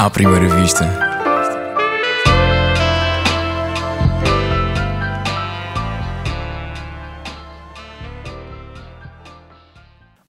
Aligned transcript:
À 0.00 0.08
primeira 0.08 0.48
vista. 0.48 1.10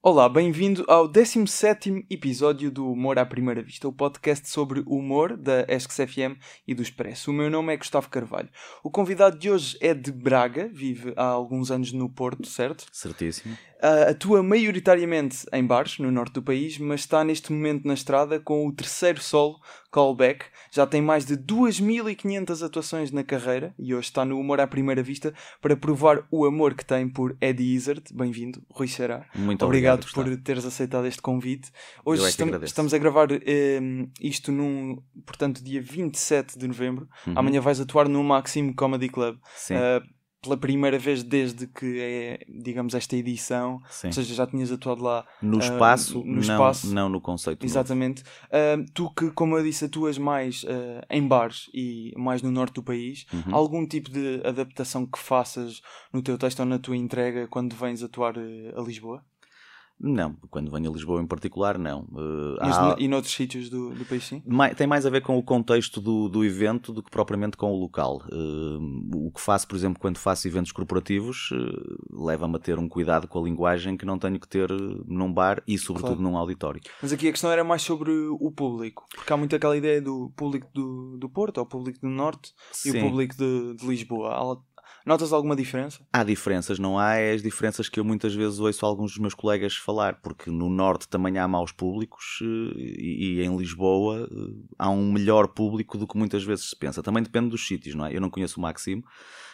Olá, 0.02 0.28
bem-vindo 0.28 0.84
ao 0.88 1.08
17 1.08 2.04
episódio 2.10 2.70
do 2.70 2.86
Humor 2.86 3.18
à 3.18 3.24
Primeira 3.24 3.62
Vista, 3.62 3.88
o 3.88 3.92
podcast 3.94 4.46
sobre 4.46 4.82
humor 4.86 5.38
da 5.38 5.64
Esques 5.66 5.96
FM 5.96 6.36
e 6.68 6.74
do 6.74 6.82
Expresso. 6.82 7.30
O 7.30 7.34
meu 7.34 7.48
nome 7.48 7.72
é 7.72 7.76
Gustavo 7.78 8.10
Carvalho. 8.10 8.50
O 8.84 8.90
convidado 8.90 9.38
de 9.38 9.50
hoje 9.50 9.78
é 9.80 9.94
de 9.94 10.12
Braga, 10.12 10.68
vive 10.70 11.14
há 11.16 11.24
alguns 11.24 11.70
anos 11.70 11.92
no 11.92 12.10
Porto, 12.10 12.46
certo? 12.46 12.84
Certíssimo. 12.92 13.56
Uh, 13.82 14.10
atua 14.10 14.44
maioritariamente 14.44 15.44
em 15.52 15.66
bares 15.66 15.98
no 15.98 16.08
norte 16.12 16.34
do 16.34 16.42
país, 16.42 16.78
mas 16.78 17.00
está 17.00 17.24
neste 17.24 17.52
momento 17.52 17.84
na 17.84 17.94
estrada 17.94 18.38
com 18.38 18.64
o 18.64 18.72
terceiro 18.72 19.20
solo, 19.20 19.56
Callback. 19.90 20.44
Já 20.70 20.86
tem 20.86 21.02
mais 21.02 21.26
de 21.26 21.36
2.500 21.36 22.64
atuações 22.64 23.10
na 23.10 23.24
carreira 23.24 23.74
e 23.76 23.92
hoje 23.92 24.06
está 24.06 24.24
no 24.24 24.38
Humor 24.38 24.60
à 24.60 24.68
Primeira 24.68 25.02
Vista 25.02 25.34
para 25.60 25.76
provar 25.76 26.24
o 26.30 26.46
amor 26.46 26.74
que 26.74 26.84
tem 26.84 27.08
por 27.08 27.36
Eddie 27.40 27.74
Izzard. 27.74 28.02
Bem-vindo, 28.14 28.62
Rui 28.70 28.86
Será. 28.86 29.26
Muito 29.34 29.64
obrigado, 29.64 30.04
obrigado 30.04 30.36
por 30.36 30.42
teres 30.44 30.64
aceitado 30.64 31.06
este 31.08 31.20
convite. 31.20 31.72
Hoje 32.04 32.22
é 32.22 32.24
que 32.26 32.30
estamos, 32.30 32.62
estamos 32.62 32.94
a 32.94 32.98
gravar 32.98 33.28
eh, 33.32 33.80
isto 34.20 34.52
num, 34.52 35.02
portanto, 35.26 35.62
dia 35.62 35.82
27 35.82 36.56
de 36.56 36.68
novembro. 36.68 37.08
Uhum. 37.26 37.34
Amanhã 37.36 37.60
vais 37.60 37.80
atuar 37.80 38.08
no 38.08 38.22
Maximo 38.22 38.72
Comedy 38.76 39.08
Club. 39.08 39.38
Sim, 39.56 39.74
Uh, 39.74 40.21
pela 40.42 40.56
primeira 40.56 40.98
vez 40.98 41.22
desde 41.22 41.68
que 41.68 42.00
é, 42.00 42.44
digamos, 42.48 42.94
esta 42.94 43.16
edição. 43.16 43.80
sim. 43.88 44.08
Ou 44.08 44.12
seja, 44.12 44.34
já 44.34 44.46
tinhas 44.46 44.72
atuado 44.72 45.02
lá. 45.02 45.24
No 45.40 45.58
ah, 45.58 45.60
espaço, 45.60 46.18
no 46.18 46.24
não, 46.34 46.40
espaço. 46.40 46.92
não 46.92 47.08
no 47.08 47.20
conceito. 47.20 47.64
Exatamente. 47.64 48.24
Ah, 48.50 48.76
tu 48.92 49.08
que, 49.14 49.30
como 49.30 49.56
eu 49.56 49.62
disse, 49.62 49.84
atuas 49.84 50.18
mais 50.18 50.64
ah, 50.68 51.06
em 51.08 51.26
bares 51.26 51.70
e 51.72 52.12
mais 52.16 52.42
no 52.42 52.50
norte 52.50 52.74
do 52.74 52.82
país, 52.82 53.24
Uhum. 53.32 53.54
algum 53.54 53.86
tipo 53.86 54.10
de 54.10 54.40
adaptação 54.44 55.06
que 55.06 55.18
faças 55.18 55.80
no 56.12 56.20
teu 56.20 56.36
texto 56.36 56.60
ou 56.60 56.66
na 56.66 56.78
tua 56.78 56.96
entrega 56.96 57.46
quando 57.48 57.74
vens 57.76 58.02
atuar 58.02 58.34
a 58.38 58.82
Lisboa? 58.82 59.24
Não, 60.04 60.34
quando 60.50 60.68
venho 60.70 60.90
a 60.90 60.92
Lisboa 60.92 61.22
em 61.22 61.26
particular, 61.26 61.78
não. 61.78 62.00
Uh, 62.10 62.56
Mas 62.60 62.76
há- 62.76 62.96
e 62.98 63.06
noutros 63.06 63.32
sítios 63.32 63.70
do, 63.70 63.90
do 63.90 64.04
país, 64.04 64.24
sim? 64.24 64.42
tem 64.76 64.86
mais 64.86 65.06
a 65.06 65.10
ver 65.10 65.22
com 65.22 65.38
o 65.38 65.42
contexto 65.44 66.00
do, 66.00 66.28
do 66.28 66.44
evento 66.44 66.92
do 66.92 67.02
que 67.04 67.10
propriamente 67.10 67.56
com 67.56 67.70
o 67.72 67.78
local. 67.78 68.20
Uh, 68.32 69.26
o 69.28 69.30
que 69.30 69.40
faço, 69.40 69.68
por 69.68 69.76
exemplo, 69.76 70.00
quando 70.00 70.18
faço 70.18 70.48
eventos 70.48 70.72
corporativos, 70.72 71.50
uh, 71.52 72.24
leva-me 72.26 72.56
a 72.56 72.58
ter 72.58 72.78
um 72.80 72.88
cuidado 72.88 73.28
com 73.28 73.38
a 73.38 73.42
linguagem 73.42 73.96
que 73.96 74.04
não 74.04 74.18
tenho 74.18 74.40
que 74.40 74.48
ter 74.48 74.68
num 75.06 75.32
bar 75.32 75.62
e, 75.68 75.78
sobretudo, 75.78 76.16
Claro. 76.16 76.22
num 76.22 76.36
auditório. 76.36 76.80
Mas 77.00 77.12
aqui 77.12 77.28
a 77.28 77.30
questão 77.30 77.50
era 77.52 77.62
mais 77.62 77.82
sobre 77.82 78.10
o 78.10 78.50
público, 78.50 79.06
porque 79.14 79.32
há 79.32 79.36
muito 79.36 79.54
aquela 79.54 79.76
ideia 79.76 80.02
do 80.02 80.32
público 80.36 80.66
do, 80.74 81.16
do 81.16 81.28
Porto, 81.28 81.58
ou 81.58 81.66
público 81.66 82.00
do 82.00 82.08
Norte, 82.08 82.52
e 82.84 82.88
o 82.90 82.92
Sim. 82.92 83.00
público 83.02 83.36
de, 83.36 83.76
de 83.76 83.86
Lisboa. 83.86 84.34
Há- 84.34 84.71
Notas 85.04 85.32
alguma 85.32 85.56
diferença? 85.56 86.00
Há 86.12 86.22
diferenças, 86.22 86.78
não 86.78 86.98
há 86.98 87.14
é 87.14 87.32
as 87.32 87.42
diferenças 87.42 87.88
que 87.88 87.98
eu 87.98 88.04
muitas 88.04 88.34
vezes 88.34 88.58
ouço 88.58 88.84
alguns 88.86 89.12
dos 89.12 89.20
meus 89.20 89.34
colegas 89.34 89.74
falar, 89.76 90.20
porque 90.22 90.50
no 90.50 90.68
Norte 90.68 91.08
também 91.08 91.38
há 91.38 91.48
maus 91.48 91.72
públicos 91.72 92.38
eh, 92.42 92.74
e, 92.76 93.38
e 93.38 93.42
em 93.42 93.56
Lisboa 93.56 94.28
eh, 94.30 94.52
há 94.78 94.90
um 94.90 95.12
melhor 95.12 95.48
público 95.48 95.98
do 95.98 96.06
que 96.06 96.16
muitas 96.16 96.44
vezes 96.44 96.70
se 96.70 96.76
pensa. 96.76 97.02
Também 97.02 97.22
depende 97.22 97.50
dos 97.50 97.66
sítios, 97.66 97.94
não 97.94 98.06
é? 98.06 98.14
Eu 98.14 98.20
não 98.20 98.30
conheço 98.30 98.58
o 98.58 98.62
Maximo. 98.62 99.04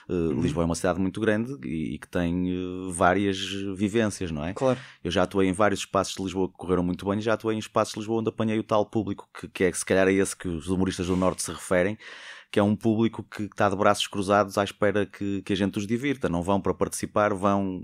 Eh, 0.09 0.41
Lisboa 0.41 0.65
é 0.65 0.67
uma 0.67 0.75
cidade 0.75 0.99
muito 0.99 1.21
grande 1.21 1.55
e, 1.67 1.95
e 1.95 1.99
que 1.99 2.09
tem 2.09 2.51
eh, 2.51 2.91
várias 2.91 3.39
vivências, 3.77 4.31
não 4.31 4.43
é? 4.43 4.55
Claro. 4.55 4.78
Eu 5.05 5.11
já 5.11 5.22
atuei 5.25 5.49
em 5.49 5.53
vários 5.53 5.81
espaços 5.81 6.15
de 6.15 6.22
Lisboa 6.22 6.49
que 6.49 6.55
correram 6.56 6.83
muito 6.83 7.06
bem 7.06 7.19
e 7.19 7.21
já 7.21 7.34
atuei 7.34 7.56
em 7.56 7.59
espaços 7.59 7.93
de 7.93 8.01
Lisboa 8.01 8.21
onde 8.21 8.31
apanhei 8.31 8.59
o 8.59 8.65
tal 8.65 8.87
público 8.87 9.28
que, 9.39 9.49
que 9.49 9.65
é 9.65 9.72
se 9.72 9.84
calhar 9.84 10.09
é 10.09 10.12
esse 10.12 10.34
que 10.34 10.49
os 10.49 10.69
humoristas 10.69 11.09
do 11.09 11.17
Norte 11.17 11.43
se 11.43 11.53
referem, 11.53 11.99
que 12.50 12.59
é 12.59 12.62
um 12.62 12.75
público 12.75 13.22
que 13.22 13.42
está 13.42 13.69
de 13.69 13.76
braços 13.76 14.06
cruzados 14.06 14.56
à 14.56 14.64
espera 14.64 15.04
que, 15.04 15.42
que 15.42 15.53
a 15.53 15.56
gente 15.56 15.78
os 15.78 15.86
divirta. 15.86 16.28
Não 16.28 16.42
vão 16.42 16.60
para 16.60 16.72
participar, 16.72 17.34
vão 17.34 17.82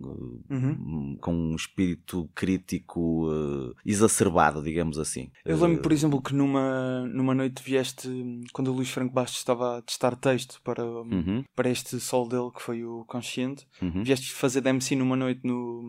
eh, 0.50 0.54
Uhum. 0.54 1.16
com 1.20 1.34
um 1.34 1.54
espírito 1.54 2.28
crítico 2.34 3.28
eh, 3.30 3.74
exacerbado, 3.84 4.62
digamos 4.62 4.98
assim. 4.98 5.30
Eu 5.44 5.56
lembro, 5.58 5.78
Eh, 5.80 5.82
por 5.82 5.92
exemplo, 5.92 6.22
que 6.22 6.34
numa, 6.34 7.06
numa 7.08 7.34
noite 7.34 7.62
vieste, 7.62 8.08
quando 8.52 8.68
o 8.68 8.72
Luís 8.74 8.90
Franco 8.90 9.12
Bastos 9.12 9.38
estava 9.40 9.78
a 9.78 9.82
testar 9.82 10.16
texto 10.16 10.60
para, 10.64 10.84
Uhum, 10.84 11.44
para 11.54 11.68
este 11.70 11.98
sol 12.00 12.28
dele, 12.28 12.50
que 12.54 12.62
foi 12.62 12.84
o 12.84 13.04
Consciente, 13.06 13.66
uhum. 13.82 14.02
vieste 14.02 14.32
fazer 14.32 14.60
de 14.60 14.70
MC 14.70 14.96
numa 14.96 15.16
noite 15.16 15.40
no, 15.44 15.82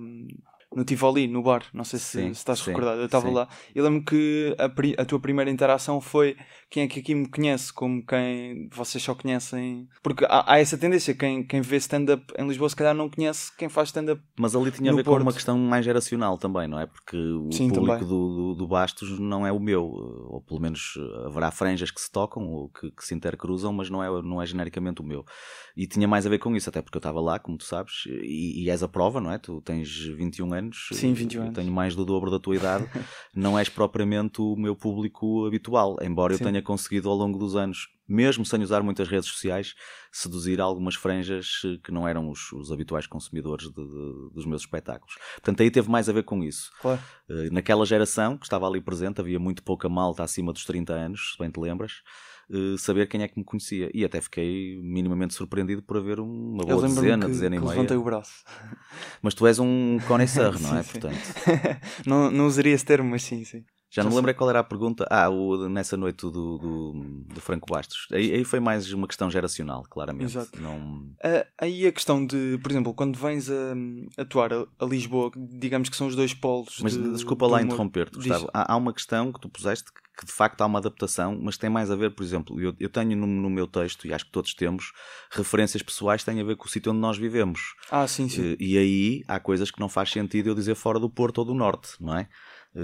no 0.75 0.83
Tivoli, 0.83 1.27
no 1.27 1.41
bar. 1.41 1.63
Não 1.73 1.83
sei 1.83 1.97
se, 1.99 2.05
Sim, 2.05 2.33
se 2.33 2.39
estás 2.39 2.59
sim, 2.59 2.71
recordado. 2.71 2.99
Eu 2.99 3.05
estava 3.05 3.29
lá. 3.29 3.47
Eu 3.73 3.83
lembro 3.83 4.03
que 4.03 4.55
a, 4.57 5.01
a 5.01 5.05
tua 5.05 5.19
primeira 5.19 5.49
interação 5.49 6.01
foi 6.01 6.35
quem 6.69 6.83
é 6.83 6.87
que 6.87 6.99
aqui 6.99 7.15
me 7.15 7.29
conhece, 7.29 7.71
como 7.71 8.05
quem 8.05 8.67
vocês 8.73 9.01
só 9.01 9.15
conhecem. 9.15 9.87
Porque 10.03 10.25
há, 10.25 10.53
há 10.53 10.59
essa 10.59 10.77
tendência, 10.77 11.13
quem, 11.13 11.43
quem 11.43 11.61
vê 11.61 11.77
stand-up 11.77 12.25
em 12.37 12.47
Lisboa 12.47 12.69
se 12.69 12.75
calhar 12.75 12.93
não 12.93 13.09
conhece 13.09 13.55
quem 13.57 13.69
faz 13.69 13.89
stand-up. 13.89 14.21
Mas 14.37 14.55
ali 14.55 14.71
tinha 14.71 14.91
a 14.91 14.95
ver 14.95 15.03
Porto. 15.03 15.17
com 15.19 15.23
uma 15.23 15.33
questão 15.33 15.57
mais 15.57 15.85
geracional 15.85 16.37
também, 16.37 16.67
não 16.67 16.79
é? 16.79 16.85
Porque 16.85 17.17
o 17.17 17.51
Sim, 17.51 17.69
público 17.69 18.03
do, 18.03 18.35
do, 18.35 18.55
do 18.55 18.67
Bastos 18.67 19.17
não 19.17 19.47
é 19.47 19.51
o 19.51 19.59
meu, 19.59 19.83
ou 19.85 20.41
pelo 20.41 20.59
menos 20.59 20.95
eh, 20.97 21.27
haverá 21.27 21.51
franjas 21.51 21.91
que 21.91 22.01
se 22.01 22.11
tocam 22.11 22.43
ou 22.51 22.69
que, 22.69 22.91
que 22.91 23.05
se 23.05 23.15
intercruzam, 23.15 23.71
mas 23.71 23.89
não 23.89 24.03
é, 24.03 24.21
não 24.21 24.41
é 24.41 24.45
genericamente 24.45 25.01
o 25.01 25.05
meu. 25.05 25.23
E 25.77 25.87
tinha 25.87 26.07
mais 26.07 26.25
a 26.25 26.29
ver 26.29 26.39
com 26.39 26.55
isso, 26.55 26.69
até 26.69 26.81
porque 26.81 26.97
eu 26.97 26.99
estava 26.99 27.21
lá, 27.21 27.39
como 27.39 27.57
tu 27.57 27.63
sabes, 27.63 28.03
e, 28.07 28.63
e 28.63 28.69
és 28.69 28.83
a 28.83 28.87
prova, 28.87 29.21
não 29.21 29.31
é? 29.31 29.37
Tu 29.37 29.61
tens 29.61 29.89
21 29.89 30.53
anos, 30.53 30.64
Sim, 30.73 31.13
21 31.13 31.39
eu 31.39 31.43
anos. 31.47 31.55
tenho 31.55 31.71
mais 31.71 31.95
do 31.95 32.05
dobro 32.05 32.31
da 32.31 32.39
tua 32.39 32.55
idade, 32.55 32.85
não 33.35 33.57
és 33.57 33.69
propriamente 33.69 34.41
o 34.41 34.55
meu 34.55 34.75
público 34.75 35.45
habitual, 35.45 35.97
embora 36.01 36.33
Sim. 36.35 36.43
eu 36.43 36.47
tenha 36.49 36.61
conseguido 36.61 37.09
ao 37.09 37.15
longo 37.15 37.37
dos 37.37 37.55
anos, 37.55 37.87
mesmo 38.07 38.45
sem 38.45 38.61
usar 38.61 38.81
muitas 38.83 39.07
redes 39.07 39.27
sociais, 39.29 39.73
seduzir 40.11 40.61
algumas 40.61 40.95
franjas 40.95 41.61
eh, 41.65 41.77
que 41.83 41.91
não 41.91 42.07
eram 42.07 42.29
os, 42.29 42.51
os 42.53 42.71
habituais 42.71 43.07
consumidores 43.07 43.67
de- 43.67 43.73
de- 43.73 44.29
dos 44.33 44.45
meus 44.45 44.61
espetáculos. 44.61 45.15
Portanto, 45.35 45.61
aí 45.61 45.71
teve 45.71 45.89
mais 45.89 46.07
a 46.07 46.13
ver 46.13 46.23
com 46.23 46.43
isso. 46.43 46.69
Claro. 46.81 47.01
Eh, 47.29 47.49
Naquela 47.51 47.85
geração 47.85 48.37
que 48.37 48.45
estava 48.45 48.67
ali 48.67 48.79
presente, 48.79 49.19
havia 49.19 49.39
muito 49.39 49.63
pouca 49.63 49.89
malta 49.89 50.23
acima 50.23 50.53
dos 50.53 50.63
30 50.65 50.93
anos, 50.93 51.31
se 51.33 51.37
bem 51.39 51.49
te 51.49 51.59
lembras, 51.59 51.93
eh, 52.51 52.75
saber 52.78 53.07
quem 53.07 53.22
é 53.23 53.28
que 53.28 53.38
me 53.38 53.44
conhecia. 53.44 53.89
E 53.94 54.03
até 54.06 54.19
fiquei 54.22 54.79
minimamente 54.81 55.33
surpreendido 55.33 55.81
por 55.81 55.97
haver 55.97 56.19
uma 56.19 56.63
Eu 56.63 56.67
boa 56.67 56.81
lembro-me 56.81 56.95
dezena, 56.95 57.25
que, 57.25 57.31
dezena 57.31 57.56
e 57.56 57.59
que 57.59 57.66
meia. 57.66 57.75
levantei 57.75 57.97
o 57.97 58.03
braço. 58.03 58.33
Mas 59.22 59.33
tu 59.33 59.45
és 59.47 59.59
um 59.59 59.97
connoisseur, 60.07 60.57
não 60.61 60.78
é? 60.78 60.84
Sim. 60.84 60.91
Portanto, 60.91 61.19
não, 62.05 62.31
não 62.31 62.47
usaria 62.47 62.73
esse 62.73 62.85
termo, 62.85 63.09
mas 63.09 63.23
sim, 63.23 63.44
sim. 63.44 63.63
já 63.91 64.03
não 64.03 64.09
me 64.09 64.16
lembro 64.17 64.34
qual 64.35 64.50
era 64.50 64.59
a 64.59 64.63
pergunta. 64.63 65.05
Ah, 65.09 65.29
o, 65.29 65.67
nessa 65.69 65.95
noite 65.97 66.22
do, 66.22 66.31
do, 66.31 66.94
do 67.34 67.41
Franco 67.41 67.67
Bastos. 67.72 68.07
Aí, 68.11 68.34
aí 68.34 68.44
foi 68.44 68.59
mais 68.59 68.91
uma 68.94 69.07
questão 69.07 69.29
geracional, 69.31 69.84
claramente. 69.89 70.25
Exato. 70.38 70.61
Não... 70.61 71.09
Ah, 71.23 71.45
aí 71.59 71.88
a 71.88 71.91
questão 71.91 72.25
de, 72.25 72.59
por 72.61 72.72
exemplo, 72.72 72.94
quando 72.94 73.17
vens 73.17 73.50
a, 73.50 73.73
atuar 74.22 74.53
a, 74.53 74.66
a 74.79 74.85
Lisboa, 74.85 75.31
digamos 75.35 75.89
que 75.89 75.95
são 75.95 76.07
os 76.07 76.16
dois 76.16 76.34
polos. 76.34 76.78
Mas 76.81 76.94
de- 76.94 77.11
desculpa 77.13 77.45
do 77.47 77.51
lá 77.53 77.61
interromper-te. 77.61 78.16
Gustavo. 78.17 78.50
Há, 78.53 78.73
há 78.73 78.75
uma 78.78 78.94
questão 78.94 79.31
que 79.31 79.39
tu 79.39 79.50
puseste 79.50 79.89
que, 80.17 80.25
de 80.25 80.31
facto 80.31 80.61
há 80.61 80.65
uma 80.65 80.79
adaptação, 80.79 81.37
mas 81.41 81.57
tem 81.57 81.69
mais 81.69 81.91
a 81.91 81.95
ver, 81.95 82.11
por 82.11 82.23
exemplo, 82.23 82.59
eu, 82.61 82.73
eu 82.79 82.89
tenho 82.89 83.15
no, 83.17 83.27
no 83.27 83.49
meu 83.49 83.67
texto, 83.67 84.07
e 84.07 84.13
acho 84.13 84.25
que 84.25 84.31
todos 84.31 84.53
temos, 84.53 84.91
referências 85.31 85.81
pessoais 85.83 86.23
que 86.23 86.31
têm 86.31 86.39
a 86.41 86.43
ver 86.43 86.55
com 86.55 86.65
o 86.65 86.69
sítio 86.69 86.91
onde 86.91 87.01
nós 87.01 87.17
vivemos. 87.17 87.59
Ah, 87.91 88.07
sim, 88.07 88.27
sim. 88.29 88.51
Eh, 88.53 88.57
E 88.59 88.77
aí 88.77 89.23
há 89.27 89.39
coisas 89.39 89.71
que 89.71 89.79
não 89.79 89.89
faz 89.89 90.09
sentido 90.11 90.47
eu 90.49 90.55
dizer 90.55 90.75
fora 90.75 90.99
do 90.99 91.09
Porto 91.09 91.39
ou 91.39 91.45
do 91.45 91.53
Norte, 91.53 91.89
não 91.99 92.17
é? 92.17 92.27
Eh, 92.75 92.79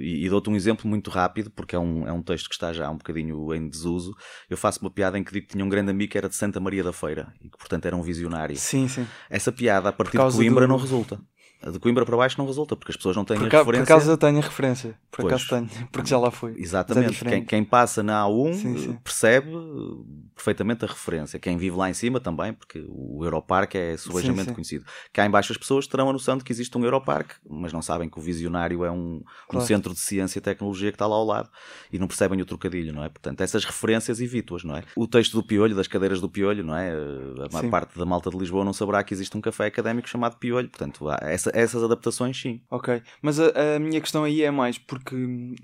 E, 0.00 0.24
e 0.26 0.28
dou-te 0.28 0.50
um 0.50 0.56
exemplo 0.56 0.88
muito 0.88 1.10
rápido, 1.10 1.50
porque 1.50 1.74
é 1.76 1.78
um, 1.78 2.06
é 2.06 2.12
um 2.12 2.22
texto 2.22 2.48
que 2.48 2.54
está 2.54 2.72
já 2.72 2.90
um 2.90 2.96
bocadinho 2.96 3.54
em 3.54 3.68
desuso. 3.68 4.14
Eu 4.48 4.56
faço 4.56 4.80
uma 4.80 4.90
piada 4.90 5.18
em 5.18 5.24
que 5.24 5.32
digo 5.32 5.46
que 5.46 5.52
tinha 5.52 5.64
um 5.64 5.68
grande 5.68 5.90
amigo 5.90 6.10
que 6.12 6.18
era 6.18 6.28
de 6.28 6.34
Santa 6.36 6.58
Maria 6.60 6.82
da 6.82 6.92
Feira 6.92 7.32
e 7.40 7.48
que, 7.48 7.56
portanto, 7.58 7.86
era 7.86 7.96
um 7.96 8.02
visionário. 8.02 8.56
Sim, 8.56 8.88
sim. 8.88 9.06
Essa 9.30 9.52
piada, 9.52 9.88
a 9.88 9.92
partir 9.92 10.18
de 10.18 10.36
Coimbra, 10.36 10.66
do- 10.66 10.68
não 10.72 10.76
resulta. 10.76 11.20
De 11.70 11.78
Coimbra 11.78 12.04
para 12.04 12.16
baixo 12.16 12.36
não 12.38 12.46
resulta, 12.46 12.74
porque 12.76 12.90
as 12.92 12.96
pessoas 12.96 13.14
não 13.16 13.24
têm 13.24 13.36
Por, 13.38 13.46
a 13.46 13.50
ca- 13.50 13.58
por 13.64 13.72
referência. 13.74 13.94
acaso 13.94 14.10
eu 14.10 14.16
tenho 14.18 14.38
a 14.38 14.42
referência. 14.42 14.94
Por 15.10 15.22
Pois. 15.22 15.32
acaso 15.34 15.48
tenho, 15.48 15.68
porque 15.92 16.08
já 16.10 16.18
lá 16.18 16.30
fui. 16.30 16.54
Exatamente. 16.56 17.24
É. 17.26 17.30
Quem, 17.30 17.44
quem 17.44 17.64
passa 17.64 18.02
na 18.02 18.24
A1 18.24 18.54
Sim, 18.54 18.76
sim. 18.78 18.92
percebe 19.04 19.50
eh, 19.54 20.30
perfeitamente 20.34 20.84
a 20.84 20.88
referência. 20.88 21.38
Quem 21.38 21.56
vive 21.56 21.76
lá 21.76 21.88
em 21.90 21.94
cima 21.94 22.18
também, 22.18 22.52
porque 22.52 22.84
o 22.88 23.24
Europarque 23.24 23.76
é 23.78 23.96
subejamente 23.96 24.48
sim. 24.48 24.54
conhecido. 24.54 24.84
Cá 25.12 25.24
em 25.26 25.30
baixo 25.30 25.52
as 25.52 25.58
pessoas 25.58 25.86
terão 25.86 26.08
a 26.10 26.12
noção 26.12 26.36
de 26.36 26.42
que 26.44 26.52
existe 26.52 26.76
um 26.76 26.84
Europarque, 26.84 27.34
mas 27.48 27.72
não 27.72 27.82
sabem 27.82 28.08
que 28.08 28.18
o 28.18 28.22
Visionário 28.22 28.84
é 28.84 28.90
um, 28.90 29.16
um 29.16 29.22
Claro. 29.48 29.66
centro 29.66 29.92
de 29.92 30.00
ciência 30.00 30.38
e 30.38 30.42
tecnologia 30.42 30.90
que 30.90 30.96
está 30.96 31.06
lá 31.06 31.14
ao 31.16 31.24
lado 31.24 31.48
e 31.92 31.98
não 31.98 32.06
percebem 32.08 32.40
o 32.40 32.44
trocadilho, 32.46 32.92
não 32.92 33.04
é? 33.04 33.08
Portanto, 33.08 33.40
essas 33.42 33.64
referências 33.64 34.20
evito-as, 34.20 34.64
não 34.64 34.76
é? 34.76 34.82
O 34.96 35.06
texto 35.06 35.34
do 35.34 35.42
Piolho, 35.42 35.76
das 35.76 35.86
cadeiras 35.86 36.20
do 36.20 36.28
Piolho, 36.28 36.64
não 36.64 36.76
é? 36.76 36.88
Eh, 36.90 37.46
A 37.48 37.52
maior 37.52 37.70
parte 37.70 37.98
da 37.98 38.04
malta 38.06 38.30
de 38.30 38.36
Lisboa 38.38 38.64
não 38.64 38.72
saberá 38.72 39.04
que 39.04 39.14
existe 39.14 39.36
um 39.36 39.40
café 39.40 39.66
académico 39.66 40.08
chamado 40.08 40.36
Piolho. 40.38 40.68
Portanto, 40.70 41.04
essa- 41.20 41.51
essas 41.52 41.82
adaptações, 41.82 42.40
sim. 42.40 42.60
Ok. 42.70 43.02
Mas 43.20 43.38
a, 43.40 43.76
a 43.76 43.78
minha 43.78 44.00
questão 44.00 44.24
aí 44.24 44.42
é 44.42 44.50
mais 44.50 44.78
porque 44.78 45.14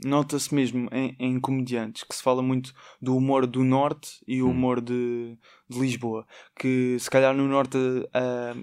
nota-se 0.05 0.55
mesmo 0.55 0.88
em, 0.93 1.17
em 1.19 1.40
comediantes 1.40 2.05
que 2.05 2.14
se 2.14 2.23
fala 2.23 2.43
muito 2.43 2.73
do 3.00 3.17
humor 3.17 3.46
do 3.46 3.64
Norte 3.64 4.20
e 4.26 4.43
o 4.43 4.46
Hum. 4.46 4.50
humor 4.50 4.81
de, 4.81 5.37
de 5.69 5.79
Lisboa. 5.79 6.26
Que 6.58 6.96
se 6.99 7.11
calhar 7.11 7.35
no 7.35 7.46
Norte 7.49 7.76
a, 8.12 8.55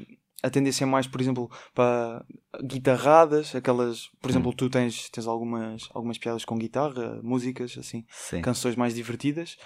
a 0.45 0.49
tendência 0.49 0.83
é 0.83 0.87
mais, 0.87 1.07
por 1.07 1.19
exemplo, 1.21 1.49
para 1.73 2.23
guitarradas, 2.63 3.55
aquelas, 3.55 4.09
por 4.21 4.29
exemplo, 4.29 4.53
tu 4.53 4.69
tens, 4.69 5.09
tens 5.09 5.25
algumas, 5.27 5.89
algumas 5.93 6.17
piadas 6.17 6.45
com 6.45 6.57
guitarra, 6.57 7.19
músicas, 7.23 7.75
assim, 7.77 8.05
Sim. 8.09 8.41
canções 8.41 8.75
mais 8.75 8.93
divertidas. 8.93 9.57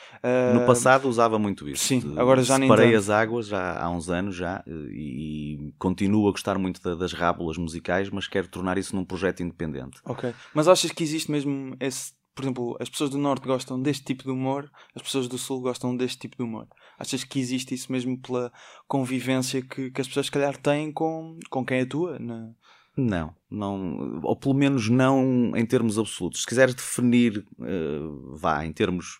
No 0.53 0.61
Ah, 0.61 0.65
passado 0.65 1.07
usava 1.09 1.37
muito 1.39 1.67
isso. 1.67 1.83
sim, 1.85 2.13
agora 2.17 2.41
já 2.43 2.57
nem 2.57 2.69
Separei 2.69 2.91
tanto. 2.91 2.99
as 2.99 3.09
águas 3.09 3.47
já 3.47 3.79
há 3.81 3.89
uns 3.89 4.09
anos 4.09 4.35
já 4.35 4.63
e, 4.67 5.57
e 5.69 5.73
continuo 5.77 6.27
a 6.27 6.31
gostar 6.31 6.57
muito 6.57 6.81
da- 6.81 6.95
das 6.95 7.13
rábulas 7.13 7.57
musicais, 7.57 8.09
mas 8.09 8.27
quero 8.27 8.47
tornar 8.47 8.77
isso 8.77 8.95
num 8.95 9.03
projeto 9.05 9.41
independente. 9.43 9.99
Ok. 10.05 10.33
Mas 10.53 10.67
achas 10.67 10.91
que 10.91 11.03
existe 11.03 11.31
mesmo 11.31 11.75
esse. 11.79 12.13
Por 12.39 12.45
exemplo, 12.45 12.77
as 12.79 12.89
pessoas 12.89 13.09
do 13.09 13.17
Norte 13.17 13.45
gostam 13.45 13.81
deste 13.81 14.05
tipo 14.05 14.23
de 14.23 14.29
humor, 14.29 14.71
as 14.95 15.01
pessoas 15.01 15.27
do 15.27 15.37
Sul 15.37 15.59
gostam 15.59 15.93
deste 15.93 16.19
tipo 16.19 16.37
de 16.37 16.43
humor. 16.43 16.69
Achas 16.97 17.25
que 17.25 17.37
existe 17.37 17.75
isso 17.75 17.91
mesmo 17.91 18.17
pela 18.17 18.49
convivência 18.87 19.61
que, 19.61 19.91
que 19.91 19.99
as 19.99 20.07
pessoas, 20.07 20.27
se 20.27 20.31
calhar, 20.31 20.55
têm 20.55 20.89
com, 20.89 21.37
com 21.49 21.65
quem 21.65 21.81
atua? 21.81 22.17
Na... 22.17 22.49
Não, 22.95 23.35
não, 23.51 24.21
ou 24.23 24.37
pelo 24.37 24.55
menos 24.55 24.87
não 24.87 25.51
em 25.53 25.65
termos 25.65 25.99
absolutos. 25.99 26.43
Se 26.43 26.47
quiseres 26.47 26.73
definir, 26.73 27.45
eh, 27.61 27.99
vá, 28.31 28.65
em 28.65 28.71
termos 28.71 29.19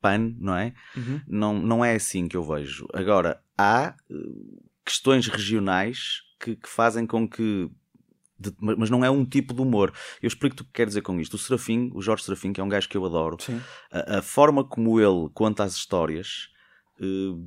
pan, 0.00 0.34
não 0.38 0.56
é? 0.56 0.72
Uhum. 0.96 1.20
Não, 1.28 1.52
não 1.60 1.84
é 1.84 1.94
assim 1.96 2.28
que 2.28 2.36
eu 2.38 2.42
vejo. 2.42 2.86
Agora, 2.94 3.42
há 3.58 3.94
eh, 4.10 4.14
questões 4.86 5.26
regionais 5.26 6.22
que, 6.40 6.56
que 6.56 6.68
fazem 6.68 7.06
com 7.06 7.28
que. 7.28 7.70
De- 8.50 8.56
mas 8.60 8.90
não 8.90 9.04
é 9.04 9.10
um 9.10 9.24
tipo 9.24 9.54
de 9.54 9.62
humor. 9.62 9.92
Eu 10.22 10.26
explico-te 10.28 10.62
o 10.62 10.64
que 10.64 10.72
quero 10.72 10.88
dizer 10.88 11.02
com 11.02 11.18
isto. 11.20 11.34
O 11.34 11.38
Serafim, 11.38 11.90
o 11.94 12.02
Jorge 12.02 12.24
Serafim, 12.24 12.52
que 12.52 12.60
é 12.60 12.64
um 12.64 12.68
gajo 12.68 12.88
que 12.88 12.96
eu 12.96 13.04
adoro, 13.06 13.36
a, 13.90 14.18
a 14.18 14.22
forma 14.22 14.64
como 14.64 15.00
ele 15.00 15.28
conta 15.34 15.64
as 15.64 15.74
histórias 15.74 16.48
eh, 17.00 17.04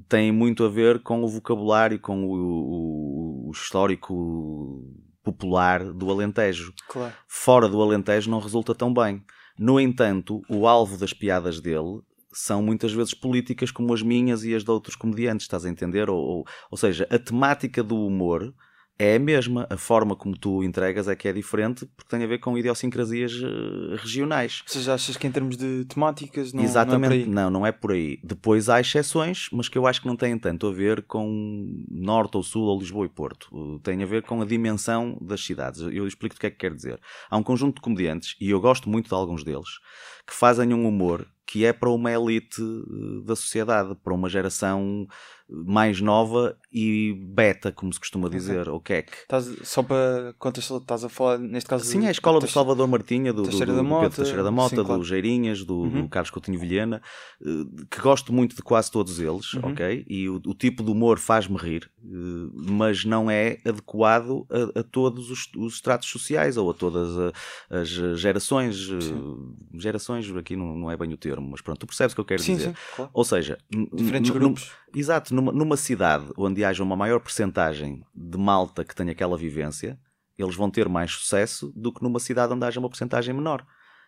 tem 0.09 0.31
muito 0.31 0.63
a 0.65 0.69
ver 0.69 1.01
com 1.03 1.23
o 1.23 1.27
vocabulário, 1.27 1.99
com 1.99 2.25
o, 2.25 2.31
o- 2.33 3.49
o 3.49 3.51
histórico 3.51 4.83
popular 5.23 5.83
do 5.93 6.09
Alentejo. 6.11 6.73
Claro. 6.87 7.13
Fora 7.27 7.67
do 7.67 7.81
Alentejo 7.81 8.29
não 8.29 8.39
resulta 8.39 8.75
tão 8.75 8.93
bem. 8.93 9.23
No 9.57 9.79
entanto, 9.79 10.41
o 10.49 10.67
alvo 10.67 10.97
das 10.97 11.13
piadas 11.13 11.59
dele 11.61 12.01
são 12.33 12.61
muitas 12.61 12.91
vezes 12.91 13.13
políticas 13.13 13.71
como 13.71 13.93
as 13.93 14.01
minhas 14.01 14.43
e 14.43 14.53
as 14.53 14.63
de 14.63 14.69
outros 14.69 14.95
comediantes, 14.95 15.45
estás 15.45 15.65
a 15.65 15.69
entender? 15.69 16.09
Ou, 16.09 16.17
ou, 16.19 16.45
ou 16.69 16.77
seja, 16.77 17.07
a 17.09 17.17
temática 17.17 17.81
do 17.81 17.95
humor 18.05 18.53
é 18.97 19.15
a 19.15 19.19
mesma, 19.19 19.67
a 19.69 19.77
forma 19.77 20.15
como 20.15 20.37
tu 20.37 20.63
entregas 20.63 21.07
é 21.07 21.15
que 21.15 21.27
é 21.27 21.33
diferente 21.33 21.85
porque 21.85 22.09
tem 22.09 22.23
a 22.23 22.27
ver 22.27 22.39
com 22.39 22.57
idiosincrasias 22.57 23.33
eh, 23.33 23.95
regionais. 23.97 24.63
Ou 24.67 24.73
seja, 24.73 24.93
achas 24.93 25.17
que 25.17 25.27
em 25.27 25.31
termos 25.31 25.57
de 25.57 25.83
temáticas 25.85 26.53
não, 26.53 26.63
Exatamente, 26.63 27.01
não 27.01 27.05
é 27.05 27.09
por 27.09 27.13
aí? 27.13 27.25
não, 27.27 27.49
não 27.49 27.65
é 27.67 27.71
por 27.71 27.91
aí. 27.91 28.19
Depois 28.23 28.69
há 28.69 28.79
exceções, 28.79 29.49
mas 29.51 29.67
que 29.67 29.77
eu 29.77 29.85
acho 29.85 30.01
que 30.01 30.07
não 30.07 30.15
têm 30.15 30.37
tanto 30.37 30.67
a 30.67 30.71
ver 30.71 31.03
com 31.03 31.83
Norte 31.89 32.37
ou 32.37 32.43
Sul 32.43 32.63
ou 32.63 32.79
Lisboa 32.79 33.05
e 33.05 33.09
Porto. 33.09 33.49
Uh, 33.51 33.79
Tem 33.79 34.01
a 34.01 34.05
ver 34.05 34.23
com 34.23 34.41
a 34.41 34.45
dimensão 34.45 35.17
das 35.21 35.43
cidades. 35.43 35.81
Eu 35.81 36.07
explico 36.07 36.35
o 36.35 36.39
que 36.39 36.47
é 36.47 36.51
que 36.51 36.57
quero 36.57 36.75
dizer. 36.75 36.99
Há 37.29 37.37
um 37.37 37.43
conjunto 37.43 37.75
de 37.75 37.81
comediantes, 37.81 38.35
e 38.39 38.49
eu 38.49 38.61
gosto 38.61 38.89
muito 38.89 39.09
de 39.09 39.13
alguns 39.13 39.43
deles, 39.43 39.79
que 40.25 40.33
fazem 40.33 40.73
um 40.73 40.87
humor 40.87 41.27
que 41.45 41.63
é 41.63 41.71
para 41.71 41.89
uma 41.89 42.11
elite 42.11 42.61
uh, 42.61 43.21
da 43.23 43.35
sociedade, 43.35 43.95
para 44.03 44.13
uma 44.13 44.29
geração 44.29 45.07
mais 45.47 46.01
nova 46.01 46.57
e 46.71 47.13
beta, 47.27 47.71
como 47.71 47.93
se 47.93 47.99
costuma 47.99 48.27
dizer, 48.29 48.67
ou 48.67 48.79
queque. 48.79 49.13
Estás, 49.21 49.45
só 49.63 49.83
para 49.83 50.33
contextualizar, 50.39 50.83
estás 50.83 51.03
a 51.03 51.09
falar, 51.09 51.37
neste 51.37 51.69
caso... 51.69 51.85
Sim, 51.85 52.05
é 52.05 52.07
a 52.07 52.11
escola 52.11 52.39
do 52.39 52.47
Salvador 52.47 52.87
Martinha, 52.87 53.31
do, 53.31 53.43
do, 53.43 53.51
do 53.51 53.59
da 53.59 53.99
Pedro 53.99 54.15
Teixeira 54.15 54.43
da 54.43 54.51
Mota, 54.51 54.75
sim, 54.77 54.83
claro. 54.83 55.01
do 55.01 55.05
Geirinhas, 55.07 55.63
do, 55.63 55.75
Uhum. 55.81 56.01
do 56.03 56.09
Carlos 56.09 56.31
Coutinho 56.31 56.59
Vilhena, 56.59 57.01
eh, 57.41 57.45
que 57.91 58.01
gosto 58.01 58.33
muito 58.33 58.55
de 58.55 58.61
quase 58.63 58.89
todos 58.91 59.19
eles, 59.19 59.53
Uhum. 59.53 59.69
ok? 59.71 60.03
E 60.09 60.27
o, 60.27 60.41
o 60.45 60.53
tipo 60.55 60.83
de 60.83 60.89
humor 60.89 61.19
faz-me 61.19 61.57
rir, 61.57 61.91
eh, 62.03 62.07
mas 62.53 63.05
não 63.05 63.29
é 63.29 63.59
adequado 63.65 64.47
a, 64.49 64.79
a 64.79 64.83
todos 64.83 65.29
os, 65.29 65.47
os 65.55 65.75
estratos 65.75 66.09
sociais 66.09 66.57
ou 66.57 66.71
a 66.71 66.73
todas 66.73 67.15
a- 67.17 67.31
as 67.69 67.87
gerações. 68.19 68.89
eh, 68.89 69.77
Gerações, 69.77 70.29
aqui 70.35 70.55
não, 70.55 70.75
não 70.75 70.89
é 70.91 70.97
bem 70.97 71.11
o 71.13 71.17
termo, 71.17 71.49
mas 71.51 71.61
pronto, 71.61 71.79
tu 71.79 71.87
percebes 71.87 72.13
o 72.13 72.15
que 72.15 72.21
eu 72.21 72.25
quero 72.25 72.41
Sim, 72.41 72.55
dizer. 72.55 72.69
sim, 72.69 72.75
claro. 72.95 73.11
Ou 73.13 73.23
seja, 73.23 73.57
Diferentes 73.93 74.31
grupos. 74.31 74.71
Exato, 74.95 75.35
numa, 75.35 75.51
numa 75.51 75.75
cidade 75.75 76.31
onde 76.37 76.63
haja 76.63 76.81
uma 76.81 76.95
maior 76.95 77.19
percentagem 77.19 78.01
de 78.15 78.37
malta 78.37 78.85
que 78.85 78.95
tenha 78.95 79.11
aquela 79.11 79.37
vivência, 79.37 79.99
eles 80.37 80.55
vão 80.55 80.71
ter 80.71 80.87
mais 80.87 81.11
sucesso 81.11 81.69
do 81.75 81.91
que 81.93 82.01
numa 82.01 82.17
cidade 82.17 82.53
onde 82.53 82.65
haja 82.65 82.79
uma 82.79 82.87
percentagem 82.87 83.33
menor. 83.33 83.65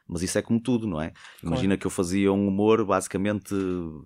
Mas 0.07 0.21
isso 0.21 0.37
é 0.37 0.41
como 0.41 0.59
tudo, 0.59 0.87
não 0.87 1.01
é? 1.01 1.11
Imagina 1.43 1.75
que 1.75 1.85
eu 1.85 1.91
fazia 1.91 2.31
um 2.31 2.47
humor, 2.47 2.85
basicamente, 2.85 3.53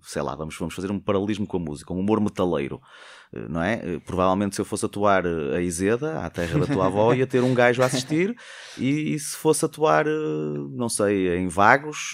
sei 0.02 0.22
lá, 0.22 0.36
vamos, 0.36 0.58
vamos 0.58 0.74
fazer 0.74 0.90
um 0.92 1.00
paralelismo 1.00 1.46
com 1.46 1.58
a 1.58 1.60
música, 1.60 1.94
um 1.94 2.00
humor 2.00 2.20
metaleiro, 2.20 2.82
eh, 3.32 3.46
não 3.48 3.62
é? 3.62 3.74
Eh, 3.84 4.00
Provavelmente 4.04 4.56
se 4.56 4.62
eu 4.62 4.66
fosse 4.66 4.86
atuar 4.86 5.26
eh, 5.26 5.58
a 5.58 5.62
Iseda, 5.62 6.20
à 6.20 6.30
terra 6.30 6.60
da 6.60 6.66
tua 6.66 6.88
avó, 6.88 7.14
ia 7.14 7.28
ter 7.28 7.44
um 7.44 7.54
gajo 7.54 7.84
a 7.84 7.86
assistir, 7.86 8.36
e, 8.78 9.14
e 9.14 9.20
se 9.20 9.38
fosse 9.38 9.64
atuar, 9.64 10.06
não 10.06 10.90
sei, 10.90 11.38
em 11.38 11.48
Vagos, 11.48 12.14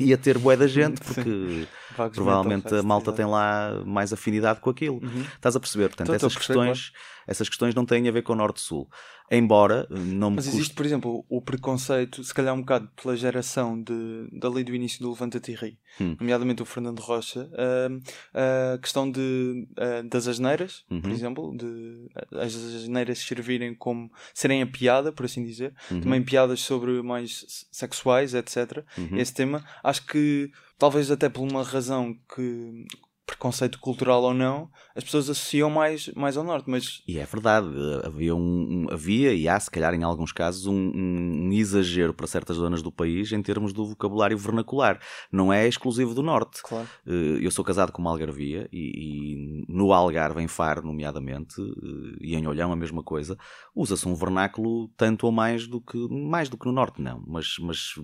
ia 0.00 0.18
ter 0.18 0.36
bué 0.38 0.56
da 0.56 0.66
gente, 0.66 1.00
porque 1.00 1.68
provavelmente 2.12 2.74
a 2.74 2.82
malta 2.82 3.12
tem 3.12 3.24
lá 3.24 3.82
mais 3.86 4.12
afinidade 4.12 4.60
com 4.60 4.70
aquilo. 4.70 4.96
Uhum. 4.96 5.24
Estás 5.34 5.54
a 5.54 5.60
perceber? 5.60 5.88
Portanto, 5.88 6.12
a 6.12 6.16
essas 6.16 6.36
questões, 6.36 6.92
essas 7.26 7.48
questões 7.48 7.74
não 7.74 7.84
têm 7.86 8.08
a 8.08 8.12
ver 8.12 8.22
com 8.22 8.32
o 8.32 8.36
Norte-Sul. 8.36 8.88
Embora 9.30 9.86
eh, 9.90 9.94
não 9.98 10.30
me 10.30 10.36
Mas 10.36 10.44
custe- 10.46 10.56
existe, 10.60 10.74
por 10.74 10.86
exemplo, 10.86 11.24
o 11.28 11.40
preconceito, 11.42 12.22
se 12.22 12.32
calhar 12.32 12.54
um 12.54 12.60
bocado 12.60 12.88
pela 13.00 13.16
geração 13.16 13.80
de, 13.82 14.28
dali 14.32 14.62
do 14.62 14.74
início 14.74 15.00
do 15.00 15.10
Levanta-te 15.10 15.52
Ri, 15.52 15.78
Hum. 16.00 16.16
nomeadamente 16.20 16.62
o 16.62 16.64
Fernando 16.66 17.00
Rocha, 17.00 17.48
hum, 17.90 18.00
a 18.34 18.78
questão 18.78 19.10
de, 19.10 19.66
ah, 19.78 20.02
das 20.02 20.28
asneiras, 20.28 20.84
por 20.88 21.06
Uhum. 21.06 21.10
exemplo, 21.10 21.56
de 21.56 22.08
ah, 22.14 22.42
as 22.44 22.54
asneiras 22.54 23.18
servirem 23.18 23.74
como 23.74 24.10
serem 24.34 24.62
a 24.62 24.66
piada, 24.66 25.10
por 25.12 25.24
assim 25.26 25.42
dizer, 25.44 25.74
Uhum. 25.90 26.00
também 26.00 26.22
piadas 26.22 26.60
sobre 26.60 27.02
mais 27.02 27.66
sexuais, 27.72 28.34
etc. 28.34 28.84
Uhum. 28.98 29.16
Esse 29.18 29.32
tema, 29.34 29.64
acho 29.82 30.06
que 30.06 30.50
talvez 30.78 31.10
até 31.10 31.28
por 31.28 31.40
uma 31.42 31.62
razão 31.62 32.14
que 32.34 32.84
preconceito 33.26 33.80
cultural 33.80 34.22
ou 34.22 34.32
não, 34.32 34.70
as 34.94 35.02
pessoas 35.02 35.28
associam 35.28 35.68
mais, 35.68 36.08
mais 36.14 36.36
ao 36.36 36.44
norte, 36.44 36.70
mas 36.70 37.02
E 37.08 37.18
é 37.18 37.24
verdade, 37.26 37.66
havia, 38.04 38.34
um, 38.34 38.86
havia 38.90 39.34
e 39.34 39.48
há, 39.48 39.58
se 39.58 39.68
calhar, 39.70 39.92
em 39.94 40.04
alguns 40.04 40.30
casos, 40.32 40.66
um, 40.66 40.72
um- 40.74 41.48
um 41.48 41.52
exagero 41.52 42.14
para 42.14 42.26
certas 42.28 42.56
zonas 42.56 42.82
do 42.82 42.92
país 42.92 43.32
em 43.32 43.42
termos 43.42 43.72
do 43.72 43.84
vocabulário 43.84 44.38
vernacular. 44.38 45.00
Não 45.32 45.52
é 45.52 45.66
exclusivo 45.66 46.14
do 46.14 46.22
Norte. 46.22 46.62
claro. 46.62 46.88
Eh, 47.06 47.38
Eu 47.44 47.50
sou 47.50 47.64
casado 47.64 47.90
com 47.92 48.00
uma 48.00 48.10
algarvia 48.12 48.68
e, 48.72 48.92
e 49.34 49.64
no 49.68 49.92
Algarve, 49.92 50.40
em 50.40 50.46
Faro, 50.48 50.82
nomeadamente, 50.86 51.60
eh, 51.60 52.16
e 52.20 52.36
em 52.36 52.46
Olhão 52.46 52.72
a 52.72 52.76
mesma 52.76 53.02
coisa, 53.02 53.36
usa-se 53.74 54.06
um 54.08 54.14
vernáculo 54.14 54.88
tanto 54.96 55.26
ou 55.26 55.32
mais 55.32 55.66
do 55.66 55.80
que 55.80 55.96
mais 56.08 56.48
do 56.48 56.56
que 56.56 56.66
no 56.66 56.72
Norte, 56.72 57.02
não. 57.02 57.22
Mas, 57.26 57.56
mas 57.58 57.94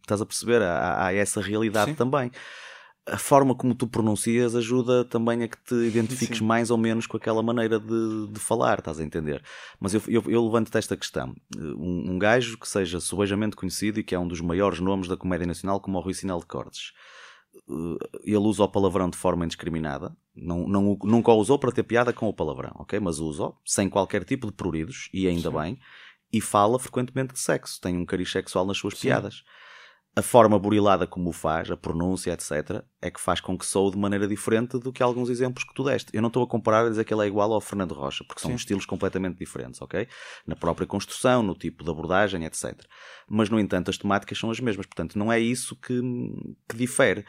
estás 0.00 0.22
a 0.22 0.26
perceber, 0.26 0.62
há, 0.62 1.04
há 1.06 1.12
essa 1.12 1.40
realidade 1.42 1.90
Sim. 1.90 1.96
também. 1.96 2.30
A 3.10 3.18
forma 3.18 3.54
como 3.54 3.74
tu 3.74 3.88
pronuncias 3.88 4.54
ajuda 4.54 5.04
também 5.04 5.42
a 5.42 5.48
que 5.48 5.58
te 5.58 5.74
identifiques 5.74 6.38
Sim. 6.38 6.44
mais 6.44 6.70
ou 6.70 6.78
menos 6.78 7.06
com 7.06 7.16
aquela 7.16 7.42
maneira 7.42 7.78
de, 7.78 8.28
de 8.28 8.38
falar, 8.38 8.78
estás 8.78 9.00
a 9.00 9.04
entender? 9.04 9.42
Mas 9.80 9.94
eu, 9.94 10.02
eu, 10.06 10.22
eu 10.28 10.44
levanto-te 10.44 10.78
esta 10.78 10.96
questão. 10.96 11.34
Um, 11.56 12.12
um 12.12 12.18
gajo 12.18 12.56
que 12.58 12.68
seja 12.68 13.00
subejamente 13.00 13.56
conhecido 13.56 13.98
e 13.98 14.04
que 14.04 14.14
é 14.14 14.18
um 14.18 14.28
dos 14.28 14.40
maiores 14.40 14.80
nomes 14.80 15.08
da 15.08 15.16
comédia 15.16 15.46
nacional, 15.46 15.80
como 15.80 15.98
o 15.98 16.00
Rui 16.00 16.14
Sinal 16.14 16.38
de 16.38 16.46
Cortes, 16.46 16.92
eh, 17.54 18.20
ele 18.24 18.38
usa 18.38 18.62
o 18.62 18.68
palavrão 18.68 19.10
de 19.10 19.16
forma 19.16 19.44
indiscriminada, 19.44 20.16
não, 20.34 20.66
não, 20.66 20.96
nunca 21.02 21.32
o 21.32 21.36
usou 21.36 21.58
para 21.58 21.72
ter 21.72 21.82
piada 21.82 22.12
com 22.12 22.28
o 22.28 22.32
palavrão, 22.34 22.72
ok? 22.76 22.98
Mas 23.00 23.18
usa 23.18 23.52
sem 23.64 23.88
qualquer 23.88 24.24
tipo 24.24 24.46
de 24.46 24.52
pruridos, 24.52 25.08
e 25.12 25.26
ainda 25.26 25.50
Sim. 25.50 25.56
bem, 25.56 25.78
e 26.32 26.40
fala 26.40 26.78
frequentemente 26.78 27.32
de 27.32 27.40
sexo, 27.40 27.80
tem 27.80 27.96
um 27.96 28.06
cariz 28.06 28.30
sexual 28.30 28.64
nas 28.64 28.78
suas 28.78 28.94
Sim. 28.94 29.08
piadas. 29.08 29.42
A 30.16 30.22
forma 30.22 30.58
burilada 30.58 31.06
como 31.06 31.30
o 31.30 31.32
faz, 31.32 31.70
a 31.70 31.76
pronúncia, 31.76 32.32
etc., 32.32 32.82
é 33.00 33.10
que 33.12 33.20
faz 33.20 33.40
com 33.40 33.56
que 33.56 33.64
soe 33.64 33.92
de 33.92 33.96
maneira 33.96 34.26
diferente 34.26 34.76
do 34.76 34.92
que 34.92 35.02
alguns 35.04 35.28
exemplos 35.30 35.62
que 35.62 35.72
tu 35.72 35.84
deste. 35.84 36.10
Eu 36.12 36.20
não 36.20 36.26
estou 36.26 36.42
a 36.42 36.48
comparar 36.48 36.84
a 36.84 36.88
dizer 36.88 37.04
que 37.04 37.14
ele 37.14 37.22
é 37.22 37.26
igual 37.28 37.52
ao 37.52 37.60
Fernando 37.60 37.92
Rocha, 37.94 38.24
porque 38.26 38.40
são 38.42 38.50
Sim. 38.50 38.56
estilos 38.56 38.84
completamente 38.84 39.38
diferentes, 39.38 39.80
ok? 39.80 40.08
Na 40.44 40.56
própria 40.56 40.84
construção, 40.86 41.44
no 41.44 41.54
tipo 41.54 41.84
de 41.84 41.90
abordagem, 41.90 42.44
etc. 42.44 42.74
Mas, 43.28 43.48
no 43.48 43.60
entanto, 43.60 43.88
as 43.88 43.96
temáticas 43.98 44.36
são 44.36 44.50
as 44.50 44.58
mesmas. 44.58 44.84
Portanto, 44.84 45.16
não 45.16 45.32
é 45.32 45.38
isso 45.38 45.76
que, 45.76 46.00
que 46.68 46.76
difere. 46.76 47.24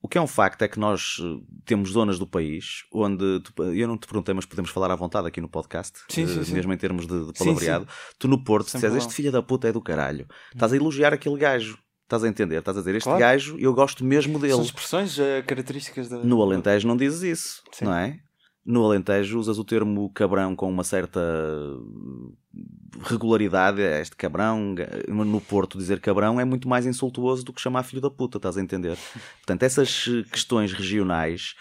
O 0.00 0.08
que 0.08 0.16
é 0.18 0.20
um 0.20 0.26
facto 0.26 0.60
é 0.62 0.68
que 0.68 0.78
nós 0.78 1.16
eh, 1.20 1.24
temos 1.64 1.90
zonas 1.90 2.18
do 2.18 2.26
país 2.26 2.84
onde, 2.92 3.40
tu- 3.40 3.62
eu 3.74 3.88
não 3.88 3.96
te 3.96 4.06
perguntei, 4.06 4.34
mas 4.34 4.44
podemos 4.44 4.70
falar 4.70 4.90
à 4.90 4.96
vontade 4.96 5.26
aqui 5.26 5.40
no 5.40 5.48
podcast, 5.48 5.98
Sim, 6.10 6.26
sim, 6.26 6.40
eh, 6.40 6.44
sim. 6.44 6.52
mesmo 6.52 6.72
em 6.74 6.76
termos 6.76 7.06
de, 7.06 7.26
de 7.26 7.32
palavreado. 7.38 7.86
Tu 8.18 8.28
no 8.28 8.42
Porto 8.44 8.66
dizes, 8.66 8.80
problema. 8.80 8.98
este 8.98 9.14
filho 9.14 9.32
da 9.32 9.42
puta 9.42 9.68
é 9.68 9.72
do 9.72 9.80
caralho. 9.80 10.26
Estás 10.52 10.72
a 10.74 10.76
elogiar 10.76 11.14
aquele 11.14 11.38
gajo. 11.38 11.78
Estás 12.04 12.22
a 12.22 12.28
entender? 12.28 12.58
Estás 12.58 12.76
a 12.76 12.80
dizer, 12.80 12.94
este 12.94 13.04
Claro. 13.06 13.18
gajo, 13.20 13.56
eu 13.58 13.72
gosto 13.74 14.04
mesmo 14.04 14.38
dele. 14.38 14.52
São 14.54 14.62
expressões 14.62 15.18
eh, 15.18 15.42
características 15.42 16.08
da. 16.08 16.18
No 16.18 16.40
Alentejo 16.42 16.86
não 16.86 16.96
dizes 16.96 17.22
isso, 17.22 17.62
Sim. 17.72 17.86
não 17.86 17.94
é? 17.94 18.18
No 18.64 18.84
Alentejo 18.84 19.38
usas 19.38 19.58
o 19.58 19.64
termo 19.64 20.10
cabrão 20.12 20.54
com 20.56 20.70
uma 20.70 20.84
certa 20.84 21.20
regularidade, 23.02 23.80
é 23.82 24.00
este 24.00 24.16
cabrão. 24.16 24.74
No 25.08 25.40
Porto 25.40 25.78
dizer 25.78 26.00
cabrão 26.00 26.38
é 26.40 26.44
muito 26.44 26.68
mais 26.68 26.86
insultuoso 26.86 27.44
do 27.44 27.52
que 27.52 27.60
chamar 27.60 27.82
filho 27.82 28.00
da 28.02 28.10
puta, 28.10 28.38
estás 28.38 28.56
a 28.56 28.62
entender? 28.62 28.96
Portanto, 29.40 29.62
essas 29.62 30.06
eh, 30.08 30.24
questões 30.30 30.72
regionais 30.72 31.54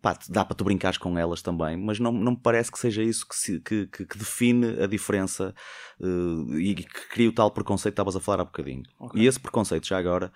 pá, 0.00 0.18
dá 0.28 0.44
para 0.44 0.56
tu 0.56 0.64
brincares 0.64 0.98
com 0.98 1.18
elas 1.18 1.42
também, 1.42 1.76
mas 1.76 1.98
não, 1.98 2.12
não 2.12 2.32
me 2.32 2.38
parece 2.38 2.70
que 2.72 2.78
seja 2.78 3.02
isso 3.02 3.26
que, 3.28 3.36
se, 3.36 3.60
que, 3.60 3.86
que, 3.86 4.18
define 4.18 4.82
a 4.82 4.86
diferença 4.86 5.54
uh, 6.00 6.58
e 6.58 6.74
que 6.74 7.08
cria 7.08 7.28
o 7.28 7.32
tal 7.32 7.50
preconceito 7.50 7.94
que 7.94 8.00
estavas 8.00 8.16
a 8.16 8.20
falar 8.20 8.42
há 8.42 8.44
bocadinho. 8.44 8.82
Okay. 8.98 9.22
E 9.22 9.26
esse 9.26 9.38
preconceito, 9.38 9.86
já 9.86 9.98
agora, 9.98 10.32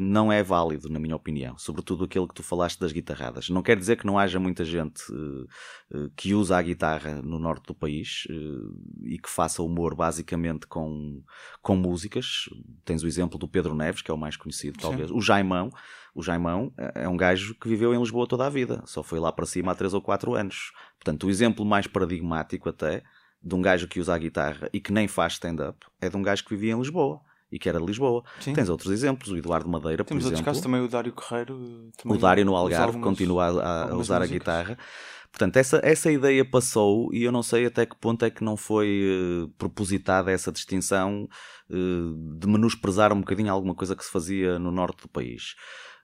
não 0.00 0.32
é 0.32 0.42
válido, 0.42 0.88
na 0.88 0.98
minha 0.98 1.16
opinião, 1.16 1.56
sobretudo 1.58 2.04
aquele 2.04 2.26
que 2.26 2.34
tu 2.34 2.42
falaste 2.42 2.78
das 2.80 2.92
guitarradas. 2.92 3.48
Não 3.48 3.62
quer 3.62 3.76
dizer 3.76 3.96
que 3.96 4.06
não 4.06 4.18
haja 4.18 4.40
muita 4.40 4.64
gente 4.64 5.02
uh, 5.12 6.10
que 6.16 6.34
usa 6.34 6.56
a 6.56 6.62
guitarra 6.62 7.20
no 7.22 7.38
norte 7.38 7.66
do 7.66 7.74
país 7.74 8.26
e 9.04 9.18
que 9.18 9.28
faça 9.28 9.62
humor 9.62 9.94
basicamente 9.94 10.66
com, 10.66 11.22
com 11.60 11.76
músicas. 11.76 12.48
Tens 12.84 13.02
o 13.02 13.06
exemplo 13.06 13.38
do 13.38 13.46
Pedro 13.48 13.74
Neves, 13.74 14.02
que 14.02 14.10
é 14.10 14.14
o 14.14 14.18
mais 14.18 14.36
conhecido, 14.36 14.78
talvez, 14.80 15.08
Sim. 15.08 15.14
o 15.16 15.20
Jaimão 15.20 15.70
o 16.14 16.22
Jaimão 16.22 16.72
é, 16.76 17.04
é 17.04 17.08
um 17.08 17.16
gajo 17.16 17.54
que 17.54 17.68
viveu 17.68 17.94
em 17.94 17.98
Lisboa 17.98 18.26
toda 18.26 18.46
a 18.46 18.50
vida, 18.50 18.82
só 18.84 19.02
foi 19.02 19.18
lá 19.18 19.32
para 19.32 19.46
cima 19.46 19.72
há 19.72 19.74
3 19.74 19.94
ou 19.94 20.02
4 20.02 20.34
anos. 20.34 20.72
Portanto, 20.98 21.26
o 21.26 21.30
exemplo 21.30 21.64
mais 21.64 21.86
paradigmático 21.86 22.68
até 22.68 23.02
de 23.42 23.54
um 23.54 23.62
gajo 23.62 23.88
que 23.88 23.98
usa 23.98 24.14
a 24.14 24.18
guitarra 24.18 24.68
e 24.72 24.80
que 24.80 24.92
nem 24.92 25.08
faz 25.08 25.34
stand-up 25.34 25.78
é 26.00 26.08
de 26.08 26.16
um 26.16 26.22
gajo 26.22 26.44
que 26.44 26.50
vivia 26.54 26.72
em 26.72 26.78
Lisboa 26.78 27.20
e 27.52 27.58
que 27.58 27.68
era 27.68 27.78
de 27.78 27.84
Lisboa. 27.84 28.24
Sim. 28.40 28.54
Tens 28.54 28.70
outros 28.70 28.90
exemplos, 28.90 29.30
o 29.30 29.36
Eduardo 29.36 29.68
Madeira, 29.68 30.02
Temos 30.02 30.24
por 30.24 30.28
exemplo. 30.28 30.38
outros 30.38 30.44
casos 30.44 30.62
também, 30.62 30.80
o 30.80 30.88
Dário 30.88 31.12
Correiro. 31.12 31.90
O 32.04 32.16
Dário 32.16 32.44
no 32.46 32.56
Algarve 32.56 32.96
algumas, 32.96 33.04
continua 33.04 33.44
a, 33.44 33.90
a 33.90 33.96
usar 33.96 34.20
músicas. 34.20 34.22
a 34.22 34.26
guitarra. 34.26 34.78
Portanto, 35.30 35.56
essa, 35.56 35.80
essa 35.82 36.12
ideia 36.12 36.44
passou 36.44 37.12
e 37.12 37.22
eu 37.24 37.32
não 37.32 37.42
sei 37.42 37.64
até 37.66 37.86
que 37.86 37.96
ponto 37.96 38.22
é 38.24 38.30
que 38.30 38.44
não 38.44 38.54
foi 38.54 39.02
uh, 39.44 39.48
propositada 39.56 40.30
essa 40.30 40.52
distinção 40.52 41.26
uh, 41.70 42.38
de 42.38 42.46
menosprezar 42.46 43.12
um 43.14 43.20
bocadinho 43.20 43.50
alguma 43.50 43.74
coisa 43.74 43.96
que 43.96 44.04
se 44.04 44.10
fazia 44.10 44.58
no 44.58 44.70
norte 44.70 45.02
do 45.02 45.08
país. 45.08 45.54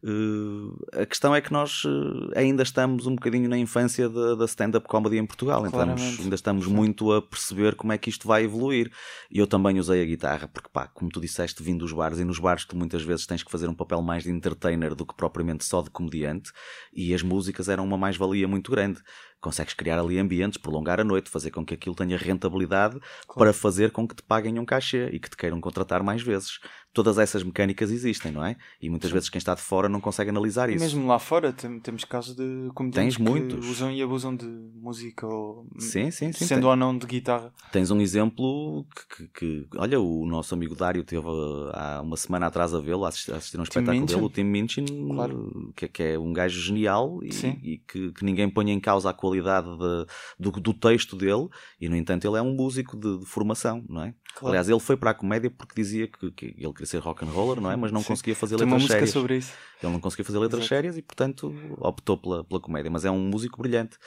Uh, 0.03 0.77
a 0.93 1.05
questão 1.05 1.35
é 1.35 1.41
que 1.41 1.53
nós 1.53 1.85
uh, 1.85 2.31
ainda 2.37 2.63
estamos 2.63 3.07
um 3.07 3.17
bocadinho 3.17 3.49
na 3.49 3.59
infância 3.59 4.09
da, 4.09 4.37
da 4.37 4.45
stand-up 4.45 4.87
comedy 4.87 5.19
em 5.19 5.27
Portugal, 5.27 5.67
então 5.67 5.81
ainda 5.81 6.35
estamos 6.35 6.67
Sim. 6.67 6.73
muito 6.73 7.13
a 7.13 7.21
perceber 7.21 7.75
como 7.75 7.93
é 7.93 7.99
que 7.99 8.09
isto 8.09 8.29
vai 8.29 8.45
evoluir. 8.45 8.93
E 9.29 9.39
eu 9.39 9.47
também 9.47 9.79
usei 9.79 10.01
a 10.01 10.05
guitarra, 10.05 10.47
porque 10.47 10.69
pá, 10.73 10.87
como 10.87 11.11
tu 11.11 11.21
disseste, 11.21 11.63
vindo 11.63 11.81
dos 11.81 11.93
bares, 11.93 12.21
e 12.21 12.25
nos 12.25 12.39
bares 12.39 12.65
tu 12.65 12.77
muitas 12.77 13.03
vezes 13.03 13.27
tens 13.27 13.43
que 13.43 13.51
fazer 13.51 13.69
um 13.69 13.75
papel 13.75 14.01
mais 14.01 14.23
de 14.23 14.31
entertainer 14.31 14.95
do 14.95 15.05
que 15.05 15.15
propriamente 15.15 15.65
só 15.65 15.83
de 15.83 15.91
comediante, 15.91 16.53
e 16.93 17.13
as 17.13 17.23
músicas 17.23 17.69
eram 17.69 17.85
uma 17.85 17.99
mais-valia 17.99 18.47
muito 18.47 18.71
grande 18.71 19.03
consegues 19.41 19.75
criar 19.75 19.99
ali 19.99 20.19
ambientes, 20.19 20.59
prolongar 20.59 21.01
a 21.01 21.05
noite, 21.05 21.31
fazer 21.31 21.51
com 21.51 21.65
que 21.65 21.75
aquilo 21.75 21.95
tenha 21.95 22.17
rentabilidade 22.17 22.99
claro. 23.27 23.39
para 23.39 23.53
fazer 23.53 23.91
com 23.91 24.07
que 24.07 24.17
te 24.17 24.23
paguem 24.23 24.59
um 24.59 24.65
cachê 24.65 25.09
e 25.11 25.19
que 25.19 25.31
te 25.31 25.37
queiram 25.37 25.61
contratar 25.61 26.03
mais 26.03 26.23
vezes. 26.23 26.59
Todas 26.93 27.19
essas 27.19 27.45
mecânicas 27.45 27.91
existem, 27.91 28.33
não 28.33 28.45
é? 28.45 28.57
E 28.81 28.91
muitas 28.91 29.11
Sim. 29.11 29.15
vezes 29.15 29.29
quem 29.29 29.39
está 29.39 29.55
de 29.55 29.61
fora 29.61 29.89
não 29.89 30.01
consegue 30.01 30.31
analisar 30.31 30.69
isso. 30.69 30.83
Mesmo 30.83 31.07
lá 31.07 31.19
fora 31.19 31.53
tem, 31.53 31.79
temos 31.79 32.05
casos 32.05 32.35
de 32.35 32.71
comediantes 32.75 33.17
Tens 33.17 33.25
muitos. 33.25 33.65
que 33.65 33.71
usam 33.71 33.93
e 33.93 34.03
abusam 34.03 34.35
de 34.35 34.47
música 34.47 35.27
ou 35.27 35.69
sim, 35.79 36.11
sim, 36.11 36.33
sim, 36.33 36.45
sendo 36.45 36.63
tem. 36.63 36.71
ou 36.71 36.77
não 36.77 36.97
de 36.97 37.07
guitarra. 37.07 37.53
Tens 37.71 37.91
um 37.91 38.01
exemplo 38.01 38.85
que, 38.97 39.29
que, 39.29 39.39
que, 39.39 39.69
olha, 39.77 40.01
o 40.01 40.27
nosso 40.27 40.55
amigo 40.55 40.75
Dário 40.75 41.05
teve 41.05 41.27
há 41.73 42.01
uma 42.03 42.17
semana 42.17 42.47
atrás 42.47 42.75
a 42.75 42.81
vê-lo, 42.81 43.05
a 43.05 43.09
assistir, 43.09 43.33
a 43.33 43.37
assistir 43.37 43.61
um 43.61 43.63
espetáculo 43.63 44.01
Minchin. 44.01 44.15
dele, 44.15 44.27
o 44.27 44.31
Tim 44.31 44.45
Minchin, 44.45 44.85
claro. 45.15 45.73
que, 45.77 45.89
que, 45.89 46.03
é 46.03 46.19
um 46.19 46.33
gajo 46.33 46.61
genial 46.61 47.21
e, 47.23 47.29
e 47.63 47.79
que, 47.79 48.13
que 48.13 48.25
ninguém 48.25 48.49
põe 48.49 48.71
em 48.71 48.81
causa 48.81 49.11
a 49.11 49.13
qualidade 49.13 49.28
qualidade 49.29 49.69
de, 49.69 50.07
do, 50.39 50.51
do, 50.51 50.75
texto 50.75 51.17
dele, 51.17 51.49
e 51.81 51.89
no 51.89 51.97
entanto 51.97 52.27
ele 52.27 52.37
é 52.37 52.43
um 52.43 52.55
músico 52.55 52.97
de, 52.97 53.19
de 53.19 53.27
formação, 53.27 53.85
não 53.89 54.03
é? 54.03 54.15
Claro. 54.35 54.49
Aliás, 54.49 54.69
ele 54.69 54.81
foi 54.81 54.97
para 54.97 55.11
a 55.11 55.15
comédia 55.15 55.51
porque 55.51 55.75
dizia 55.75 56.07
que, 56.09 56.31
que 56.33 56.47
ele 56.47 56.73
queria 56.73 56.87
ser 56.87 56.99
rock 56.99 57.25
and 57.25 57.29
roller, 57.29 57.61
não 57.61 57.71
é? 57.71 57.77
Mas 57.77 57.93
não 57.93 58.01
Sim. 58.03 58.09
conseguia 58.09 58.35
fazer 58.35 58.57
Tem 58.57 58.67
letras 58.67 58.83
uma 58.83 58.89
sérias. 58.89 59.11
sobre 59.11 59.37
isso. 59.37 59.53
Ele 59.83 59.93
não 59.93 60.01
conseguia 60.01 60.25
fazer 60.25 60.39
letras 60.39 60.61
Exato. 60.61 60.69
sérias 60.69 60.97
e, 60.97 61.03
portanto, 61.03 61.55
optou 61.79 62.17
pela, 62.17 62.45
pela 62.45 62.61
comédia. 62.61 62.91
Mas 62.91 63.05
é 63.05 63.11
um 63.11 63.21
músico 63.21 63.61
brilhante. 63.61 63.99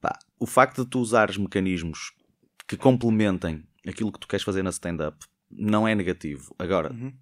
Pá, 0.00 0.18
o 0.38 0.46
facto 0.46 0.84
de 0.84 0.90
tu 0.90 1.00
usares 1.00 1.36
mecanismos 1.36 2.12
que 2.66 2.76
complementem 2.76 3.64
aquilo 3.86 4.10
que 4.10 4.18
tu 4.18 4.28
queres 4.28 4.44
fazer 4.44 4.62
na 4.62 4.70
stand-up 4.70 5.18
não 5.50 5.86
é 5.86 5.94
negativo. 5.94 6.54
Agora, 6.58 6.92
uhum 6.92 7.12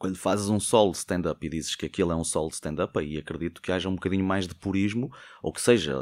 quando 0.00 0.16
fazes 0.16 0.48
um 0.48 0.58
solo 0.58 0.92
stand-up 0.92 1.46
e 1.46 1.50
dizes 1.50 1.76
que 1.76 1.84
aquilo 1.84 2.10
é 2.10 2.16
um 2.16 2.24
solo 2.24 2.48
stand-up, 2.48 2.98
aí 2.98 3.18
acredito 3.18 3.60
que 3.60 3.70
haja 3.70 3.86
um 3.86 3.94
bocadinho 3.96 4.24
mais 4.24 4.48
de 4.48 4.54
purismo, 4.54 5.12
ou 5.42 5.52
que 5.52 5.60
seja 5.60 5.94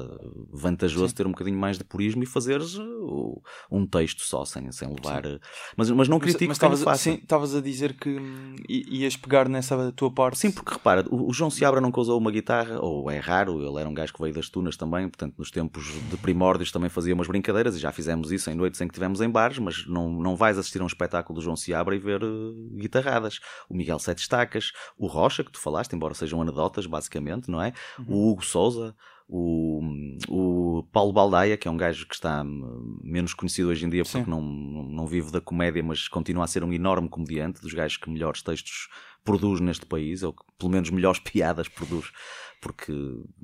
vantajoso 0.52 1.09
Sim. 1.09 1.14
ter 1.17 1.26
um 1.26 1.33
bocadinho 1.33 1.59
mais 1.59 1.76
de 1.76 1.83
purismo 1.83 2.23
e 2.23 2.26
fazeres 2.26 2.76
uh, 2.78 3.43
um 3.69 3.85
texto 3.85 4.23
só, 4.23 4.45
sem, 4.45 4.71
sem 4.71 4.88
levar. 4.88 5.26
Uh, 5.26 5.40
mas, 5.76 5.90
mas 5.90 6.09
não 6.09 6.21
critico 6.21 6.55
mas, 6.57 6.81
mas 6.81 7.00
Sim, 7.00 7.14
estavas 7.14 7.57
a 7.57 7.61
dizer 7.61 7.95
que 7.95 8.09
hum, 8.09 8.55
ias 8.69 9.17
pegar 9.17 9.49
nessa 9.49 9.90
tua 9.90 10.12
parte. 10.12 10.38
Sim, 10.38 10.52
porque 10.52 10.75
repara, 10.75 11.05
o, 11.11 11.28
o 11.28 11.33
João 11.33 11.50
Seabra 11.50 11.81
nunca 11.81 12.00
usou 12.00 12.17
uma 12.17 12.31
guitarra, 12.31 12.78
ou 12.81 13.11
é 13.11 13.19
raro, 13.19 13.61
ele 13.67 13.81
era 13.81 13.88
um 13.88 13.95
gajo 13.95 14.14
que 14.14 14.23
veio 14.23 14.33
das 14.33 14.49
tunas 14.49 14.76
também, 14.76 15.09
portanto, 15.09 15.35
nos 15.37 15.50
tempos 15.50 15.87
de 16.09 16.17
primórdios 16.19 16.71
também 16.71 16.88
fazia 16.88 17.14
umas 17.14 17.26
brincadeiras 17.26 17.75
e 17.75 17.81
já 17.81 17.90
fizemos 17.90 18.31
isso 18.31 18.49
em 18.49 18.55
noites 18.55 18.81
em 18.81 18.87
que 18.87 18.95
tivemos 18.95 19.21
em 19.21 19.28
bares, 19.28 19.59
mas 19.59 19.85
não, 19.88 20.09
não 20.09 20.37
vais 20.37 20.57
assistir 20.57 20.81
a 20.81 20.85
um 20.85 20.87
espetáculo 20.87 21.37
do 21.40 21.43
João 21.43 21.57
Seabra 21.57 21.97
e 21.97 21.99
ver 21.99 22.23
uh, 22.23 22.55
guitarradas. 22.76 23.40
O 23.69 23.75
Miguel 23.75 23.88
Sete 23.97 24.18
Estacas, 24.18 24.73
o 24.99 25.07
Rocha, 25.07 25.45
que 25.45 25.52
tu 25.52 25.61
falaste, 25.61 25.95
embora 25.95 26.14
sejam 26.14 26.42
anedotas, 26.42 26.85
basicamente, 26.85 27.49
não 27.49 27.62
é? 27.62 27.73
Uhum. 27.99 28.07
O 28.09 28.30
Hugo 28.33 28.45
Souza, 28.45 28.97
o, 29.28 29.80
o 30.26 30.83
Paulo 30.90 31.12
Baldaia, 31.12 31.57
que 31.57 31.68
é 31.68 31.71
um 31.71 31.76
gajo 31.76 32.09
que 32.09 32.14
está 32.14 32.42
menos 33.02 33.35
conhecido 33.35 33.68
hoje 33.68 33.85
em 33.85 33.90
dia 33.90 34.02
porque 34.02 34.28
não, 34.28 34.40
não 34.40 35.07
vive 35.07 35.30
da 35.30 35.40
comédia, 35.40 35.83
mas 35.83 36.09
continua 36.09 36.45
a 36.45 36.47
ser 36.47 36.64
um 36.64 36.73
enorme 36.73 37.09
comediante, 37.09 37.61
dos 37.61 37.75
gajos 37.75 37.99
que 37.99 38.11
melhores 38.11 38.42
textos 38.42 38.88
produz 39.23 39.61
neste 39.61 39.85
país, 39.85 40.23
ou 40.23 40.33
que 40.33 40.42
pelo 40.59 40.73
menos 40.73 40.88
melhores 40.88 41.21
piadas 41.25 41.68
produz 41.68 42.11
porque 42.60 42.92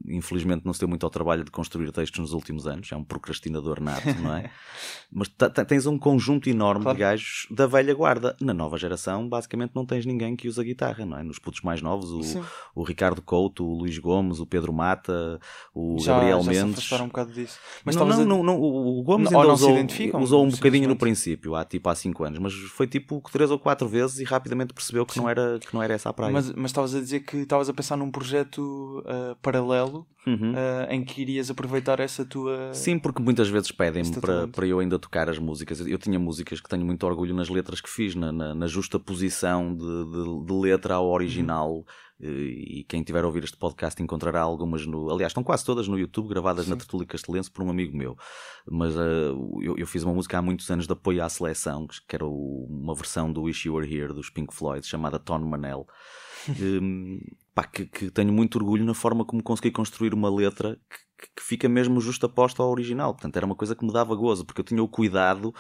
infelizmente 0.06 0.64
não 0.64 0.73
se 0.73 0.80
deu 0.80 0.88
muito 0.88 1.04
ao 1.04 1.11
trabalho 1.11 1.44
de 1.44 1.50
construir 1.50 1.90
textos 1.92 2.21
nos 2.21 2.33
últimos 2.33 2.66
anos, 2.66 2.90
é 2.90 2.97
um 2.97 3.04
procrastinador 3.04 3.80
nato, 3.80 4.06
não 4.21 4.37
é? 4.37 4.50
Mas 5.12 5.28
tens 5.68 5.87
um 5.87 5.97
conjunto 5.97 6.49
enorme 6.49 6.83
claro. 6.83 6.97
de 6.97 7.04
gajos 7.04 7.47
da 7.50 7.66
velha 7.66 7.94
guarda. 7.94 8.37
Na 8.40 8.52
nova 8.52 8.76
geração, 8.76 9.28
basicamente, 9.28 9.73
não 9.75 9.87
tens 9.87 10.04
ninguém 10.04 10.35
que 10.35 10.49
usa 10.49 10.64
guitarra, 10.64 11.06
não 11.06 11.16
é? 11.16 11.23
Nos 11.23 11.38
putos 11.38 11.61
mais 11.61 11.80
novos, 11.80 12.11
o, 12.11 12.44
o 12.75 12.83
Ricardo 12.83 13.23
Couto, 13.23 13.64
o 13.64 13.78
Luís 13.78 13.97
Gomes, 13.99 14.40
o 14.40 14.47
Pedro 14.47 14.73
Mata, 14.73 15.38
o 15.73 15.99
já, 16.00 16.14
Gabriel 16.14 16.42
já 16.42 16.50
Mendes. 16.50 16.85
Se 16.85 16.94
um 16.94 17.06
bocado 17.06 17.33
disso. 17.33 17.59
Mas 17.85 17.94
não, 17.94 18.06
não, 18.06 18.25
não, 18.25 18.42
não, 18.42 18.61
o 18.61 19.02
Gomes 19.02 19.33
ainda 19.33 19.52
usou, 19.52 19.76
usou 20.21 20.44
um 20.44 20.50
bocadinho 20.50 20.88
no 20.88 20.97
princípio, 20.97 21.54
há 21.54 21.64
tipo 21.64 21.88
há 21.88 21.94
5 21.94 22.25
anos, 22.25 22.38
mas 22.40 22.52
foi 22.52 22.87
tipo 22.87 23.23
3 23.30 23.50
ou 23.52 23.59
4 23.59 23.88
vezes 23.88 24.18
e 24.18 24.25
rapidamente 24.25 24.73
percebeu 24.73 25.06
que 25.06 25.16
não, 25.16 25.28
era, 25.28 25.59
que 25.61 25.73
não 25.73 25.83
era 25.83 25.94
essa 25.94 26.09
a 26.09 26.12
praia. 26.12 26.33
Mas 26.33 26.49
estavas 26.64 26.94
a 26.94 27.00
dizer 27.00 27.21
que 27.21 27.38
estavas 27.38 27.68
a 27.68 27.73
pensar 27.73 27.97
num 27.97 28.11
projeto 28.11 29.04
uh, 29.05 29.37
paralelo 29.41 30.07
uhum. 30.27 30.53
uh, 30.53 30.91
em 30.91 31.05
que 31.05 31.23
irias 31.23 31.51
aproveitar 31.51 32.01
essa 32.01 32.25
tua. 32.25 32.73
Sim, 32.73 32.99
porque 32.99 33.23
muitas 33.23 33.49
vezes 33.49 33.71
pedem-me 33.71 34.21
para, 34.21 34.49
para 34.49 34.67
eu 34.67 34.81
ainda 34.81 34.99
tocar 34.99 35.29
as 35.29 35.39
músicas. 35.39 35.81
Eu 35.81 35.99
tinha 35.99 36.19
músicas 36.19 36.61
que 36.61 36.69
tenho 36.69 36.85
muito 36.85 37.05
orgulho 37.07 37.35
nas 37.35 37.49
letras 37.49 37.81
que 37.81 37.89
fiz, 37.89 38.15
na, 38.15 38.33
na, 38.33 38.55
na 38.55 38.67
justa 38.67 38.99
posição 38.99 39.75
de, 39.75 39.85
de, 39.85 40.47
de, 40.47 40.53
letra 40.53 40.95
ao 40.95 41.09
original. 41.09 41.73
Uhum. 41.73 41.85
E 42.21 42.87
quem 42.89 43.03
tiver 43.03 43.25
a 43.25 43.27
ouvir 43.27 43.45
este 43.45 43.57
podcast 43.57 44.01
encontrará 44.03 44.41
algumas 44.41 44.87
no. 44.87 45.11
Aliás, 45.11 45.31
estão 45.31 45.43
quase 45.43 45.65
todas 45.65 45.89
no 45.89 45.99
YouTube, 45.99 46.29
gravadas 46.29 46.65
Sim. 46.65 46.71
na 46.71 46.77
Tertúlia 46.77 47.07
Castelense 47.07 47.51
por 47.51 47.65
um 47.65 47.71
amigo 47.71 47.97
meu. 47.97 48.17
Mas 48.71 48.95
uh, 48.97 49.61
eu, 49.61 49.77
eu, 49.77 49.87
fiz 49.87 50.05
uma 50.05 50.15
música 50.15 50.39
há 50.39 50.43
muitos 50.43 50.71
anos 50.71 50.87
de 50.87 50.93
apoio 50.93 51.23
à 51.23 51.29
seleção, 51.29 51.87
que 52.09 52.15
era 52.15 52.25
o, 52.25 52.67
uma 52.71 52.95
versão 52.95 53.33
do 53.33 53.43
Wish 53.43 53.69
You 53.69 53.75
Were 53.75 53.93
Here 53.93 54.15
dos 54.15 54.31
Pink 54.31 54.55
Floyd, 54.55 54.87
chamada 54.87 55.19
Ton 55.19 55.41
Manel. 55.41 55.87
um, 56.61 57.19
pá, 57.55 57.65
que, 57.65 57.87
que, 57.87 58.11
tenho 58.11 58.33
muito 58.33 58.57
orgulho 58.57 58.85
na 58.85 58.95
forma 58.95 59.25
como 59.25 59.43
consegui 59.43 59.71
construir 59.71 60.13
uma 60.13 60.29
letra 60.35 60.79
que, 61.19 61.29
que 61.37 61.43
fica 61.43 61.69
mesmo 61.69 62.01
justa 62.01 62.27
aposta 62.27 62.63
ao 62.63 62.71
original. 62.71 63.15
Portanto, 63.15 63.37
era 63.37 63.47
uma 63.47 63.55
coisa 63.55 63.77
que 63.77 63.85
me 63.85 63.93
dava 63.93 64.15
gozo, 64.15 64.45
porque 64.45 64.61
eu 64.61 64.65
tinha 64.65 64.83
o 64.83 64.89
cuidado 64.89 65.55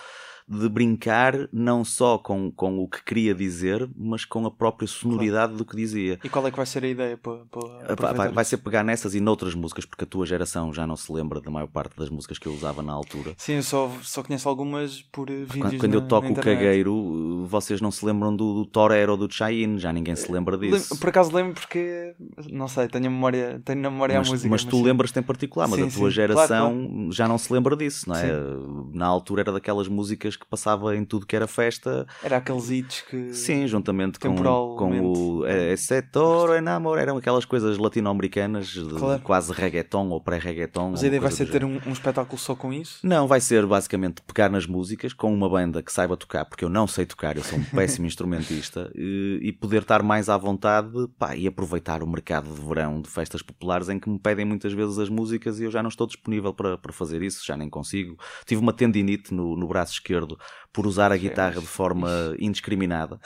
de 0.46 0.68
brincar 0.68 1.48
não 1.52 1.84
só 1.84 2.18
com, 2.18 2.50
com 2.50 2.78
o 2.78 2.88
que 2.88 3.02
queria 3.02 3.34
dizer, 3.34 3.88
mas 3.96 4.24
com 4.24 4.44
a 4.44 4.50
própria 4.50 4.86
sonoridade 4.86 5.52
claro. 5.52 5.56
do 5.56 5.64
que 5.64 5.74
dizia. 5.74 6.18
E 6.22 6.28
qual 6.28 6.46
é 6.46 6.50
que 6.50 6.56
vai 6.56 6.66
ser 6.66 6.84
a 6.84 6.88
ideia 6.88 7.16
para, 7.16 7.38
para 7.46 8.12
vai, 8.12 8.28
vai, 8.30 8.44
ser 8.44 8.58
pegar 8.58 8.84
nessas 8.84 9.14
e 9.14 9.20
noutras 9.20 9.54
músicas, 9.54 9.86
porque 9.86 10.04
a 10.04 10.06
tua 10.06 10.26
geração 10.26 10.72
já 10.72 10.86
não 10.86 10.96
se 10.96 11.10
lembra 11.10 11.40
da 11.40 11.50
maior 11.50 11.66
parte 11.66 11.96
das 11.96 12.10
músicas 12.10 12.38
que 12.38 12.46
eu 12.46 12.52
usava 12.52 12.82
na 12.82 12.92
altura. 12.92 13.32
Sim, 13.38 13.54
eu 13.54 13.62
só, 13.62 13.90
só 14.02 14.22
conheço 14.22 14.48
algumas 14.48 15.00
por 15.00 15.30
vídeos 15.30 15.58
Quando, 15.58 15.78
quando 15.78 15.92
na, 15.92 15.96
eu 15.96 16.08
toco 16.08 16.32
o 16.32 16.34
cagueiro, 16.34 17.46
vocês 17.46 17.80
não 17.80 17.90
se 17.90 18.04
lembram 18.04 18.34
do, 18.34 18.54
do 18.54 18.66
Torero 18.66 19.12
ou 19.12 19.18
do 19.18 19.32
Cheyenne, 19.32 19.78
já 19.78 19.92
ninguém 19.92 20.14
se 20.14 20.30
lembra 20.30 20.58
disso. 20.58 20.98
Por 20.98 21.08
acaso 21.08 21.34
lembro 21.34 21.54
porque, 21.54 22.14
não 22.50 22.68
sei, 22.68 22.86
tenho 22.88 23.06
a 23.06 23.10
memória, 23.10 23.62
tenho 23.64 23.80
na 23.80 23.90
memória 23.90 24.18
mas, 24.18 24.28
a 24.28 24.30
música. 24.30 24.50
Mas, 24.50 24.64
mas 24.64 24.70
tu 24.70 24.82
lembras-te 24.82 25.18
em 25.18 25.22
particular, 25.22 25.68
mas 25.68 25.80
sim, 25.80 25.86
a 25.86 25.90
tua 25.90 26.10
sim, 26.10 26.14
geração 26.14 26.72
claro, 26.72 26.88
claro. 26.88 27.12
já 27.12 27.28
não 27.28 27.38
se 27.38 27.50
lembra 27.50 27.74
disso, 27.74 28.10
não 28.10 28.16
é? 28.16 28.26
Sim. 28.26 28.90
Na 28.92 29.06
altura 29.06 29.40
era 29.40 29.52
daquelas 29.52 29.88
músicas 29.88 30.33
músicas 30.34 30.36
que 30.36 30.46
passava 30.46 30.96
em 30.96 31.04
tudo 31.04 31.26
que 31.26 31.34
era 31.34 31.46
festa. 31.46 32.06
Era 32.22 32.38
aqueles 32.38 32.70
hits 32.70 33.02
que. 33.02 33.32
Sim, 33.32 33.66
juntamente 33.66 34.18
com, 34.18 34.34
com 34.34 35.00
o 35.00 35.46
Esse 35.46 36.02
Toro 36.02 36.54
Enamor, 36.54 36.98
eram 36.98 37.16
aquelas 37.16 37.44
coisas 37.44 37.78
latino-americanas, 37.78 38.74
claro. 38.98 39.22
quase 39.22 39.52
reggaeton 39.52 40.08
ou 40.08 40.20
pré-reggaeton. 40.20 40.90
Mas 40.92 41.04
a 41.04 41.06
ideia 41.06 41.20
vai 41.20 41.30
ser 41.30 41.50
ter 41.50 41.64
um, 41.64 41.80
um, 41.86 41.92
espetáculo 41.92 42.38
só 42.38 42.54
com 42.54 42.72
isso? 42.72 42.98
Não, 43.02 43.26
vai 43.26 43.40
ser 43.40 43.64
basicamente 43.66 44.22
pegar 44.22 44.50
nas 44.50 44.66
músicas 44.66 45.12
com 45.12 45.32
uma 45.32 45.48
banda 45.48 45.82
que 45.82 45.92
saiba 45.92 46.16
tocar, 46.16 46.44
porque 46.44 46.64
eu 46.64 46.68
não 46.68 46.86
sei 46.86 47.06
tocar, 47.06 47.36
eu 47.36 47.44
sou 47.44 47.58
um 47.58 47.64
péssimo 47.74 48.06
instrumentista, 48.06 48.90
e, 48.94 49.38
e, 49.42 49.52
poder 49.52 49.82
estar 49.82 50.02
mais 50.02 50.28
à 50.28 50.36
vontade 50.36 50.90
pá, 51.18 51.36
e 51.36 51.46
aproveitar 51.46 52.02
o 52.02 52.06
mercado 52.06 52.52
de 52.52 52.60
verão 52.60 53.00
de 53.00 53.08
festas 53.08 53.42
populares 53.42 53.88
em 53.88 53.98
que 53.98 54.08
me 54.08 54.18
pedem 54.18 54.44
muitas 54.44 54.72
vezes 54.72 54.98
as 54.98 55.08
músicas 55.08 55.60
e 55.60 55.64
eu 55.64 55.70
já 55.70 55.82
não 55.82 55.88
estou 55.88 56.06
disponível 56.06 56.52
para, 56.52 56.76
para 56.76 56.92
fazer 56.92 57.22
isso, 57.22 57.44
já 57.44 57.56
nem 57.56 57.68
consigo. 57.68 58.16
Tive 58.46 58.60
uma 58.60 58.72
tendinite 58.72 59.32
no, 59.32 59.56
no 59.56 59.66
braço 59.66 59.92
esquerdo 59.92 60.23
por 60.72 60.86
usar 60.86 61.12
a 61.12 61.16
guitarra 61.16 61.60
de 61.60 61.66
forma 61.66 62.08
indiscriminada, 62.38 63.20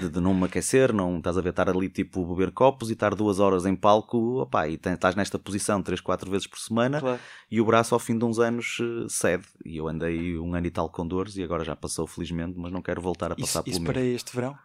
de, 0.00 0.08
de, 0.08 0.20
não 0.20 0.34
me 0.34 0.44
aquecer, 0.44 0.92
não 0.92 1.18
estás 1.18 1.36
a 1.36 1.40
ver, 1.40 1.50
estar 1.50 1.68
ali 1.68 1.88
tipo 1.88 2.24
beber 2.26 2.50
copos 2.50 2.90
e 2.90 2.92
estar 2.92 3.14
duas 3.14 3.40
horas 3.40 3.66
em 3.66 3.74
palco, 3.74 4.40
opá, 4.40 4.68
e 4.68 4.74
estás 4.74 5.14
nesta 5.14 5.38
posição 5.38 5.82
três, 5.82 6.00
quatro 6.00 6.30
vezes 6.30 6.46
por 6.46 6.58
semana 6.58 7.00
claro. 7.00 7.20
e 7.50 7.60
o 7.60 7.64
braço 7.64 7.94
ao 7.94 7.98
fim 7.98 8.18
de 8.18 8.24
uns 8.24 8.38
anos 8.38 8.78
uh, 8.80 9.08
cede. 9.08 9.44
E 9.64 9.76
eu 9.76 9.88
andei 9.88 10.38
um 10.38 10.54
ano 10.54 10.66
e 10.66 10.70
tal 10.70 10.88
com 10.88 11.06
dores 11.06 11.36
e 11.36 11.42
agora 11.42 11.64
já 11.64 11.76
passou 11.76 12.06
felizmente, 12.06 12.58
mas 12.58 12.72
não 12.72 12.82
quero 12.82 13.00
voltar 13.00 13.32
a 13.32 13.36
passar 13.36 13.60
isso, 13.60 13.62
pelo 13.62 13.70
isso 13.70 13.80
mesmo. 13.80 13.92
para 13.92 14.02
este 14.02 14.34
verão? 14.34 14.58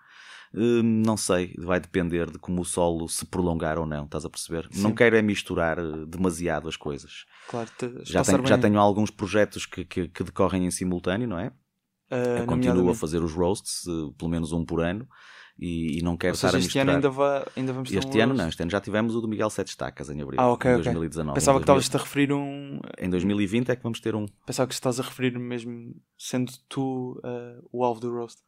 Uh, 0.54 0.82
não 0.82 1.16
sei, 1.16 1.54
vai 1.60 1.80
depender 1.80 2.32
de 2.32 2.40
como 2.40 2.62
o 2.62 2.66
solo 2.66 3.08
se 3.08 3.24
prolongar 3.26 3.78
ou 3.78 3.86
não, 3.86 4.06
estás 4.06 4.26
a 4.26 4.30
perceber? 4.30 4.68
Sim. 4.72 4.82
Não 4.82 4.94
quero 4.94 5.16
é 5.16 5.22
misturar 5.22 5.78
eh, 5.78 6.06
demasiado 6.08 6.68
as 6.68 6.76
coisas. 6.76 7.26
Claro, 7.48 7.70
já, 8.02 8.24
tenho, 8.24 8.48
já 8.48 8.58
tenho 8.58 8.80
alguns 8.80 9.12
projetos 9.12 9.68
que, 9.68 9.86
que, 9.86 10.08
que, 10.08 10.24
decorrem 10.24 10.66
em 10.66 10.72
simultâneo, 10.72 11.28
não 11.28 11.38
é? 11.38 11.52
Uh, 12.12 12.40
eu 12.40 12.46
continuo 12.46 12.90
a 12.90 12.96
fazer 12.96 13.24
os 13.24 13.34
roasts, 13.34 13.86
uh, 13.86 14.14
pelo 14.14 14.32
menos 14.32 14.52
um 14.52 14.66
por 14.66 14.82
ano, 14.82 15.08
e, 15.60 16.00
e 16.00 16.02
não 16.02 16.16
quero 16.16 16.34
Ou 16.34 16.38
seja, 16.38 16.58
estar 16.58 16.58
a 16.58 16.62
misturar. 16.62 16.86
Este 16.86 16.90
ano 16.90 16.92
ainda, 16.92 17.10
vai, 17.10 17.46
ainda 17.56 17.74
vamos 17.74 17.90
ter 17.90 17.98
Este 17.98 18.18
um 18.18 18.22
ano 18.22 18.32
roast? 18.32 18.38
não, 18.42 18.50
este 18.50 18.62
ano 18.64 18.72
já 18.72 18.82
tivemos 18.82 19.16
o 19.16 19.22
do 19.22 19.28
Miguel 19.28 19.50
Sete 19.50 19.68
Estacas 19.68 20.10
em 20.10 20.22
abril, 20.22 20.40
ah, 20.40 20.52
okay, 20.52 20.72
em 20.72 20.76
okay. 20.76 20.86
2019. 20.86 21.36
Pensava 21.36 21.60
que 21.60 21.64
estavas-te 21.64 21.96
a 21.96 22.00
referir 22.00 22.34
um. 22.34 22.80
Em 22.98 23.10
2020 23.10 23.70
é 23.70 23.76
que 23.76 23.84
vamos 23.84 24.00
ter 24.00 24.16
um. 24.16 24.26
Pensava 24.46 24.68
que 24.68 24.74
estás 24.74 25.00
a 25.00 25.04
referir 25.04 25.38
mesmo 25.38 25.94
sendo 26.18 26.52
tu 26.68 27.20
uh, 27.24 27.68
o 27.72 27.84
alvo 27.84 28.00
do 28.00 28.12
roast. 28.12 28.42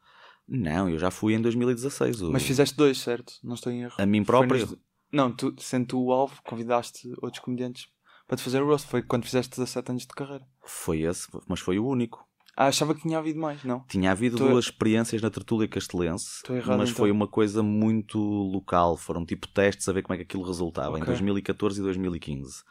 Não, 0.48 0.89
eu 0.89 0.98
já 0.98 1.12
fui 1.12 1.34
em 1.34 1.41
2016. 1.41 2.22
O... 2.22 2.32
Mas 2.32 2.44
fizeste 2.44 2.75
dois, 2.75 2.98
certo? 2.98 3.34
Não 3.44 3.56
estou 3.56 3.72
em 3.72 3.84
erro. 3.84 3.96
A 3.98 4.06
mim 4.06 4.24
próprio? 4.24 4.65
Nos... 4.65 4.77
Não, 5.12 5.32
tu, 5.32 5.53
sendo 5.60 5.88
tu 5.88 6.06
o 6.06 6.12
alvo, 6.12 6.41
convidaste 6.44 7.12
outros 7.22 7.44
comediantes 7.44 7.88
para 8.25 8.38
te 8.38 8.44
fazer 8.44 8.62
o 8.62 8.65
roast. 8.65 8.88
Foi 8.88 9.01
quando 9.01 9.25
fizeste 9.25 9.51
17 9.51 9.91
anos 9.91 10.03
de 10.03 10.08
carreira. 10.10 10.48
Foi 10.65 11.01
esse, 11.01 11.27
mas 11.48 11.60
foi 11.60 11.77
o 11.77 11.86
único. 11.86 12.25
Ah, 12.62 12.68
achava 12.68 12.94
que 12.94 13.01
tinha 13.01 13.18
havido 13.18 13.39
mais, 13.39 13.63
não? 13.63 13.80
Tinha 13.88 14.12
havido 14.12 14.38
Tô... 14.38 14.48
duas 14.50 14.65
experiências 14.65 15.20
na 15.20 15.32
tertulia 15.32 15.68
castelense, 15.68 16.44
errado, 16.48 16.77
mas 16.77 16.89
então. 16.89 17.00
foi 17.00 17.10
uma 17.10 17.27
coisa 17.27 17.63
muito 17.63 18.20
local. 18.20 18.96
Foram 18.96 19.25
tipo 19.25 19.48
testes 19.48 19.89
a 19.89 19.91
ver 19.91 20.03
como 20.03 20.13
é 20.13 20.18
que 20.18 20.24
aquilo 20.24 20.44
resultava, 20.44 20.91
okay. 20.91 21.01
em 21.01 21.06
2014 21.06 21.80
e 21.80 21.84
2015. 21.84 22.63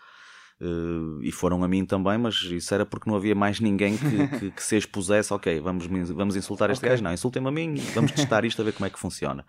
Uh, 0.60 1.20
e 1.22 1.32
foram 1.32 1.64
a 1.64 1.68
mim 1.68 1.84
também, 1.84 2.18
mas 2.18 2.36
isso 2.36 2.72
era 2.72 2.86
porque 2.86 3.10
não 3.10 3.16
havia 3.16 3.34
mais 3.34 3.58
ninguém 3.58 3.96
que, 3.96 4.28
que, 4.38 4.50
que 4.52 4.62
se 4.62 4.76
expusesse. 4.76 5.34
Ok, 5.34 5.58
vamos, 5.58 5.86
vamos 5.86 6.36
insultar 6.36 6.70
este 6.70 6.82
okay. 6.82 6.90
gajo. 6.90 7.02
Não, 7.02 7.12
insultem-me 7.12 7.48
a 7.48 7.50
mim, 7.50 7.74
vamos 7.92 8.12
testar 8.12 8.44
isto 8.44 8.62
a 8.62 8.64
ver 8.64 8.72
como 8.72 8.86
é 8.86 8.90
que 8.90 8.98
funciona. 8.98 9.44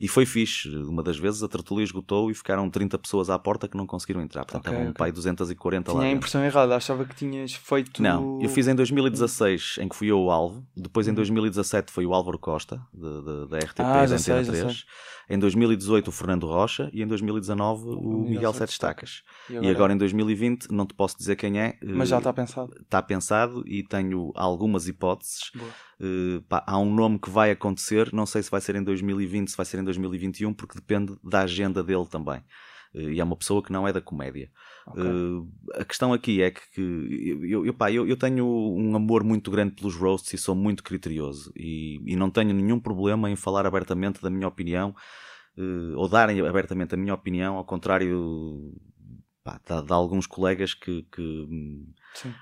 E 0.00 0.08
foi 0.08 0.24
fixe. 0.24 0.68
Uma 0.68 1.02
das 1.02 1.18
vezes 1.18 1.42
a 1.42 1.48
tertulia 1.48 1.84
esgotou 1.84 2.30
e 2.30 2.34
ficaram 2.34 2.70
30 2.70 2.98
pessoas 2.98 3.28
à 3.28 3.38
porta 3.38 3.68
que 3.68 3.76
não 3.76 3.86
conseguiram 3.86 4.22
entrar. 4.22 4.46
Portanto, 4.46 4.62
okay, 4.62 4.72
estavam 4.72 4.90
okay. 4.90 4.98
pai 4.98 5.12
240 5.12 5.84
Tinha 5.84 5.94
lá. 5.94 6.00
Tinha 6.00 6.14
a 6.14 6.16
impressão 6.16 6.42
errada, 6.42 6.74
achava 6.74 7.04
que 7.04 7.14
tinhas 7.14 7.52
feito. 7.52 8.02
Não, 8.02 8.40
eu 8.40 8.48
fiz 8.48 8.66
em 8.66 8.74
2016, 8.74 9.76
em 9.78 9.88
que 9.88 9.94
fui 9.94 10.10
eu 10.10 10.18
o 10.18 10.30
alvo. 10.30 10.66
Depois 10.74 11.06
em 11.06 11.12
2017 11.12 11.92
foi 11.92 12.06
o 12.06 12.14
Álvaro 12.14 12.38
Costa, 12.38 12.80
da 12.94 13.58
RTP 13.58 13.80
ah, 13.80 14.06
da 14.06 14.14
Antena 14.14 14.44
3. 14.44 14.86
Em 15.30 15.38
2018 15.38 16.08
o 16.08 16.12
Fernando 16.12 16.46
Rocha 16.48 16.90
e 16.92 17.02
em 17.02 17.06
2019 17.06 17.84
o, 17.84 17.92
o 17.92 18.28
Miguel 18.28 18.52
Sete 18.52 18.70
Estacas. 18.70 19.22
E 19.48 19.52
agora... 19.52 19.66
e 19.66 19.70
agora 19.70 19.92
em 19.92 19.96
2020 19.96 20.72
não 20.72 20.84
te 20.84 20.92
posso 20.92 21.16
dizer 21.16 21.36
quem 21.36 21.60
é. 21.60 21.78
Mas 21.84 22.08
já 22.08 22.18
está 22.18 22.32
pensado. 22.32 22.74
Está 22.80 23.00
pensado 23.00 23.62
e 23.64 23.84
tenho 23.84 24.32
algumas 24.34 24.88
hipóteses. 24.88 25.52
Uh, 26.00 26.42
pá, 26.48 26.64
há 26.66 26.78
um 26.78 26.92
nome 26.92 27.18
que 27.18 27.30
vai 27.30 27.50
acontecer, 27.50 28.10
não 28.12 28.26
sei 28.26 28.42
se 28.42 28.50
vai 28.50 28.60
ser 28.60 28.74
em 28.74 28.82
2020, 28.82 29.50
se 29.50 29.56
vai 29.56 29.66
ser 29.66 29.78
em 29.78 29.84
2021, 29.96 30.52
porque 30.54 30.74
depende 30.74 31.16
da 31.22 31.42
agenda 31.42 31.82
dele 31.82 32.06
também. 32.06 32.40
Uh, 32.94 33.10
e 33.10 33.20
é 33.20 33.24
uma 33.24 33.36
pessoa 33.36 33.62
que 33.62 33.72
não 33.72 33.86
é 33.86 33.92
da 33.92 34.00
comédia. 34.00 34.50
Okay. 34.86 35.02
Uh, 35.04 35.48
a 35.74 35.84
questão 35.84 36.12
aqui 36.12 36.42
é 36.42 36.50
que, 36.50 36.60
que 36.72 37.38
eu, 37.42 37.64
eu, 37.64 37.74
pá, 37.74 37.90
eu, 37.90 38.06
eu, 38.06 38.16
tenho 38.16 38.46
um 38.46 38.96
amor 38.96 39.22
muito 39.22 39.50
grande 39.50 39.74
pelos 39.74 39.94
roasts 39.94 40.32
e 40.32 40.38
sou 40.38 40.54
muito 40.54 40.82
criterioso. 40.82 41.52
E, 41.56 42.00
e 42.04 42.16
não 42.16 42.30
tenho 42.30 42.52
nenhum 42.52 42.80
problema 42.80 43.30
em 43.30 43.36
falar 43.36 43.66
abertamente 43.66 44.20
da 44.20 44.30
minha 44.30 44.48
opinião. 44.48 44.94
ou 45.96 46.08
darem 46.08 46.40
abertamente 46.40 46.94
a 46.94 46.98
minha 46.98 47.14
opinião, 47.14 47.56
ao 47.56 47.64
contrário 47.64 48.74
pá, 49.44 49.60
de, 49.64 49.86
de, 49.86 49.92
alguns 49.92 50.26
colegas 50.26 50.74
que, 50.74 51.06
que 51.12 51.46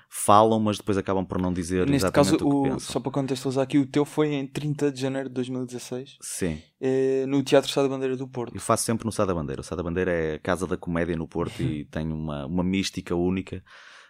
falam, 0.09 0.59
mas 0.59 0.77
depois 0.77 0.97
acabam 0.97 1.25
por 1.25 1.41
não 1.41 1.53
dizer 1.53 1.87
Neste 1.87 2.07
exatamente 2.07 2.31
caso, 2.31 2.35
o 2.35 2.37
que 2.37 2.55
o, 2.55 2.63
pensam. 2.63 2.79
Só 2.79 2.99
para 2.99 3.11
contextualizar 3.11 3.63
aqui, 3.63 3.77
o 3.77 3.85
teu 3.85 4.05
foi 4.05 4.33
em 4.33 4.47
30 4.47 4.91
de 4.91 5.01
janeiro 5.01 5.29
de 5.29 5.35
2016. 5.35 6.17
Sim. 6.21 6.61
É, 6.79 7.25
no 7.27 7.41
Teatro 7.43 7.71
Sá 7.71 7.81
da 7.81 7.89
Bandeira 7.89 8.15
do 8.15 8.27
Porto. 8.27 8.55
Eu 8.55 8.61
faço 8.61 8.83
sempre 8.83 9.05
no 9.05 9.11
Sá 9.11 9.25
da 9.25 9.33
Bandeira. 9.33 9.61
O 9.61 9.63
Sá 9.63 9.75
da 9.75 9.83
Bandeira 9.83 10.11
é 10.11 10.35
a 10.35 10.39
casa 10.39 10.65
da 10.65 10.77
comédia 10.77 11.15
no 11.15 11.27
Porto 11.27 11.61
e 11.61 11.85
tem 11.91 12.11
uma, 12.11 12.45
uma 12.45 12.63
mística 12.63 13.15
única. 13.15 13.63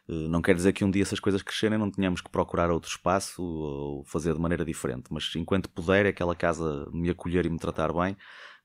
Eh, 0.09 0.27
não 0.27 0.41
quer 0.41 0.55
dizer 0.55 0.73
que 0.73 0.83
um 0.83 0.89
dia 0.89 1.03
essas 1.03 1.19
coisas 1.19 1.41
crescerem 1.41 1.77
não 1.77 1.91
tenhamos 1.91 2.19
que 2.19 2.29
procurar 2.29 2.71
outro 2.71 2.89
espaço 2.89 3.43
ou 3.43 4.03
fazer 4.05 4.33
de 4.33 4.39
maneira 4.39 4.65
diferente, 4.65 5.05
mas 5.11 5.31
enquanto 5.35 5.69
puder 5.69 6.07
aquela 6.07 6.35
casa 6.35 6.89
me 6.91 7.09
acolher 7.09 7.45
e 7.45 7.49
me 7.49 7.59
tratar 7.59 7.93
bem, 7.93 8.17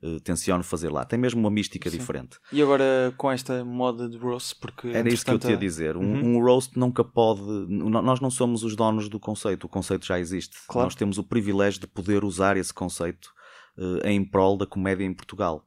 uh, 0.05 0.21
tenciono 0.21 0.63
fazer 0.63 0.91
lá. 0.91 1.05
Tem 1.05 1.19
mesmo 1.19 1.41
uma 1.41 1.51
mística 1.51 1.89
Sim. 1.89 1.99
diferente. 1.99 2.39
E 2.53 2.61
agora 2.61 3.15
com 3.17 3.31
esta 3.31 3.65
moda 3.65 4.09
de 4.09 4.19
roast, 4.19 4.57
porque. 4.61 4.89
Era 4.89 5.09
isso 5.09 5.25
que 5.25 5.31
eu 5.31 5.39
te 5.39 5.49
ia 5.49 5.57
dizer. 5.57 5.97
Uhum. 5.97 6.05
Um, 6.05 6.37
um, 6.37 6.43
roast 6.43 6.79
nunca 6.79 7.03
pode. 7.03 7.43
Nós 7.69 8.21
não 8.21 8.31
somos 8.31 8.63
os 8.63 8.77
donos 8.77 9.09
do 9.09 9.19
conceito, 9.19 9.65
o 9.65 9.69
conceito 9.69 10.07
já 10.07 10.19
existe. 10.19 10.57
Claro. 10.69 10.87
Nós 10.87 10.95
temos 10.95 11.19
o 11.19 11.25
privilégio 11.25 11.81
de 11.81 11.87
poder 11.87 12.25
usar 12.25 12.57
esse 12.57 12.73
conceito 12.73 13.33
uh, 13.79 14.07
em 14.07 14.25
prol 14.25 14.57
da 14.57 14.67
comédia 14.67 15.05
em 15.05 15.15
Portugal. 15.15 15.65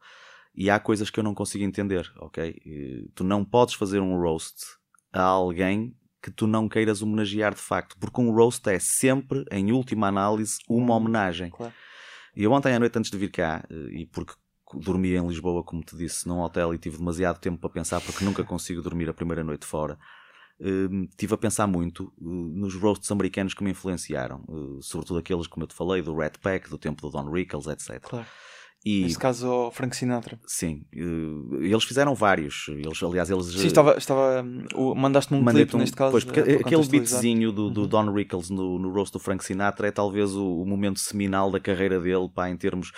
E 0.55 0.69
há 0.69 0.79
coisas 0.79 1.09
que 1.09 1.19
eu 1.19 1.23
não 1.23 1.35
consigo 1.35 1.63
entender, 1.63 2.11
ok? 2.17 2.49
Uh, 2.49 3.11
tu 3.15 3.23
não 3.23 3.43
podes 3.43 3.75
fazer 3.75 3.99
um 3.99 4.19
roast 4.19 4.55
a 5.13 5.21
alguém 5.21 5.95
que 6.21 6.31
tu 6.31 6.47
não 6.47 6.67
queiras 6.67 7.01
homenagear 7.01 7.53
de 7.53 7.61
facto, 7.61 7.95
porque 7.99 8.19
um 8.19 8.31
roast 8.31 8.67
é 8.67 8.79
sempre, 8.79 9.45
em 9.51 9.71
última 9.71 10.07
análise, 10.07 10.57
uma 10.67 10.95
homenagem. 10.95 11.51
Claro. 11.51 11.73
E 12.37 12.43
eu 12.43 12.51
ontem 12.51 12.71
à 12.71 12.79
noite, 12.79 12.95
antes 12.99 13.09
de 13.09 13.17
vir 13.17 13.31
cá, 13.31 13.65
eh, 13.67 14.01
e 14.01 14.05
porque 14.05 14.33
dormi 14.75 15.15
em 15.15 15.27
Lisboa, 15.27 15.63
como 15.63 15.81
te 15.81 15.97
disse, 15.97 16.27
num 16.27 16.39
hotel 16.41 16.71
e 16.71 16.77
tive 16.77 16.95
demasiado 16.97 17.39
tempo 17.39 17.57
para 17.57 17.71
pensar, 17.71 17.99
porque 17.99 18.23
nunca 18.23 18.43
consigo 18.43 18.79
dormir 18.79 19.09
a 19.09 19.13
primeira 19.13 19.43
noite 19.43 19.65
fora, 19.65 19.97
uh, 20.59 21.07
tive 21.17 21.33
a 21.33 21.37
pensar 21.37 21.65
muito 21.65 22.13
uh, 22.19 22.29
nos 22.29 22.75
roasts 22.75 23.11
americanos 23.11 23.55
que 23.55 23.63
me 23.63 23.71
influenciaram, 23.71 24.45
sobretudo 24.81 25.17
aqueles, 25.17 25.47
como 25.47 25.63
eu 25.63 25.67
te 25.67 25.73
falei, 25.73 26.03
do 26.03 26.15
Red 26.15 26.33
Pack, 26.39 26.69
do 26.69 26.77
tempo 26.77 27.01
do 27.01 27.09
Don 27.09 27.31
Rickles, 27.31 27.65
etc. 27.65 28.01
Claro. 28.01 28.27
E, 28.85 29.01
Neste 29.01 29.19
caso, 29.19 29.49
o 29.49 29.71
Frank 29.71 29.95
Sinatra. 29.95 30.39
Sim, 30.45 30.85
eles 30.93 31.83
fizeram 31.83 32.15
vários. 32.15 32.67
Eles, 32.69 33.03
aliás, 33.03 33.29
eles. 33.29 33.47
Sim, 33.47 33.67
estava. 33.67 33.97
estava 33.97 34.45
Mandaste-me 34.95 35.41
um 35.41 35.45
clipe, 35.45 35.75
um, 35.75 35.79
neste 35.79 35.95
caso. 35.95 36.11
Pois, 36.11 36.23
porque 36.23 36.39
aquele 36.39 36.87
beatzinho 36.87 37.51
do, 37.51 37.69
do 37.69 37.81
uhum. 37.81 37.87
Don 37.87 38.13
Rickles 38.13 38.49
no, 38.49 38.79
no 38.79 38.89
roast 38.89 39.11
do 39.11 39.19
Frank 39.19 39.43
Sinatra 39.43 39.87
é 39.87 39.91
talvez 39.91 40.33
o, 40.35 40.61
o, 40.61 40.65
momento 40.65 40.99
seminal 40.99 41.51
da 41.51 41.59
carreira 41.59 41.99
dele, 41.99 42.29
pá, 42.33 42.49
em 42.49 42.55
termos. 42.55 42.91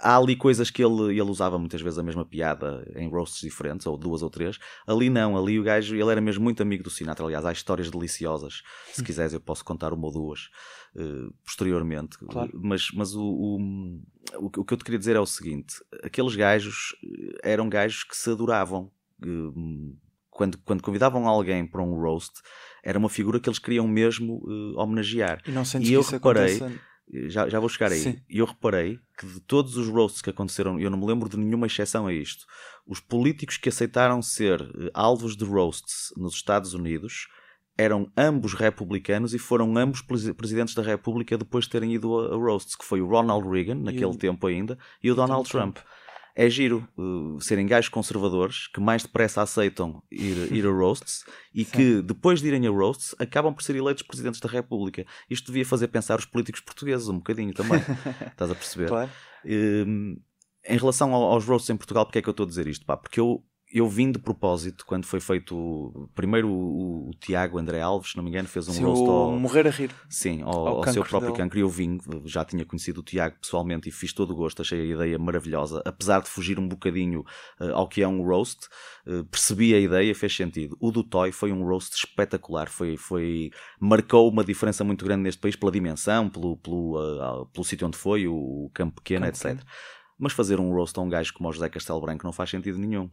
Há 0.00 0.16
ali 0.16 0.36
coisas 0.36 0.70
que 0.70 0.82
ele, 0.82 1.12
ele 1.12 1.22
usava 1.22 1.58
muitas 1.58 1.80
vezes 1.80 1.98
a 1.98 2.02
mesma 2.02 2.24
piada 2.24 2.86
em 2.96 3.08
roasts 3.08 3.40
diferentes, 3.40 3.86
ou 3.86 3.96
duas 3.96 4.22
ou 4.22 4.30
três. 4.30 4.58
Ali 4.86 5.10
não, 5.10 5.36
ali 5.36 5.58
o 5.58 5.62
gajo, 5.62 5.94
ele 5.94 6.10
era 6.10 6.20
mesmo 6.20 6.44
muito 6.44 6.62
amigo 6.62 6.82
do 6.82 6.90
Sinatra. 6.90 7.24
Aliás, 7.24 7.44
há 7.44 7.52
histórias 7.52 7.90
deliciosas. 7.90 8.62
Se 8.92 9.02
quiseres, 9.02 9.32
eu 9.32 9.40
posso 9.40 9.64
contar 9.64 9.92
uma 9.92 10.06
ou 10.06 10.12
duas. 10.12 10.48
Uh, 10.96 11.32
posteriormente, 11.44 12.16
claro. 12.18 12.50
mas, 12.54 12.88
mas 12.94 13.14
o, 13.14 13.22
o, 13.22 14.00
o, 14.38 14.64
que 14.64 14.72
eu 14.72 14.76
te 14.76 14.84
queria 14.84 14.98
dizer 14.98 15.16
é 15.16 15.20
o 15.20 15.26
seguinte: 15.26 15.74
aqueles 16.02 16.34
gajos 16.34 16.96
eh, 17.04 17.52
eram 17.52 17.68
gajos 17.68 18.04
que 18.04 18.16
se 18.16 18.30
adoravam. 18.30 18.90
Uh, 19.22 19.96
quando, 20.30 20.56
quando 20.58 20.82
convidavam 20.82 21.26
alguém 21.26 21.66
para 21.66 21.82
um 21.82 22.00
roast, 22.00 22.40
era 22.82 22.98
uma 22.98 23.08
figura 23.08 23.40
que 23.40 23.48
eles 23.48 23.58
queriam 23.58 23.86
mesmo 23.88 24.40
uh, 24.44 24.78
homenagear. 24.78 25.42
E 25.46 25.50
não 25.50 25.62
e 25.80 25.92
eu 25.92 26.02
reparei, 26.02 26.58
já, 27.28 27.48
já 27.48 27.58
vou 27.58 27.68
chegar 27.68 27.92
aí, 27.92 28.22
e 28.28 28.38
eu 28.38 28.46
reparei 28.46 28.98
que 29.18 29.26
de 29.26 29.40
todos 29.40 29.76
os 29.76 29.88
roasts 29.88 30.22
que 30.22 30.30
aconteceram, 30.30 30.78
eu 30.78 30.90
não 30.90 30.98
me 30.98 31.06
lembro 31.06 31.28
de 31.28 31.36
nenhuma 31.36 31.66
exceção 31.66 32.06
a 32.06 32.12
isto, 32.12 32.44
os 32.86 33.00
políticos 33.00 33.56
que 33.56 33.68
aceitaram 33.68 34.22
ser 34.22 34.60
alvos 34.94 35.36
de 35.36 35.44
roasts 35.44 36.12
nos 36.16 36.34
Estados 36.34 36.74
Unidos 36.74 37.28
eram 37.76 38.10
ambos 38.16 38.54
republicanos 38.54 39.32
e 39.34 39.38
foram 39.38 39.76
ambos 39.78 40.02
presidentes 40.02 40.74
da 40.74 40.82
República 40.82 41.38
depois 41.38 41.64
de 41.64 41.70
terem 41.70 41.94
ido 41.94 42.18
a, 42.18 42.34
roasts, 42.34 42.74
que 42.74 42.84
foi 42.84 43.00
o 43.00 43.06
Ronald 43.06 43.48
Reagan, 43.48 43.76
naquele 43.76 44.16
tempo 44.16 44.48
ainda, 44.48 44.76
e 45.00 45.10
o 45.10 45.14
Donald 45.14 45.48
Trump. 45.48 45.76
Trump. 45.76 45.86
É 46.40 46.48
giro 46.48 46.86
uh, 46.96 47.40
serem 47.40 47.66
gajos 47.66 47.88
conservadores 47.88 48.68
que 48.68 48.78
mais 48.80 49.02
depressa 49.02 49.42
aceitam 49.42 50.00
ir, 50.08 50.52
ir 50.54 50.64
a 50.64 50.70
roasts 50.70 51.24
e 51.52 51.64
Sim. 51.64 51.70
que 51.72 52.02
depois 52.02 52.40
de 52.40 52.46
irem 52.46 52.64
a 52.64 52.70
roasts 52.70 53.12
acabam 53.18 53.52
por 53.52 53.60
ser 53.64 53.74
eleitos 53.74 54.04
presidentes 54.04 54.38
da 54.38 54.48
República. 54.48 55.04
Isto 55.28 55.46
devia 55.48 55.66
fazer 55.66 55.88
pensar 55.88 56.16
os 56.16 56.24
políticos 56.26 56.60
portugueses 56.60 57.08
um 57.08 57.16
bocadinho 57.16 57.52
também. 57.52 57.80
Estás 58.30 58.52
a 58.52 58.54
perceber? 58.54 58.86
Claro. 58.86 59.10
Um, 59.44 60.16
em 60.68 60.76
relação 60.78 61.12
ao- 61.12 61.32
aos 61.32 61.44
roasts 61.44 61.70
em 61.70 61.76
Portugal, 61.76 62.06
porque 62.06 62.20
é 62.20 62.22
que 62.22 62.28
eu 62.28 62.32
estou 62.32 62.44
a 62.44 62.48
dizer 62.48 62.68
isto? 62.68 62.86
Pá? 62.86 62.96
Porque 62.96 63.18
eu, 63.18 63.42
eu 63.72 63.88
vim 63.88 64.10
de 64.10 64.18
propósito 64.18 64.84
quando 64.86 65.04
foi 65.04 65.20
feito. 65.20 65.56
o- 65.56 66.08
Primeiro 66.14 66.48
o, 66.48 67.08
o 67.08 67.10
Tiago 67.20 67.58
André 67.58 67.80
Alves, 67.80 68.10
se 68.12 68.16
não 68.16 68.24
me 68.24 68.30
engano, 68.30 68.48
fez 68.48 68.66
um 68.68 68.72
Sim, 68.72 68.84
roast 68.84 69.02
o 69.02 69.10
ao, 69.12 69.30
morrer 69.38 69.66
a 69.66 69.70
rir. 69.70 69.90
Sim, 70.08 70.42
ao, 70.42 70.66
ao 70.66 70.76
ao 70.78 70.86
seu 70.86 71.04
próprio 71.04 71.32
dele. 71.32 71.42
cancro. 71.44 71.58
E 71.58 71.62
eu 71.62 71.68
vim, 71.68 71.98
já 72.24 72.44
tinha 72.44 72.64
conhecido 72.64 73.00
o 73.00 73.02
Tiago 73.02 73.36
pessoalmente 73.40 73.88
e 73.88 73.92
fiz 73.92 74.12
todo 74.12 74.30
o 74.32 74.34
gosto, 74.36 74.62
achei 74.62 74.80
a 74.80 74.94
ideia 74.94 75.18
maravilhosa. 75.18 75.82
Apesar 75.84 76.20
de 76.22 76.28
fugir 76.28 76.58
um 76.58 76.66
bocadinho 76.66 77.24
eh, 77.60 77.70
ao 77.70 77.86
que 77.88 78.02
é 78.02 78.08
um 78.08 78.22
roast, 78.22 78.68
eh, 79.06 79.22
percebi 79.30 79.74
a 79.74 79.78
ideia, 79.78 80.14
fez 80.14 80.34
sentido. 80.34 80.76
O 80.80 80.90
do 80.90 81.04
Toy 81.04 81.30
foi 81.32 81.52
um 81.52 81.62
roast 81.64 81.94
espetacular, 81.94 82.68
foi, 82.70 82.96
foi, 82.96 83.50
marcou 83.80 84.30
uma 84.30 84.44
diferença 84.44 84.82
muito 84.82 85.04
grande 85.04 85.22
neste 85.24 85.40
país 85.40 85.56
pela 85.56 85.70
dimensão, 85.72 86.28
pelo, 86.30 86.56
pelo, 86.56 86.98
ah, 87.20 87.46
pelo 87.52 87.64
sítio 87.64 87.86
onde 87.86 87.98
foi, 87.98 88.26
o, 88.26 88.34
o 88.34 88.70
campo 88.72 88.96
pequeno, 89.02 89.26
Campo 89.26 89.36
etc. 89.36 89.42
pequeno. 89.58 89.66
Mas 90.18 90.32
fazer 90.32 90.58
um 90.58 90.72
roast 90.72 90.98
a 90.98 91.02
um 91.02 91.08
gajo 91.08 91.32
como 91.34 91.48
o 91.48 91.52
José 91.52 91.68
Castelo 91.68 92.00
Branco 92.00 92.24
não 92.24 92.32
faz 92.32 92.50
sentido 92.50 92.78
nenhum, 92.78 93.08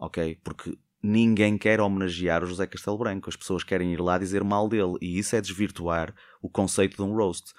ok? 0.00 0.38
Porque 0.42 0.76
ninguém 1.02 1.56
quer 1.56 1.80
homenagear 1.80 2.42
o 2.42 2.46
José 2.46 2.66
Castelo 2.66 2.98
Branco, 2.98 3.28
as 3.28 3.36
pessoas 3.36 3.62
querem 3.62 3.92
ir 3.92 4.00
lá 4.00 4.18
dizer 4.18 4.42
mal 4.42 4.68
dele, 4.68 4.96
e 5.00 5.18
isso 5.18 5.36
é 5.36 5.40
desvirtuar 5.40 6.14
o 6.42 6.48
conceito 6.48 6.96
de 6.96 7.02
um 7.02 7.14
roast. 7.14 7.52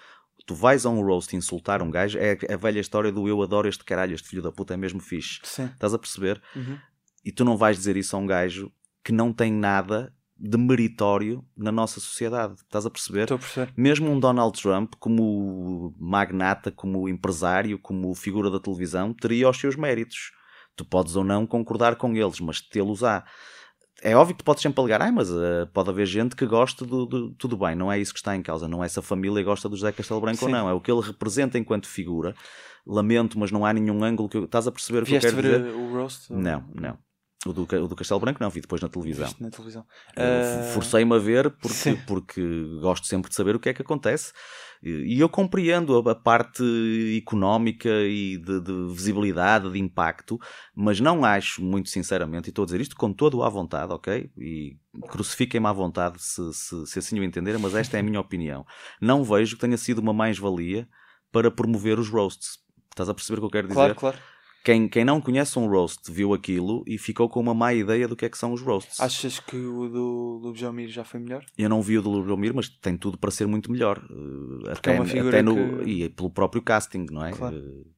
Tu 0.46 0.56
vais 0.56 0.86
a 0.86 0.90
um 0.90 1.02
roast 1.02 1.36
insultar 1.36 1.82
um 1.82 1.92
gajo, 1.92 2.18
é 2.20 2.38
a 2.52 2.58
velha 2.58 2.80
história 2.80 3.12
do 3.12 3.28
eu 3.28 3.42
adoro 3.42 3.70
este 3.70 3.84
caralho, 3.84 4.16
este 4.16 4.28
filho 4.28 4.42
da 4.42 4.52
puta 4.52 4.74
é 4.74 4.78
mesmo 4.78 5.00
fixe. 5.00 5.40
Sim. 5.44 5.66
Estás 5.66 5.94
a 5.94 6.00
perceber? 6.00 6.42
Uhum. 6.56 6.78
E 7.24 7.32
tu 7.32 7.46
não 7.46 7.56
vais 7.56 7.78
dizer 7.78 7.96
isso 7.96 8.16
a 8.16 8.20
um 8.20 8.26
gajo 8.26 8.72
que 9.04 9.12
não 9.12 9.32
tem 9.32 9.52
nada 9.52 10.14
de 10.38 10.58
meritório 10.58 11.46
na 11.56 11.72
nossa 11.72 12.00
sociedade. 12.00 12.56
Estás 12.56 12.86
a 12.86 12.90
perceber? 12.90 13.24
Estou 13.24 13.36
a 13.36 13.40
perceber. 13.40 13.74
Mesmo 13.78 14.10
um 14.10 14.20
Donald 14.20 14.60
Trump, 14.60 14.94
como 15.00 15.94
magnata, 16.00 16.72
como 16.72 17.08
empresário, 17.08 17.78
como 17.78 18.14
figura 18.16 18.50
da 18.50 18.60
televisão, 18.60 19.14
teria 19.14 19.48
os 19.48 19.58
seus 19.60 19.76
méritos. 19.76 20.32
Tu 20.76 20.86
podes 20.86 21.16
ou 21.16 21.24
não 21.24 21.46
concordar 21.46 21.96
com 21.96 22.16
eles, 22.16 22.40
mas 22.40 22.62
tê-los 22.62 23.04
há. 23.04 23.24
É 24.04 24.16
óbvio 24.16 24.36
que 24.36 24.42
tu 24.42 24.46
podes 24.46 24.64
sempre 24.64 24.80
alegar, 24.82 25.02
ai, 25.02 25.12
mas 25.12 25.30
eh, 25.30 25.68
pode 25.72 25.90
haver 25.92 26.08
gente 26.08 26.36
que 26.36 26.46
goste 26.46 26.84
do, 26.86 27.06
do- 27.06 27.32
Tudo 27.36 27.56
bem, 27.56 27.76
não 27.76 27.92
é 27.92 28.00
isso 28.00 28.12
que 28.14 28.20
está 28.20 28.36
em 28.36 28.42
causa. 28.42 28.68
Não 28.68 28.84
é 28.84 28.88
se 28.88 28.98
a 28.98 29.02
família 29.02 29.44
gosta 29.44 29.70
do 29.70 29.76
José 29.76 29.92
Castelo 29.92 30.20
Branco 30.22 30.44
ou 30.44 30.48
Sim. 30.50 30.54
não. 30.56 30.68
É 30.68 30.74
o 30.74 30.82
que 30.82 30.92
ele 30.92 31.02
representa 31.02 31.58
enquanto 31.60 31.88
figura. 31.88 32.34
Lamento, 32.88 33.38
mas 33.38 33.52
não 33.52 33.64
há 33.64 33.72
nenhum 33.72 34.04
ângulo 34.04 34.28
que 34.28 34.38
eu... 34.38 34.46
Estás 34.46 34.66
a 34.66 34.72
perceber 34.72 35.04
o 35.04 35.06
que 35.06 35.14
eu 35.16 35.20
quero 35.20 35.36
ver 35.36 35.60
dizer? 35.60 35.76
o 35.76 35.92
roast? 35.94 36.34
Não, 36.34 36.64
não. 36.74 36.98
O 37.46 37.54
do, 37.54 37.64
o 37.64 37.88
do 37.88 37.96
Castelo 37.96 38.20
Branco 38.20 38.38
não, 38.40 38.52
vi 38.52 38.62
depois 38.62 38.82
na 38.82 38.88
televisão. 38.88 39.26
Viste 39.26 39.42
na 39.42 39.50
televisão. 39.50 39.84
Eu 40.16 40.24
Ah, 40.24 40.64
Forcei-me 40.74 41.16
a 41.16 41.18
ver 41.18 41.50
porque, 41.50 41.70
sim. 41.76 41.96
porque 42.06 42.42
gosto 42.80 43.08
sempre 43.08 43.30
de 43.30 43.36
saber 43.36 43.56
o 43.56 43.60
que 43.60 43.70
é 43.70 43.74
que 43.74 43.82
acontece. 43.82 44.32
E 44.84 45.20
eu 45.20 45.28
compreendo 45.30 45.98
a, 45.98 46.12
a 46.12 46.16
parte 46.16 46.64
económica 47.18 47.90
e 47.90 48.38
de, 48.38 48.62
de 48.62 48.88
visibilidade, 48.94 49.72
de 49.72 49.80
impacto, 49.80 50.40
mas 50.76 51.00
não 51.00 51.24
acho, 51.26 51.64
muito 51.64 51.90
sinceramente, 51.90 52.48
e 52.48 52.52
estou 52.52 52.64
a 52.64 52.66
dizer 52.66 52.82
isto 52.82 52.96
com 52.96 53.12
todo 53.14 53.44
à 53.44 53.50
vontade, 53.50 53.92
ok? 53.94 54.32
E 54.38 54.78
crucifiquem-me 55.10 55.68
à 55.68 55.72
vontade 55.74 56.22
se, 56.22 56.42
se, 56.54 56.86
se 56.88 57.00
assim 57.00 57.20
o 57.20 57.24
entenderem, 57.24 57.60
mas 57.62 57.76
esta 57.76 57.98
é 57.98 58.00
a 58.00 58.04
minha 58.04 58.20
opinião. 58.22 58.66
Não 59.00 59.24
vejo 59.24 59.56
que 59.56 59.62
tenha 59.62 59.78
sido 59.78 60.00
uma 60.00 60.14
mais-valia 60.14 60.88
para 61.32 61.50
promover 61.52 62.00
os 62.00 62.10
roasts. 62.10 62.60
Estás 62.92 63.08
a 63.08 63.14
perceber 63.14 63.38
o 63.38 63.42
que 63.42 63.46
eu 63.46 63.52
quero 63.52 63.68
dizer? 63.68 63.76
Claro, 63.80 63.96
claro. 63.96 64.18
Quem, 64.64 64.88
quem 64.88 65.04
não 65.04 65.20
conhece 65.20 65.58
um 65.58 65.68
roast 65.68 66.12
viu 66.12 66.34
aquilo 66.34 66.84
e 66.86 66.98
ficou 66.98 67.28
com 67.28 67.40
uma 67.40 67.54
má 67.54 67.74
ideia 67.74 68.08
do 68.08 68.16
que 68.16 68.26
é 68.26 68.30
que 68.30 68.38
são 68.38 68.54
os 68.54 68.62
roasts. 68.62 69.00
Achas 69.00 69.40
que 69.40 69.56
o 69.58 69.90
do 69.90 70.40
Lubjomir 70.44 70.88
já 70.90 71.04
foi 71.04 71.20
melhor? 71.20 71.44
Eu 71.58 71.68
não 71.68 71.82
vi 71.82 71.98
o 71.98 72.02
do 72.02 72.12
Lubomir, 72.12 72.54
mas 72.54 72.70
tem 72.70 72.96
tudo 72.96 73.18
para 73.18 73.32
ser 73.32 73.48
muito 73.48 73.72
melhor. 73.72 73.98
Eh, 73.98 74.74
Porque 74.74 74.90
é 74.90 74.92
até, 74.92 75.00
uma 75.00 75.06
figura 75.06 75.30
até 75.30 75.42
no, 75.42 75.56
que- 75.84 75.90
E 75.90 76.10
pelo 76.10 76.30
próprio 76.30 76.62
casting, 76.62 77.08
não 77.10 77.26
é? 77.26 77.32
Claro. 77.32 77.56
Eh, 77.58 77.92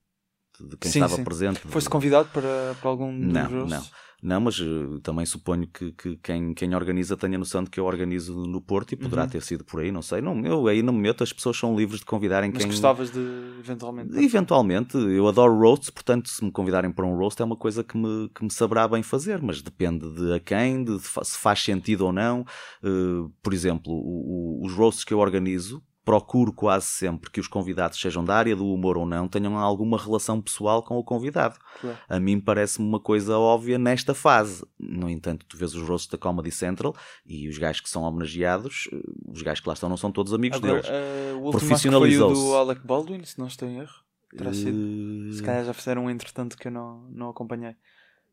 De 0.69 0.77
quem 0.77 0.89
Sim, 0.91 0.99
estava 0.99 1.15
sim. 1.17 1.23
presente. 1.23 1.59
Foste 1.67 1.89
convidado 1.89 2.29
para, 2.29 2.75
para 2.79 2.89
algum 2.89 3.11
dos 3.19 3.33
Não, 3.33 3.49
não. 3.65 3.83
Não, 4.25 4.39
mas 4.39 4.57
eh, 4.57 4.99
também 5.03 5.25
suponho 5.25 5.67
que, 5.67 5.91
que 5.91 6.15
quem, 6.23 6.53
quem 6.53 6.73
organiza 6.73 7.17
tenha 7.17 7.37
noção 7.37 7.61
de 7.61 7.69
que 7.69 7.77
eu 7.79 7.83
organizo 7.85 8.33
no 8.47 8.61
Porto 8.61 8.93
e 8.93 8.95
poderá 8.95 9.23
Uhum. 9.23 9.27
ter 9.29 9.41
sido 9.41 9.65
por 9.65 9.81
aí, 9.81 9.91
não 9.91 10.01
sei. 10.01 10.21
Não, 10.21 10.39
eu 10.45 10.65
aí 10.67 10.81
não 10.81 10.93
me 10.93 11.01
meto, 11.01 11.23
as 11.23 11.33
pessoas 11.33 11.57
são 11.57 11.75
livres 11.75 11.99
de 11.99 12.05
convidarem 12.05 12.49
Mas 12.53 12.59
quem. 12.63 12.67
gostavas 12.71 13.11
de 13.11 13.19
eventualmente. 13.59 14.17
Eventualmente, 14.17 14.97
eu 14.97 15.27
adoro 15.27 15.53
roasts, 15.59 15.89
portanto, 15.89 16.29
se 16.29 16.43
me 16.43 16.51
convidarem 16.51 16.89
para 16.91 17.05
um 17.05 17.17
roast 17.17 17.41
é 17.41 17.45
uma 17.45 17.57
coisa 17.57 17.83
que 17.83 17.97
me, 17.97 18.29
que 18.29 18.43
me 18.45 18.51
saberá 18.51 18.87
bem 18.87 19.03
fazer, 19.03 19.41
mas 19.41 19.61
depende 19.61 20.09
de 20.09 20.33
a 20.33 20.39
quem, 20.39 20.83
de 20.85 20.97
fa- 20.99 21.23
se 21.23 21.37
faz 21.37 21.61
sentido 21.61 22.05
ou 22.05 22.13
não. 22.13 22.45
Uh, 22.81 23.29
por 23.41 23.53
exemplo, 23.53 23.91
o- 23.91 24.61
o- 24.61 24.65
os 24.65 24.73
roasts 24.73 25.03
que 25.03 25.13
eu 25.13 25.19
organizo, 25.19 25.83
procuro 26.03 26.51
quase 26.51 26.85
sempre 26.87 27.31
que 27.31 27.39
os 27.39 27.47
convidados, 27.47 27.99
sejam 27.99 28.23
da 28.23 28.35
área 28.35 28.55
do 28.55 28.67
humor 28.67 28.97
ou 28.97 29.05
não, 29.05 29.27
tenham 29.27 29.57
alguma 29.57 29.97
relação 29.97 30.41
pessoal 30.41 30.83
com 30.83 30.97
o 30.97 31.03
convidado. 31.03 31.57
Claro. 31.79 31.97
A 32.09 32.19
mim 32.19 32.39
parece-me 32.39 32.87
uma 32.87 32.99
coisa 32.99 33.37
óbvia 33.37 33.77
nesta 33.77 34.13
fase. 34.13 34.65
No 34.77 35.09
entanto, 35.09 35.45
tu 35.47 35.57
vês 35.57 35.73
os 35.73 35.87
roasts 35.87 36.09
da 36.09 36.17
Comedy 36.17 36.51
Central 36.51 36.93
e 37.25 37.47
os 37.47 37.57
gajos 37.57 37.81
que 37.81 37.89
são 37.89 38.03
homenageados, 38.03 38.89
uh, 38.91 39.31
os 39.31 39.41
gajos 39.41 39.61
que 39.61 39.67
lá 39.67 39.73
estão 39.73 39.89
não 39.89 39.97
são 39.97 40.11
todos 40.11 40.33
amigos 40.33 40.57
Agora, 40.57 40.81
deles. 40.81 40.89
acho 40.89 41.39
o 41.39 41.51
Profissionalizou-se. 41.51 42.41
do 42.41 42.55
Alec 42.55 42.85
Baldwin, 42.85 43.23
se 43.23 43.39
não 43.39 43.47
estou 43.47 43.67
em 43.67 43.79
erro. 43.79 44.03
Terá 44.35 44.53
sido. 44.53 44.75
Uh, 44.77 45.33
Se 45.33 45.41
calhar 45.43 45.63
já 45.63 45.73
fizeram 45.73 46.05
um 46.05 46.09
entretanto 46.09 46.57
que 46.57 46.67
eu 46.67 46.71
não, 46.71 47.07
não 47.11 47.29
acompanhei. 47.29 47.75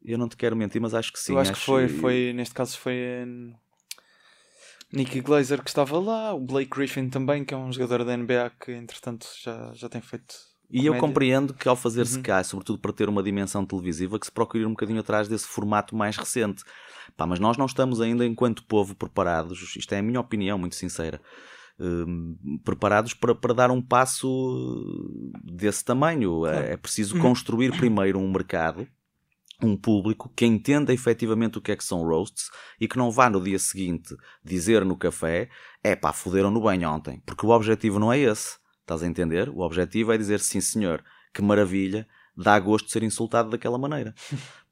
Eu 0.02 0.18
não 0.18 0.28
te 0.28 0.36
quero 0.36 0.56
mentir, 0.56 0.80
mas 0.80 0.94
acho 0.94 1.12
que 1.12 1.18
sim. 1.18 1.34
eu 1.34 1.38
acho, 1.38 1.52
que 1.52 1.58
foi, 1.58 1.86
foi, 1.88 2.32
neste 2.32 2.54
caso 2.54 2.78
foi 2.78 2.94
em 2.94 3.54
Nicky 4.92 5.20
Glazer 5.20 5.62
que 5.62 5.70
estava 5.70 5.98
lá, 5.98 6.34
o 6.34 6.40
Blake 6.40 6.70
Griffin 6.70 7.08
também, 7.08 7.44
que 7.44 7.54
é 7.54 7.56
um 7.56 7.72
jogador 7.72 8.04
da 8.04 8.16
NBA 8.16 8.50
que 8.60 8.72
entretanto 8.72 9.26
já, 9.42 9.72
já 9.74 9.88
tem 9.88 10.00
feito. 10.00 10.34
E 10.72 10.86
eu 10.86 10.94
compreendo 10.98 11.52
que 11.52 11.68
ao 11.68 11.74
fazer-se 11.74 12.16
Uhum. 12.16 12.22
cá, 12.22 12.44
sobretudo 12.44 12.78
para 12.78 12.92
ter 12.92 13.08
uma 13.08 13.22
dimensão 13.24 13.64
televisiva, 13.66 14.18
que 14.20 14.26
se 14.26 14.32
procure 14.32 14.64
um 14.64 14.70
bocadinho 14.70 15.00
atrás 15.00 15.26
desse 15.26 15.46
formato 15.46 15.96
mais 15.96 16.16
recente. 16.16 16.62
Pá, 17.16 17.26
mas 17.26 17.40
nós 17.40 17.56
não 17.56 17.66
estamos 17.66 18.00
ainda, 18.00 18.24
enquanto 18.24 18.64
povo, 18.64 18.94
preparados, 18.94 19.74
isto 19.76 19.92
é 19.92 19.98
a 19.98 20.02
minha 20.02 20.20
opinião 20.20 20.56
muito 20.56 20.76
sincera, 20.76 21.20
hum, 21.78 22.36
preparados 22.64 23.14
para, 23.14 23.34
para 23.34 23.52
dar 23.52 23.70
um 23.72 23.82
passo 23.82 25.28
desse 25.44 25.84
tamanho. 25.84 26.46
É, 26.46 26.72
é 26.72 26.76
preciso 26.76 27.16
Uhum. 27.16 27.22
construir 27.22 27.76
primeiro 27.76 28.18
um 28.20 28.30
mercado, 28.30 28.86
um 29.62 29.76
público 29.76 30.32
que 30.34 30.46
entenda 30.46 30.92
efetivamente 30.92 31.58
o 31.58 31.60
que 31.60 31.72
é 31.72 31.76
que 31.76 31.84
são 31.84 32.02
roasts 32.02 32.50
e 32.80 32.88
que 32.88 32.96
não 32.96 33.10
vá 33.10 33.28
no 33.28 33.42
dia 33.42 33.58
seguinte 33.58 34.16
dizer 34.44 34.84
no 34.84 34.96
café 34.96 35.48
é 35.82 35.94
pá, 35.94 36.12
foderam 36.12 36.50
no 36.50 36.60
banho 36.60 36.90
ontem, 36.90 37.22
porque 37.26 37.46
o 37.46 37.50
objetivo 37.50 37.98
não 37.98 38.12
é 38.12 38.18
esse. 38.18 38.58
Estás 38.80 39.02
a 39.02 39.06
entender? 39.06 39.48
O 39.48 39.60
objetivo 39.60 40.12
é 40.12 40.18
dizer 40.18 40.40
sim 40.40 40.60
senhor, 40.60 41.04
que 41.32 41.42
maravilha, 41.42 42.06
dá 42.42 42.58
gosto 42.58 42.86
de 42.86 42.92
ser 42.92 43.02
insultado 43.02 43.50
daquela 43.50 43.78
maneira. 43.78 44.14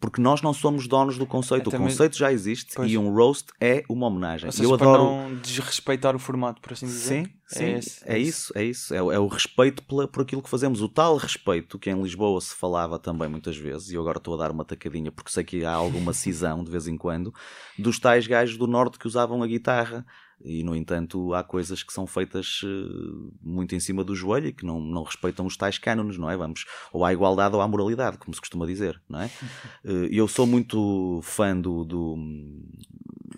Porque 0.01 0.21
nós 0.21 0.41
não 0.43 0.53
somos 0.55 0.87
donos 0.87 1.19
do 1.19 1.27
conceito. 1.27 1.67
É 1.67 1.69
o 1.69 1.71
também- 1.73 1.89
conceito 1.89 2.17
já 2.17 2.33
existe 2.33 2.75
Pois. 2.77 2.91
e 2.91 2.97
um 2.97 3.13
roast 3.13 3.49
é 3.61 3.83
uma 3.89 4.07
homenagem. 4.07 4.47
Ou 4.47 4.53
seja, 4.53 4.65
eu 4.69 4.75
adoro. 4.75 5.03
não 5.05 5.35
desrespeitar 5.37 6.15
o 6.15 6.19
formato, 6.21 6.61
por 6.61 6.73
assim 6.73 6.87
dizer. 6.87 7.25
Sim, 7.25 7.33
sim, 7.47 7.65
É 7.65 7.69
é, 7.73 7.79
esse- 7.79 8.01
é 8.05 8.19
esse. 8.21 8.29
isso, 8.31 8.53
é 8.59 8.65
isso. 8.65 8.95
É, 8.95 9.03
o- 9.03 9.11
é 9.11 9.19
o 9.19 9.27
respeito 9.27 9.83
pela, 9.83 10.07
por 10.07 10.23
aquilo 10.23 10.41
que 10.41 10.49
fazemos. 10.49 10.81
O 10.83 10.89
tal 10.89 11.17
respeito 11.17 11.79
que 11.81 11.91
em 11.91 12.01
Lisboa 12.01 12.41
se 12.41 12.55
falava 12.55 12.97
também 12.99 13.29
muitas 13.29 13.57
vezes, 13.57 13.91
e 13.91 13.95
eu 13.97 14.01
agora 14.01 14.19
estou 14.19 14.35
a 14.35 14.37
dar 14.37 14.53
uma 14.53 14.65
tacadinha 14.65 15.11
porque 15.11 15.33
sei 15.33 15.43
que 15.43 15.65
há 15.65 15.73
alguma 15.73 16.13
cisão 16.15 16.63
de 16.63 16.71
vez 16.71 16.87
em 16.87 16.97
quando, 16.97 17.35
dos 17.77 17.99
tais 17.99 18.27
gajos 18.27 18.57
do 18.57 18.69
norte 18.69 18.99
que 19.01 19.07
usavam 19.07 19.43
a 19.43 19.47
guitarra. 19.49 20.07
E, 20.41 20.63
no 20.63 20.75
entanto, 20.75 21.35
há 21.35 21.43
coisas 21.43 21.83
que 21.83 21.93
são 21.93 22.07
feitas 22.07 22.61
eh, 22.65 23.29
muito 23.43 23.75
em 23.75 23.81
cima 23.81 24.05
do 24.05 24.15
joelho 24.15 24.49
e 24.49 24.53
que 24.53 24.65
não, 24.65 24.81
não 24.81 25.03
respeitam 25.03 25.45
os 25.45 25.57
tais 25.57 25.79
cânones, 25.79 26.17
não 26.17 26.31
é? 26.31 26.37
Vamos, 26.37 26.65
ou 26.93 27.05
à 27.05 27.13
igualdade 27.13 27.57
ou 27.57 27.61
à 27.61 27.67
moralidade, 27.67 28.19
como 28.19 28.33
se 28.35 28.41
costuma 28.41 28.67
dizer, 28.67 29.01
não 29.09 29.21
é? 29.21 29.31
Eh, 29.85 30.09
eu 30.11 30.27
sou 30.27 30.47
muito 30.47 31.21
fã 31.23 31.59
do, 31.59 31.85
do, 31.85 32.17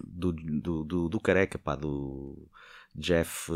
do, 0.03 0.33
do, 0.33 0.85
do, 0.85 1.09
do 1.09 1.21
Careca, 1.21 1.59
pá, 1.59 1.77
do 1.77 2.50
Jeff... 2.95 3.51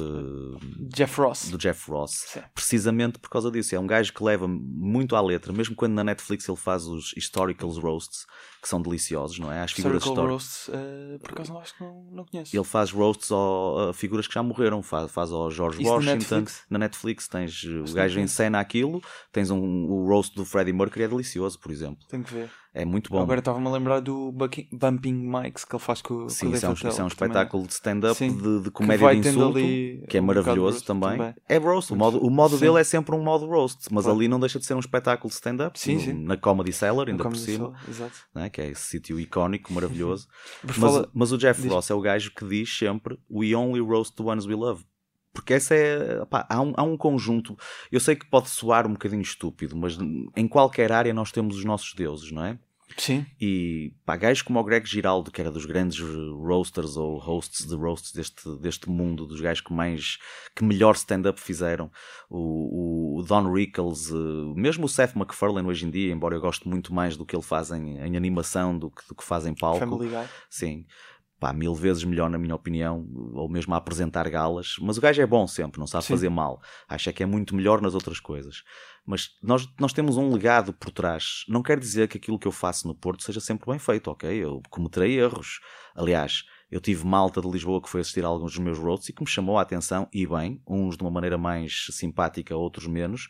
Jeff 0.94 1.20
Ross. 1.20 1.50
do 1.50 1.58
Jeff 1.58 1.90
Ross, 1.90 2.24
Sim. 2.28 2.40
precisamente 2.54 3.18
por 3.18 3.28
causa 3.28 3.50
disso. 3.50 3.74
É 3.74 3.78
um 3.78 3.86
gajo 3.86 4.12
que 4.12 4.22
leva 4.22 4.46
muito 4.48 5.16
à 5.16 5.20
letra, 5.20 5.52
mesmo 5.52 5.74
quando 5.74 5.92
na 5.94 6.04
Netflix 6.04 6.48
ele 6.48 6.56
faz 6.56 6.86
os 6.86 7.12
historical 7.16 7.70
roasts, 7.70 8.26
que 8.62 8.68
são 8.68 8.80
deliciosos, 8.80 9.38
não 9.38 9.52
é? 9.52 9.62
Às 9.62 9.72
figuras 9.72 10.02
históricas. 10.02 10.30
Roast, 10.30 10.70
eh, 10.72 11.18
por 11.18 11.32
acaso 11.32 11.52
não 11.52 11.60
acho 11.60 11.76
que 11.76 11.82
não, 11.82 12.04
não 12.12 12.24
conheço. 12.24 12.56
Ele 12.56 12.64
faz 12.64 12.90
roasts 12.90 13.30
a 13.32 13.92
figuras 13.92 14.26
que 14.26 14.34
já 14.34 14.42
morreram, 14.42 14.82
faz, 14.82 15.10
faz 15.10 15.32
ao 15.32 15.50
George 15.50 15.82
Isso 15.82 15.90
na 15.90 15.96
Washington. 15.96 16.14
Netflix? 16.36 16.64
Na 16.70 16.78
Netflix 16.78 17.28
tens 17.28 17.64
uh, 17.64 17.84
o 17.90 17.92
gajo 17.92 18.16
não 18.16 18.24
em 18.24 18.26
cena 18.28 18.60
aquilo, 18.60 19.02
tens 19.32 19.50
um, 19.50 19.58
o 19.60 20.06
roast 20.06 20.34
do 20.34 20.44
Freddie 20.44 20.72
Mercury, 20.72 21.04
é 21.04 21.08
delicioso, 21.08 21.58
por 21.58 21.72
exemplo. 21.72 21.98
Tenho 22.08 22.24
que 22.24 22.32
ver. 22.32 22.50
É 22.76 22.84
muito 22.84 23.08
bom. 23.08 23.20
Agora 23.22 23.38
estava-me 23.38 23.68
a 23.68 23.70
lembrar 23.70 24.00
do 24.00 24.32
Bumping 24.72 25.12
Mics 25.14 25.64
que 25.64 25.76
ele 25.76 25.82
faz 25.82 26.02
com, 26.02 26.28
Sim, 26.28 26.46
com 26.46 26.52
o 26.52 26.56
isso 26.56 26.66
é, 26.66 26.68
um, 26.68 26.72
isso 26.72 26.86
é 26.86 26.90
um 26.90 26.94
também. 26.94 27.06
espetáculo 27.06 27.66
de 27.68 27.72
stand-up 27.72 28.18
Sim. 28.18 28.36
de, 28.36 28.62
de 28.62 28.70
comédia 28.72 29.14
de 29.14 29.28
insulto, 29.28 29.58
que 30.08 30.18
é 30.18 30.20
um 30.20 30.24
maravilhoso 30.24 30.84
também. 30.84 31.32
É 31.48 31.56
roast, 31.56 31.92
o 31.92 31.96
modo, 31.96 32.18
o 32.18 32.28
modo 32.28 32.56
Sim. 32.56 32.64
dele 32.64 32.80
é 32.80 32.84
sempre 32.84 33.14
um 33.14 33.22
modo 33.22 33.46
roast, 33.46 33.86
mas 33.92 34.02
Claro. 34.04 34.18
ali 34.18 34.26
não 34.26 34.40
deixa 34.40 34.58
de 34.58 34.66
ser 34.66 34.74
um 34.74 34.80
espetáculo 34.80 35.28
de 35.28 35.34
stand-up, 35.36 35.78
Sim, 35.78 36.00
sim. 36.00 36.12
na 36.12 36.36
Comedy 36.36 36.72
Cellar, 36.72 37.08
ainda 37.08 37.22
Como 37.22 37.36
por 37.36 37.40
cima, 37.40 37.74
né, 38.34 38.50
que 38.50 38.60
é 38.60 38.70
esse 38.70 38.82
sítio 38.82 39.20
icónico, 39.20 39.72
maravilhoso. 39.72 40.26
Mas, 40.66 40.76
fala- 40.76 41.08
mas 41.14 41.30
o 41.30 41.38
Jeff 41.38 41.62
diz. 41.62 41.70
Ross 41.70 41.90
é 41.90 41.94
o 41.94 42.00
gajo 42.00 42.32
que 42.34 42.44
diz 42.44 42.76
sempre 42.76 43.16
We 43.30 43.54
only 43.54 43.80
roast 43.80 44.16
the 44.16 44.22
ones 44.24 44.46
we 44.46 44.54
love. 44.56 44.84
Porque 45.32 45.52
essa 45.54 45.74
é. 45.74 46.20
há, 46.48 46.60
um, 46.60 46.72
há 46.76 46.82
um 46.84 46.96
conjunto. 46.96 47.56
Eu 47.90 47.98
sei 47.98 48.14
que 48.14 48.24
pode 48.24 48.48
soar 48.48 48.86
um 48.86 48.92
bocadinho 48.92 49.20
estúpido, 49.22 49.76
mas 49.76 49.98
em 50.36 50.46
qualquer 50.46 50.92
área 50.92 51.12
nós 51.12 51.32
temos 51.32 51.56
os 51.56 51.64
nossos 51.64 51.92
deuses, 51.94 52.30
não 52.30 52.44
é? 52.44 52.56
Sim, 52.96 53.26
E 53.40 53.92
pá, 54.04 54.16
gajos 54.16 54.42
como 54.42 54.58
o 54.60 54.64
Greg 54.64 54.86
Giraldo, 54.86 55.30
que 55.30 55.40
era 55.40 55.50
dos 55.50 55.66
grandes 55.66 55.98
roasters 55.98 56.96
ou 56.96 57.18
hosts 57.18 57.66
de 57.66 57.74
roasts 57.74 58.12
deste, 58.12 58.48
deste 58.60 58.88
mundo, 58.88 59.26
dos 59.26 59.40
gajos 59.40 59.62
que 59.62 59.72
mais 59.72 60.18
que 60.54 60.62
melhor 60.62 60.94
stand-up 60.94 61.40
fizeram, 61.40 61.90
o, 62.30 63.18
o 63.18 63.22
Don 63.22 63.52
Rickles, 63.52 64.10
eh, 64.10 64.54
mesmo 64.54 64.84
o 64.84 64.88
Seth 64.88 65.14
MacFarlane 65.14 65.68
hoje 65.68 65.86
em 65.86 65.90
dia, 65.90 66.12
embora 66.12 66.36
eu 66.36 66.40
goste 66.40 66.68
muito 66.68 66.94
mais 66.94 67.16
do 67.16 67.26
que 67.26 67.34
ele 67.34 67.42
faz 67.42 67.70
em, 67.70 67.98
em 67.98 68.16
animação 68.16 68.78
do 68.78 68.90
que, 68.90 69.06
do 69.08 69.14
que 69.14 69.24
faz 69.24 69.44
em 69.46 69.54
palco. 69.54 69.80
Family 69.80 70.08
Guy. 70.08 70.28
Sim. 70.48 70.86
Pá, 71.44 71.52
mil 71.52 71.74
vezes 71.74 72.04
melhor 72.04 72.30
na 72.30 72.38
minha 72.38 72.54
opinião, 72.54 73.06
ou 73.34 73.50
mesmo 73.50 73.74
a 73.74 73.76
apresentar 73.76 74.26
galas, 74.30 74.76
mas 74.80 74.96
o 74.96 75.00
gajo 75.02 75.20
é 75.20 75.26
bom 75.26 75.46
sempre, 75.46 75.78
não 75.78 75.86
sabe 75.86 76.04
Sim. 76.04 76.14
fazer 76.14 76.30
mal. 76.30 76.58
Acha 76.88 77.12
que 77.12 77.22
é 77.22 77.26
muito 77.26 77.54
melhor 77.54 77.82
nas 77.82 77.94
outras 77.94 78.18
coisas. 78.18 78.62
Mas 79.04 79.28
nós, 79.42 79.68
nós 79.78 79.92
temos 79.92 80.16
um 80.16 80.32
legado 80.32 80.72
por 80.72 80.90
trás. 80.90 81.44
Não 81.46 81.62
quer 81.62 81.78
dizer 81.78 82.08
que 82.08 82.16
aquilo 82.16 82.38
que 82.38 82.48
eu 82.48 82.52
faço 82.52 82.88
no 82.88 82.94
Porto 82.94 83.22
seja 83.22 83.40
sempre 83.40 83.70
bem 83.70 83.78
feito, 83.78 84.10
ok? 84.10 84.30
Eu 84.30 84.62
cometerei 84.70 85.20
erros. 85.20 85.60
Aliás, 85.94 86.44
eu 86.70 86.80
tive 86.80 87.06
malta 87.06 87.42
de 87.42 87.48
Lisboa 87.50 87.82
que 87.82 87.90
foi 87.90 88.00
assistir 88.00 88.24
a 88.24 88.28
alguns 88.28 88.52
dos 88.52 88.60
meus 88.60 88.78
roasts 88.78 89.10
e 89.10 89.12
que 89.12 89.22
me 89.22 89.28
chamou 89.28 89.58
a 89.58 89.62
atenção, 89.62 90.08
e 90.14 90.26
bem, 90.26 90.62
uns 90.66 90.96
de 90.96 91.02
uma 91.02 91.10
maneira 91.10 91.36
mais 91.36 91.88
simpática, 91.90 92.56
outros 92.56 92.86
menos, 92.86 93.28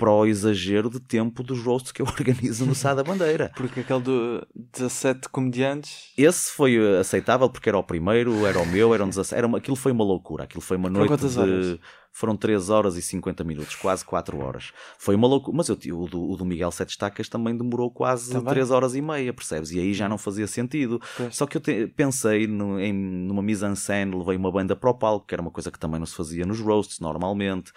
para 0.00 0.10
o 0.10 0.26
exagero 0.26 0.88
de 0.90 0.98
tempo 0.98 1.42
dos 1.42 1.62
roasts 1.62 1.92
que 1.92 2.02
eu 2.02 2.06
organizo 2.10 2.66
no 2.66 2.74
Sá 2.74 2.94
da 2.94 3.04
Bandeira. 3.04 3.52
Porque 3.54 3.80
aquele 3.80 4.00
do 4.00 4.46
17 4.72 5.28
comediantes. 5.28 6.12
Esse 6.16 6.50
foi 6.52 6.76
aceitável 6.98 7.48
porque 7.48 7.68
era 7.68 7.78
o 7.78 7.82
primeiro, 7.84 8.46
era 8.46 8.58
o 8.58 8.66
meu, 8.66 8.92
eram 8.94 9.08
17. 9.08 9.36
Era 9.38 9.46
uma, 9.46 9.58
aquilo 9.58 9.76
foi 9.76 9.92
uma 9.92 10.04
loucura. 10.04 10.44
Aquilo 10.44 10.60
foi 10.62 10.76
uma 10.76 10.88
Foram 10.90 11.06
noite 11.06 11.28
de. 11.28 11.38
horas? 11.38 11.78
Foram 12.12 12.36
3 12.36 12.70
horas 12.70 12.96
e 12.96 13.02
50 13.02 13.44
minutos, 13.44 13.76
quase 13.76 14.04
4 14.04 14.36
horas. 14.40 14.72
Foi 14.98 15.14
uma 15.14 15.28
loucura. 15.28 15.56
Mas 15.56 15.68
eu, 15.68 15.76
o, 15.96 16.08
do, 16.08 16.28
o 16.30 16.36
do 16.36 16.44
Miguel 16.44 16.72
Sete 16.72 16.90
Estacas 16.90 17.28
também 17.28 17.56
demorou 17.56 17.88
quase 17.88 18.32
Também? 18.32 18.48
3 18.52 18.72
horas 18.72 18.96
e 18.96 19.00
meia, 19.00 19.32
percebes? 19.32 19.70
E 19.70 19.78
aí 19.78 19.94
já 19.94 20.08
não 20.08 20.18
fazia 20.18 20.48
sentido. 20.48 21.00
Pois. 21.16 21.36
Só 21.36 21.46
que 21.46 21.56
eu 21.56 21.60
te- 21.60 21.86
pensei 21.86 22.48
no- 22.48 22.80
em, 22.80 22.92
numa 22.92 23.40
mise-en-scène, 23.42 24.16
levei 24.16 24.36
uma 24.36 24.50
banda 24.50 24.74
para 24.74 24.90
o 24.90 24.94
palco, 24.94 25.24
que 25.24 25.32
era 25.36 25.40
uma 25.40 25.52
coisa 25.52 25.70
que 25.70 25.78
também 25.78 26.00
não 26.00 26.06
se 26.06 26.16
fazia 26.16 26.44
nos 26.44 26.58
roasts 26.58 26.98
normalmente. 26.98 27.70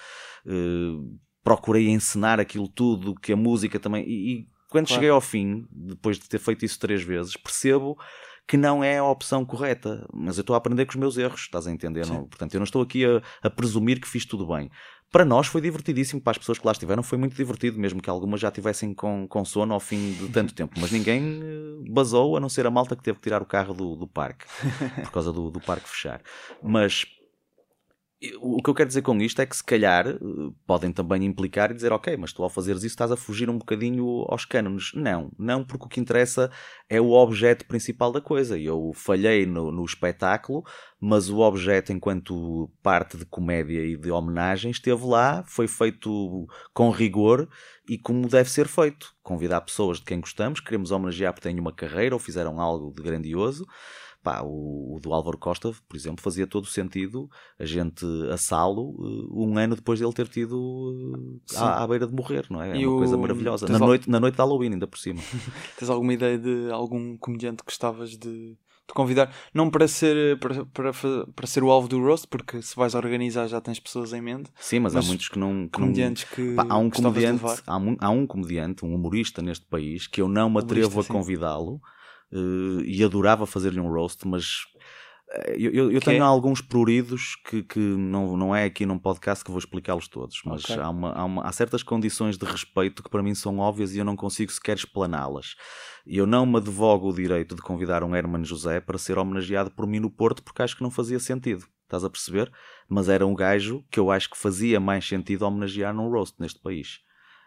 Eh, 0.47 0.97
procurei 1.43 1.89
encenar 1.89 2.39
aquilo 2.39 2.67
tudo, 2.67 3.15
que 3.15 3.33
a 3.33 3.35
música 3.35 3.79
também. 3.79 4.03
E, 4.07 4.31
e 4.33 4.47
quando 4.69 4.87
Claro. 4.87 5.01
cheguei 5.01 5.09
ao 5.09 5.21
fim, 5.21 5.67
depois 5.71 6.17
de 6.17 6.27
ter 6.27 6.39
feito 6.39 6.65
isso 6.65 6.79
três 6.79 7.03
vezes, 7.03 7.35
percebo 7.37 7.97
que 8.47 8.57
não 8.57 8.83
é 8.83 8.97
a 8.97 9.03
opção 9.05 9.45
correta. 9.45 10.05
Mas 10.13 10.37
eu 10.37 10.41
estou 10.41 10.53
a 10.53 10.57
aprender 10.57 10.85
com 10.85 10.91
os 10.91 10.97
meus 10.97 11.17
erros, 11.17 11.41
estás 11.41 11.67
a 11.67 11.71
entender? 11.71 12.05
Não? 12.07 12.25
Portanto, 12.27 12.53
eu 12.53 12.59
não 12.59 12.65
estou 12.65 12.81
aqui 12.81 13.05
a, 13.05 13.21
a 13.41 13.49
presumir 13.49 14.01
que 14.01 14.07
fiz 14.07 14.25
tudo 14.25 14.45
bem. 14.47 14.69
Para 15.11 15.23
nós 15.23 15.45
foi 15.45 15.61
divertidíssimo, 15.61 16.19
para 16.19 16.31
as 16.31 16.39
pessoas 16.39 16.57
que 16.57 16.65
lá 16.65 16.71
estiveram 16.71 17.03
foi 17.03 17.19
muito 17.19 17.35
divertido, 17.35 17.77
mesmo 17.79 18.01
que 18.01 18.09
algumas 18.09 18.41
já 18.41 18.49
tivessem 18.49 18.95
com, 18.95 19.27
com 19.27 19.45
sono 19.45 19.71
ao 19.75 19.79
fim 19.79 20.13
de 20.13 20.27
tanto 20.29 20.53
tempo. 20.55 20.73
Mas 20.81 20.91
ninguém 20.91 21.39
eh, 21.43 21.89
basou, 21.91 22.35
a 22.35 22.39
não 22.39 22.49
ser 22.49 22.65
a 22.65 22.71
malta 22.71 22.95
que 22.95 23.03
teve 23.03 23.17
que 23.19 23.23
tirar 23.23 23.39
o 23.41 23.45
carro 23.45 23.75
do, 23.75 23.95
do 23.95 24.07
parque, 24.07 24.45
por 25.03 25.11
causa 25.11 25.31
do, 25.31 25.51
do 25.51 25.61
parque 25.61 25.87
fechar. 25.87 26.19
Mas 26.63 27.05
o 28.39 28.61
que 28.61 28.69
eu 28.69 28.73
quero 28.73 28.87
dizer 28.87 29.01
com 29.01 29.17
isto 29.17 29.41
é 29.41 29.45
que 29.45 29.55
se 29.55 29.63
calhar 29.63 30.07
eh, 30.07 30.17
podem 30.65 30.91
também 30.91 31.25
implicar 31.25 31.71
e 31.71 31.73
dizer 31.73 31.91
ok, 31.91 32.15
mas 32.15 32.31
tu 32.31 32.41
ao 32.41 32.49
fazeres 32.49 32.83
isso 32.83 32.93
estás 32.93 33.11
a 33.11 33.17
fugir 33.17 33.49
um 33.49 33.57
bocadinho 33.57 34.25
aos 34.29 34.45
cânones. 34.45 34.91
Não, 34.93 35.31
não 35.37 35.63
porque 35.63 35.85
o 35.85 35.89
que 35.89 35.99
interessa 35.99 36.49
é 36.89 37.01
o 37.01 37.11
objeto 37.11 37.65
principal 37.65 38.11
da 38.11 38.21
coisa. 38.21 38.57
Eu 38.57 38.91
falhei 38.93 39.45
no, 39.45 39.71
no 39.71 39.83
espetáculo, 39.83 40.63
mas 40.99 41.29
o 41.29 41.39
objeto 41.39 41.91
enquanto 41.91 42.71
parte 42.81 43.17
de 43.17 43.25
comédia 43.25 43.85
e 43.85 43.97
de 43.97 44.09
homenagem 44.09 44.71
esteve 44.71 45.05
lá, 45.05 45.43
foi 45.45 45.67
feito 45.67 46.47
com 46.73 46.89
rigor 46.91 47.49
e 47.89 47.97
como 47.97 48.27
deve 48.29 48.49
ser 48.49 48.67
feito. 48.67 49.13
Convidar 49.21 49.61
pessoas 49.61 49.97
de 49.97 50.05
quem 50.05 50.21
gostamos, 50.21 50.59
queremos 50.61 50.91
homenagear 50.91 51.33
porque 51.33 51.49
têm 51.49 51.59
uma 51.59 51.73
carreira 51.73 52.15
ou 52.15 52.19
fizeram 52.19 52.61
algo 52.61 52.93
de 52.95 53.03
grandioso. 53.03 53.65
Pá, 54.23 54.41
o, 54.41 54.95
o 54.95 54.99
do 55.01 55.13
Álvaro 55.13 55.37
Costa, 55.37 55.71
por 55.87 55.97
exemplo, 55.97 56.23
fazia 56.23 56.47
todo 56.47 56.63
o 56.63 56.67
sentido 56.67 57.29
a 57.59 57.65
gente 57.65 58.05
assá-lo 58.31 58.95
eh, 58.99 59.27
um 59.31 59.57
ano 59.57 59.75
depois 59.75 59.99
de 59.99 60.05
ele 60.05 60.13
ter 60.13 60.27
tido 60.29 61.37
eh, 61.51 61.57
à, 61.57 61.83
à 61.83 61.87
beira 61.87 62.07
de 62.07 62.13
morrer, 62.13 62.45
não 62.49 62.61
é? 62.61 62.71
É 62.71 62.79
E 62.79 62.85
uma 62.87 62.93
o- 62.95 62.97
coisa 62.99 63.17
maravilhosa. 63.17 63.65
tens 63.65 63.73
Na 63.77 63.79
al- 63.85 63.89
noite, 63.89 64.09
na 64.09 64.19
noite 64.19 64.35
de 64.35 64.39
Halloween, 64.41 64.71
ainda 64.73 64.87
por 64.87 64.97
cima. 64.97 65.21
Tens 65.77 65.89
alguma 65.89 66.13
ideia 66.13 66.37
de 66.37 66.71
algum 66.71 67.17
comediante 67.17 67.57
que 67.57 67.65
gostavas 67.65 68.11
de, 68.11 68.51
de 68.51 68.93
convidar? 68.93 69.33
Não 69.53 69.69
para 69.69 69.87
ser, 69.89 70.39
para, 70.39 70.65
para, 70.67 70.93
para 71.35 71.47
ser 71.47 71.63
o 71.63 71.69
alvo 71.69 71.87
do 71.89 71.99
roast, 72.01 72.25
porque 72.27 72.61
se 72.61 72.75
vais 72.75 72.95
organizar 72.95 73.47
já 73.47 73.59
tens 73.59 73.79
pessoas 73.79 74.13
em 74.13 74.21
mente. 74.21 74.49
Sim, 74.57 74.79
mas, 74.79 74.93
Mas 74.93 75.03
há 75.03 75.07
muitos 75.07 75.27
que 75.29 75.37
não. 75.37 75.67
Que 75.67 75.79
não 75.79 75.87
Comediantes 75.87 76.23
que 76.23 76.55
Pá, 76.55 76.65
há 76.69 76.77
um 76.77 76.89
comediante, 76.89 77.43
há 77.67 77.77
um, 77.77 77.97
há 77.99 78.09
um 78.09 78.25
comediante, 78.25 78.85
um 78.85 78.95
humorista 78.95 79.41
neste 79.41 79.65
país 79.65 80.07
que 80.07 80.21
eu 80.21 80.29
não 80.29 80.49
me 80.49 80.59
Humorista, 80.59 80.65
atrevo 80.65 80.99
a 80.99 81.03
sim. 81.03 81.13
Eh, 82.33 82.83
e 82.85 83.03
adorava 83.03 83.45
fazer-lhe 83.45 83.79
um 83.79 83.87
roast, 83.91 84.27
mas 84.27 84.61
eh, 85.31 85.55
eu, 85.57 85.71
eu- 85.71 85.91
eu 85.91 85.99
Que 85.99 86.05
tenho 86.05 86.23
é? 86.23 86.25
alguns 86.25 86.61
pruridos 86.61 87.35
que, 87.47 87.63
que 87.63 87.79
não, 87.79 88.35
não 88.37 88.55
é 88.55 88.65
aqui 88.65 88.85
num 88.85 88.97
podcast 88.99 89.43
que 89.43 89.51
vou 89.51 89.59
explicá-los 89.59 90.07
todos, 90.07 90.41
mas 90.45 90.63
Ok. 90.65 90.77
há, 90.79 90.89
uma- 90.89 91.11
há 91.13 91.23
uma- 91.25 91.43
há 91.43 91.51
certas 91.51 91.81
condições 91.83 92.37
de 92.37 92.45
respeito 92.45 93.01
que 93.03 93.09
para 93.09 93.23
mim 93.23 93.33
são 93.35 93.59
óbvias 93.59 93.93
e 93.95 93.99
eu 93.99 94.05
não 94.05 94.15
consigo 94.15 94.51
sequer 94.51 94.75
explaná-las. 94.77 95.55
E 96.05 96.17
eu 96.17 96.25
não 96.27 96.45
me 96.45 96.57
advogo 96.57 97.09
o 97.09 97.13
direito 97.13 97.55
de 97.55 97.61
convidar 97.61 98.03
um 98.03 98.15
Herman 98.15 98.43
José 98.43 98.79
para 98.81 98.97
ser 98.97 99.17
homenageado 99.17 99.71
por 99.71 99.87
mim 99.87 99.99
no 99.99 100.09
Porto 100.09 100.43
porque 100.43 100.61
acho 100.61 100.75
que 100.75 100.83
não 100.83 100.91
fazia 100.91 101.19
sentido. 101.19 101.65
Estás 101.83 102.03
a 102.03 102.09
perceber? 102.09 102.51
Mas 102.89 103.07
era 103.07 103.25
um 103.25 103.35
gajo 103.35 103.83
que 103.91 103.99
eu 103.99 104.09
acho 104.11 104.29
que 104.29 104.37
fazia 104.37 104.79
mais 104.79 105.07
sentido 105.07 105.43
homenagear 105.43 105.93
num 105.93 106.09
roast 106.09 106.35
neste 106.39 106.59
país. 106.59 106.99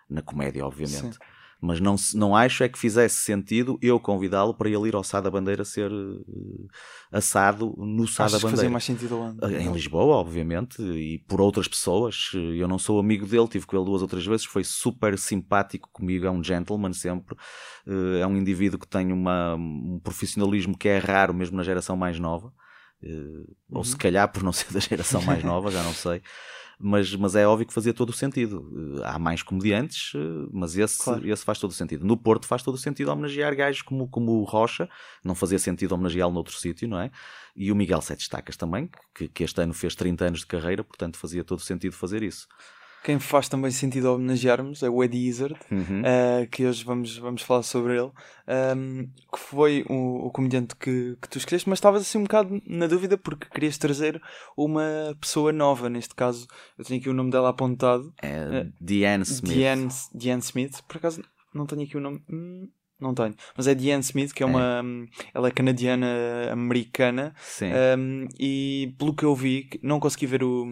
Na 0.09 0.23
comédia, 0.23 0.65
obviamente. 0.65 1.15
Sim. 1.15 1.21
Mas 1.61 1.81
não, 1.81 1.97
não 2.15 2.37
acho 2.37 2.63
é 2.63 2.69
que 2.69 2.79
fizesse 2.79 3.17
sentido 3.17 3.79
eu 3.81 3.99
convidá-lo 3.99 4.53
para 4.55 4.69
ele 4.69 4.89
ir 4.89 4.95
ao 4.95 5.03
Sá 5.03 5.21
da 5.23 5.31
Bandeira 5.31 5.65
ser 5.65 5.91
eh, 5.91 6.67
assado 7.11 7.75
no 7.79 8.07
Sá 8.07 8.25
da 8.25 8.31
que 8.37 8.43
fazia 8.43 8.51
Bandeira. 8.51 8.71
mais 8.71 8.85
sentido 8.85 9.19
onde? 9.19 9.55
Em 9.57 9.73
Lisboa, 9.73 10.17
obviamente, 10.17 10.83
e 10.83 11.19
por 11.27 11.41
outras 11.41 11.67
pessoas. 11.67 12.31
Eu 12.35 12.69
não 12.69 12.79
sou 12.79 12.99
amigo 12.99 13.27
dele, 13.27 13.49
tive 13.49 13.67
com 13.67 13.77
ele 13.77 13.85
duas 13.87 14.03
ou 14.03 14.09
três 14.09 14.27
vezes, 14.27 14.45
foi 14.45 14.65
super 14.65 15.19
simpático 15.19 15.89
comigo, 15.93 16.27
é 16.27 16.31
um 16.31 16.43
gentleman 16.45 16.93
sempre. 16.93 17.37
Eh, 17.87 18.21
É 18.21 18.27
um 18.27 18.37
indivíduo 18.37 18.79
que 18.79 18.87
tem 18.89 19.11
uma, 19.13 19.55
um 19.55 19.99
profissionalismo 20.03 20.77
que 20.77 20.89
é 20.89 20.99
raro 20.99 21.33
mesmo 21.33 21.57
na 21.57 21.63
geração 21.63 21.97
mais 21.97 22.19
nova. 22.19 22.53
Eh, 23.03 23.45
Ou 23.73 23.83
se 23.85 23.97
calhar 23.97 24.31
por 24.31 24.43
não 24.43 24.53
ser 24.53 24.73
da 24.73 24.81
geração 24.81 25.23
mais 25.23 25.43
nova, 25.43 25.71
já 25.71 25.83
não 25.83 25.95
sei. 25.95 26.21
Mas, 26.79 27.15
mas 27.17 27.35
é 27.35 27.47
óbvio 27.47 27.67
que 27.67 27.73
fazia 27.73 27.95
todo 27.95 28.11
o 28.11 28.13
sentido. 28.13 28.99
Eh, 28.99 29.03
Há 29.05 29.19
mais 29.19 29.43
comediantes, 29.43 30.13
eh, 30.15 30.49
mas 30.53 30.77
esse, 30.77 31.03
Claro. 31.03 31.27
esse 31.27 31.43
faz 31.43 31.59
todo 31.59 31.71
o 31.71 31.75
sentido. 31.75 32.05
No 32.05 32.17
Porto 32.19 32.47
faz 32.47 32.63
todo 32.63 32.75
o 32.75 32.79
sentido 32.79 33.11
homenagear 33.11 33.57
gajos 33.57 33.81
como, 33.81 34.07
como 34.09 34.33
o 34.41 34.45
Rocha, 34.45 34.87
não 35.25 35.35
fazia 35.35 35.59
sentido 35.59 35.93
homenageá-lo 35.93 36.35
noutro 36.35 36.55
sítio, 36.55 36.87
não 36.87 37.01
é? 37.01 37.11
E 37.57 37.73
o 37.73 37.77
Miguel 37.77 38.03
Sete 38.03 38.21
Estacas 38.21 38.57
também, 38.59 38.91
que, 39.15 39.27
que 39.27 39.43
este 39.43 39.59
ano 39.63 39.73
fez 39.73 39.95
30 39.95 40.27
anos 40.27 40.41
de 40.41 40.47
carreira, 40.47 40.85
portanto 40.85 41.17
fazia 41.17 41.43
todo 41.43 41.59
o 41.61 41.63
sentido 41.63 41.95
fazer 41.95 42.23
isso. 42.23 42.47
Quem 43.07 43.21
faz 43.21 43.49
também 43.49 43.71
sentido 43.71 44.13
homenagearmos 44.13 44.83
é 44.83 44.91
o 44.91 45.05
Eddie 45.05 45.29
Izzard, 45.29 45.55
Uhum. 45.71 46.03
eh, 46.05 46.49
que 46.51 46.67
hoje 46.67 46.83
vamos, 46.85 47.17
vamos 47.19 47.41
falar 47.43 47.63
sobre 47.63 47.97
ele, 47.97 48.11
ehm, 48.49 49.05
que 49.33 49.39
foi 49.39 49.85
o, 49.89 50.27
o 50.27 50.31
comediante 50.33 50.75
que, 50.75 51.17
que 51.23 51.29
tu 51.29 51.39
escolheste, 51.39 51.69
mas 51.69 51.77
estavas 51.79 52.03
assim 52.03 52.19
um 52.19 52.25
bocado 52.25 52.61
na 52.67 52.89
dúvida 52.89 53.17
porque 53.17 53.47
querias 53.49 53.79
trazer 53.79 54.21
uma 54.57 55.17
pessoa 55.21 55.53
nova, 55.53 55.89
neste 55.89 56.17
caso, 56.17 56.49
eu 56.77 56.85
tenho 56.85 56.99
aqui 56.99 57.09
o 57.09 57.15
nome 57.15 57.31
dela 57.31 57.51
apontado, 57.51 58.13
É 58.21 58.67
Diane 58.81 59.23
Smith. 59.23 59.55
Diane, 59.55 59.89
Diane 60.13 60.43
Smith, 60.43 60.83
por 60.89 60.97
acaso 60.97 61.23
não 61.55 61.65
tenho 61.65 61.83
aqui 61.83 61.97
o 61.97 62.01
nome. 62.01 62.21
Hum, 62.29 62.69
Não 62.99 63.15
tenho, 63.15 63.35
mas 63.57 63.67
é 63.69 63.75
Diane 63.75 64.03
Smith, 64.03 64.33
que 64.33 64.43
é 64.43 64.47
uma. 64.47 64.83
Ela 65.35 65.49
é 65.49 65.51
canadiana-americana 65.53 67.35
Sim. 67.41 67.67
um, 67.99 68.27
e 68.39 68.95
pelo 68.99 69.15
que 69.15 69.25
eu 69.25 69.35
vi, 69.35 69.69
não 69.83 70.01
consegui 70.01 70.27
ver 70.27 70.43
o, 70.43 70.67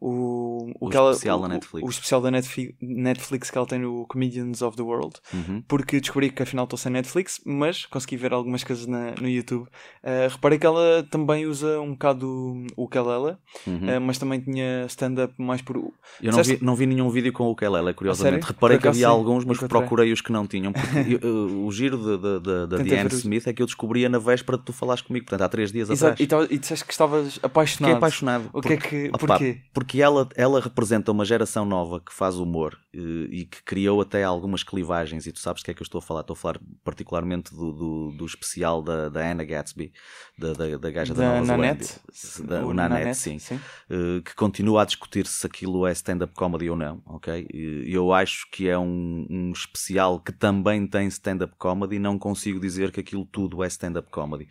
o, 0.00 0.70
O 0.80 0.88
que 0.88 0.96
ela- 0.96 1.10
especial 1.10 1.38
da 1.40 1.46
o- 1.46 1.48
Netflix. 1.48 1.86
O, 1.86 1.90
especial 1.90 2.20
da 2.20 2.30
Netflix, 2.30 2.74
Netflix 2.80 3.50
que 3.50 3.58
ela 3.58 3.66
tem 3.66 3.78
no 3.78 4.06
Comedians 4.06 4.62
of 4.62 4.76
the 4.76 4.82
World, 4.82 5.16
Uhum. 5.32 5.62
porque 5.68 6.00
descobri 6.00 6.30
que 6.30 6.42
afinal 6.42 6.64
estou 6.64 6.78
sem 6.78 6.90
Netflix, 6.92 7.40
mas 7.44 7.84
consegui 7.86 8.16
ver 8.16 8.32
algumas 8.32 8.64
coisas 8.64 8.86
na- 8.86 9.12
no 9.20 9.28
YouTube. 9.28 9.64
Uh, 10.02 10.28
reparei 10.30 10.58
que 10.58 10.66
ela 10.66 11.06
também 11.10 11.46
usa 11.46 11.80
um 11.80 11.92
bocado 11.92 12.64
o 12.76 12.88
Kalela, 12.88 13.38
Uhum. 13.66 13.96
uh, 13.96 14.00
mas 14.00 14.16
também 14.18 14.40
tinha 14.40 14.86
stand-up 14.86 15.34
mais 15.38 15.60
por. 15.62 15.76
Eu 15.76 16.32
não 16.32 16.42
vi, 16.42 16.58
não 16.62 16.74
vi 16.74 16.86
nenhum 16.86 17.10
vídeo 17.10 17.32
com 17.32 17.44
o 17.50 17.54
Kelele, 17.54 17.92
curiosamente. 17.92 18.32
sério? 18.44 18.46
Reparei 18.46 18.78
que 18.78 18.88
havia 18.88 19.00
sim, 19.06 19.12
alguns, 19.12 19.44
mas 19.44 19.58
encontrei. 19.58 19.80
procurei 19.80 20.12
os 20.12 20.20
que 20.20 20.32
não 20.32 20.46
tinham. 20.46 20.72
Eu- 21.22 21.64
o 21.66 21.70
giro 21.72 22.18
da 22.66 22.78
Diane 22.82 23.10
Smith 23.12 23.46
é 23.46 23.52
que 23.52 23.62
eu 23.62 23.66
descobria 23.66 24.08
na 24.08 24.18
véspera 24.18 24.56
de 24.58 24.64
tu 24.64 24.72
falares 24.72 25.02
comigo, 25.02 25.26
portanto 25.26 25.42
há 25.42 25.48
três 25.48 25.70
dias 25.72 25.90
Exato, 25.90 26.22
atrás. 26.22 26.50
e, 26.50 26.54
e 26.54 26.58
disseste 26.58 26.84
que 26.84 26.92
estavas 26.92 27.38
apaixonado. 27.42 27.88
Fiquei 27.90 27.96
apaixonado. 27.96 28.50
O 28.52 28.60
que 28.60 28.72
é 28.72 28.76
que. 28.76 29.08
Porquê? 29.10 29.60
Porque 29.72 29.89
ela, 30.02 30.28
ela 30.36 30.60
representa 30.60 31.10
uma 31.10 31.24
geração 31.24 31.64
nova 31.64 32.00
que 32.00 32.12
faz 32.12 32.36
humor 32.36 32.78
eh, 32.94 32.98
e 33.30 33.46
que 33.46 33.62
criou 33.62 34.00
até 34.00 34.22
algumas 34.22 34.62
clivagens. 34.62 35.26
E 35.26 35.32
tu 35.32 35.38
sabes 35.38 35.62
do 35.62 35.64
que 35.64 35.70
é 35.70 35.74
que 35.74 35.82
eu 35.82 35.84
estou 35.84 35.98
a 36.00 36.02
falar? 36.02 36.20
Estou 36.20 36.34
a 36.34 36.36
falar 36.36 36.60
particularmente 36.84 37.54
do, 37.54 37.72
do, 37.72 38.12
do 38.12 38.26
especial 38.26 38.82
da, 38.82 39.08
da 39.08 39.20
Anna 39.30 39.44
Gatsby, 39.44 39.92
da, 40.38 40.52
da, 40.52 40.76
da 40.76 40.90
gaja 40.90 41.14
da, 41.14 41.22
Da 41.22 41.40
Nova 41.40 41.46
Nanette? 41.46 42.00
Zelândia. 42.22 42.60
Da, 42.60 42.66
O 42.66 42.70
o 42.70 42.74
Nanette, 42.74 42.98
Nanette, 43.00 43.18
sim. 43.18 43.38
sim. 43.38 43.60
eh, 43.88 44.20
que 44.24 44.34
continua 44.34 44.82
a 44.82 44.84
discutir 44.84 45.26
se 45.26 45.46
aquilo 45.46 45.86
é 45.86 45.92
stand-up 45.92 46.34
comedy 46.34 46.68
ou 46.68 46.76
não, 46.76 47.02
ok? 47.06 47.46
Eu 47.86 48.12
acho 48.12 48.46
que 48.50 48.68
é 48.68 48.78
um, 48.78 49.26
um 49.30 49.52
especial 49.52 50.20
que 50.20 50.32
também 50.32 50.86
tem 50.86 51.06
stand-up 51.08 51.54
comedy 51.58 51.96
e 51.96 51.98
não 51.98 52.18
consigo 52.18 52.60
dizer 52.60 52.92
que 52.92 53.00
aquilo 53.00 53.24
tudo 53.24 53.62
é 53.64 53.66
stand-up 53.66 54.10
comedy. 54.10 54.46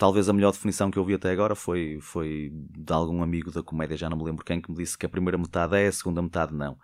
Talvez 0.00 0.30
a 0.30 0.32
melhor 0.32 0.50
definição 0.52 0.90
que 0.90 0.98
eu 0.98 1.04
vi 1.04 1.12
até 1.12 1.30
agora 1.30 1.54
foi, 1.54 1.98
foi 2.00 2.50
de 2.54 2.90
algum 2.90 3.22
amigo 3.22 3.50
da 3.50 3.62
comédia, 3.62 3.98
já 3.98 4.08
não 4.08 4.16
me 4.16 4.24
lembro 4.24 4.42
quem, 4.42 4.58
que 4.58 4.70
me 4.70 4.78
disse 4.78 4.96
que 4.96 5.04
a 5.04 5.08
primeira 5.10 5.36
metade 5.36 5.76
é, 5.76 5.88
a 5.88 5.92
segunda 5.92 6.22
metade 6.22 6.54
não. 6.54 6.78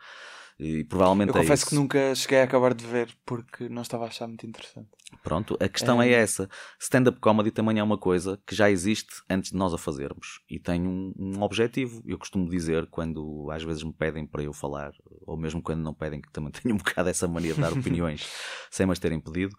E 0.61 0.85
provavelmente 0.85 1.31
Eu 1.31 1.37
é 1.37 1.41
confesso 1.41 1.63
isso. 1.63 1.71
que 1.71 1.75
nunca 1.77 2.15
cheguei 2.15 2.41
a 2.41 2.45
acabar 2.45 2.75
de 2.75 2.87
ver 2.87 3.09
porque 3.25 3.71
não 3.71 3.81
estava 3.81 4.05
a 4.05 4.09
achar 4.09 4.27
muito 4.27 4.47
interessante. 4.47 4.89
Pronto, 5.23 5.57
a 5.59 5.67
questão 5.67 6.01
é, 6.03 6.11
É. 6.11 6.13
essa. 6.13 6.47
Stand-up 6.79 7.19
comedy 7.21 7.51
também 7.51 7.79
é 7.79 7.83
uma 7.83 7.97
coisa 7.97 8.39
que 8.47 8.55
já 8.55 8.71
existe 8.71 9.23
antes 9.31 9.51
de 9.51 9.57
nós 9.57 9.73
a 9.73 9.79
fazermos 9.79 10.41
e 10.51 10.59
tem 10.59 10.87
um, 10.87 11.15
um 11.19 11.43
objetivo. 11.43 12.03
Eu 12.05 12.19
costumo 12.19 12.51
dizer 12.51 12.87
quando 12.91 13.49
às 13.51 13.63
vezes 13.63 13.83
me 13.83 13.95
pedem 13.95 14.27
para 14.27 14.43
eu 14.43 14.53
falar, 14.53 14.93
ou 15.27 15.39
mesmo 15.39 15.63
quando 15.63 15.81
não 15.81 15.95
pedem, 15.95 16.21
que 16.21 16.31
também 16.31 16.51
tenho 16.63 16.75
um 16.75 16.79
bocado 16.79 17.09
essa 17.09 17.27
mania 17.27 17.55
de 17.55 17.61
dar 17.63 17.73
opiniões 17.73 18.27
sem 18.71 18.85
mas 18.85 18.99
terem 18.99 19.21
pedido, 19.21 19.57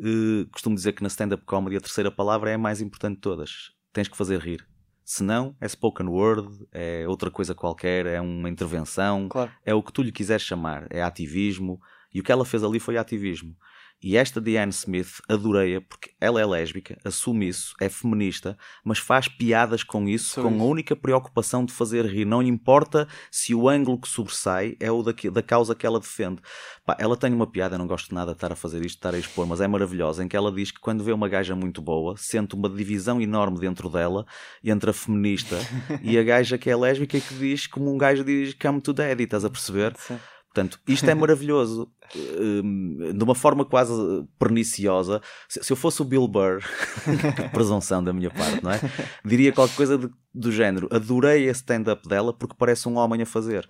eh, 0.00 0.46
costumo 0.52 0.74
dizer 0.74 0.92
que 0.92 1.02
na 1.02 1.08
stand-up 1.08 1.44
comedy 1.44 1.76
a 1.76 1.80
terceira 1.80 2.10
palavra 2.10 2.50
é 2.50 2.54
a 2.54 2.58
mais 2.58 2.80
importante 2.80 3.16
de 3.16 3.20
todas. 3.20 3.72
Tens 3.92 4.08
que 4.08 4.16
fazer 4.16 4.38
rir. 4.40 4.66
Se 5.04 5.22
não, 5.22 5.54
é 5.60 5.68
spoken 5.68 6.08
word, 6.08 6.48
é 6.72 7.06
outra 7.06 7.30
coisa 7.30 7.54
qualquer, 7.54 8.06
é 8.06 8.20
uma 8.20 8.48
intervenção, 8.50 9.28
Claro. 9.28 9.52
é 9.64 9.72
o 9.72 9.82
que 9.82 9.92
tu 9.92 10.02
lhe 10.02 10.10
quiseres 10.10 10.42
chamar, 10.42 10.86
é 10.90 11.00
ativismo. 11.02 11.80
E 12.12 12.18
o 12.20 12.22
que 12.24 12.32
ela 12.32 12.44
fez 12.44 12.64
ali 12.64 12.80
foi 12.80 12.96
ativismo. 12.96 13.56
E 14.02 14.16
esta 14.16 14.40
Diane 14.40 14.70
Smith 14.72 15.20
adorei-a 15.28 15.80
porque 15.80 16.10
ela 16.20 16.40
é 16.40 16.44
lésbica, 16.46 16.98
assume 17.04 17.48
isso, 17.48 17.74
é 17.80 17.88
feminista, 17.88 18.56
mas 18.84 18.98
faz 18.98 19.26
piadas 19.26 19.82
com 19.82 20.06
isso, 20.06 20.34
Sobre 20.34 20.50
com 20.50 20.60
a 20.60 20.64
única 20.64 20.94
preocupação 20.94 21.64
de 21.64 21.72
fazer 21.72 22.04
rir. 22.04 22.24
Não 22.26 22.42
importa 22.42 23.08
se 23.30 23.54
o 23.54 23.68
ângulo 23.68 23.98
que 23.98 24.06
sobressai 24.08 24.76
é 24.78 24.92
o 24.92 25.02
daqui- 25.02 25.30
da 25.30 25.42
causa 25.42 25.74
que 25.74 25.86
ela 25.86 25.98
defende. 25.98 26.40
Pá, 26.84 26.94
ela 27.00 27.16
tem 27.16 27.32
uma 27.32 27.46
piada, 27.46 27.74
eu 27.74 27.78
não 27.78 27.86
gosto 27.86 28.14
nada 28.14 28.32
de 28.32 28.36
estar 28.36 28.52
a 28.52 28.56
fazer 28.56 28.78
isto, 28.78 28.90
de 28.90 28.98
estar 28.98 29.14
a 29.14 29.18
expor, 29.18 29.46
mas 29.46 29.60
é 29.60 29.66
maravilhosa, 29.66 30.22
em 30.22 30.28
que 30.28 30.36
ela 30.36 30.52
diz 30.52 30.70
que 30.70 30.78
quando 30.78 31.02
vê 31.02 31.12
uma 31.12 31.28
gaja 31.28 31.56
muito 31.56 31.80
boa, 31.80 32.14
sente 32.18 32.54
uma 32.54 32.68
divisão 32.68 33.20
enorme 33.20 33.58
dentro 33.58 33.88
dela, 33.88 34.26
entre 34.62 34.90
a 34.90 34.92
feminista 34.92 35.56
e 36.02 36.18
a 36.18 36.22
gaja 36.22 36.58
que 36.58 36.68
é 36.70 36.76
lésbica 36.76 37.16
e 37.16 37.20
que 37.20 37.34
diz, 37.34 37.66
como 37.66 37.92
um 37.92 37.96
gajo 37.98 38.22
diz, 38.22 38.54
come 38.54 38.80
to 38.80 38.92
daddy, 38.92 39.24
estás 39.24 39.44
a 39.44 39.50
perceber? 39.50 39.94
Sim. 39.96 40.18
Portanto, 40.54 40.80
isto 40.88 41.04
é 41.10 41.14
maravilhoso. 41.14 41.92
Hum, 42.14 43.12
de 43.16 43.24
uma 43.24 43.34
forma 43.34 43.64
quase 43.64 43.92
perniciosa. 44.38 45.20
Se, 45.48 45.70
eu 45.72 45.76
fosse 45.76 46.00
o 46.02 46.04
Bill 46.04 46.26
Burr, 46.28 46.62
presunção 47.52 48.02
da 48.02 48.12
minha 48.12 48.30
parte, 48.30 48.62
não 48.62 48.70
é? 48.70 48.80
Diria 49.24 49.52
qualquer 49.52 49.74
coisa 49.76 49.98
de- 49.98 50.10
do 50.34 50.52
género. 50.52 50.86
Adorei 50.90 51.48
a 51.48 51.52
stand-up 51.52 52.06
dela 52.06 52.32
porque 52.32 52.54
parece 52.58 52.86
um 52.88 52.96
homem 52.98 53.22
a 53.22 53.26
fazer. 53.26 53.66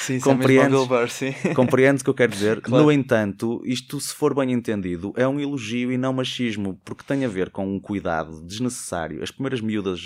Sim, 0.00 0.18
sim, 0.18 0.20
Compreendes? 0.20 0.72
é 0.72 0.76
ao 0.76 0.86
Bill 0.86 0.86
Burr, 0.86 1.08
sim. 1.08 1.32
Compreendes 1.54 2.02
o 2.02 2.04
que 2.04 2.10
eu 2.10 2.14
quero 2.14 2.32
dizer? 2.32 2.60
Claro. 2.60 2.84
No 2.84 2.92
entanto, 2.92 3.60
isto, 3.64 3.98
se 4.00 4.14
for 4.14 4.34
bem 4.34 4.52
entendido, 4.52 5.12
é 5.16 5.26
um 5.26 5.40
elogio 5.40 5.90
e 5.90 5.96
não 5.98 6.12
machismo, 6.12 6.80
porque 6.84 7.02
tem 7.04 7.24
a 7.24 7.28
ver 7.28 7.50
com 7.50 7.66
um 7.66 7.80
cuidado 7.80 8.42
desnecessário. 8.44 9.22
As 9.22 9.30
primeiras 9.30 9.60
miúdas 9.60 10.00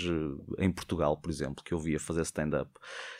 eh, 0.57 0.65
em 0.65 0.71
Portugal, 0.71 1.17
por 1.17 1.29
exemplo, 1.29 1.63
que 1.63 1.73
eu 1.73 1.79
via 1.79 1.99
fazer 1.99 2.21
stand-up, 2.21 2.69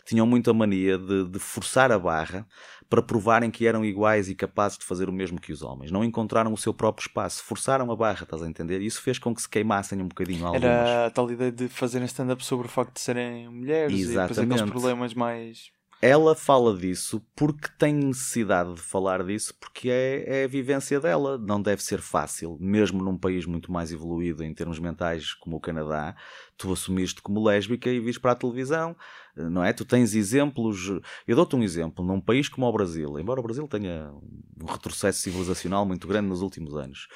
tinham 0.06 0.26
muita 0.26 0.54
mania 0.54 0.98
de, 0.98 1.26
de 1.30 1.40
forçar 1.40 1.92
a 1.92 2.00
barra 2.00 2.48
para 2.92 3.02
provarem 3.02 3.50
que 3.50 3.66
eram 3.66 3.86
iguais 3.86 4.28
e 4.28 4.36
capazes 4.36 4.78
de 4.78 4.84
fazer 4.84 5.08
o 5.08 5.14
mesmo 5.14 5.40
que 5.40 5.54
os 5.54 5.62
homens. 5.62 5.92
Não 5.92 6.04
encontraram 6.04 6.52
o 6.52 6.58
seu 6.58 6.74
próprio 6.74 7.08
espaço, 7.08 7.42
forçaram 7.42 7.90
a 7.90 7.96
barra, 7.96 8.24
estás 8.24 8.44
a 8.44 8.46
entender? 8.46 8.82
E 8.82 8.86
isso 8.86 9.02
fez 9.02 9.18
com 9.18 9.34
que 9.34 9.42
se 9.42 9.48
queimassem 9.48 10.02
um 10.02 10.10
bocadinho 10.10 10.46
algumas. 10.46 10.62
Era 10.62 11.06
a 11.06 11.10
tal 11.10 11.32
ideia 11.32 11.54
de 11.54 11.70
fazerem 11.70 12.06
stand-up 12.06 12.44
sobre 12.44 12.68
o 12.68 12.70
facto 12.70 12.96
de 12.96 13.00
serem 13.00 13.48
mulheres 13.48 13.94
e 13.98 14.08
depois 14.08 14.20
aqueles 14.20 14.42
Exatamente. 14.42 14.70
problemas 14.70 15.14
mais. 15.14 15.72
Ela 16.04 16.34
fala 16.34 16.76
disso 16.76 17.22
porque 17.36 17.68
tem 17.78 17.94
necessidade 17.94 18.74
de 18.74 18.82
falar 18.82 19.24
disso, 19.24 19.54
porque 19.60 19.88
é, 19.88 20.42
é 20.42 20.44
a 20.46 20.48
vivência 20.48 21.00
dela. 21.00 21.38
Não 21.38 21.62
deve 21.62 21.84
ser 21.84 22.02
fácil, 22.02 22.58
mesmo 22.60 23.04
num 23.04 23.16
país 23.16 23.46
muito 23.46 23.72
mais 23.72 23.92
evoluído 23.92 24.44
em 24.44 24.52
termos 24.52 24.80
mentais 24.80 25.36
como 25.36 25.58
o 25.58 25.60
Canadá, 25.60 26.16
tu 26.58 26.74
assumiste 26.74 27.22
como 27.22 27.44
lésbica 27.44 27.88
e 27.88 28.00
vires 28.00 28.18
para 28.18 28.32
a 28.32 28.36
televisão, 28.36 28.96
não 29.36 29.64
é? 29.64 29.72
Tu 29.74 29.86
tens 29.86 30.16
exemplos. 30.16 30.88
Eu 31.28 31.36
dou-te 31.36 31.56
um 31.56 31.62
exemplo. 31.62 32.04
Num 32.04 32.20
país 32.20 32.50
como 32.50 32.66
o 32.66 32.74
Brasil, 32.74 33.20
embora 33.20 33.40
o 33.40 33.44
Brasil 33.44 33.68
tenha 33.68 34.12
um 34.60 34.66
retrocesso 34.66 35.20
civilizacional 35.20 35.86
muito 35.86 36.08
grande 36.08 36.30
nos 36.30 36.42
últimos 36.42 36.76
anos, 36.76 37.08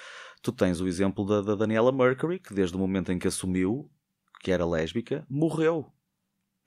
tu 0.44 0.52
tens 0.52 0.80
o 0.80 0.88
exemplo 0.88 1.26
da, 1.26 1.42
da 1.42 1.56
Daniela 1.56 1.92
Mercury, 1.92 2.38
que 2.38 2.54
desde 2.54 2.76
o 2.76 2.80
momento 2.80 3.12
em 3.12 3.18
que 3.18 3.28
assumiu 3.28 3.90
que 4.42 4.52
era 4.52 4.64
lésbica, 4.64 5.26
morreu 5.28 5.92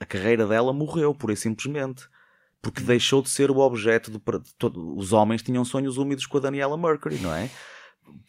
a 0.00 0.06
carreira 0.06 0.46
dela 0.46 0.72
morreu, 0.72 1.14
pura 1.14 1.32
e 1.32 1.36
simplesmente. 1.36 2.04
Porque 2.60 2.82
deixou 2.82 3.22
de 3.22 3.30
ser 3.30 3.50
o 3.50 3.58
objeto 3.58 4.10
de. 4.10 4.18
de 4.18 4.54
todo- 4.58 4.96
os 4.96 5.12
homens 5.12 5.42
tinham 5.42 5.64
sonhos 5.64 5.96
úmidos 5.96 6.26
com 6.26 6.38
a 6.38 6.40
Daniela 6.40 6.76
Mercury, 6.76 7.16
não 7.18 7.32
é? 7.32 7.48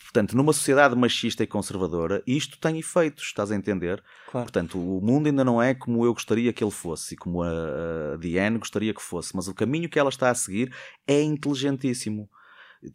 Portanto, 0.03 0.35
numa 0.35 0.51
sociedade 0.53 0.95
machista 0.95 1.41
e 1.43 1.47
conservadora, 1.47 2.21
isto 2.27 2.59
tem 2.59 2.77
efeitos, 2.77 3.23
estás 3.23 3.49
a 3.51 3.55
entender? 3.55 4.03
Claro. 4.29 4.45
Portanto, 4.45 4.77
o 4.77 5.01
mundo 5.01 5.27
ainda 5.27 5.43
não 5.43 5.61
é 5.61 5.73
como 5.73 6.03
eu 6.05 6.13
gostaria 6.13 6.51
que 6.51 6.63
ele 6.63 6.71
fosse 6.71 7.13
e 7.13 7.17
como 7.17 7.41
a, 7.41 8.13
a 8.13 8.17
Diane 8.17 8.57
gostaria 8.57 8.93
que 8.93 9.01
fosse, 9.01 9.33
mas 9.35 9.47
o 9.47 9.53
caminho 9.53 9.89
que 9.89 9.97
ela 9.97 10.09
está 10.09 10.29
a 10.29 10.35
seguir 10.35 10.73
é 11.07 11.21
inteligentíssimo. 11.21 12.29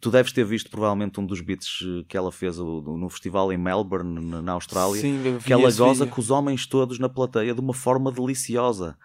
Tu 0.01 0.09
deves 0.09 0.31
ter 0.31 0.43
visto 0.43 0.69
provavelmente 0.71 1.19
um 1.19 1.25
dos 1.25 1.41
beats 1.41 1.79
eh, 1.83 2.03
que 2.07 2.17
ela 2.17 2.31
fez 2.31 2.57
no 2.57 3.07
festival 3.09 3.53
em 3.53 3.57
Melbourne, 3.57 4.41
na- 4.41 4.53
Austrália 4.53 4.99
Sim, 4.99 5.37
que 5.45 5.53
ela 5.53 5.61
goza 5.71 6.05
vídeo. 6.05 6.07
com 6.15 6.19
os 6.21 6.31
homens 6.31 6.65
todos 6.65 6.97
na 6.97 7.07
plateia 7.07 7.53
de 7.53 7.59
uma 7.61 7.73
forma 7.73 8.11
deliciosa. 8.11 8.97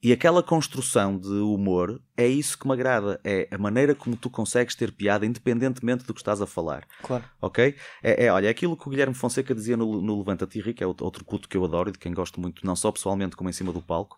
E 0.00 0.12
aquela 0.12 0.44
construção 0.44 1.18
de 1.18 1.26
humor 1.26 2.00
é 2.16 2.24
isso 2.28 2.56
que 2.56 2.68
me 2.68 2.72
agrada. 2.72 3.18
É 3.24 3.48
a 3.50 3.58
maneira 3.58 3.96
como 3.96 4.14
tu 4.14 4.30
consegues 4.30 4.76
ter 4.76 4.92
piada 4.92 5.26
independentemente 5.26 6.04
do 6.04 6.14
que 6.14 6.20
estás 6.20 6.40
a 6.40 6.46
falar. 6.46 6.86
Claro. 7.02 7.24
Ok? 7.42 7.74
É, 8.00 8.26
é, 8.26 8.32
olha, 8.32 8.46
é 8.46 8.50
aquilo 8.50 8.76
que 8.76 8.86
o 8.86 8.90
Guilherme 8.90 9.14
Fonseca 9.14 9.52
dizia 9.52 9.76
no, 9.76 10.00
no 10.00 10.18
Levanta-te 10.18 10.60
Ri, 10.60 10.72
que 10.72 10.84
é 10.84 10.86
outro 10.86 11.24
culto 11.24 11.48
que 11.48 11.56
eu 11.56 11.64
adoro 11.64 11.88
e 11.88 11.92
de 11.92 11.98
quem 11.98 12.12
gosto 12.14 12.40
muito, 12.40 12.64
não 12.64 12.76
só 12.76 12.92
pessoalmente 12.92 13.34
como 13.34 13.50
em 13.50 13.52
cima 13.52 13.72
do 13.72 13.82
palco. 13.82 14.16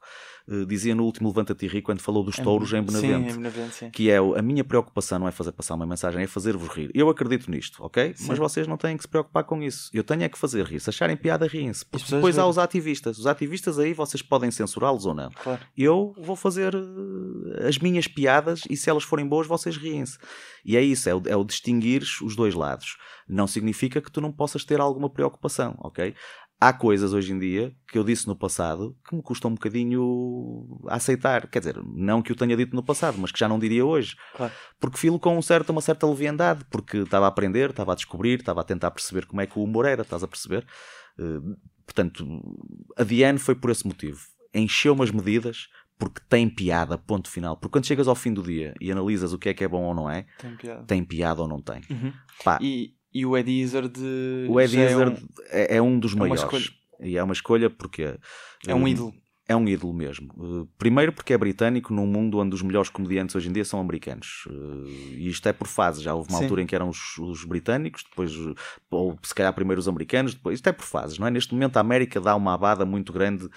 Eh, 0.51 0.65
dizia 0.65 0.95
no 0.95 1.05
último 1.05 1.29
Levanta-te 1.29 1.67
Ri, 1.69 1.81
quando 1.81 2.01
falou 2.01 2.25
dos 2.25 2.37
touros 2.37 2.73
em 2.73 2.83
Benavente 2.83 3.31
Sim, 3.31 3.31
em 3.31 3.37
Benavente, 3.37 3.75
sim. 3.75 3.91
que 3.91 4.11
é 4.11 4.17
a 4.17 4.43
minha 4.43 4.65
preocupação 4.65 5.19
não 5.21 5.29
é 5.29 5.31
fazer 5.31 5.53
passar 5.53 5.75
uma 5.75 5.87
mensagem, 5.87 6.23
é 6.23 6.27
fazer-vos 6.27 6.69
rir. 6.69 6.91
Eu 6.93 7.09
acredito 7.09 7.51
nisto, 7.51 7.83
ok? 7.85 8.15
Sim. 8.17 8.27
Mas 8.27 8.39
vocês 8.39 8.67
não 8.67 8.77
têm 8.77 8.97
que 8.97 9.05
se 9.05 9.09
preocupar 9.09 9.45
com 9.45 9.63
isso. 9.63 9.89
Eu 9.95 10.03
tenho 10.03 10.25
é 10.25 10.29
que 10.29 10.37
fazer 10.37 10.65
rir. 10.65 10.81
Se 10.81 10.91
acharem 10.91 11.17
piada, 11.17 11.47
riem-se. 11.47 11.87
Porque 11.87 12.15
depois 12.15 12.39
há 12.39 12.47
os 12.47 12.59
ativistas. 12.59 13.19
Os 13.19 13.27
ativistas 13.27 13.79
aí 13.79 13.95
vocês 13.95 14.23
podem 14.23 14.51
censurá-los 14.51 15.07
ou 15.07 15.15
não. 15.15 15.31
Claro. 15.31 15.61
Eu 15.77 16.15
vou 16.19 16.35
fazer 16.35 16.75
eh, 16.75 17.69
as 17.69 17.79
minhas 17.79 18.09
piadas 18.09 18.63
e 18.69 18.77
se 18.77 18.91
elas 18.91 19.05
forem 19.05 19.27
boas, 19.27 19.47
vocês 19.47 19.77
riem-se. 19.77 20.19
E 20.65 20.77
é 20.77 20.83
isso, 20.83 21.09
é 21.09 21.15
o, 21.15 21.23
é 21.27 21.37
o 21.37 21.45
distinguir 21.45 22.03
os 22.23 22.35
dois 22.35 22.55
lados. 22.55 22.97
Não 23.29 23.47
significa 23.47 24.01
que 24.01 24.11
tu 24.11 24.21
não 24.21 24.33
possas 24.33 24.65
ter 24.65 24.81
alguma 24.81 25.09
preocupação, 25.09 25.77
ok? 25.79 26.15
Há 26.63 26.75
coisas 26.75 27.15
hoje 27.15 27.33
em 27.33 27.39
dia 27.39 27.75
que 27.89 27.97
eu 27.97 28.05
disse 28.05 28.27
no 28.27 28.37
passado 28.37 28.95
que 29.09 29.17
me 29.17 29.23
custam 29.23 29.51
um 29.51 29.55
bocadinho 29.55 30.79
a 30.89 30.97
aceitar. 30.97 31.47
Quer 31.49 31.61
dizer, 31.61 31.81
não 31.95 32.21
que 32.21 32.33
eu 32.33 32.37
tenha 32.37 32.55
dito 32.57 32.77
no 32.77 32.83
passado, 32.83 33.17
mas 33.19 33.33
que 33.33 33.39
já 33.39 33.49
não 33.49 33.59
diria 33.59 33.85
hoje 33.87 34.15
Claro. 34.37 34.53
porque 34.79 34.99
filo 34.99 35.19
com 35.19 35.39
um 35.39 35.41
certo, 35.43 35.71
uma 35.71 35.81
certa 35.81 36.07
leviandade, 36.07 36.65
porque 36.71 36.99
estava 36.99 37.25
a 37.25 37.29
aprender, 37.29 37.71
estava 37.71 37.93
a 37.93 37.95
descobrir, 37.95 38.41
estava 38.41 38.61
a 38.61 38.65
tentar 38.65 38.91
perceber 38.91 39.25
como 39.27 39.41
é 39.41 39.47
que 39.47 39.59
o 39.59 39.63
humor 39.65 39.87
era, 39.87 40.03
estás 40.03 40.23
a 40.23 40.29
perceber? 40.29 40.67
Eh, 41.19 41.41
portanto, 41.87 42.27
a 42.97 43.05
Diane 43.05 43.39
foi 43.39 43.55
por 43.55 43.71
esse 43.71 43.87
motivo. 43.87 44.21
Encheu 44.55 44.93
umas 44.93 45.11
medidas 45.11 45.67
porque 45.99 46.21
tem 46.29 46.49
piada, 46.49 46.99
ponto 46.99 47.31
final. 47.31 47.57
Porque 47.57 47.73
quando 47.73 47.87
chegas 47.87 48.07
ao 48.09 48.15
fim 48.15 48.33
do 48.35 48.43
dia 48.43 48.75
e 48.81 48.91
analisas 48.93 49.33
o 49.33 49.39
que 49.39 49.49
é 49.49 49.55
que 49.55 49.65
é 49.65 49.69
bom 49.69 49.83
ou 49.85 49.95
não 49.95 50.11
é, 50.11 50.27
Tem 50.39 50.57
piada. 50.57 50.83
tem 50.85 51.05
piada 51.05 51.41
ou 51.43 51.49
não 51.49 51.61
tem. 51.63 51.81
Uhum. 51.91 52.13
Pá, 52.45 52.59
E, 52.61 52.95
e 53.13 53.27
o 53.27 53.37
Eddie 53.37 53.61
Izzard. 53.61 53.99
o 54.49 54.61
já 54.67 54.81
é 54.83 54.87
Izzard 54.91 55.23
um- 55.23 55.29
é, 55.51 55.77
é 55.77 55.83
um 55.83 55.99
dos 55.99 56.13
é 56.15 56.17
maiores. 56.17 56.43
escolha. 56.43 56.65
E 57.03 57.17
é 57.17 57.23
uma 57.23 57.33
escolha 57.33 57.71
porque 57.71 58.03
É 58.67 58.75
um 58.75 58.87
eh, 58.87 58.91
ídolo. 58.91 59.15
É 59.51 59.57
um 59.57 59.69
ídolo 59.69 59.93
mesmo. 59.93 60.29
Uh, 60.37 60.69
primeiro 60.79 61.13
porque 61.13 61.33
é 61.33 61.39
britânico 61.39 61.93
num 61.93 62.07
mundo 62.07 62.39
onde 62.39 62.55
os 62.55 62.63
melhores 62.63 62.89
comediantes 62.89 63.35
hoje 63.35 63.49
em 63.49 63.53
dia 63.53 63.65
são 63.65 63.81
americanos. 63.81 64.45
Uh, 64.49 64.87
e 64.87 65.29
isto 65.29 65.49
é 65.49 65.53
por 65.53 65.67
fases. 65.67 66.03
Já 66.03 66.15
houve 66.15 66.31
uma 66.31 66.39
Sim. 66.39 66.45
altura 66.45 66.63
em 66.63 66.67
que 66.67 66.75
eram 66.75 66.89
os, 66.89 67.19
os, 67.19 67.45
britânicos, 67.45 68.05
depois, 68.09 68.33
ou 68.89 69.19
se 69.25 69.35
calhar 69.35 69.53
primeiro 69.53 69.81
os 69.81 69.89
americanos, 69.89 70.35
depois. 70.35 70.55
Isto 70.55 70.69
é 70.69 70.73
por 70.73 70.85
fases, 70.85 71.19
não 71.19 71.27
é? 71.27 71.33
Neste 71.33 71.53
momento 71.53 71.77
a 71.79 71.81
América 71.81 72.21
dá 72.21 72.37
uma 72.37 72.55
abada 72.55 72.87
muito 72.87 73.13
grande 73.13 73.49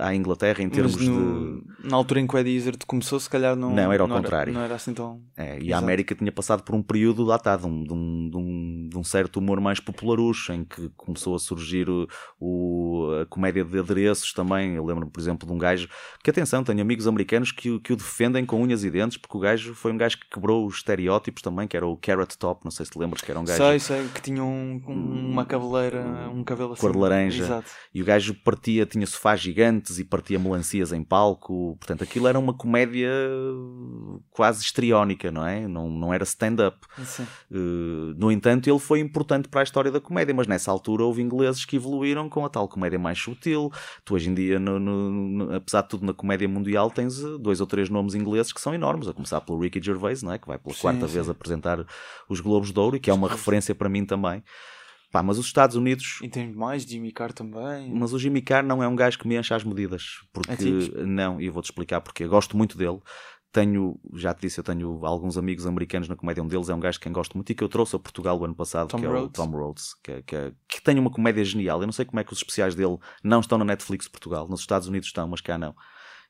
à 0.00 0.14
Inglaterra 0.14 0.62
em 0.62 0.70
termos 0.70 0.96
no, 0.96 1.60
de. 1.60 1.88
Na 1.90 1.96
altura 1.98 2.20
em 2.20 2.26
que 2.26 2.34
o 2.34 2.38
Eddie 2.38 2.56
Izzard 2.56 2.78
começou, 2.86 3.20
se 3.20 3.28
calhar 3.28 3.54
não. 3.54 3.74
Não, 3.74 3.92
era 3.92 4.02
ao 4.02 4.08
não 4.08 4.16
contrário. 4.16 4.50
Era, 4.50 4.58
não 4.58 4.64
era 4.64 4.74
assim 4.74 4.94
tão. 4.94 5.20
É, 5.36 5.58
e 5.58 5.66
Exato. 5.66 5.74
a 5.74 5.78
América 5.78 6.14
tinha 6.14 6.32
passado 6.32 6.62
por 6.62 6.74
um 6.74 6.82
período 6.82 7.26
de 7.26 7.66
um, 7.66 7.84
de 7.84 7.92
um, 7.92 8.88
de 8.88 8.96
um, 8.96 9.04
certo 9.04 9.36
humor 9.36 9.60
mais 9.60 9.80
popularucho, 9.80 10.50
em 10.54 10.64
que 10.64 10.88
começou 10.96 11.34
a 11.34 11.38
surgir 11.38 11.90
o, 11.90 12.08
o 12.40 13.20
a 13.20 13.26
comédia 13.26 13.64
de 13.64 13.78
adereços 13.78 14.32
também. 14.32 14.74
Eu 14.74 14.84
lembro, 14.84 15.06
por 15.08 15.20
exemplo, 15.20 15.25
de 15.34 15.52
um 15.52 15.58
gajo 15.58 15.88
que 16.22 16.30
atenção, 16.30 16.62
tenho 16.62 16.80
amigos 16.80 17.06
americanos 17.06 17.50
que, 17.50 17.80
que 17.80 17.92
o 17.92 17.96
defendem 17.96 18.44
com 18.44 18.60
unhas 18.62 18.84
e 18.84 18.90
dentes, 18.90 19.16
porque 19.16 19.36
o 19.36 19.40
gajo 19.40 19.74
foi 19.74 19.92
um 19.92 19.96
gajo 19.96 20.18
que 20.18 20.28
quebrou 20.30 20.66
os 20.66 20.76
estereótipos 20.76 21.42
também, 21.42 21.66
que 21.66 21.76
era 21.76 21.86
o 21.86 21.96
Carrot 21.96 22.36
Top, 22.38 22.60
não 22.64 22.70
sei 22.70 22.86
se 22.86 22.92
te 22.92 22.98
lembras, 22.98 23.22
que 23.22 23.30
era 23.30 23.40
um 23.40 23.44
gajo. 23.44 23.58
Sei, 23.58 23.78
sei, 23.78 24.08
que 24.14 24.20
tinha 24.20 24.42
um, 24.42 24.80
uma 24.86 25.44
cabeleira, 25.44 26.30
um 26.32 26.44
cabelo 26.44 26.72
assim. 26.72 26.80
Cor 26.80 26.92
de 26.92 26.98
laranja. 26.98 27.44
Exato. 27.44 27.70
E 27.92 28.02
o 28.02 28.04
gajo 28.04 28.34
partia, 28.44 28.86
tinha 28.86 29.06
sofás 29.06 29.40
gigantes 29.40 29.98
e 29.98 30.04
partia 30.04 30.38
melancias 30.38 30.92
em 30.92 31.02
palco, 31.02 31.76
portanto 31.78 32.04
aquilo 32.04 32.28
era 32.28 32.38
uma 32.38 32.54
comédia 32.54 33.10
quase 34.30 34.62
histriónica, 34.62 35.30
não 35.30 35.46
é? 35.46 35.66
Não, 35.66 35.90
não 35.90 36.12
era 36.12 36.24
stand-up. 36.24 36.78
Uh, 37.50 38.14
no 38.16 38.30
entanto, 38.30 38.68
ele 38.68 38.78
foi 38.78 39.00
importante 39.00 39.48
para 39.48 39.60
a 39.60 39.64
história 39.64 39.90
da 39.90 40.00
comédia, 40.00 40.34
mas 40.34 40.46
nessa 40.46 40.70
altura 40.70 41.04
houve 41.04 41.22
ingleses 41.22 41.64
que 41.64 41.76
evoluíram 41.76 42.28
com 42.28 42.44
a 42.44 42.48
tal 42.48 42.68
comédia 42.68 42.98
mais 42.98 43.18
sutil. 43.18 43.70
Tu 44.04 44.14
hoje 44.14 44.30
em 44.30 44.34
dia, 44.34 44.58
no, 44.58 44.78
no, 44.78 45.05
no, 45.10 45.54
apesar 45.54 45.82
de 45.82 45.88
tudo 45.88 46.06
na 46.06 46.12
comédia 46.12 46.48
mundial, 46.48 46.90
tens 46.90 47.22
eh, 47.22 47.38
dois 47.38 47.60
ou 47.60 47.66
três 47.66 47.88
nomes 47.88 48.14
ingleses 48.14 48.52
que 48.52 48.60
são 48.60 48.74
enormes, 48.74 49.08
a 49.08 49.12
começar 49.12 49.40
pelo 49.40 49.58
Ricky 49.58 49.80
Gervais, 49.82 50.22
não 50.22 50.32
é? 50.32 50.38
que 50.38 50.46
vai 50.46 50.58
pela 50.58 50.74
sim, 50.74 50.80
quarta 50.80 51.06
sim. 51.06 51.14
vez 51.14 51.28
apresentar 51.28 51.84
os 52.28 52.40
Globos 52.40 52.72
de 52.72 52.78
Ouro 52.78 52.96
e 52.96 53.00
que 53.00 53.10
é 53.10 53.14
uma 53.14 53.28
referência 53.28 53.74
para 53.74 53.88
mim 53.88 54.04
também. 54.04 54.42
Pá, 55.12 55.22
mas 55.22 55.38
os 55.38 55.46
Estados 55.46 55.76
Unidos. 55.76 56.18
E 56.22 56.28
tem 56.28 56.52
mais, 56.52 56.82
Jimmy 56.82 57.12
Carr 57.12 57.32
também. 57.32 57.90
Mas 57.94 58.12
o 58.12 58.18
Jimmy 58.18 58.42
Carr 58.42 58.64
não 58.64 58.82
é 58.82 58.88
um 58.88 58.96
gajo 58.96 59.18
que 59.18 59.26
me 59.26 59.36
enche 59.38 59.54
as 59.54 59.64
medidas. 59.64 60.20
Porque. 60.32 60.52
É 60.52 60.56
tipo? 60.56 60.98
Não, 61.06 61.40
e 61.40 61.48
vou-te 61.48 61.66
explicar 61.66 62.00
porque. 62.00 62.24
Eu 62.24 62.28
gosto 62.28 62.56
muito 62.56 62.76
dele. 62.76 62.98
Tenho, 63.56 63.98
já 64.12 64.34
te 64.34 64.42
disse, 64.42 64.60
eu 64.60 64.64
tenho 64.64 65.06
alguns 65.06 65.38
amigos 65.38 65.66
americanos 65.66 66.10
na 66.10 66.14
comédia. 66.14 66.42
Um 66.42 66.46
deles 66.46 66.68
é 66.68 66.74
um 66.74 66.78
gajo 66.78 66.98
que 66.98 67.04
quem 67.04 67.12
gosto 67.12 67.38
muito 67.38 67.48
e 67.48 67.54
que 67.54 67.64
eu 67.64 67.70
trouxe 67.70 67.96
a 67.96 67.98
Portugal 67.98 68.38
o 68.38 68.44
ano 68.44 68.54
passado, 68.54 68.88
Tom 68.88 68.98
que 68.98 69.06
Rhodes. 69.06 69.22
é 69.22 69.24
o 69.24 69.28
Tom 69.30 69.50
Rhodes, 69.50 69.94
que, 70.04 70.22
que, 70.24 70.36
é, 70.36 70.52
que 70.68 70.82
tem 70.82 70.98
uma 70.98 71.10
comédia 71.10 71.42
genial. 71.42 71.80
Eu 71.80 71.86
não 71.86 71.92
sei 71.92 72.04
como 72.04 72.20
é 72.20 72.24
que 72.24 72.34
os 72.34 72.38
especiais 72.38 72.74
dele 72.74 72.98
não 73.24 73.40
estão 73.40 73.56
na 73.56 73.64
Netflix 73.64 74.08
Portugal. 74.08 74.46
Nos 74.46 74.60
Estados 74.60 74.88
Unidos 74.88 75.08
estão, 75.08 75.26
mas 75.26 75.40
cá 75.40 75.56
não. 75.56 75.74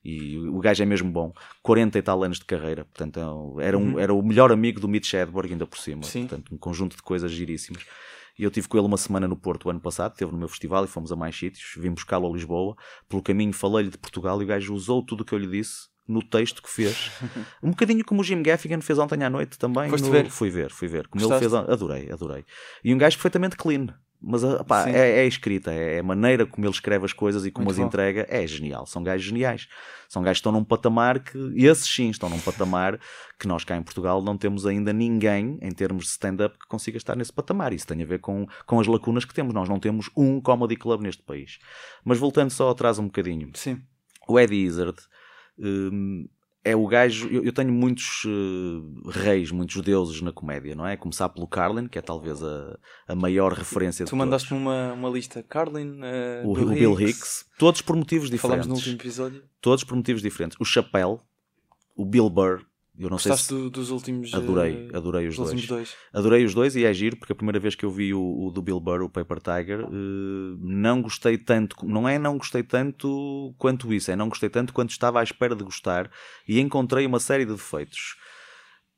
E 0.04 0.38
o 0.38 0.60
gajo 0.60 0.80
é 0.84 0.86
mesmo 0.86 1.10
bom. 1.10 1.32
40 1.64 1.98
e 1.98 2.02
tal 2.02 2.22
anos 2.22 2.38
de 2.38 2.44
carreira. 2.44 2.84
Portanto, 2.84 3.58
é 3.58 3.66
era, 3.66 3.76
um, 3.76 3.94
uhum. 3.94 3.98
era 3.98 4.14
o 4.14 4.22
melhor 4.22 4.52
amigo 4.52 4.78
do 4.78 4.86
Mitch 4.86 5.12
Hedberg, 5.12 5.52
ainda 5.52 5.66
por 5.66 5.78
cima. 5.78 6.04
Sim. 6.04 6.28
Portanto, 6.28 6.54
um 6.54 6.58
conjunto 6.58 6.94
de 6.94 7.02
coisas 7.02 7.32
giríssimas. 7.32 7.84
E 8.38 8.44
eu 8.44 8.52
tive 8.52 8.68
com 8.68 8.78
ele 8.78 8.86
uma 8.86 8.98
semana 8.98 9.26
no 9.26 9.36
Porto 9.36 9.66
o 9.66 9.70
ano 9.70 9.80
passado, 9.80 10.12
esteve 10.12 10.30
no 10.30 10.38
meu 10.38 10.48
festival 10.48 10.84
e 10.84 10.86
fomos 10.86 11.10
a 11.10 11.16
mais 11.16 11.36
sítios. 11.36 11.72
Vim 11.76 11.90
buscá-lo 11.90 12.28
a 12.28 12.32
Lisboa. 12.32 12.76
Pelo 13.08 13.20
caminho 13.20 13.52
falei-lhe 13.52 13.90
de 13.90 13.98
Portugal 13.98 14.40
e 14.40 14.44
o 14.44 14.46
gajo 14.46 14.72
usou 14.72 15.04
tudo 15.04 15.22
o 15.22 15.24
que 15.24 15.34
eu 15.34 15.38
lhe 15.38 15.48
disse 15.48 15.95
no 16.08 16.22
texto 16.22 16.62
que 16.62 16.70
fez. 16.70 17.10
um 17.62 17.70
bocadinho 17.70 18.04
como 18.04 18.20
o 18.20 18.24
Jim 18.24 18.42
Gaffigan 18.42 18.80
fez 18.80 18.98
ontem 18.98 19.22
à 19.22 19.30
noite 19.30 19.58
também. 19.58 19.90
Foste 19.90 20.04
no... 20.04 20.10
ver? 20.10 20.30
Fui 20.30 20.50
ver, 20.50 20.70
fui 20.70 20.88
ver. 20.88 21.08
Como 21.08 21.24
ele 21.24 21.38
fez, 21.38 21.52
adorei, 21.52 22.10
adorei. 22.10 22.44
E 22.84 22.94
um 22.94 22.98
gajo 22.98 23.16
perfeitamente 23.16 23.56
clean. 23.56 23.88
Mas 24.20 24.42
opá, 24.42 24.88
é, 24.88 25.20
é 25.20 25.26
escrita, 25.26 25.72
é 25.72 26.00
a 26.00 26.02
maneira 26.02 26.46
como 26.46 26.66
ele 26.66 26.72
escreve 26.72 27.04
as 27.04 27.12
coisas 27.12 27.44
e 27.44 27.50
como 27.50 27.66
Muito 27.66 27.74
as 27.74 27.80
bom. 27.80 27.86
entrega, 27.86 28.26
é 28.28 28.46
genial. 28.46 28.86
São 28.86 29.02
gajos 29.02 29.26
geniais. 29.26 29.68
São 30.08 30.22
gajos 30.22 30.38
que 30.38 30.40
estão 30.40 30.52
num 30.52 30.64
patamar 30.64 31.20
que, 31.20 31.38
esses 31.54 31.86
sim, 31.86 32.08
estão 32.08 32.28
num 32.28 32.40
patamar 32.40 32.98
que 33.38 33.46
nós 33.46 33.62
cá 33.62 33.76
em 33.76 33.82
Portugal 33.82 34.22
não 34.22 34.36
temos 34.36 34.64
ainda 34.64 34.92
ninguém, 34.92 35.58
em 35.60 35.70
termos 35.70 36.04
de 36.04 36.10
stand-up, 36.10 36.58
que 36.58 36.66
consiga 36.66 36.96
estar 36.96 37.14
nesse 37.14 37.32
patamar. 37.32 37.72
Isso 37.72 37.86
tem 37.86 38.02
a 38.02 38.06
ver 38.06 38.18
com, 38.20 38.46
com 38.66 38.80
as 38.80 38.86
lacunas 38.86 39.24
que 39.24 39.34
temos. 39.34 39.52
Nós 39.52 39.68
não 39.68 39.78
temos 39.78 40.08
um 40.16 40.40
comedy 40.40 40.76
club 40.76 41.02
neste 41.02 41.22
país. 41.22 41.58
Mas 42.04 42.18
voltando 42.18 42.50
só 42.50 42.70
atrás 42.70 42.98
um 42.98 43.04
bocadinho. 43.04 43.50
Sim. 43.54 43.82
O 44.26 44.40
Eddie 44.40 44.64
Izzard. 44.64 44.96
Hum, 45.58 46.28
é 46.66 46.74
o 46.74 46.84
gajo. 46.86 47.28
Eu, 47.28 47.44
eu 47.44 47.52
tenho 47.52 47.72
muitos 47.72 48.24
uh, 48.24 49.08
reis, 49.08 49.52
muitos 49.52 49.80
deuses 49.82 50.20
na 50.20 50.32
comédia, 50.32 50.74
não 50.74 50.84
é? 50.84 50.96
Começar 50.96 51.28
pelo 51.28 51.46
Carlin, 51.46 51.86
que 51.86 51.96
é 51.96 52.02
talvez 52.02 52.42
a, 52.42 52.76
a 53.06 53.14
maior 53.14 53.52
referência 53.52 54.04
tu 54.04 54.16
mandaste-me 54.16 54.58
uma, 54.58 54.92
uma 54.92 55.08
lista: 55.08 55.44
Carlin, 55.44 56.00
uh, 56.00 56.48
o, 56.48 56.54
Bill, 56.54 56.66
o 56.66 56.72
Bill 56.72 57.00
Hicks, 57.00 57.16
Hicks, 57.16 57.44
todos 57.56 57.80
por 57.82 57.94
motivos 57.94 58.28
diferentes. 58.28 58.66
Falámos 58.66 58.66
no 58.66 58.74
último 58.74 58.96
episódio. 58.96 59.44
Todos 59.60 59.84
por 59.84 59.96
motivos 59.96 60.22
diferentes. 60.22 60.58
O 60.60 60.64
Chappelle, 60.64 61.18
o 61.94 62.04
Bill 62.04 62.28
Burr, 62.28 62.64
eu 62.98 63.10
não 63.10 63.16
Gostaste 63.16 63.46
sei 63.46 63.56
se... 63.56 63.62
do, 63.62 63.70
dos 63.70 63.90
últimos. 63.90 64.32
Adorei, 64.32 64.88
eh, 64.92 64.96
adorei 64.96 65.28
os 65.28 65.36
dois. 65.36 65.66
dois. 65.66 65.96
Adorei 66.12 66.44
os 66.44 66.54
dois 66.54 66.74
e 66.76 66.84
é 66.84 66.92
giro, 66.94 67.16
porque 67.16 67.32
a 67.32 67.36
primeira 67.36 67.60
vez 67.60 67.74
que 67.74 67.84
eu 67.84 67.90
vi 67.90 68.14
o, 68.14 68.46
o 68.46 68.50
do 68.50 68.62
Bill 68.62 68.80
Burr, 68.80 69.02
o 69.02 69.10
Paper 69.10 69.38
Tiger, 69.40 69.84
uh, 69.84 70.58
não 70.60 71.02
gostei 71.02 71.36
tanto. 71.36 71.76
Não 71.84 72.08
é 72.08 72.18
não 72.18 72.38
gostei 72.38 72.62
tanto 72.62 73.54
quanto 73.58 73.92
isso, 73.92 74.10
é 74.10 74.16
não 74.16 74.28
gostei 74.28 74.48
tanto 74.48 74.72
quanto 74.72 74.90
estava 74.90 75.20
à 75.20 75.22
espera 75.22 75.54
de 75.54 75.62
gostar 75.62 76.10
e 76.48 76.58
encontrei 76.58 77.04
uma 77.06 77.20
série 77.20 77.44
de 77.44 77.52
defeitos. 77.52 78.16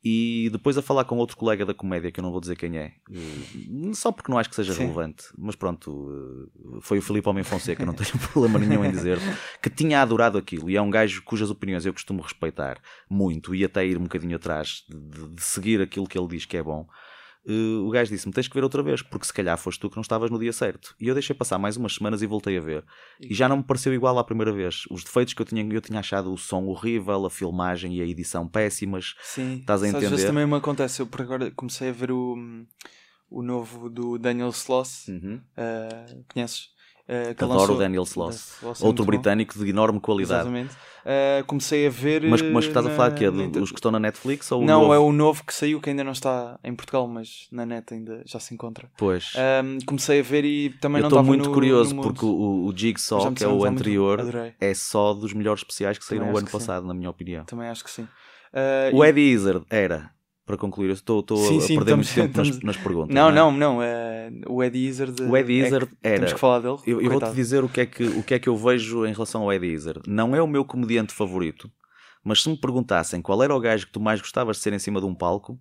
E 0.03 0.49
depois 0.51 0.77
a 0.77 0.81
falar 0.81 1.03
com 1.03 1.17
outro 1.17 1.35
colega 1.35 1.65
da 1.65 1.73
comédia, 1.73 2.09
que 2.09 2.19
eu 2.19 2.23
não 2.23 2.31
vou 2.31 2.39
dizer 2.39 2.55
quem 2.55 2.77
é, 2.77 2.93
eh, 3.11 3.93
só 3.93 4.13
porque 4.13 4.31
não 4.31 4.39
acho 4.39 4.49
que 4.49 4.55
seja 4.55 4.73
Sim. 4.73 4.83
relevante, 4.83 5.25
mas 5.37 5.57
pronto, 5.57 6.49
eh, 6.55 6.79
foi 6.81 6.99
o 6.99 7.01
Filipe 7.01 7.27
Homem 7.27 7.43
Fonseca, 7.43 7.85
não 7.85 7.93
tenho 7.93 8.17
problema 8.31 8.59
nenhum 8.59 8.85
em 8.85 8.91
dizer, 8.91 9.19
que 9.61 9.69
tinha 9.69 10.01
adorado 10.01 10.37
aquilo. 10.37 10.69
E 10.69 10.77
é 10.77 10.81
um 10.81 10.89
gajo 10.89 11.21
cujas 11.23 11.49
opiniões 11.49 11.85
eu 11.85 11.91
costumo 11.91 12.21
respeitar 12.21 12.79
muito 13.09 13.53
e 13.53 13.65
até 13.65 13.85
ir 13.85 13.97
um 13.97 14.03
bocadinho 14.03 14.37
atrás 14.37 14.85
de, 14.87 15.27
de 15.27 15.41
seguir 15.41 15.81
aquilo 15.81 16.07
que 16.07 16.17
ele 16.17 16.27
diz 16.27 16.45
que 16.45 16.55
é 16.55 16.63
bom 16.63 16.87
uh, 17.49 17.87
o 17.87 17.89
gajo 17.89 18.11
disse-me: 18.11 18.33
tens 18.33 18.47
que 18.47 18.53
ver 18.53 18.63
outra 18.63 18.81
vez, 18.81 19.01
porque 19.01 19.25
se 19.25 19.33
calhar 19.33 19.57
foste 19.57 19.79
tu 19.79 19.89
que 19.89 19.95
não 19.95 20.01
estavas 20.01 20.29
no 20.29 20.39
dia 20.39 20.53
certo. 20.53 20.95
E 20.99 21.07
eu 21.07 21.13
deixei 21.13 21.35
passar 21.35 21.57
mais 21.57 21.77
umas 21.77 21.95
semanas 21.95 22.21
e 22.21 22.27
voltei 22.27 22.57
a 22.57 22.61
ver. 22.61 22.83
E 23.19 23.33
já 23.33 23.49
não 23.49 23.57
me 23.57 23.63
pareceu 23.63 23.93
igual 23.93 24.17
à 24.17 24.23
primeira 24.23 24.51
vez. 24.51 24.85
Os 24.89 25.03
defeitos 25.03 25.33
que 25.33 25.41
eu 25.41 25.45
tinha, 25.45 25.63
eu 25.73 25.81
tinha 25.81 25.99
achado 25.99 26.31
o 26.33 26.37
som 26.37 26.65
horrível, 26.65 27.25
a 27.25 27.29
filmagem 27.29 27.95
e 27.95 28.01
a 28.01 28.05
edição 28.05 28.47
péssimas. 28.47 29.15
Sim, 29.21 29.57
estás 29.59 29.83
a 29.83 29.87
entender. 29.87 30.05
Às 30.05 30.11
vezes 30.11 30.25
também 30.25 30.45
me 30.45 30.55
acontece. 30.55 31.01
Eu 31.01 31.07
por 31.07 31.21
agora 31.21 31.51
comecei 31.51 31.89
a 31.89 31.93
ver 31.93 32.11
o, 32.11 32.35
o 33.29 33.41
novo 33.41 33.89
do 33.89 34.17
Daniel 34.17 34.49
Sloss. 34.49 35.07
Uhum. 35.07 35.41
Uh, 35.57 36.23
conheces? 36.33 36.69
Uh, 37.09 37.31
Adoro 37.31 37.59
lançou, 37.59 37.75
o 37.75 37.79
Daniel 37.79 38.03
Sloss, 38.03 38.61
outro 38.81 39.03
britânico 39.03 39.57
bom. 39.57 39.63
de 39.63 39.69
enorme 39.71 39.99
qualidade. 39.99 40.41
Exatamente. 40.41 40.75
Uh, 40.99 41.43
comecei 41.47 41.87
a 41.87 41.89
ver. 41.89 42.21
Mas, 42.21 42.39
mas 42.39 42.65
estás 42.65 42.85
na... 42.85 42.91
a 42.91 42.95
falar 42.95 43.09
de 43.09 43.15
quê? 43.15 43.31
Dos 43.31 43.71
que 43.71 43.79
estão 43.79 43.91
na 43.91 43.99
Netflix? 43.99 44.51
Ou 44.51 44.63
não, 44.63 44.81
novo? 44.81 44.93
é 44.93 44.99
o 44.99 45.11
novo 45.11 45.43
que 45.43 45.51
saiu, 45.51 45.81
que 45.81 45.89
ainda 45.89 46.03
não 46.03 46.11
está 46.11 46.59
em 46.63 46.75
Portugal, 46.75 47.07
mas 47.07 47.47
na 47.51 47.65
net 47.65 47.91
ainda 47.95 48.21
já 48.27 48.39
se 48.39 48.53
encontra. 48.53 48.91
Pois. 48.95 49.33
Um, 49.35 49.79
comecei 49.87 50.19
a 50.19 50.23
ver 50.23 50.45
e 50.45 50.69
também 50.69 50.99
Eu 50.99 51.09
não 51.09 51.09
estou 51.09 51.23
muito 51.23 51.49
no, 51.49 51.53
curioso 51.53 51.95
no 51.95 52.03
porque 52.03 52.23
o, 52.23 52.67
o 52.67 52.73
Jigsaw, 52.77 53.31
que 53.31 53.43
é 53.43 53.47
o 53.47 53.65
anterior, 53.65 54.21
é 54.59 54.73
só 54.75 55.11
dos 55.15 55.33
melhores 55.33 55.61
especiais 55.61 55.97
que 55.97 56.05
saíram 56.05 56.31
o 56.31 56.37
ano 56.37 56.47
passado, 56.47 56.83
sim. 56.83 56.87
na 56.89 56.93
minha 56.93 57.09
opinião. 57.09 57.43
Também 57.45 57.69
acho 57.69 57.83
que 57.83 57.89
sim. 57.89 58.03
Uh, 58.53 58.95
o 58.95 59.03
Eddie 59.03 59.31
Izzard 59.31 59.65
era 59.67 60.11
para 60.49 60.57
concluir, 60.57 60.87
eu 60.87 60.93
estou, 60.93 61.19
estou 61.19 61.37
sim, 61.37 61.59
a 61.59 61.61
sim, 61.61 61.75
perder 61.75 61.95
muito 61.95 62.11
tempo 62.11 62.27
estamos... 62.29 62.49
nas, 62.49 62.63
nas, 62.63 62.77
perguntas. 62.77 63.13
Não, 63.13 63.31
não, 63.31 63.51
não, 63.51 63.75
não 63.75 63.83
é, 63.83 64.31
o 64.47 64.63
Eddie 64.63 64.87
Izzard. 64.87 65.21
O 65.21 65.37
Eddie 65.37 65.63
Izzard 65.63 65.87
é 66.01 66.07
era. 66.07 66.15
Temos 66.15 66.33
que 66.33 66.39
falar 66.39 66.57
dele. 66.57 66.77
Eu, 66.87 66.99
eu 66.99 67.11
vou-te 67.11 67.35
dizer 67.35 67.63
o 67.63 67.69
que, 67.69 67.81
é 67.81 67.85
que, 67.85 68.03
o 68.03 68.23
que 68.23 68.33
é 68.33 68.39
que 68.39 68.49
eu 68.49 68.57
vejo 68.57 69.05
em 69.05 69.13
relação 69.13 69.43
ao 69.43 69.53
Eddie 69.53 69.71
Izzard. 69.71 70.01
Não 70.07 70.35
é 70.35 70.41
o 70.41 70.47
meu 70.47 70.65
comediante 70.65 71.13
favorito, 71.13 71.71
mas 72.23 72.41
se 72.41 72.49
me 72.49 72.57
perguntassem 72.57 73.21
qual 73.21 73.43
era 73.43 73.55
o 73.55 73.59
gajo 73.59 73.85
que 73.85 73.91
tu 73.91 73.99
mais 73.99 74.19
gostavas 74.21 74.57
de 74.57 74.63
ser 74.63 74.73
em 74.73 74.79
cima 74.79 74.99
de 74.99 75.05
um 75.05 75.13
palco, 75.13 75.59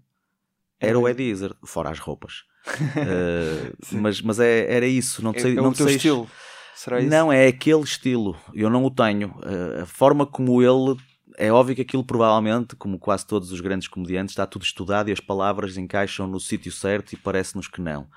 era 0.80 0.99
o 0.99 1.07
Eddie 1.07 1.32
Izzard, 1.32 1.55
fora 1.66 1.91
as 1.91 1.99
roupas. 1.99 2.45
uh, 2.66 3.76
mas 3.93 4.22
mas 4.22 4.41
é, 4.41 4.74
era 4.74 4.86
isso, 4.86 5.22
não 5.22 5.34
sei. 5.34 5.51
É, 5.51 5.59
é 5.59 5.61
não 5.61 5.68
o 5.68 5.74
teu 5.74 5.84
sei 5.84 5.97
estilo. 5.97 6.26
Será 6.74 6.99
isso? 6.99 7.11
Não, 7.11 7.30
é 7.30 7.47
aquele 7.47 7.82
estilo. 7.82 8.34
Eu 8.55 8.70
não 8.70 8.82
o 8.86 8.91
tenho. 8.91 9.34
Uh, 9.36 9.82
a 9.82 9.86
forma 9.86 10.24
como 10.24 10.62
ele 10.62 10.97
é 11.39 11.53
óbvio 11.53 11.76
que 11.76 11.82
aquilo 11.82 12.05
provavelmente, 12.05 12.74
como 12.74 12.99
quase 12.99 13.24
todos 13.26 13.53
os 13.53 13.61
grandes 13.61 13.86
comediantes, 13.86 14.32
está 14.32 14.47
tudo 14.47 14.64
estudado 14.64 15.09
e 15.09 15.12
as 15.12 15.20
palavras 15.20 15.76
encaixam 15.76 16.26
no 16.26 16.41
sítio 16.41 16.72
certo 16.72 17.12
e 17.12 17.16
parece-nos 17.16 17.68
que 17.68 17.80
não. 17.80 18.09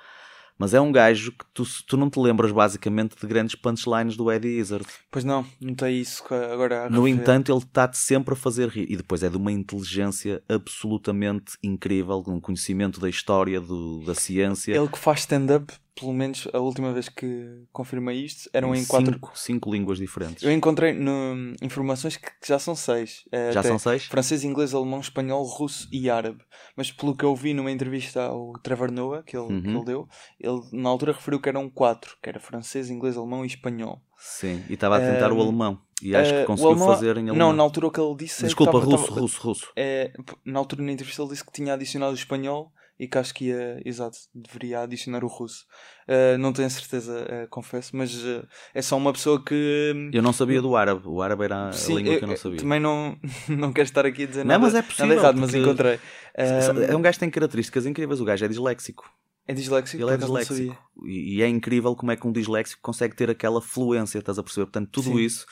Mas 0.58 0.74
é 0.74 0.82
um 0.82 0.92
gajo 0.92 1.32
que 1.32 1.46
tu, 1.54 1.64
tu 1.88 1.98
não 1.98 2.10
te 2.10 2.20
lembras 2.20 2.52
basicamente 2.52 3.16
de 3.20 3.26
grandes 3.26 3.56
punchlines 3.56 4.16
do 4.16 4.32
Eddie 4.32 4.60
Izzard. 4.60 4.86
Pois 5.10 5.24
não, 5.24 5.44
não 5.60 5.74
tem 5.74 6.00
isso 6.00 6.24
agora. 6.32 6.88
No 6.90 7.08
entanto, 7.08 7.52
ele 7.52 7.60
está-te 7.60 7.98
sempre 7.98 8.34
a 8.34 8.38
fazer 8.38 8.70
rir. 8.70 8.86
E 8.88 8.96
depois 8.96 9.24
é 9.24 9.30
de 9.30 9.38
uma 9.38 9.52
inteligência 9.52 10.44
absolutamente 10.48 11.54
incrível, 11.64 12.24
um 12.28 12.40
conhecimento 12.40 13.00
da 13.00 13.10
história, 13.10 13.60
do, 13.60 14.04
da 14.06 14.14
ciência. 14.14 14.76
Ele 14.76 14.88
que 14.88 15.00
faz 15.00 15.22
stand-up 15.22 15.74
pelo 16.00 16.14
menos 16.14 16.48
a 16.54 16.60
última 16.60 16.94
vez 16.94 17.10
que 17.10 17.64
confirmei 17.72 18.18
isto, 18.24 18.50
eram 18.54 18.74
em 18.74 18.86
quatro. 18.86 19.14
Cinco, 19.14 19.32
cinco 19.36 19.72
línguas 19.72 19.98
diferentes. 19.98 20.42
Eu 20.44 20.52
encontrei 20.52 20.94
no, 20.94 21.54
informações 21.62 22.18
que, 22.18 22.26
que 22.40 22.48
já 22.48 22.58
são 22.58 22.76
seis. 22.76 23.24
É, 23.32 23.52
Já 23.52 23.62
são 23.62 23.78
seis? 23.78 24.06
Francês, 24.06 24.44
inglês, 24.44 24.74
alemão, 24.74 25.00
espanhol, 25.00 25.44
russo 25.44 25.88
e 25.92 26.10
árabe. 26.10 26.40
Mas 26.76 26.92
pelo 26.92 27.16
que 27.16 27.26
eu 27.26 27.36
vi 27.36 27.54
numa 27.54 27.72
entrevista 27.72 28.24
ao 28.24 28.54
Trevor 28.64 28.92
Noah, 28.92 29.24
que 29.24 29.36
ele, 29.38 29.62
que 29.62 29.68
Uhum. 29.68 29.76
ele 29.78 29.86
deu, 29.86 30.08
ele 30.40 30.62
na 30.74 30.90
altura 30.90 31.12
referiu 31.14 31.40
que 31.42 31.50
eram 31.50 31.70
quatro, 31.70 32.18
que 32.22 32.30
era 32.30 32.40
francês, 32.40 32.90
inglês, 32.90 33.18
alemão 33.18 33.44
e 33.44 33.48
espanhol. 33.48 34.02
Sim, 34.18 34.64
e 34.70 34.74
estava 34.76 34.98
a 34.98 35.00
tentar 35.00 35.32
o 35.32 35.36
Ehm, 35.36 35.42
alemão. 35.42 35.82
E 36.02 36.16
acho 36.16 36.32
Eh, 36.32 36.38
que 36.38 36.44
o 36.44 36.48
conseguiu 36.48 36.70
alemão- 36.72 36.88
fazer 36.88 37.18
em 37.18 37.30
alemão. 37.30 37.36
Não, 37.50 37.54
na 37.54 37.64
altura 37.64 37.88
o 37.88 37.92
que 37.92 38.00
ele 38.00 38.16
disse 38.16 38.36
é 38.38 38.42
que 38.42 38.46
Desculpa, 38.46 38.72
tava- 38.74 38.86
russo, 38.86 39.08
tava- 39.08 39.20
russo, 39.22 39.42
russo. 39.42 39.72
É, 39.76 40.14
na 40.46 40.58
altura 40.60 40.82
na 40.84 40.92
entrevista 40.92 41.22
ele 41.22 41.30
disse 41.32 41.44
que 41.46 41.52
tinha 41.52 41.74
adicionado 41.74 42.12
o 42.14 42.16
espanhol 42.16 42.72
e 43.00 43.08
que 43.08 43.18
acho 43.18 43.34
que 43.34 43.46
ia, 43.46 43.82
exato, 43.84 44.18
deveria 44.34 44.82
adicionar 44.82 45.24
o 45.24 45.28
russo. 45.28 45.66
Uh, 46.08 46.38
não 46.38 46.54
tenho 46.54 46.70
certeza, 46.70 47.26
uh, 47.26 47.48
confesso, 47.50 47.96
mas 47.96 48.14
uh, 48.16 48.46
é 48.74 48.82
só 48.82 48.96
uma 48.98 49.12
pessoa 49.12 49.44
que. 49.44 50.10
Eu 50.14 50.22
não 50.22 50.32
sabia 50.34 50.62
do 50.62 50.76
árabe. 50.76 51.02
O 51.08 51.22
árabe 51.22 51.44
era 51.46 51.70
a 51.70 51.72
Sim, 51.72 51.98
língua 51.98 52.18
que 52.18 52.24
eu 52.24 52.28
não 52.28 52.34
eu- 52.36 52.40
sabia. 52.40 52.60
também 52.60 52.80
não, 52.80 53.18
não 53.50 53.74
quero 53.74 53.86
estar 53.88 54.06
aqui 54.06 54.24
a 54.24 54.28
dizer 54.28 54.44
Não, 54.44 54.50
nada, 54.50 54.60
mas 54.60 54.74
é 54.74 54.78
nada 54.78 54.88
possível, 54.88 55.18
errado, 55.18 55.38
mas 55.40 55.54
encontrei. 55.54 56.00
É 56.34 56.96
Um, 56.96 57.02
gajo 57.02 57.16
que 57.16 57.20
tem 57.20 57.30
características 57.30 57.86
incríveis. 57.86 58.20
O 58.22 58.26
gajo 58.26 58.46
é 58.46 58.48
disléxico. 58.48 59.10
é 59.48 59.54
disléxico? 59.54 60.02
Ele 60.04 60.12
é 60.14 60.18
disléxico. 60.18 60.78
E, 61.06 61.38
e 61.38 61.42
é 61.42 61.48
incrível 61.48 61.96
como 61.96 62.12
é 62.12 62.16
que 62.16 62.28
um 62.28 62.32
disléxico 62.32 62.82
consegue 62.82 63.16
ter 63.16 63.30
aquela 63.30 63.62
fluência, 63.62 64.20
estás 64.20 64.38
a 64.38 64.44
perceber? 64.44 64.66
Portanto, 64.68 64.90
tudo 64.92 65.18
Sim. 65.18 65.20
isso. 65.20 65.46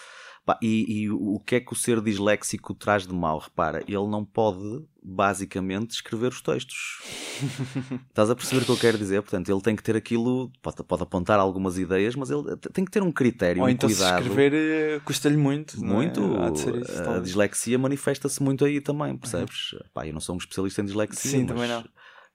E, 0.62 1.04
e 1.04 1.10
o 1.12 1.40
que 1.46 1.56
é 1.56 1.60
que 1.60 1.74
o 1.74 1.76
ser 1.76 2.02
disléxico 2.02 2.74
traz 2.74 3.06
de 3.06 3.14
mal? 3.14 3.40
Repara, 3.40 3.84
ele 3.88 4.08
não 4.08 4.24
pode, 4.24 4.84
basicamente, 5.04 5.92
escrever 5.92 6.30
os 6.30 6.42
textos. 6.42 7.00
estás 8.10 8.30
a 8.30 8.36
perceber 8.36 8.62
o 8.62 8.66
que 8.66 8.72
eu 8.72 8.78
quero 8.78 8.98
dizer? 8.98 9.22
Portanto, 9.22 9.52
ele 9.52 9.62
tem 9.62 9.76
que 9.76 9.84
ter 9.84 9.96
aquilo, 9.96 10.52
pode, 10.62 10.84
pode 10.84 11.04
apontar 11.04 11.40
algumas 11.40 11.78
ideias, 11.78 12.16
mas 12.16 12.30
ele 12.30 12.44
tem 12.74 12.86
que 12.86 12.92
ter 12.92 13.04
um 13.04 13.12
critério, 13.12 13.62
Ou 13.62 13.68
um 13.68 13.72
então 13.72 13.90
se 13.90 13.96
cuidado. 13.96 14.22
escrever 14.22 14.98
uh, 14.98 15.02
custa-lhe 15.04 15.38
muito. 15.38 15.76
é? 15.78 15.86
Muito, 15.86 16.22
Há 16.38 16.50
de 16.50 16.60
ser 16.60 16.76
isso, 16.76 17.10
a 17.10 17.20
dislexia 17.20 17.78
manifesta-se 17.78 18.42
muito 18.42 18.64
aí 18.66 18.80
também, 18.82 19.18
percebes? 19.18 19.76
Pá, 19.94 20.08
eu 20.08 20.14
não 20.14 20.22
sou 20.22 20.36
um 20.36 20.38
especialista 20.38 20.82
em 20.82 20.86
dislexia, 20.86 21.32
Sim, 21.32 21.40
mas, 21.40 21.48
também 21.48 21.68
não. 21.68 21.84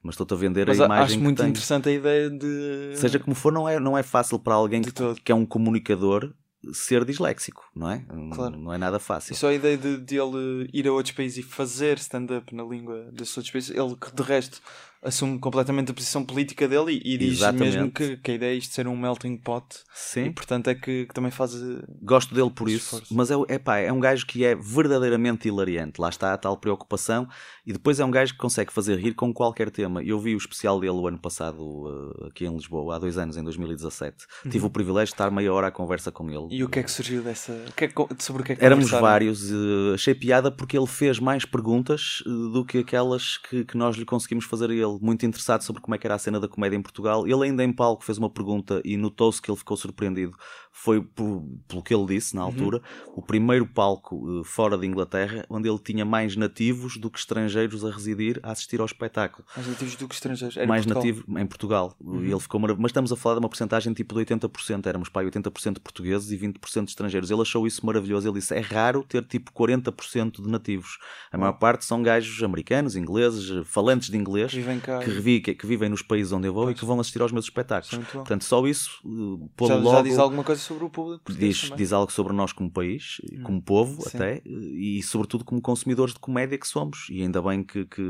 mas 0.03 0.13
estou-te 0.13 0.33
a 0.33 0.37
vender 0.37 0.67
Mas 0.67 0.79
a 0.79 0.85
imagem 0.85 1.03
acho 1.15 1.19
muito 1.23 1.37
tenho. 1.37 1.49
interessante 1.49 1.89
a 1.89 1.91
ideia 1.91 2.29
de. 2.29 2.93
Seja 2.95 3.19
como 3.19 3.35
for, 3.35 3.51
não 3.51 3.67
é, 3.67 3.79
não 3.79 3.97
é 3.97 4.03
fácil 4.03 4.37
para 4.39 4.53
alguém 4.53 4.81
que, 4.81 4.91
que 5.23 5.31
é 5.31 5.35
um 5.35 5.45
comunicador 5.45 6.33
ser 6.73 7.05
disléxico, 7.05 7.69
não 7.75 7.89
é? 7.89 8.05
Claro. 8.33 8.57
Não 8.57 8.73
é 8.73 8.77
nada 8.77 8.99
fácil. 8.99 9.33
E 9.33 9.35
só 9.35 9.49
a 9.49 9.53
ideia 9.53 9.77
de, 9.77 9.97
de 9.97 10.15
ele 10.15 10.69
ir 10.73 10.87
a 10.87 10.93
outros 10.93 11.15
países 11.15 11.37
e 11.37 11.43
fazer 11.43 11.97
stand-up 11.97 12.53
na 12.53 12.63
língua 12.63 13.09
desses 13.11 13.35
outros 13.37 13.51
países, 13.51 13.69
ele 13.69 13.95
que 13.95 14.13
de 14.13 14.23
resto 14.23 14.61
assume 15.03 15.37
completamente 15.39 15.91
a 15.91 15.93
posição 15.93 16.23
política 16.25 16.67
dele 16.67 16.99
e, 17.03 17.13
e 17.13 17.17
diz 17.17 17.33
Exatamente. 17.39 17.75
mesmo 17.77 17.91
que, 17.91 18.17
que 18.17 18.31
a 18.31 18.33
ideia 18.33 18.53
é 18.53 18.55
isto 18.57 18.73
ser 18.73 18.87
um 18.87 18.97
melting 18.97 19.37
pot 19.37 19.65
e 19.75 19.79
Sim, 19.93 20.31
portanto 20.31 20.67
é 20.69 20.75
que, 20.75 21.05
que 21.05 21.13
também 21.13 21.29
faz. 21.31 21.53
eh, 21.55 21.83
gosto 22.01 22.33
dele 22.33 22.49
por 22.49 22.67
isso, 22.69 22.95
Esforço. 22.95 23.13
mas 23.15 23.29
é, 23.29 23.35
é, 23.49 23.59
pá, 23.59 23.77
é 23.77 23.91
um 23.91 23.99
gajo 23.99 24.25
que 24.25 24.43
é 24.43 24.55
verdadeiramente 24.55 25.47
hilariante. 25.47 25.99
Lá 26.01 26.09
está 26.09 26.33
a 26.33 26.37
tal 26.37 26.57
preocupação, 26.57 27.27
e 27.65 27.71
depois 27.73 27.99
é 27.99 28.05
um 28.05 28.11
gajo 28.11 28.33
que 28.33 28.39
consegue 28.39 28.71
fazer 28.73 28.97
rir 28.99 29.13
com 29.13 29.33
qualquer 29.33 29.69
tema. 29.71 30.03
Eu 30.03 30.19
vi 30.19 30.33
o 30.33 30.37
especial 30.37 30.79
dele 30.79 30.93
o 30.93 31.07
ano 31.07 31.19
passado 31.19 31.59
uh, 31.61 32.27
aqui 32.27 32.45
em 32.45 32.53
Lisboa, 32.55 32.95
há 32.95 32.99
dois 32.99 33.17
anos, 33.17 33.37
em 33.37 33.43
2017. 33.43 34.25
Tive 34.49 34.65
o 34.65 34.69
privilégio 34.69 35.07
de 35.07 35.13
estar 35.13 35.29
meia 35.31 35.53
hora 35.53 35.67
à 35.67 35.71
conversa 35.71 36.11
com 36.11 36.27
ele. 36.29 36.37
Uhum. 36.37 36.47
E 36.51 36.63
o 36.63 36.69
que 36.69 36.79
é 36.79 36.83
que 36.83 36.91
surgiu 36.91 37.21
dessa. 37.21 37.51
o 37.69 37.71
que 37.73 37.85
é 37.85 37.87
que- 37.87 38.23
sobre 38.23 38.41
o 38.41 38.45
que 38.45 38.53
é 38.53 38.55
que 38.55 38.63
Éramos 38.65 38.89
vários, 38.89 39.51
eh, 39.51 39.93
achei 39.93 40.13
piada 40.15 40.51
porque 40.51 40.77
ele 40.77 40.87
fez 40.87 41.19
mais 41.19 41.45
perguntas 41.45 42.23
eh, 42.25 42.29
do 42.29 42.63
que 42.65 42.79
aquelas 42.79 43.37
que, 43.37 43.63
que 43.65 43.77
nós 43.77 43.95
lhe 43.95 44.05
conseguimos 44.05 44.45
fazer 44.45 44.69
a 44.69 44.73
ele. 44.73 44.94
Muito 45.01 45.25
interessado 45.25 45.61
sobre 45.61 45.81
como 45.81 45.95
é 45.95 45.97
que 45.97 46.07
era 46.07 46.15
a 46.15 46.19
cena 46.19 46.39
da 46.39 46.47
comédia 46.47 46.77
em 46.77 46.81
Portugal. 46.81 47.27
Ele 47.27 47.43
ainda 47.45 47.63
em 47.63 47.73
palco 47.73 48.03
fez 48.03 48.17
uma 48.17 48.29
pergunta 48.29 48.81
e 48.85 48.97
notou-se 48.97 49.41
que 49.41 49.49
ele 49.49 49.57
ficou 49.57 49.75
surpreendido. 49.77 50.35
Foi 50.77 51.01
por- 51.01 51.41
pelo 51.69 51.81
que 51.81 51.95
ele 51.95 52.05
disse 52.05 52.35
na 52.35 52.41
Uhum. 52.41 52.47
altura, 52.47 52.81
o 53.15 53.21
primeiro 53.21 53.65
palco 53.65 54.41
eh, 54.41 54.43
fora 54.43 54.77
de 54.77 54.85
Inglaterra 54.85 55.45
onde 55.49 55.69
ele 55.69 55.79
tinha 55.79 56.03
mais 56.03 56.35
nativos 56.35 56.97
do 56.97 57.09
que 57.09 57.17
estrangeiros 57.17 57.85
a 57.85 57.89
residir 57.89 58.41
a 58.43 58.51
assistir 58.51 58.81
ao 58.81 58.85
espetáculo. 58.85 59.47
Mais 59.55 59.67
nativos 59.69 59.95
do 59.95 60.05
que 60.07 60.13
estrangeiros. 60.15 60.57
Era 60.57 60.67
mais 60.67 60.85
Portugal. 60.85 61.01
Uhum. 61.03 61.09
nativo 61.17 61.39
em 61.39 61.45
Portugal. 61.47 61.95
E 62.25 62.29
ele 62.31 62.39
ficou 62.41 62.59
marav- 62.59 62.77
Mas 62.79 62.89
estamos 62.89 63.09
a 63.11 63.15
falar 63.15 63.35
de 63.35 63.39
uma 63.39 63.47
porcentagem 63.49 63.93
tipo 63.93 64.13
de 64.13 64.19
80%. 64.19 64.85
Éramos 64.85 65.07
pai 65.07 65.23
80% 65.25 65.79
portugueses 65.79 66.29
e 66.31 66.35
20% 66.37 66.89
estrangeiros. 66.89 67.31
Ele 67.31 67.41
achou 67.41 67.65
isso 67.65 67.85
maravilhoso. 67.85 68.27
Ele 68.27 68.37
disse: 68.39 68.53
é 68.53 68.59
raro 68.59 69.01
ter 69.03 69.23
tipo 69.25 69.51
40% 69.53 70.41
de 70.41 70.49
nativos. 70.49 70.97
A 71.31 71.37
maior 71.37 71.53
parte 71.53 71.85
são 71.85 72.03
gajos 72.03 72.43
americanos, 72.43 72.95
ingleses, 72.97 73.65
falantes 73.65 74.09
de 74.09 74.17
inglês. 74.17 74.51
Que 74.51 74.57
vivem 74.57 74.79
cá. 74.81 74.99
Que, 74.99 75.09
revi- 75.09 75.39
que- 75.39 75.53
que 75.53 75.65
vivem 75.65 75.87
nos 75.89 76.01
países 76.01 76.31
onde 76.33 76.47
eu 76.47 76.53
vou 76.53 76.65
Pois. 76.65 76.75
e 76.75 76.79
que 76.79 76.85
vão 76.85 76.99
assistir 76.99 77.21
aos 77.21 77.31
meus 77.31 77.45
é 77.45 77.47
espetáculos. 77.47 78.05
Portanto, 78.11 78.43
só 78.43 78.65
isso 78.67 78.99
uh, 79.05 79.49
pô-lo 79.55 79.69
já, 79.69 79.75
já 79.77 79.81
logo 79.81 80.03
diz 80.03 80.19
alguma 80.19 80.43
coisa 80.43 80.64
sobre 80.65 80.83
o 80.85 80.89
público 80.89 81.31
diz, 81.33 81.61
também. 81.61 81.77
diz 81.77 81.93
algo 81.93 82.11
sobre 82.11 82.33
nós 82.33 82.51
como 82.51 82.69
país, 82.69 83.17
Hum, 83.31 83.43
como 83.43 83.61
povo 83.61 84.01
sim. 84.09 84.17
até, 84.17 84.41
e 84.45 85.01
sobretudo 85.03 85.43
como 85.45 85.61
consumidores 85.61 86.13
de 86.13 86.19
comédia 86.19 86.57
que 86.57 86.67
somos. 86.67 87.07
E 87.09 87.21
ainda 87.21 87.41
bem 87.41 87.63
que, 87.63 87.85
que 87.85 88.01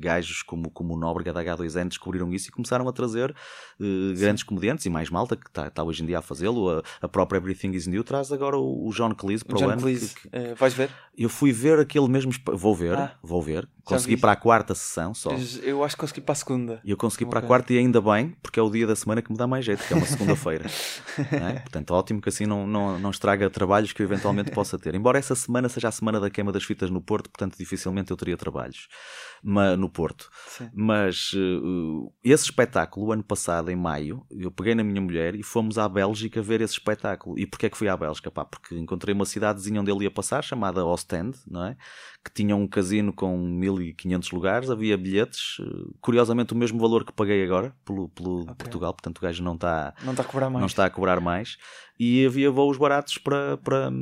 gajos 0.00 0.42
como, 0.42 0.70
como 0.70 0.94
o 0.94 0.98
Nóbrega 0.98 1.32
da 1.32 1.42
H2N 1.44 1.88
descobriram 1.88 2.32
isso 2.32 2.48
e 2.48 2.52
começaram 2.52 2.88
a 2.88 2.92
trazer 2.92 3.34
eh, 3.80 4.14
grandes 4.16 4.42
comediantes 4.42 4.86
e 4.86 4.90
mais 4.90 5.10
malta 5.10 5.36
que 5.36 5.46
está 5.48 5.82
hoje 5.84 6.02
em 6.02 6.06
dia 6.06 6.18
a 6.18 6.22
fazê-lo. 6.22 6.70
A, 6.70 6.82
a 7.02 7.08
própria 7.08 7.38
Everything 7.38 7.72
is 7.72 7.86
New 7.86 8.04
traz 8.04 8.30
agora 8.32 8.56
o, 8.56 8.88
o 8.88 8.92
John 8.92 9.14
Cleese 9.14 9.44
para 9.44 9.56
O 9.56 9.58
John 9.58 9.70
ano. 9.70 9.82
Cleese, 9.82 10.14
que- 10.14 10.28
que- 10.28 10.36
eh, 10.36 10.54
vais 10.54 10.74
ver? 10.74 10.90
eu 11.16 11.28
fui 11.28 11.52
ver 11.52 11.78
aquele 11.78 12.08
mesmo. 12.08 12.32
Vou 12.54 12.74
ver, 12.74 12.96
Ah, 12.96 13.14
vou 13.22 13.42
ver. 13.42 13.68
Consegui 13.84 14.16
para 14.16 14.32
a 14.32 14.36
quarta 14.36 14.72
sessão 14.72 15.12
só. 15.12 15.30
Eu 15.64 15.82
acho 15.82 15.96
que 15.96 16.00
consegui 16.00 16.20
para 16.20 16.32
a 16.32 16.36
segunda. 16.36 16.80
E 16.84 16.90
eu 16.92 16.96
consegui 16.96 17.26
para 17.26 17.40
a 17.40 17.42
quarta 17.42 17.72
e 17.72 17.78
ainda 17.78 18.00
bem, 18.00 18.36
porque 18.40 18.60
é 18.60 18.62
o 18.62 18.70
dia 18.70 18.86
da 18.86 18.94
semana 18.94 19.20
que 19.20 19.32
me 19.32 19.36
dá 19.36 19.48
mais 19.48 19.64
jeito, 19.64 19.82
que 19.84 19.92
é 19.92 19.96
uma 19.96 20.06
segunda-feira. 20.06 20.66
é? 21.18 21.58
Portanto, 21.60 21.79
ótimo 21.88 22.20
que 22.20 22.28
assim 22.28 22.46
não, 22.46 22.66
não, 22.66 22.98
não 22.98 23.10
estraga 23.10 23.48
trabalhos 23.48 23.92
que 23.92 24.02
eu 24.02 24.04
eventualmente 24.04 24.50
possa 24.50 24.78
ter. 24.78 24.94
Embora 24.94 25.18
essa 25.18 25.34
semana 25.34 25.68
seja 25.68 25.88
a 25.88 25.92
semana 25.92 26.20
da 26.20 26.30
queima 26.30 26.52
das 26.52 26.64
fitas 26.64 26.90
no 26.90 27.00
Porto, 27.00 27.30
portanto, 27.30 27.56
dificilmente 27.56 28.10
eu 28.10 28.16
teria 28.16 28.36
trabalhos 28.36 28.88
ma- 29.42 29.76
no 29.76 29.88
Porto. 29.88 30.28
Sim. 30.46 30.70
Mas 30.74 31.32
uh, 31.34 32.12
esse 32.22 32.44
espetáculo, 32.44 33.06
o 33.06 33.12
ano 33.12 33.22
passado, 33.22 33.70
em 33.70 33.76
maio, 33.76 34.24
eu 34.30 34.50
peguei 34.50 34.74
na 34.74 34.82
minha 34.84 35.00
mulher 35.00 35.34
e 35.34 35.42
fomos 35.42 35.78
à 35.78 35.88
Bélgica 35.88 36.40
ver 36.42 36.60
esse 36.60 36.74
espetáculo. 36.74 37.38
E 37.38 37.46
porquê 37.46 37.66
é 37.66 37.70
que 37.70 37.76
fui 37.76 37.88
à 37.88 37.96
Bélgica? 37.96 38.30
Pá, 38.30 38.44
porque 38.44 38.76
encontrei 38.76 39.14
uma 39.14 39.24
cidadezinha 39.24 39.80
onde 39.80 39.90
ele 39.90 40.04
ia 40.04 40.10
passar, 40.10 40.42
chamada 40.42 40.84
Ostend, 40.84 41.36
não 41.48 41.64
é? 41.64 41.76
Que 42.24 42.32
tinha 42.32 42.54
um 42.54 42.66
casino 42.68 43.12
com 43.12 43.36
1500 43.38 44.30
lugares, 44.32 44.70
havia 44.70 44.96
bilhetes, 44.96 45.58
uh, 45.60 45.94
curiosamente 46.00 46.52
o 46.52 46.56
mesmo 46.56 46.78
valor 46.78 47.04
que 47.04 47.12
paguei 47.12 47.42
agora 47.44 47.74
pelo, 47.84 48.08
pelo 48.10 48.42
Ok. 48.42 48.54
Portugal, 48.58 48.92
portanto 48.92 49.18
o 49.18 49.22
gajo 49.22 49.42
não 49.42 49.54
está 49.54 49.94
Não 50.04 50.10
está 50.12 50.22
a 50.22 50.26
cobrar 50.26 50.50
mais. 50.50 50.60
não 50.60 50.66
está 50.66 50.84
a 50.86 50.90
cobrar 50.90 51.20
mais. 51.20 51.56
E 52.02 52.24
havia 52.24 52.50
voos 52.50 52.78
baratos 52.78 53.18
para, 53.18 53.58
para, 53.58 53.92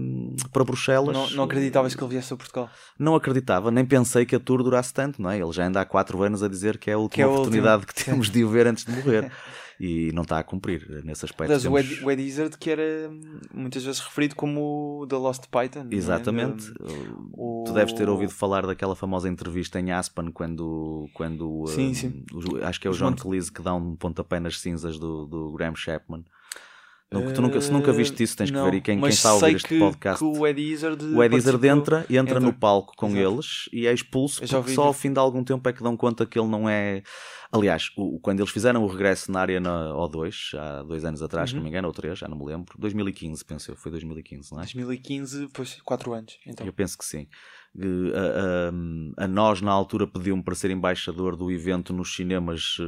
para 0.53 0.65
Bruxelas. 0.65 1.13
Não, 1.17 1.29
não 1.31 1.43
acreditavas 1.45 1.97
que 1.97 2.03
ele 2.05 2.13
viesse 2.13 2.33
a 2.33 2.37
Portugal. 2.37 2.71
Não 2.97 3.17
acreditava, 3.17 3.73
nem 3.73 3.85
pensei 3.85 4.25
que 4.25 4.37
a 4.37 4.39
tour 4.41 4.63
durasse 4.63 4.95
tanto, 4.95 5.21
não 5.21 5.29
é? 5.29 5.37
Ele 5.41 5.51
já 5.51 5.67
anda 5.67 5.81
há 5.81 5.85
4 5.85 6.23
anos 6.23 6.41
a 6.45 6.49
dizer 6.49 6.79
que 6.79 6.91
é 6.91 6.95
a 6.95 6.99
última 6.99 7.15
Que 7.17 7.23
é 7.23 7.25
a 7.25 7.29
oportunidade 7.29 7.81
última. 7.83 7.93
que 7.93 8.05
temos 8.05 8.31
de 8.31 8.45
o 8.45 8.49
ver 8.49 8.69
antes 8.69 8.85
de 8.85 8.93
morrer. 8.93 9.33
e 9.81 10.11
não 10.13 10.23
está 10.23 10.39
a 10.39 10.43
cumprir 10.45 11.03
nesse 11.05 11.25
aspecto. 11.25 11.53
O 11.55 11.61
temos- 11.61 12.03
o 12.03 12.11
Ed 12.11 12.23
Izzard, 12.23 12.57
que 12.59 12.71
era 12.71 13.11
muitas 13.53 13.83
vezes 13.85 14.01
referido 14.01 14.35
como 14.37 15.01
o 15.03 15.07
The 15.09 15.17
Lost 15.17 15.45
Python. 15.51 15.87
é? 15.91 15.95
Exatamente. 15.95 16.73
O- 17.33 17.65
Tu 17.67 17.73
deves 17.73 17.93
ter 17.93 18.09
ouvido 18.09 18.33
falar 18.33 18.67
daquela 18.67 18.95
famosa 18.97 19.29
entrevista 19.29 19.79
em 19.81 19.91
Aspen 19.93 20.31
quando, 20.31 21.09
quando 21.15 21.65
Sim, 21.69 21.91
um, 21.91 21.95
sim. 21.95 22.25
o- 22.33 22.65
acho 22.65 22.81
que 22.81 22.87
é 22.87 22.91
o 22.91 22.93
Os 22.93 22.99
John 22.99 23.13
Cleese 23.15 23.53
que 23.53 23.63
dá 23.63 23.75
um 23.75 23.95
pontapé 23.97 24.39
nas 24.41 24.61
cinzas 24.61 24.99
do, 24.99 25.27
do 25.27 25.53
Graham 25.53 25.75
Chapman. 25.77 26.25
Nunca- 27.11 27.33
tu 27.33 27.41
nunca, 27.41 27.61
se 27.61 27.73
nunca 27.73 27.91
viste 27.93 28.23
isso, 28.23 28.37
tens 28.37 28.51
que 28.51 28.57
Não, 28.57 28.67
ver. 28.67 28.75
E 28.75 28.81
quem, 28.83 29.01
quem 29.01 29.09
está 29.09 29.31
a 29.31 29.35
ouvir 29.35 29.57
este 29.57 29.69
que, 29.69 29.79
podcast. 29.79 30.19
que 30.19 30.25
o 30.39 30.47
Ed 30.47 30.61
Izzard, 30.61 31.03
O 31.07 31.23
Ed 31.25 31.35
Izzard 31.37 31.67
entra, 31.67 32.01
entra, 32.01 32.17
entra. 32.17 32.41
no 32.41 32.53
palco 32.53 32.93
com 32.97 33.07
Exato. 33.09 33.35
eles 33.35 33.47
e 33.73 33.87
é 33.87 33.93
expulso 33.95 34.43
só 34.47 34.83
ao 34.83 34.93
fim 34.93 35.11
de 35.13 35.19
algum 35.19 35.43
tempo 35.43 35.67
é 35.69 35.73
que 35.73 35.83
dão 35.83 35.97
conta 35.97 36.27
que 36.27 36.39
ele 36.39 36.49
não 36.49 36.69
é. 36.69 37.03
Aliás, 37.51 37.89
o- 37.97 38.21
quando 38.21 38.41
eles 38.41 38.51
fizeram 38.53 38.85
o 38.85 38.87
regresso 38.87 39.33
na 39.33 39.41
área 39.41 39.59
na 39.59 39.95
O2, 39.95 40.53
há 40.55 40.83
dois 40.83 41.03
anos 41.03 41.23
atrás, 41.23 41.49
se 41.49 41.55
Uhum. 41.57 41.61
não 41.61 41.65
me 41.65 41.71
engano, 41.71 41.89
ou 41.89 41.95
três, 41.95 42.19
já 42.19 42.29
não 42.29 42.37
me 42.37 42.45
lembro, 42.45 42.75
2015, 42.79 43.43
penso 43.43 43.71
eu, 43.71 43.77
foi 43.77 43.91
2015, 43.91 44.53
não 44.53 44.59
é? 44.59 44.65
2015, 44.65 45.47
depois 45.47 45.81
4 45.83 46.13
anos. 46.13 46.37
Então. 46.47 46.67
Eu 46.67 46.75
penso 46.75 46.99
que 46.99 47.07
sim. 47.07 47.27
A, 47.77 49.21
a- 49.21 49.25
a 49.25 49.29
nós, 49.29 49.61
na 49.61 49.71
altura, 49.71 50.07
pediu-me 50.07 50.43
para 50.43 50.55
ser 50.55 50.71
embaixador 50.71 51.37
do 51.37 51.51
evento 51.51 51.93
nos 51.93 52.15
cinemas 52.15 52.77
eh, 52.81 52.85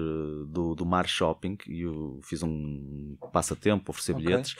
do, 0.48 0.74
do 0.74 0.84
Mar 0.86 1.06
Shopping 1.06 1.56
e 1.68 1.82
eu 1.82 2.18
fiz 2.24 2.42
um 2.42 3.16
passatempo, 3.32 3.90
oferecer 3.90 4.12
Ok. 4.12 4.24
bilhetes 4.24 4.56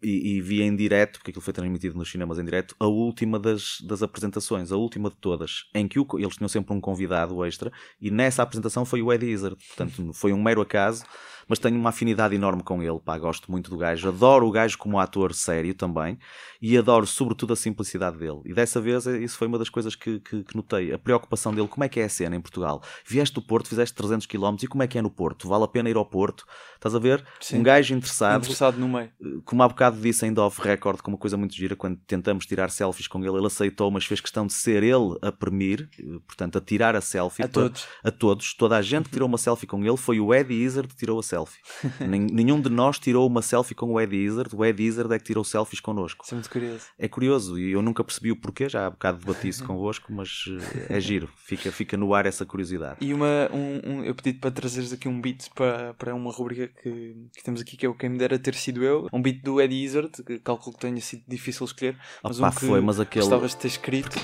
e, 0.00 0.36
e 0.36 0.40
vi 0.40 0.62
em 0.62 0.76
direto, 0.76 1.18
porque 1.18 1.30
aquilo 1.32 1.42
foi 1.42 1.52
transmitido 1.52 1.96
nos 1.96 2.08
cinemas 2.08 2.38
em 2.38 2.44
direto, 2.44 2.76
a 2.78 2.86
última 2.86 3.36
das, 3.38 3.78
das 3.80 4.00
apresentações, 4.02 4.70
a 4.70 4.76
última 4.76 5.10
de 5.10 5.16
todas, 5.16 5.64
em 5.74 5.88
que 5.88 5.98
o 5.98 6.06
eles 6.18 6.36
tinham 6.36 6.48
sempre 6.48 6.72
um 6.72 6.80
convidado 6.80 7.44
extra 7.44 7.72
e 8.00 8.10
nessa 8.10 8.42
apresentação 8.44 8.84
foi 8.84 9.02
o 9.02 9.12
Ed 9.12 9.26
Izzard. 9.26 9.56
Portanto, 9.66 10.12
foi 10.14 10.32
um 10.32 10.40
mero 10.40 10.60
acaso, 10.60 11.04
mas 11.48 11.58
tenho 11.58 11.76
uma 11.78 11.88
afinidade 11.90 12.34
enorme 12.34 12.62
com 12.62 12.82
ele, 12.82 12.98
pá, 13.04 13.16
gosto 13.18 13.50
muito 13.50 13.70
do 13.70 13.76
gajo, 13.78 14.08
adoro 14.08 14.46
o 14.46 14.50
gajo 14.50 14.76
como 14.78 14.98
ator 14.98 15.32
sério 15.34 15.74
também 15.74 16.18
e 16.60 16.76
adoro 16.76 17.06
sobretudo 17.06 17.52
a 17.52 17.56
simplicidade 17.56 18.18
dele. 18.18 18.40
E 18.44 18.52
dessa 18.52 18.80
vez 18.80 19.06
eh, 19.06 19.18
isso 19.18 19.36
foi 19.38 19.46
uma 19.48 19.58
das 19.58 19.68
coisas 19.68 19.94
que, 19.94 20.20
que, 20.20 20.42
que 20.44 20.56
notei, 20.56 20.92
a 20.92 20.98
preocupação 20.98 21.54
dele, 21.54 21.68
como 21.68 21.84
é 21.84 21.88
que 21.88 22.00
é 22.00 22.04
a 22.04 22.08
cena 22.08 22.36
em 22.36 22.40
Portugal? 22.40 22.82
Vieste 23.06 23.34
do 23.34 23.42
Porto, 23.42 23.68
fizeste 23.68 23.94
300 23.94 24.26
km 24.26 24.56
e 24.62 24.66
como 24.66 24.82
é 24.82 24.86
que 24.86 24.98
é 24.98 25.02
no 25.02 25.10
Porto? 25.10 25.48
Vale 25.48 25.64
a 25.64 25.68
pena 25.68 25.88
ir 25.88 25.96
ao 25.96 26.04
Porto? 26.04 26.44
Estás 26.74 26.94
a 26.94 26.98
ver? 26.98 27.24
Sim. 27.40 27.58
Um 27.58 27.62
gajo 27.62 27.94
interessado, 27.94 28.42
Interessado 28.42 28.78
no 28.78 28.88
meio. 28.88 29.10
eh, 29.20 29.40
como 29.44 29.62
há 29.62 29.68
bocado 29.68 30.00
disse 30.00 30.24
ainda 30.24 30.42
off 30.42 30.60
record, 30.60 31.00
com 31.00 31.10
uma 31.12 31.18
coisa 31.18 31.36
muito 31.36 31.54
gira, 31.54 31.74
quando 31.76 31.96
tentamos 32.06 32.44
tirar 32.46 32.70
selfies 32.70 33.06
com 33.08 33.18
ele, 33.24 33.36
ele 33.36 33.46
aceitou, 33.46 33.90
mas 33.90 34.04
fez 34.04 34.20
questão 34.20 34.46
de 34.46 34.52
ser 34.52 34.82
ele 34.82 35.16
a 35.22 35.30
premir, 35.32 35.88
eh, 35.98 36.02
portanto, 36.26 36.58
a 36.58 36.60
tirar 36.60 36.94
a 36.96 37.00
selfie 37.00 37.42
A 37.44 37.48
para- 37.48 37.62
todos. 37.62 37.86
a 38.04 38.10
todos. 38.10 38.54
Toda 38.54 38.76
a 38.76 38.82
gente 38.82 39.04
que 39.06 39.10
tirou 39.12 39.28
uma 39.28 39.38
selfie 39.38 39.66
com 39.66 39.84
ele 39.84 39.96
foi 39.96 40.18
o 40.20 40.34
Eddie 40.34 40.62
Izzard 40.62 40.88
que 40.88 40.96
tirou 40.96 41.18
a 41.18 41.22
selfie. 41.22 41.37
Nen- 42.00 42.26
Nenhum 42.32 42.60
de 42.60 42.68
nós 42.70 42.98
tirou 42.98 43.26
uma 43.26 43.42
selfie 43.42 43.74
com 43.74 43.92
o 43.92 44.00
Eddie 44.00 44.24
Izzard, 44.24 44.54
o 44.54 44.64
Eddie 44.64 44.86
Izzard 44.86 45.12
é 45.14 45.18
que 45.18 45.24
tirou 45.24 45.44
selfies 45.44 45.80
connosco. 45.80 46.24
Isso 46.24 46.34
é 46.34 46.36
muito 46.36 46.50
curioso. 46.50 46.84
É 46.98 47.08
curioso 47.08 47.58
e 47.58 47.72
eu 47.72 47.82
nunca 47.82 48.02
percebi 48.04 48.32
o 48.32 48.36
porquê, 48.36 48.68
já 48.68 48.86
há 48.86 48.90
bocado 48.90 49.18
debati 49.18 49.48
isso 49.48 49.64
convosco, 49.64 50.12
mas 50.12 50.44
eh, 50.88 50.96
é 50.96 51.00
giro, 51.00 51.28
fica, 51.36 51.70
fica 51.72 51.96
no 51.96 52.14
ar 52.14 52.26
essa 52.26 52.44
curiosidade. 52.46 52.96
E 53.00 53.12
uma, 53.12 53.48
um, 53.52 53.80
um- 53.98 54.04
eu 54.04 54.14
pedi 54.14 54.32
para 54.38 54.50
trazeres 54.50 54.92
aqui 54.92 55.08
um 55.08 55.20
beat 55.20 55.48
para, 55.54 55.94
para 55.94 56.14
uma 56.14 56.30
rubrica 56.32 56.68
que, 56.82 57.14
que 57.36 57.42
temos 57.44 57.60
aqui, 57.60 57.76
que 57.76 57.84
é 57.86 57.88
o 57.88 57.94
Quem 57.94 58.10
Me 58.10 58.18
Dera 58.18 58.38
Ter 58.38 58.54
Sido 58.54 58.82
Eu. 58.82 59.08
Um 59.12 59.20
beat 59.22 59.42
do 59.42 59.60
Eddie 59.60 59.84
Izzard, 59.84 60.10
que 60.24 60.38
calculo 60.38 60.74
que 60.76 60.80
tenha 60.82 61.00
sido 61.00 61.22
difícil 61.28 61.64
escolher. 61.66 61.96
Mas 62.22 62.38
Opa, 62.38 62.48
um 62.48 62.50
que 62.52 62.66
foi, 62.66 62.80
mas 62.80 63.00
aquele- 63.00 63.24
gostavas 63.24 63.50
de 63.52 63.56
ter 63.58 63.68
escrito. 63.68 64.16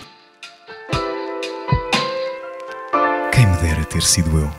Quem 3.32 3.46
me 3.46 3.56
dera 3.58 3.84
ter 3.84 4.02
sido 4.02 4.38
eu. 4.38 4.50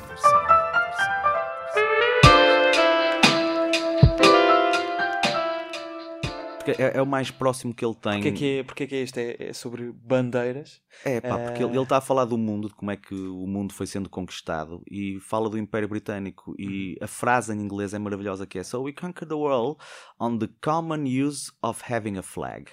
Porque 6.65 6.81
é, 6.81 6.97
é 6.97 7.01
o 7.01 7.05
mais 7.05 7.29
próximo 7.29 7.73
que 7.73 7.85
ele 7.85 7.93
tem. 7.93 8.13
Porque 8.13 8.27
é 8.27 8.31
que 8.31 8.45
é, 8.45 8.83
é, 8.83 8.87
que 8.87 8.95
é 8.95 9.01
este? 9.01 9.19
É, 9.19 9.49
é 9.49 9.53
sobre 9.53 9.91
bandeiras. 9.91 10.81
É, 11.03 11.21
pá, 11.21 11.37
porque 11.37 11.63
ele 11.63 11.77
está 11.79 11.97
a 11.97 12.01
falar 12.01 12.25
do 12.25 12.37
mundo, 12.37 12.67
de 12.67 12.73
como 12.73 12.91
é 12.91 12.97
que 12.97 13.13
o 13.13 13.45
mundo 13.45 13.73
foi 13.73 13.85
sendo 13.85 14.09
conquistado 14.09 14.81
e 14.89 15.19
fala 15.19 15.49
do 15.49 15.57
Império 15.57 15.87
Britânico. 15.87 16.55
E 16.57 16.97
a 17.01 17.07
frase 17.07 17.53
em 17.53 17.61
inglês 17.61 17.93
é 17.93 17.99
maravilhosa 17.99 18.47
que 18.47 18.57
é 18.57 18.63
So 18.63 18.83
we 18.83 18.93
conquered 18.93 19.29
the 19.29 19.35
world 19.35 19.77
on 20.19 20.39
the 20.39 20.49
common 20.61 21.05
use 21.05 21.51
of 21.61 21.81
having 21.87 22.17
a 22.17 22.23
flag. 22.23 22.71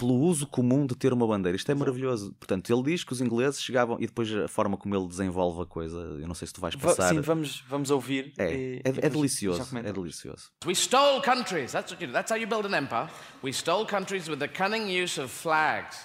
Pelo 0.00 0.14
uso 0.14 0.46
comum 0.46 0.86
de 0.86 0.96
ter 0.96 1.12
uma 1.12 1.26
bandeira. 1.26 1.54
Isto 1.54 1.70
é 1.70 1.74
maravilhoso. 1.74 2.32
Portanto, 2.40 2.72
ele 2.72 2.82
diz 2.84 3.04
que 3.04 3.12
os 3.12 3.20
ingleses 3.20 3.60
chegavam 3.62 3.98
e 4.00 4.06
depois 4.06 4.32
a 4.34 4.48
forma 4.48 4.74
como 4.78 4.96
ele 4.96 5.06
desenvolve 5.06 5.60
a 5.60 5.66
coisa, 5.66 5.98
eu 5.98 6.26
não 6.26 6.34
sei 6.34 6.48
se 6.48 6.54
tu 6.54 6.60
vais 6.62 6.74
Va- 6.74 6.88
passar. 6.88 7.10
Sim, 7.10 7.20
vamos, 7.20 7.62
vamos 7.68 7.90
ouvir. 7.90 8.32
É, 8.38 8.50
e- 8.50 8.80
é, 8.82 8.88
e 8.88 8.98
é 9.02 9.10
delicioso. 9.10 9.76
É 9.76 9.92
delicioso. 9.92 10.50
We 10.64 10.72
stole 10.74 11.20
countries. 11.20 11.72
That's 11.72 11.92
what 11.92 12.02
you 12.02 12.06
do. 12.08 12.14
That's 12.14 12.32
how 12.32 12.38
you 12.38 12.46
build 12.48 12.64
an 12.66 12.74
empire. 12.74 13.10
We 13.44 13.52
stole 13.52 13.84
countries 13.84 14.26
with 14.26 14.38
the 14.38 14.48
cunning 14.48 14.88
use 14.88 15.20
of 15.20 15.30
flags. 15.30 15.98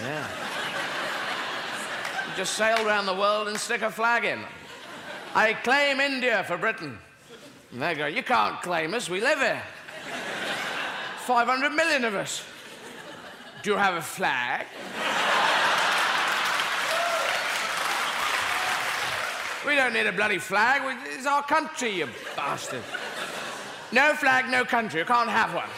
Yeah. 0.00 0.28
you 2.30 2.36
just 2.36 2.54
sail 2.54 2.86
around 2.86 3.06
the 3.06 3.14
world 3.16 3.48
and 3.48 3.58
stick 3.58 3.82
a 3.82 3.90
flag 3.90 4.24
in. 4.24 4.38
I 5.34 5.54
claim 5.54 5.98
India 6.00 6.44
for 6.44 6.56
Britain. 6.56 6.96
And 7.72 7.82
they 7.82 7.96
go, 7.96 8.06
you 8.06 8.22
can't 8.22 8.62
claim 8.62 8.94
us. 8.94 9.10
We 9.10 9.20
live 9.20 9.40
here. 9.40 9.60
500 11.26 11.70
million 11.72 12.04
of 12.04 12.14
us. 12.14 12.44
Do 13.64 13.70
you 13.70 13.78
have 13.78 13.96
a 13.96 14.02
flag? 14.02 14.66
We 19.66 19.74
don't 19.76 19.94
need 19.94 20.06
a 20.06 20.12
bloody 20.12 20.38
flag. 20.38 20.82
It's 21.16 21.26
our 21.26 21.42
country, 21.42 22.00
you 22.00 22.08
bastard. 22.36 22.82
No 23.90 24.14
flag, 24.16 24.50
no 24.50 24.66
country. 24.66 25.00
You 25.00 25.06
can't 25.06 25.30
have 25.30 25.54
one. 25.56 25.70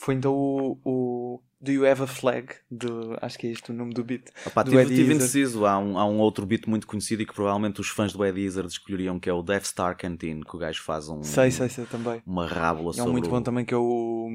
Foi 0.00 0.14
então 0.16 0.32
o, 0.34 0.78
o 0.84 1.42
Do 1.60 1.70
You 1.72 1.86
Have 1.86 2.02
a 2.02 2.06
Flag? 2.06 2.48
De, 2.70 2.86
acho 3.22 3.38
que 3.38 3.46
é 3.46 3.50
este 3.52 3.70
o 3.70 3.74
nome 3.74 3.92
do 3.94 4.02
beat. 4.04 4.28
Opa, 4.46 4.62
do 4.64 4.70
tive, 4.70 4.82
Eddie 4.82 4.96
tive 4.96 5.14
indeciso. 5.14 5.64
Há 5.66 5.78
um, 5.78 5.98
há 5.98 6.04
um 6.04 6.18
outro 6.18 6.44
beat 6.46 6.66
muito 6.66 6.86
conhecido 6.86 7.22
e 7.22 7.26
que 7.26 7.34
provavelmente 7.34 7.80
os 7.80 7.88
fãs 7.88 8.12
do 8.12 8.24
Eddie 8.24 8.44
Izzard 8.46 8.68
escolheriam, 8.68 9.18
que 9.20 9.28
é 9.28 9.32
o 9.32 9.42
Death 9.42 9.64
Star 9.66 9.96
Canteen, 9.96 10.40
que 10.42 10.54
o 10.56 10.58
gajo 10.58 10.82
faz 10.82 11.08
um, 11.08 11.22
Sei, 11.22 11.50
sei, 11.52 11.68
sei 11.68 11.86
também. 11.86 12.20
uma 12.26 12.46
rábula 12.48 12.88
E 12.88 13.00
há 13.00 13.02
sobre 13.02 13.10
um 13.10 13.12
muito 13.12 13.26
o- 13.26 13.30
bom 13.30 13.42
também 13.42 13.64
que 13.64 13.74
é 13.74 13.76
o 13.76 14.28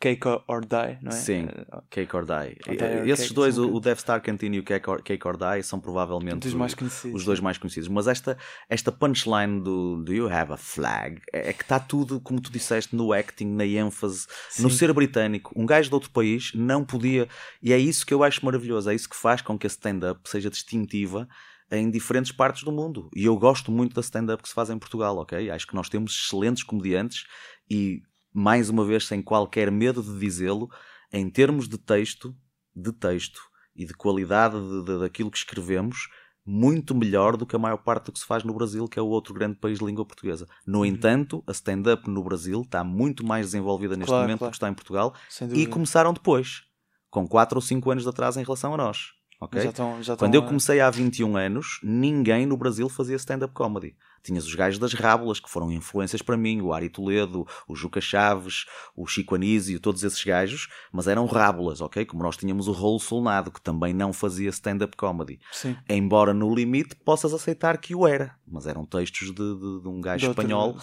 Cake 0.00 0.26
or 0.48 0.62
Die, 0.62 0.98
não 1.00 1.10
é? 1.10 1.14
Sim, 1.14 1.46
Eh, 1.48 1.80
Cake 1.90 2.16
or 2.16 2.24
Die. 2.24 2.56
Or 2.66 2.76
Die 2.76 2.84
or 2.84 3.08
Esses 3.08 3.30
dois, 3.30 3.56
o 3.56 3.72
o 3.72 3.80
Death 3.80 3.98
Star 4.00 4.20
Canteen 4.20 4.54
e 4.54 4.58
o 4.58 4.64
Cake 4.64 4.88
or, 4.90 5.02
Cake 5.02 5.26
or 5.26 5.36
Die, 5.36 5.62
são 5.62 5.78
provavelmente 5.78 6.40
conhecidos, 6.74 7.14
os 7.14 7.24
dois 7.24 7.40
mais 7.40 7.56
conhecidos. 7.58 7.88
Mas 7.88 8.08
esta, 8.08 8.36
esta 8.68 8.90
punchline 8.90 9.60
do 9.62 10.02
Do 10.02 10.12
You 10.12 10.28
Have 10.28 10.52
a 10.52 10.56
Flag 10.56 11.20
é, 11.32 11.50
é 11.50 11.52
que 11.52 11.62
está 11.62 11.78
tudo, 11.78 12.20
como 12.20 12.40
tu 12.40 12.50
disseste, 12.50 12.96
no 12.96 13.12
acting, 13.12 13.46
na 13.46 13.64
ênfase, 13.64 14.26
no 14.58 14.70
ser 14.70 14.92
britânico. 14.92 15.52
Um 15.54 15.64
gajo 15.66 15.88
de 15.88 15.94
outro 15.94 16.10
país 16.10 16.52
não 16.54 16.84
podia. 16.84 17.28
E 17.62 17.72
é 17.72 17.78
isso 17.78 18.04
que 18.04 18.12
eu 18.14 18.24
acho 18.24 18.44
maravilhoso. 18.44 18.90
É 18.90 18.94
isso 18.94 19.08
que 19.08 19.16
faz 19.16 19.40
com 19.40 19.56
que 19.58 19.66
a 19.66 19.68
stand-up 19.68 20.20
seja 20.28 20.50
distintiva 20.50 21.28
em 21.70 21.90
diferentes 21.90 22.32
partes 22.32 22.62
do 22.62 22.72
mundo. 22.72 23.08
E 23.14 23.24
eu 23.24 23.36
gosto 23.36 23.70
muito 23.70 23.94
da 23.94 24.00
stand-up 24.00 24.42
que 24.42 24.48
se 24.48 24.54
faz 24.54 24.70
em 24.70 24.78
Portugal, 24.78 25.16
ok? 25.18 25.50
Acho 25.50 25.66
que 25.66 25.74
nós 25.74 25.88
temos 25.88 26.12
excelentes 26.12 26.62
comediantes 26.62 27.24
e, 27.70 28.02
mais 28.36 28.68
uma 28.68 28.84
vez, 28.84 29.06
sem 29.06 29.22
qualquer 29.22 29.70
medo 29.70 30.02
de 30.02 30.18
dizê-lo, 30.18 30.68
em 31.12 31.30
termos 31.30 31.68
de 31.68 31.78
texto, 31.78 32.34
de 32.74 32.92
texto 32.92 33.40
e 33.74 33.84
de 33.86 33.94
qualidade 33.94 34.56
de, 34.60 34.84
de- 34.84 34.98
daquilo 35.00 35.30
que 35.30 35.38
escrevemos, 35.38 36.08
muito 36.44 36.94
melhor 36.94 37.36
do 37.36 37.46
que 37.46 37.56
a 37.56 37.58
maior 37.58 37.78
parte 37.78 38.06
do 38.06 38.12
que 38.12 38.18
se 38.18 38.26
faz 38.26 38.44
no 38.44 38.54
Brasil, 38.54 38.86
que 38.86 38.98
é 38.98 39.02
o 39.02 39.06
outro 39.08 39.32
grande 39.34 39.56
país 39.58 39.78
de 39.78 39.84
língua 39.84 40.04
portuguesa. 40.04 40.46
No 40.66 40.80
Uhum. 40.80 40.84
entanto, 40.84 41.42
a 41.46 41.52
stand-up 41.52 42.08
no 42.08 42.22
Brasil 42.22 42.60
está 42.62 42.84
muito 42.84 43.24
mais 43.26 43.46
desenvolvida 43.46 43.96
neste 43.96 44.10
Claro, 44.10 44.22
momento 44.24 44.38
claro. 44.40 44.50
do 44.50 44.52
que 44.52 44.56
está 44.56 44.68
em 44.68 44.74
Portugal 44.74 45.14
e 45.54 45.66
começaram 45.66 46.12
depois, 46.12 46.62
com 47.10 47.26
4 47.26 47.56
ou 47.56 47.62
5 47.62 47.90
anos 47.90 48.04
de 48.04 48.08
atraso 48.10 48.38
em 48.38 48.44
relação 48.44 48.74
a 48.74 48.76
nós. 48.76 48.98
ok? 49.40 49.56
Mas 49.58 49.64
já 49.64 49.70
estão- 49.70 50.02
já 50.02 50.16
Quando 50.16 50.34
estão 50.34 50.42
eu 50.44 50.46
comecei 50.46 50.80
há 50.80 50.88
21 50.88 51.36
anos, 51.36 51.78
ninguém 51.82 52.46
no 52.46 52.56
Brasil 52.56 52.88
fazia 52.88 53.16
stand-up 53.16 53.52
comedy. 53.52 53.94
Tinhas 54.22 54.44
os 54.46 54.54
gajos 54.54 54.78
das 54.78 54.92
rábulas, 54.92 55.38
que 55.38 55.48
foram 55.48 55.70
influências 55.70 56.20
para 56.22 56.36
mim, 56.36 56.60
o 56.60 56.72
Ari 56.72 56.88
Toledo, 56.88 57.46
o 57.68 57.76
Juca 57.76 58.00
Chaves, 58.00 58.64
o 58.96 59.06
Chico 59.06 59.34
Anísio, 59.36 59.78
todos 59.78 60.02
esses 60.02 60.22
gajos, 60.24 60.68
mas 60.92 61.06
eram 61.06 61.26
rábulas, 61.26 61.80
ok? 61.80 62.04
Como 62.04 62.22
nós 62.22 62.36
tínhamos 62.36 62.66
o 62.68 62.72
Rolo 62.72 62.98
Solnado, 62.98 63.50
que 63.50 63.60
também 63.60 63.94
não 63.94 64.12
fazia 64.12 64.50
stand-up 64.50 64.96
comedy. 64.96 65.38
Sim. 65.52 65.76
Embora 65.88 66.34
no 66.34 66.52
limite 66.54 66.96
possas 66.96 67.32
aceitar 67.32 67.78
que 67.78 67.94
o 67.94 68.06
era, 68.06 68.34
mas 68.46 68.66
eram 68.66 68.84
textos 68.84 69.28
de, 69.28 69.34
de- 69.34 69.80
de 69.82 69.88
um 69.88 70.00
gajo 70.00 70.24
De 70.24 70.30
espanhol 70.30 70.76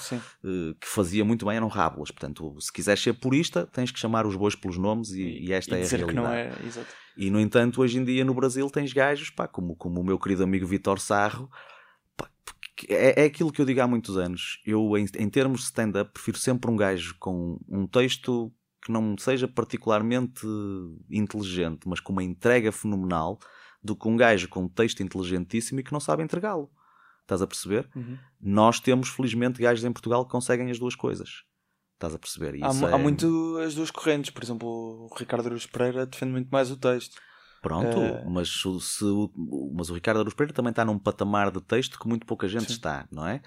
eh, 0.44 0.76
que 0.80 0.88
fazia 0.88 1.26
muito 1.26 1.46
bem, 1.46 1.56
eram 1.58 1.68
rábulas. 1.68 2.12
Portanto, 2.12 2.56
se 2.60 2.72
quiseres 2.72 3.02
ser 3.04 3.14
purista, 3.14 3.68
tens 3.72 3.92
que 3.92 4.00
chamar 4.00 4.26
os 4.26 4.36
bois 4.36 4.56
pelos 4.56 4.78
nomes 4.78 5.12
e, 5.12 5.22
e 5.48 5.52
esta 5.54 5.78
e 5.78 5.82
é 5.82 5.84
a 5.84 5.88
realidade. 5.88 6.36
é. 6.80 6.86
E 7.16 7.30
no 7.30 7.40
entanto, 7.40 7.82
hoje 7.82 7.98
em 8.00 8.04
dia 8.04 8.26
no 8.26 8.34
Brasil 8.34 8.70
tens 8.70 8.92
gajos, 8.92 9.30
pá, 9.30 9.48
como, 9.48 9.76
como 9.76 10.00
o 10.00 10.04
meu 10.04 10.18
querido 10.18 10.44
amigo 10.44 10.66
Vitor 10.66 11.00
Sarro, 11.00 11.50
é, 12.90 13.22
é 13.24 13.26
aquilo 13.26 13.52
que 13.52 13.62
eu 13.62 13.66
digo 13.66 13.82
há 13.82 13.88
muitos 13.88 14.18
anos. 14.18 14.60
Eu, 14.66 14.98
em, 14.98 15.06
em 15.18 15.30
termos 15.30 15.62
de 15.62 15.66
stand-up, 15.68 16.12
prefiro 16.12 16.38
sempre 16.38 16.70
um 16.72 16.76
gajo 16.76 17.16
com 17.20 17.60
um 17.70 17.86
texto 17.88 18.52
que 18.84 18.92
não 18.92 19.16
seja 19.18 19.48
particularmente 19.48 20.46
inteligente, 21.10 21.88
mas 21.88 22.00
com 22.00 22.12
uma 22.12 22.24
entrega 22.24 22.72
fenomenal, 22.72 23.40
do 23.82 23.96
que 23.96 24.08
um 24.08 24.16
gajo 24.16 24.48
com 24.50 24.62
um 24.64 24.68
texto 24.70 25.02
inteligentíssimo 25.04 25.80
e 25.80 25.84
que 25.84 25.92
não 25.92 26.00
sabe 26.00 26.24
entregá-lo. 26.24 26.70
Estás 27.22 27.42
a 27.42 27.48
perceber? 27.48 27.90
Uhum. 27.96 28.18
Nós 28.42 28.80
temos, 28.80 29.10
felizmente, 29.10 29.62
gajos 29.62 29.84
em 29.86 29.92
Portugal 29.92 30.26
que 30.26 30.32
conseguem 30.32 30.70
as 30.70 30.80
duas 30.80 30.96
coisas. 30.96 31.44
Estás 31.94 32.14
a 32.16 32.20
perceber? 32.20 32.56
Há, 32.62 32.68
é- 32.68 32.94
há 32.94 32.98
muito 32.98 33.58
as 33.66 33.74
duas 33.76 33.92
correntes. 33.92 34.30
Por 34.32 34.44
exemplo, 34.44 34.68
o 35.10 35.16
Ricardo 35.18 35.48
Aruz 35.48 35.66
Pereira 35.66 36.06
defende 36.06 36.32
muito 36.34 36.50
mais 36.50 36.70
o 36.70 36.78
texto. 36.78 37.18
Pronto, 37.64 37.98
Eh, 37.98 38.24
mas, 38.30 38.64
o- 38.66 38.80
se, 38.80 39.06
mas 39.74 39.90
o 39.90 39.94
Ricardo 39.96 40.20
Aruz 40.20 40.34
Pereira 40.36 40.54
também 40.54 40.70
está 40.72 40.84
num 40.86 41.00
patamar 41.00 41.50
de 41.50 41.62
texto 41.62 41.98
que 41.98 42.08
muito 42.08 42.26
pouca 42.28 42.48
gente 42.48 42.66
Sim. 42.68 42.74
está, 42.74 43.08
não 43.10 43.26
é? 43.26 43.42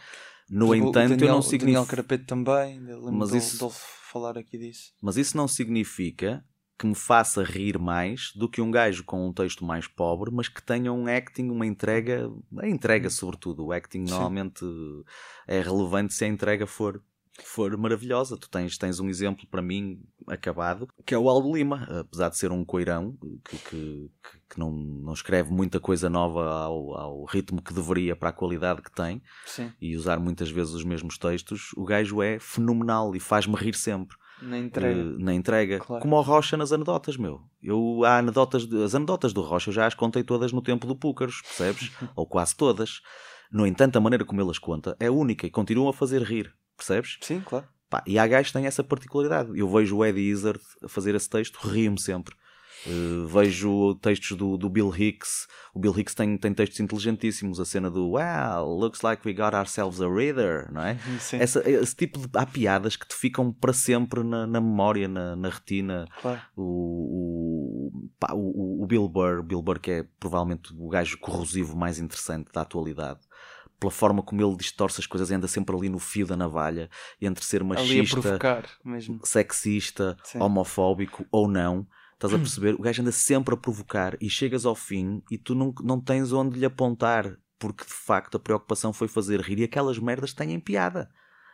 No 0.50 0.74
entanto, 0.74 1.10
Daniel, 1.10 1.28
eu 1.28 1.32
não 1.34 1.38
o 1.38 1.42
Daniel 1.42 1.42
significa. 1.42 1.86
Carapeto 1.86 2.24
também. 2.24 2.80
Mas 3.12 3.28
dele- 3.28 3.38
isso- 3.44 3.58
dele 3.58 3.72
falar 4.10 4.38
aqui 4.38 4.56
disso. 4.58 4.92
Mas 5.02 5.16
isso 5.18 5.36
não 5.36 5.46
significa 5.46 6.42
que 6.78 6.86
me 6.86 6.94
faça 6.94 7.42
rir 7.44 7.78
mais 7.78 8.32
do 8.34 8.48
que 8.48 8.60
um 8.60 8.70
gajo 8.70 9.02
com 9.04 9.26
um 9.28 9.32
texto 9.32 9.64
mais 9.64 9.86
pobre, 9.86 10.30
mas 10.32 10.48
que 10.48 10.62
tenha 10.62 10.92
um 10.92 11.06
acting, 11.06 11.48
uma 11.50 11.66
entrega, 11.66 12.30
a 12.58 12.68
entrega 12.68 13.10
sobretudo. 13.10 13.66
O 13.66 13.72
acting 13.72 14.06
Sim. 14.06 14.12
normalmente 14.12 14.64
é 15.46 15.60
relevante 15.60 16.14
se 16.14 16.24
a 16.24 16.28
entrega 16.28 16.66
for 16.66 17.02
for 17.44 17.76
maravilhosa. 17.76 18.36
Tu 18.36 18.48
tens, 18.48 18.78
tens 18.78 19.00
um 19.00 19.08
exemplo 19.08 19.46
para 19.50 19.60
mim 19.62 20.00
acabado, 20.26 20.88
que 21.04 21.14
é 21.14 21.18
o 21.18 21.28
Aldo 21.28 21.54
Lima, 21.54 21.86
apesar 22.00 22.28
de 22.28 22.36
ser 22.38 22.50
um 22.52 22.64
coirão 22.64 23.16
que, 23.44 23.58
que, 23.58 24.10
que- 24.50 24.58
não, 24.58 24.70
não 24.70 25.12
escreve 25.12 25.50
muita 25.50 25.78
coisa 25.80 26.08
nova 26.08 26.48
ao, 26.50 26.96
ao 26.96 27.24
ritmo 27.24 27.60
que 27.60 27.74
deveria 27.74 28.14
para 28.16 28.28
a 28.30 28.32
qualidade 28.32 28.80
que 28.82 28.90
tem 28.92 29.20
Sim. 29.44 29.72
e 29.80 29.96
usar 29.96 30.18
muitas 30.18 30.50
vezes 30.50 30.72
os 30.72 30.84
mesmos 30.84 31.18
textos, 31.18 31.70
o 31.76 31.84
gajo 31.84 32.22
é 32.22 32.38
fenomenal 32.38 33.14
e 33.14 33.20
faz-me 33.20 33.54
rir 33.56 33.74
sempre. 33.74 34.16
Na 34.42 34.58
entrega. 34.58 35.00
Eh, 35.00 35.04
na 35.18 35.32
entrega. 35.34 35.78
Claro. 35.80 36.02
Como 36.02 36.14
o 36.16 36.20
Rocha 36.20 36.56
nas 36.58 36.70
anedotas, 36.70 37.16
meu. 37.16 37.40
Eu, 37.62 38.04
há 38.04 38.18
anedotas, 38.18 38.66
de- 38.66 38.82
as 38.84 38.94
anedotas 38.94 39.32
do 39.32 39.40
Rocha 39.42 39.70
eu 39.70 39.74
já 39.74 39.86
as 39.86 39.94
contei 39.94 40.22
todas 40.22 40.52
no 40.52 40.60
tempo 40.62 40.86
do 40.86 40.94
Púcaros, 40.94 41.40
percebes? 41.42 41.90
Ou 42.14 42.26
quase 42.26 42.54
todas. 42.54 43.00
No 43.50 43.66
entanto, 43.66 43.96
a 43.96 44.00
maneira 44.00 44.24
como 44.24 44.40
ele 44.40 44.50
as 44.50 44.58
conta 44.58 44.94
é 45.00 45.10
única 45.10 45.46
e 45.46 45.50
continuam 45.50 45.88
a 45.88 45.92
fazer 45.92 46.20
rir, 46.22 46.52
percebes? 46.76 47.18
Sim, 47.20 47.40
claro. 47.44 47.66
Pá, 47.88 48.02
e 48.06 48.18
há 48.18 48.26
gajos 48.26 48.50
que 48.50 48.58
têm 48.58 48.66
essa 48.66 48.82
particularidade. 48.82 49.50
Eu 49.56 49.68
vejo 49.68 49.96
o 49.96 50.04
Eddie 50.04 50.30
Izzard 50.30 50.60
a 50.82 50.88
fazer 50.88 51.14
esse 51.14 51.30
texto, 51.30 51.56
rio-me 51.56 52.00
sempre. 52.00 52.34
Uh, 52.84 53.26
vejo 53.26 53.96
textos 53.96 54.36
do, 54.36 54.56
do 54.56 54.68
Bill 54.68 54.94
Hicks. 54.94 55.48
O 55.74 55.80
Bill 55.80 55.98
Hicks 55.98 56.14
tem, 56.14 56.36
tem 56.36 56.52
textos 56.52 56.78
inteligentíssimos. 56.78 57.58
A 57.58 57.64
cena 57.64 57.90
do 57.90 58.10
Well, 58.10 58.78
looks 58.78 59.02
like 59.02 59.26
we 59.26 59.32
got 59.32 59.54
ourselves 59.54 60.00
a 60.00 60.08
reader, 60.08 60.70
não 60.72 60.82
é? 60.82 60.98
Sim. 61.18 61.38
Essa, 61.38 61.68
esse 61.68 61.96
tipo 61.96 62.18
de. 62.18 62.28
Há 62.34 62.46
piadas 62.46 62.96
que 62.96 63.06
te 63.06 63.14
ficam 63.14 63.52
para 63.52 63.72
sempre 63.72 64.22
na, 64.22 64.46
na 64.46 64.60
memória, 64.60 65.08
na, 65.08 65.34
na 65.34 65.48
retina. 65.48 66.06
Claro. 66.20 66.40
O, 66.56 67.90
o, 67.92 68.10
pá, 68.20 68.32
o, 68.34 68.82
o 68.82 68.86
Bill 68.86 69.08
Burr, 69.08 69.42
Bill 69.42 69.62
Burr, 69.62 69.80
que 69.80 69.90
é 69.90 70.06
provavelmente 70.20 70.72
o 70.76 70.88
gajo 70.88 71.18
corrosivo 71.18 71.76
mais 71.76 71.98
interessante 71.98 72.52
da 72.52 72.60
atualidade. 72.60 73.20
Pela 73.78 73.90
forma 73.90 74.22
como 74.22 74.42
ele 74.42 74.56
distorce 74.56 75.00
as 75.00 75.06
coisas, 75.06 75.30
anda 75.30 75.46
sempre 75.46 75.76
ali 75.76 75.88
no 75.88 75.98
fio 75.98 76.26
da 76.26 76.36
navalha 76.36 76.88
entre 77.20 77.44
ser 77.44 77.62
machista, 77.62 78.38
sexista, 79.22 80.16
Sim. 80.24 80.40
homofóbico 80.40 81.26
ou 81.30 81.46
não. 81.46 81.86
Estás 82.14 82.32
a 82.32 82.38
perceber? 82.38 82.74
O 82.74 82.82
gajo 82.82 83.02
anda 83.02 83.12
sempre 83.12 83.54
a 83.54 83.58
provocar 83.58 84.16
e 84.20 84.30
chegas 84.30 84.64
ao 84.64 84.74
fim 84.74 85.22
e 85.30 85.36
tu 85.36 85.54
não, 85.54 85.74
não 85.82 86.00
tens 86.00 86.32
onde 86.32 86.58
lhe 86.58 86.64
apontar, 86.64 87.36
porque 87.58 87.84
de 87.84 87.92
facto 87.92 88.36
a 88.36 88.40
preocupação 88.40 88.92
foi 88.92 89.08
fazer 89.08 89.40
rir 89.40 89.58
e 89.58 89.64
aquelas 89.64 89.98
merdas 89.98 90.32
têm 90.32 90.58
piada. 90.58 91.10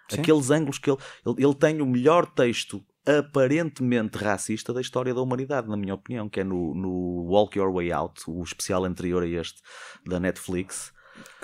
Sim. 0.09 0.21
Aqueles 0.21 0.51
ângulos 0.51 0.79
que 0.79 0.91
ele, 0.91 0.99
ele, 1.27 1.45
ele 1.45 1.55
tem 1.55 1.81
o 1.81 1.87
melhor 1.87 2.27
texto 2.27 2.85
aparentemente 3.05 4.17
racista 4.19 4.73
da 4.73 4.81
história 4.81 5.13
da 5.13 5.21
humanidade, 5.21 5.69
na 5.69 5.77
minha 5.77 5.95
opinião, 5.95 6.29
que 6.29 6.41
é 6.41 6.45
no, 6.45 6.75
no 6.75 7.25
Walk 7.29 7.59
Your 7.59 7.73
Way 7.73 7.93
Out, 7.93 8.23
o 8.29 8.43
especial 8.43 8.85
anterior 8.85 9.23
a 9.23 9.27
este 9.27 9.61
da 10.07 10.21
Netflix. 10.21 10.93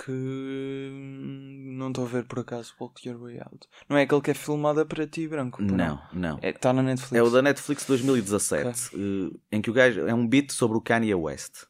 Que 0.05 0.11
hum, 0.11 1.75
não 1.77 1.89
estou 1.89 2.05
a 2.05 2.07
ver 2.07 2.25
por 2.25 2.39
acaso 2.39 2.73
Walk 2.79 3.07
Your 3.07 3.19
Way 3.19 3.39
Out. 3.39 3.67
Não 3.87 3.97
é 3.97 4.03
aquele 4.03 4.21
que 4.21 4.31
é 4.31 4.33
filmado 4.33 4.79
a 4.79 4.85
preto 4.85 5.19
e 5.19 5.27
branco? 5.27 5.61
Não, 5.61 5.99
não. 6.13 6.39
É, 6.41 6.49
Está 6.49 6.71
na 6.73 6.81
Netflix. 6.83 7.13
É 7.13 7.23
o 7.23 7.29
da 7.29 7.41
Netflix 7.41 7.85
2017, 7.85 8.91
eh, 8.95 9.37
em 9.51 9.61
que 9.61 9.69
o 9.69 9.73
gajo 9.73 10.01
é 10.07 10.13
um 10.13 10.27
beat 10.27 10.51
sobre 10.51 10.77
o 10.77 10.81
Kanye 10.81 11.13
West. 11.15 11.63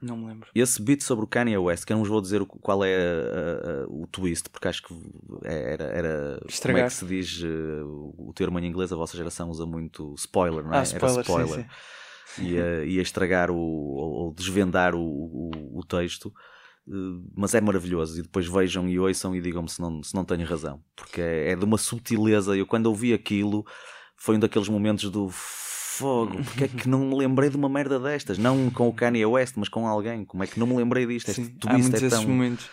Não 0.00 0.16
me 0.16 0.26
lembro. 0.28 0.48
Esse 0.54 0.80
beat 0.80 1.02
sobre 1.02 1.24
o 1.24 1.28
Kanye 1.28 1.58
West, 1.58 1.84
que 1.84 1.92
eu 1.92 1.96
não 1.96 2.02
vos 2.04 2.08
vou 2.10 2.20
dizer 2.20 2.44
qual 2.46 2.84
é 2.84 2.94
a- 2.96 3.82
a- 3.82 3.86
o 3.88 4.06
twist, 4.06 4.48
porque 4.48 4.68
acho 4.68 4.82
que 4.84 4.94
era. 5.42 5.84
era 5.84 6.40
como 6.62 6.78
é 6.78 6.84
que 6.84 6.92
se 6.92 7.04
diz 7.04 7.42
eh, 7.42 7.82
o 7.82 8.32
termo 8.34 8.58
em 8.60 8.66
inglês? 8.66 8.92
A 8.92 8.96
vossa 8.96 9.16
geração 9.16 9.50
usa 9.50 9.66
muito 9.66 10.14
spoiler, 10.16 10.62
não 10.64 10.72
é? 10.74 10.78
Ah, 10.78 10.82
spoiler, 10.84 11.10
era 11.18 11.20
spoiler. 11.22 11.64
sim, 12.26 12.42
sim. 12.44 12.48
Ia, 12.50 12.84
ia 12.84 13.02
estragar 13.02 13.50
o, 13.50 13.56
ou, 13.56 14.32
desvendar 14.32 14.94
o, 14.94 15.00
o, 15.00 15.78
o 15.80 15.84
texto, 15.84 16.32
eh, 16.32 16.57
mas 17.36 17.54
é 17.54 17.60
maravilhoso. 17.60 18.18
E 18.18 18.22
depois 18.22 18.46
vejam 18.46 18.88
e 18.88 18.98
ouçam 18.98 19.34
e 19.34 19.40
digam-me 19.40 19.68
se 19.68 19.80
não, 19.80 20.02
se 20.02 20.14
não 20.14 20.24
tenho 20.24 20.46
razão, 20.46 20.80
porque 20.96 21.20
é, 21.20 21.52
é 21.52 21.56
de 21.56 21.64
uma 21.64 21.78
subtileza. 21.78 22.56
Eu, 22.56 22.66
quando 22.66 22.86
ouvi 22.86 23.12
aquilo, 23.12 23.64
foi 24.16 24.36
um 24.36 24.38
daqueles 24.38 24.68
momentos 24.68 25.10
do 25.10 25.28
fogo. 25.30 26.42
Porque 26.44 26.64
é 26.64 26.68
que 26.68 26.88
não 26.88 27.00
me 27.00 27.16
lembrei 27.16 27.50
de 27.50 27.56
uma 27.56 27.68
merda 27.68 27.98
destas? 27.98 28.38
Não 28.38 28.70
com 28.70 28.88
o 28.88 28.92
Kanye 28.92 29.26
West, 29.26 29.54
mas 29.56 29.68
com 29.68 29.86
alguém. 29.86 30.24
Como 30.24 30.42
é 30.42 30.46
que 30.46 30.58
não 30.58 30.66
me 30.66 30.76
lembrei 30.76 31.06
disto? 31.06 31.32
Sim, 31.32 31.54
há 31.66 31.68
twist 31.68 31.90
muitos 31.90 32.02
é 32.02 32.08
tão. 32.08 32.22
momentos. 32.22 32.70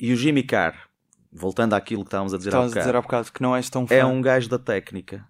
E 0.00 0.12
o 0.12 0.16
Jimmy 0.16 0.42
Carr, 0.42 0.88
voltando 1.32 1.74
àquilo 1.74 2.02
que 2.02 2.08
estávamos 2.08 2.32
a 2.32 2.38
dizer 2.38 2.50
há 2.50 2.64
Estavas 2.64 2.66
a 2.66 2.74
bocado, 2.74 2.86
dizer 2.86 2.96
há 2.96 3.02
bocado 3.02 3.32
que 3.32 3.42
não 3.42 3.56
és 3.56 3.68
tão 3.68 3.86
fã. 3.86 3.94
é 3.94 4.04
um 4.04 4.22
gajo 4.22 4.48
da 4.48 4.58
técnica. 4.58 5.26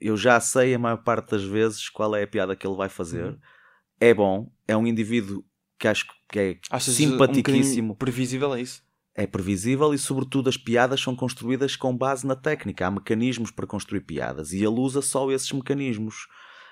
Eu 0.00 0.16
já 0.16 0.40
sei 0.40 0.74
a 0.74 0.78
maior 0.78 0.98
parte 0.98 1.32
das 1.32 1.44
vezes 1.44 1.88
qual 1.88 2.14
é 2.16 2.22
a 2.22 2.26
piada 2.26 2.56
que 2.56 2.66
ele 2.66 2.76
vai 2.76 2.88
fazer. 2.88 3.24
Uhum. 3.24 3.38
É 4.00 4.14
bom, 4.14 4.50
é 4.66 4.76
um 4.76 4.86
indivíduo 4.86 5.44
que 5.82 5.88
acho 5.88 6.06
que 6.30 6.38
é 6.38 6.56
Achas 6.70 6.94
simpaticíssimo, 6.94 7.92
Um 7.92 7.96
previsível, 7.96 8.54
é 8.54 8.60
isso? 8.60 8.80
é 9.14 9.26
previsível 9.26 9.92
e, 9.92 9.98
sobretudo, 9.98 10.48
as 10.48 10.56
piadas 10.56 11.00
são 11.00 11.14
construídas 11.14 11.74
com 11.76 11.94
base 11.94 12.24
na 12.26 12.34
técnica. 12.36 12.86
Há 12.86 12.90
mecanismos 12.90 13.50
para 13.50 13.66
construir 13.66 14.00
piadas 14.02 14.52
e 14.52 14.58
ele 14.58 14.78
usa 14.80 15.02
só 15.02 15.30
esses 15.30 15.50
mecanismos. 15.52 16.28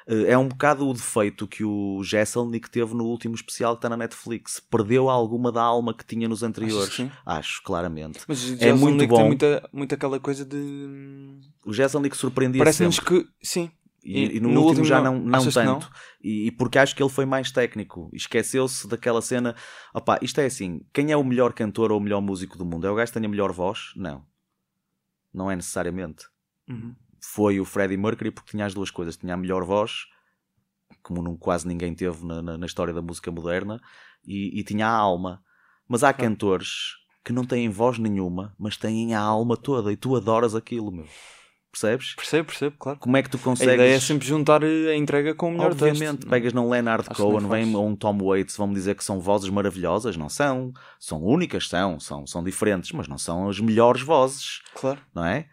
Eh, 0.08 0.30
É 0.32 0.38
um 0.38 0.48
bocado 0.48 0.88
o 0.88 0.92
defeito 0.94 1.46
que 1.46 1.62
o 1.64 2.02
Jesselnik 2.02 2.70
teve 2.70 2.94
no 2.94 3.04
último 3.04 3.34
especial 3.34 3.74
que 3.74 3.78
está 3.78 3.88
na 3.90 3.96
Netflix. 3.98 4.58
Perdeu 4.70 5.10
alguma 5.10 5.50
da 5.52 5.60
alma 5.62 5.92
que 5.92 6.06
tinha 6.06 6.26
nos 6.28 6.42
anteriores. 6.42 6.94
Sim? 6.94 7.10
Acho, 7.26 7.60
claramente. 7.62 8.20
Mas 8.26 8.48
o 8.48 8.56
É 8.64 8.72
muito 8.72 9.06
bom. 9.06 9.16
tem 9.16 9.26
muita, 9.26 9.68
muito 9.72 9.94
aquela 9.94 10.18
coisa 10.18 10.44
de. 10.44 11.40
O 11.66 11.72
Jesselnik 11.74 12.16
surpreendia 12.16 12.60
Parece-nos 12.60 13.00
que. 13.00 13.26
Sim. 13.42 13.70
E, 14.02 14.36
E 14.36 14.40
no, 14.40 14.48
no 14.48 14.62
último, 14.62 14.84
já 14.84 15.00
não. 15.00 15.14
não, 15.18 15.20
não 15.26 15.38
que 15.46 15.64
não? 15.64 15.78
tanto. 15.78 15.90
E, 16.22 16.46
e 16.46 16.50
porque 16.50 16.78
acho 16.78 16.96
que 16.96 17.02
ele 17.02 17.10
foi 17.10 17.26
mais 17.26 17.50
técnico. 17.50 18.10
Esqueceu-se 18.12 18.88
daquela 18.88 19.20
cena. 19.20 19.54
Opá, 19.94 20.18
isto 20.22 20.40
é 20.40 20.46
assim: 20.46 20.80
quem 20.92 21.12
é 21.12 21.16
o 21.16 21.22
melhor 21.24 21.52
cantor 21.52 21.92
ou 21.92 21.98
o 21.98 22.00
melhor 22.02 22.20
músico 22.20 22.56
do 22.56 22.64
mundo? 22.64 22.86
É 22.86 22.90
o 22.90 22.94
gajo 22.94 23.12
que 23.12 23.18
tem 23.18 23.26
a 23.26 23.30
melhor 23.30 23.52
voz? 23.52 23.92
Não. 23.96 24.24
Não 25.32 25.50
é 25.50 25.56
necessariamente. 25.56 26.24
Uhum. 26.68 26.94
Foi 27.22 27.60
o 27.60 27.64
Freddie 27.64 27.96
Mercury 27.98 28.30
porque 28.30 28.50
tinha 28.52 28.64
as 28.66 28.74
duas 28.74 28.90
coisas: 28.90 29.16
tinha 29.16 29.34
a 29.34 29.36
melhor 29.36 29.64
voz, 29.64 30.06
como 31.02 31.22
não, 31.22 31.36
quase 31.36 31.68
ninguém 31.68 31.94
teve 31.94 32.24
na, 32.24 32.40
na- 32.42 32.58
na 32.58 32.66
história 32.66 32.92
da 32.94 33.02
música 33.02 33.30
moderna, 33.30 33.80
e, 34.26 34.58
e 34.58 34.64
tinha 34.64 34.86
a 34.86 34.90
alma. 34.96 35.42
Mas 35.86 36.02
há 36.04 36.12
cantores 36.12 36.94
que 37.24 37.32
não 37.32 37.44
têm 37.44 37.68
voz 37.68 37.98
nenhuma, 37.98 38.54
mas 38.58 38.76
têm 38.76 39.14
a 39.14 39.20
alma 39.20 39.56
toda, 39.56 39.92
e 39.92 39.96
tu 39.96 40.16
adoras 40.16 40.54
aquilo, 40.54 40.90
meu. 40.90 41.06
Percebes? 41.72 42.14
Percebo, 42.16 42.46
percebo, 42.48 42.76
claro. 42.78 42.98
Como 42.98 43.16
é 43.16 43.22
que 43.22 43.30
tu 43.30 43.36
A 43.36 43.40
consegues. 43.40 43.74
ideia 43.74 43.94
é 43.94 44.00
sempre 44.00 44.26
juntar 44.26 44.64
a 44.64 44.94
entrega 44.96 45.34
com 45.34 45.48
o 45.48 45.52
melhor 45.52 45.70
Obviamente, 45.70 46.16
texto. 46.18 46.28
pegas 46.28 46.52
num 46.52 46.68
Leonard 46.68 47.06
Acho 47.08 47.22
Cohen, 47.22 47.48
vem 47.48 47.76
ou 47.76 47.86
um 47.86 47.94
Tom 47.94 48.18
Waits, 48.18 48.56
vão-me 48.56 48.74
dizer 48.74 48.96
que 48.96 49.04
são 49.04 49.20
vozes 49.20 49.48
maravilhosas. 49.50 50.16
Não 50.16 50.28
são. 50.28 50.72
São 50.98 51.22
únicas, 51.22 51.68
são. 51.68 52.00
São, 52.00 52.26
são 52.26 52.42
diferentes, 52.42 52.90
mas 52.92 53.06
não 53.06 53.16
são 53.18 53.48
as 53.48 53.60
melhores 53.60 54.02
vozes, 54.02 54.62
Claro. 54.74 54.98
não 55.14 55.24
é? 55.24 55.46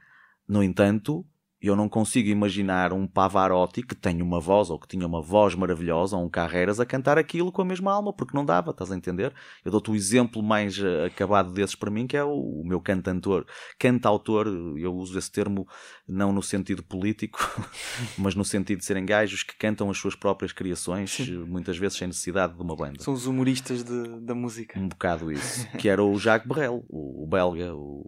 No 0.47 0.63
entanto, 0.63 1.23
eu 1.61 1.75
não 1.75 1.89
consigo 1.89 2.29
imaginar 2.29 2.93
um 2.93 3.07
Pavarotti 3.07 3.81
que 3.81 3.95
tenha 3.95 4.23
uma 4.23 4.39
voz, 4.39 4.69
ou 4.69 4.79
que 4.79 4.87
tinha 4.87 5.05
uma 5.07 5.21
voz 5.21 5.55
maravilhosa, 5.55 6.15
ou 6.15 6.23
um 6.25 6.29
Carreiras, 6.29 6.79
a 6.79 6.85
cantar 6.85 7.17
aquilo 7.17 7.51
com 7.51 7.61
a 7.61 7.65
mesma 7.65 7.91
alma, 7.91 8.13
porque 8.13 8.35
não 8.37 8.45
dava, 8.45 8.71
estás 8.71 8.91
a 8.91 8.95
entender? 8.95 9.33
Eu 9.65 9.71
dou-te 9.71 9.89
o 9.89 9.95
exemplo 9.95 10.43
mais 10.43 10.77
eh, 10.77 11.05
acabado 11.05 11.51
desses 11.51 11.75
para 11.75 11.89
mim, 11.89 12.05
que 12.05 12.15
é 12.15 12.23
o, 12.23 12.61
meu 12.63 12.79
cantautor. 12.79 13.45
Cantautor, 13.79 14.47
eu 14.77 14.93
uso 14.93 15.17
esse 15.17 15.31
termo 15.31 15.67
não 16.07 16.31
no 16.31 16.43
sentido 16.43 16.83
político, 16.83 17.39
mas 18.17 18.35
no 18.35 18.45
sentido 18.45 18.79
de 18.79 18.85
serem 18.85 19.05
gajos 19.05 19.43
que 19.43 19.55
cantam 19.57 19.89
as 19.89 19.97
suas 19.97 20.15
próprias 20.15 20.51
criações, 20.51 21.11
Sim. 21.11 21.37
muitas 21.47 21.77
vezes 21.77 21.97
sem 21.97 22.07
necessidade 22.07 22.53
de 22.55 22.61
uma 22.61 22.75
banda. 22.75 23.01
São 23.01 23.13
os 23.13 23.25
humoristas 23.25 23.83
de- 23.83 24.19
da 24.21 24.35
música. 24.35 24.79
Um 24.79 24.87
bocado 24.87 25.31
isso. 25.31 25.67
Que 25.77 25.89
era 25.89 26.03
o 26.03 26.17
Jacques 26.19 26.47
Brel, 26.47 26.83
o, 26.89 27.25
belga, 27.27 27.73
o, 27.75 28.05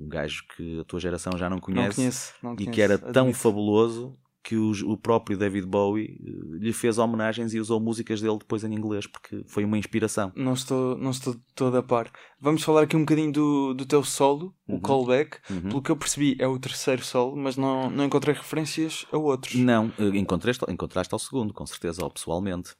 um 0.00 0.08
gajo 0.08 0.44
que 0.56 0.80
a 0.80 0.84
tua 0.84 0.98
geração 1.00 1.32
já 1.36 1.48
não 1.48 1.56
Não 1.58 1.60
conhece 1.60 1.96
conheço. 1.96 2.32
Não 2.42 2.52
e 2.52 2.56
conheço, 2.56 2.72
que 2.72 2.80
era 2.92 2.98
tão 3.12 3.24
admito. 3.24 3.38
fabuloso 3.38 4.16
que 4.42 4.56
o, 4.56 4.70
o 4.92 4.96
próprio 4.96 5.36
David 5.36 5.66
Bowie 5.66 6.18
eh, 6.24 6.58
lhe 6.58 6.72
fez 6.72 6.96
homenagens 6.96 7.52
e 7.52 7.60
usou 7.60 7.78
músicas 7.78 8.20
dele 8.22 8.38
depois 8.38 8.64
em 8.64 8.72
inglês 8.72 9.06
porque 9.06 9.44
foi 9.46 9.62
uma 9.64 9.76
inspiração. 9.76 10.32
Não 10.34 10.54
estou, 10.54 10.96
não 10.96 11.10
estou 11.10 11.36
todo 11.54 11.76
a 11.76 11.82
par. 11.82 12.10
Vamos 12.40 12.62
falar 12.62 12.82
aqui 12.84 12.96
um 12.96 13.00
bocadinho 13.00 13.30
do, 13.32 13.74
do 13.74 13.84
teu 13.84 14.02
solo, 14.02 14.54
o 14.66 14.74
Uhum. 14.74 14.80
callback. 14.80 15.38
Uhum. 15.50 15.60
Pelo 15.68 15.82
que 15.82 15.90
eu 15.90 15.96
percebi, 15.96 16.34
é 16.38 16.46
o 16.46 16.58
terceiro 16.58 17.04
solo, 17.04 17.36
mas 17.36 17.56
não, 17.58 17.90
não 17.90 18.04
encontrei 18.06 18.34
referências 18.34 19.04
a 19.12 19.18
outros. 19.18 19.54
Não, 19.56 19.92
eh, 19.98 20.16
encontraste, 20.16 20.64
encontraste 20.68 21.12
ao 21.12 21.18
segundo, 21.18 21.52
com 21.52 21.66
certeza, 21.66 22.02
ou 22.02 22.10
pessoalmente. 22.10 22.74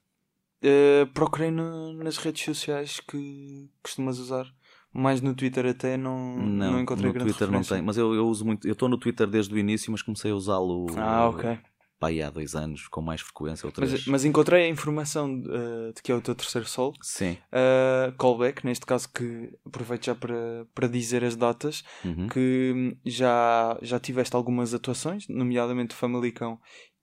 Eh, 0.63 1.07
procurei 1.13 1.51
no- 1.51 1.93
nas 1.93 2.17
redes 2.17 2.43
sociais 2.45 2.99
que 3.01 3.69
costumas 3.83 4.19
usar. 4.19 4.47
Mais 4.93 5.21
no 5.21 5.35
Twitter 5.35 5.67
até 5.67 5.97
não, 5.97 6.37
não, 6.37 6.73
Não, 6.73 6.81
encontrei 6.81 7.09
no 7.09 7.13
grande 7.15 7.31
Twitter 7.31 7.47
não 7.49 7.59
referência. 7.61 7.77
tem. 7.77 7.85
Mas 7.85 7.97
eu, 7.99 8.15
eu 8.15 8.27
uso 8.27 8.45
muito. 8.45 8.67
Eu 8.67 8.73
estou 8.73 8.89
no 8.89 8.97
Twitter 8.99 9.27
desde 9.27 9.55
o 9.55 9.59
início, 9.59 9.93
mas 9.93 10.03
comecei 10.03 10.31
a 10.31 10.35
usá-lo 10.35 10.87
Ah, 10.97 11.29
ok. 11.29 11.59
pá, 12.01 12.09
aí 12.09 12.23
há 12.23 12.31
dois 12.31 12.55
anos, 12.55 12.87
com 12.89 13.01
mais 13.03 13.21
frequência 13.21 13.67
ou 13.67 13.73
três. 13.73 13.91
Mas, 13.93 14.07
mas 14.07 14.25
encontrei 14.25 14.65
a 14.65 14.69
informação 14.69 15.43
eh, 15.47 15.93
de 15.95 16.01
que 16.03 16.11
é 16.11 16.15
o 16.15 16.21
teu 16.21 16.35
terceiro 16.35 16.67
solo. 16.67 16.95
Sim. 17.03 17.37
Uh, 17.53 18.13
callback, 18.17 18.65
neste 18.65 18.87
caso 18.87 19.09
que 19.13 19.51
aproveito 19.67 20.07
já 20.07 20.15
para, 20.15 20.65
para 20.75 20.87
dizer 20.89 21.23
as 21.25 21.35
datas, 21.37 21.83
Uhum. 22.05 22.29
que 22.29 22.97
já, 23.05 23.77
já 23.83 23.99
tiveste 24.01 24.35
algumas 24.37 24.73
atuações, 24.75 25.27
nomeadamente 25.29 25.95
Famalicão 25.95 26.59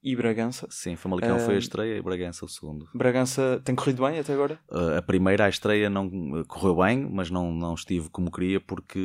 e 0.05 0.15
Bragança. 0.15 0.67
Sim, 0.69 0.95
Famalicão 0.95 1.39
foi 1.39 1.55
a 1.55 1.57
estreia 1.57 1.97
e 1.97 2.01
Bragança 2.01 2.45
o 2.45 2.47
segundo. 2.47 2.87
Bragança 2.93 3.59
tem 3.65 3.73
corrido 3.75 4.05
bem 4.05 4.19
até 4.19 4.33
agora? 4.33 4.59
Uh, 4.69 4.97
a 4.97 5.01
primeira, 5.01 5.45
a 5.45 5.49
estreia, 5.49 5.89
não 5.89 6.05
uh, 6.07 6.45
correu 6.45 6.75
bem, 6.77 7.09
mas 7.11 7.29
não, 7.31 7.51
não 7.51 7.73
estive 7.73 8.07
como 8.09 8.31
queria 8.31 8.59
porque 8.61 8.99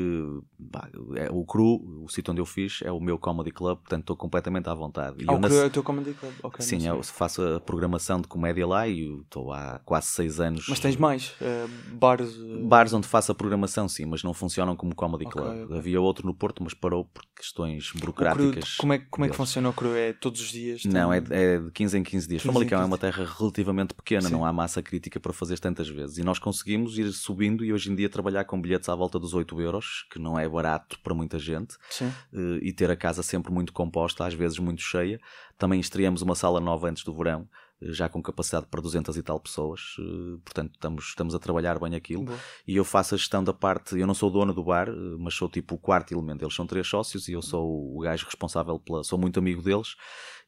pá, 0.70 0.88
é, 1.16 1.28
o 1.30 1.44
cru, 1.44 2.04
o 2.04 2.08
sítio 2.08 2.30
onde 2.32 2.40
eu 2.40 2.46
fiz 2.46 2.80
é 2.82 2.92
o 2.92 3.00
meu 3.00 3.18
comedy 3.18 3.50
club, 3.50 3.78
portanto 3.78 4.02
estou 4.02 4.16
completamente 4.16 4.68
à 4.68 4.74
vontade. 4.74 5.16
E 5.24 5.26
Ah, 5.26 5.32
eu 5.32 5.36
o 5.36 5.40
na- 5.40 5.48
que 5.48 5.54
é 5.54 5.64
o 5.64 5.70
teu 5.70 5.82
comedy 5.82 6.12
club? 6.12 6.34
Ok, 6.42 6.64
Sim, 6.64 6.86
eu 6.86 7.02
faço 7.02 7.42
a 7.42 7.60
programação 7.60 8.20
de 8.20 8.28
comédia 8.28 8.66
lá 8.66 8.86
e 8.86 9.00
estou 9.22 9.52
há 9.52 9.80
quase 9.84 10.08
seis 10.08 10.38
anos. 10.38 10.66
Mas 10.68 10.78
tens 10.80 10.96
mais? 10.96 11.34
eh, 11.40 11.66
bares? 11.98 12.36
eh, 12.36 12.68
Bares 12.68 12.92
onde 12.92 13.06
faço 13.08 13.32
a 13.32 13.34
programação, 13.34 13.88
sim, 13.88 14.04
mas 14.04 14.22
não 14.22 14.34
funcionam 14.34 14.76
como 14.76 14.94
comedy 14.94 15.24
Ok, 15.26 15.40
club. 15.40 15.64
ok. 15.64 15.78
Havia 15.78 16.00
outro 16.00 16.26
no 16.26 16.34
Porto, 16.34 16.62
mas 16.62 16.74
parou 16.74 17.04
por 17.06 17.22
questões 17.36 17.88
o 17.88 17.92
cru, 17.92 18.00
burocráticas. 18.00 18.76
como 18.76 18.92
é, 18.92 18.98
como 18.98 19.24
é 19.24 19.28
que 19.30 19.36
funciona 19.36 19.68
o 19.70 19.72
cru? 19.72 19.94
É 19.94 20.12
todos 20.12 20.40
os 20.40 20.48
dias? 20.50 20.84
Não, 20.92 21.12
é, 21.12 21.22
é 21.30 21.58
de 21.58 21.70
15 21.70 21.98
em 21.98 22.02
15 22.02 22.28
dias. 22.28 22.42
15 22.42 22.48
em 22.48 22.52
Famalicão 22.52 22.78
é 22.78 22.82
15 22.82 22.90
uma 22.90 22.98
terra 22.98 23.36
relativamente 23.38 23.94
pequena, 23.94 24.22
Sim. 24.22 24.32
não 24.32 24.44
há 24.44 24.52
massa 24.52 24.82
crítica 24.82 25.18
para 25.18 25.32
fazer 25.32 25.58
tantas 25.58 25.88
vezes. 25.88 26.18
E 26.18 26.22
nós 26.22 26.38
conseguimos 26.38 26.98
ir 26.98 27.10
subindo 27.12 27.64
e 27.64 27.72
hoje 27.72 27.90
em 27.90 27.94
dia 27.94 28.08
trabalhar 28.08 28.44
com 28.44 28.60
bilhetes 28.60 28.88
à 28.88 28.94
volta 28.94 29.18
dos 29.18 29.34
8 29.34 29.60
euros, 29.60 30.06
que 30.10 30.18
não 30.18 30.38
é 30.38 30.48
barato 30.48 30.98
para 31.00 31.14
muita 31.14 31.38
gente, 31.38 31.76
Sim. 31.90 32.12
eh, 32.32 32.58
e 32.62 32.72
ter 32.72 32.90
a 32.90 32.96
casa 32.96 33.22
sempre 33.22 33.52
muito 33.52 33.72
composta, 33.72 34.24
às 34.24 34.34
vezes 34.34 34.58
muito 34.58 34.82
cheia. 34.82 35.20
Também 35.58 35.80
estreamos 35.80 36.22
uma 36.22 36.34
sala 36.34 36.60
nova 36.60 36.88
antes 36.88 37.04
do 37.04 37.14
verão, 37.14 37.48
já 37.82 38.08
com 38.08 38.22
capacidade 38.22 38.66
para 38.66 38.80
200 38.80 39.16
e 39.16 39.22
tal 39.22 39.40
pessoas, 39.40 39.96
eh, 39.98 40.38
portanto 40.44 40.72
estamos, 40.74 41.04
estamos 41.06 41.34
a 41.34 41.38
trabalhar 41.38 41.78
bem 41.78 41.94
aquilo. 41.94 42.24
Boa. 42.24 42.38
E 42.66 42.76
eu 42.76 42.84
faço 42.84 43.14
a 43.14 43.18
gestão 43.18 43.42
da 43.42 43.52
parte, 43.52 43.98
eu 43.98 44.06
não 44.06 44.14
sou 44.14 44.30
dono 44.30 44.52
do 44.52 44.62
bar, 44.62 44.88
eh, 44.88 44.92
mas 45.18 45.34
sou 45.34 45.48
tipo 45.48 45.74
o 45.74 45.78
quarto 45.78 46.12
elemento. 46.12 46.44
Eles 46.44 46.54
são 46.54 46.66
três 46.66 46.86
sócios 46.86 47.28
e 47.28 47.32
eu 47.32 47.42
sou 47.42 47.96
o 47.96 48.00
gajo 48.00 48.26
responsável 48.26 48.78
pela. 48.78 49.02
sou 49.02 49.18
muito 49.18 49.38
amigo 49.38 49.62
deles 49.62 49.96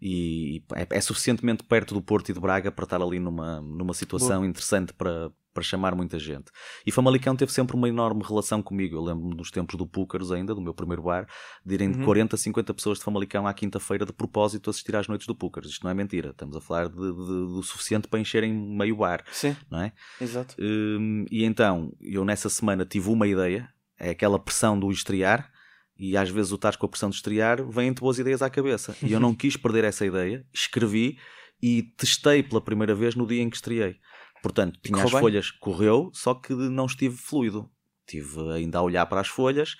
e 0.00 0.62
é, 0.74 0.86
é 0.90 1.00
suficientemente 1.00 1.62
perto 1.62 1.94
do 1.94 2.02
Porto 2.02 2.28
e 2.28 2.34
de 2.34 2.40
Braga 2.40 2.72
para 2.72 2.84
estar 2.84 3.00
ali 3.00 3.18
numa, 3.18 3.60
numa 3.60 3.94
situação 3.94 4.44
interessante 4.44 4.92
para, 4.92 5.30
para 5.52 5.62
chamar 5.62 5.94
muita 5.94 6.18
gente. 6.18 6.50
E 6.86 6.90
Famalicão 6.90 7.36
teve 7.36 7.52
sempre 7.52 7.76
uma 7.76 7.88
enorme 7.88 8.22
relação 8.26 8.62
comigo. 8.62 8.96
Eu 8.96 9.02
lembro-me 9.02 9.34
dos 9.36 9.50
tempos 9.50 9.76
do 9.76 9.86
Púcaros 9.86 10.32
ainda, 10.32 10.54
do 10.54 10.60
meu 10.60 10.72
primeiro 10.74 11.02
bar, 11.02 11.26
de 11.64 11.74
irem 11.74 11.90
de 11.90 11.98
Uhum. 11.98 12.04
40 12.04 12.36
a 12.36 12.38
50 12.38 12.74
pessoas 12.74 12.98
de 12.98 13.04
Famalicão 13.04 13.46
à 13.46 13.52
quinta-feira 13.54 14.04
de 14.06 14.12
propósito 14.12 14.70
assistir 14.70 14.96
às 14.96 15.06
noites 15.08 15.26
do 15.26 15.34
Púcaros. 15.34 15.70
Isto 15.70 15.84
não 15.84 15.90
é 15.90 15.94
mentira. 15.94 16.30
Estamos 16.30 16.56
a 16.56 16.60
falar 16.60 16.88
de, 16.88 16.94
de- 16.96 17.12
do 17.16 17.62
suficiente 17.62 18.08
para 18.08 18.18
encherem 18.20 18.52
meio 18.52 18.96
bar, 18.96 19.24
Sim, 19.32 19.56
não 19.70 19.80
é? 19.82 19.92
exato. 20.20 20.54
Hum, 20.58 21.24
e 21.30 21.44
então, 21.44 21.92
eu 22.00 22.24
nessa 22.24 22.48
semana 22.48 22.84
tive 22.86 23.08
uma 23.10 23.26
ideia, 23.26 23.68
é 23.98 24.10
aquela 24.10 24.38
pressão 24.38 24.78
do 24.78 24.90
estrear, 24.90 25.50
e 25.98 26.16
às 26.16 26.30
vezes 26.30 26.50
o 26.50 26.56
estás 26.56 26.74
com 26.74 26.86
a 26.86 26.88
pressão 26.88 27.10
de 27.10 27.16
estrear, 27.16 27.62
vêm-te 27.68 28.00
boas 28.00 28.18
ideias 28.18 28.42
à 28.42 28.48
cabeça. 28.50 28.96
E 29.02 29.12
eu 29.12 29.20
não 29.20 29.34
quis 29.36 29.56
perder 29.56 29.84
essa 29.84 30.04
ideia, 30.04 30.44
escrevi 30.52 31.18
e 31.62 31.82
testei 31.96 32.42
pela 32.42 32.60
primeira 32.60 32.92
vez 32.94 33.14
no 33.14 33.24
dia 33.26 33.40
em 33.42 33.48
que 33.48 33.54
estreiei. 33.56 33.96
Portanto, 34.42 34.78
tinha 34.82 34.94
correu 34.94 35.06
as 35.06 35.12
bem? 35.12 35.20
folhas, 35.20 35.50
correu, 35.50 36.10
só 36.12 36.34
que 36.34 36.52
não 36.52 36.86
estive 36.86 37.16
fluido. 37.16 37.70
Estive 38.06 38.52
ainda 38.52 38.78
a 38.78 38.82
olhar 38.82 39.06
para 39.06 39.20
as 39.20 39.28
folhas. 39.28 39.76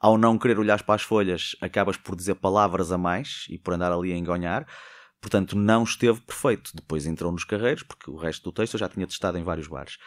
Ao 0.00 0.16
não 0.16 0.38
querer 0.38 0.58
olhar 0.58 0.82
para 0.82 0.94
as 0.94 1.02
folhas, 1.02 1.54
acabas 1.60 1.96
por 1.96 2.16
dizer 2.16 2.34
palavras 2.36 2.90
a 2.90 2.98
mais 2.98 3.46
e 3.48 3.58
por 3.58 3.74
andar 3.74 3.92
ali 3.92 4.12
a 4.12 4.16
engonhar. 4.16 4.66
Portanto, 5.20 5.56
não 5.56 5.82
esteve 5.82 6.20
perfeito. 6.20 6.70
Depois 6.74 7.06
entrou 7.06 7.32
nos 7.32 7.44
carreiros, 7.44 7.82
porque 7.82 8.10
o 8.10 8.16
resto 8.16 8.44
do 8.44 8.52
texto 8.52 8.74
eu 8.74 8.80
já 8.80 8.88
tinha 8.88 9.06
testado 9.06 9.38
em 9.38 9.42
vários 9.42 9.68
bares. 9.68 9.98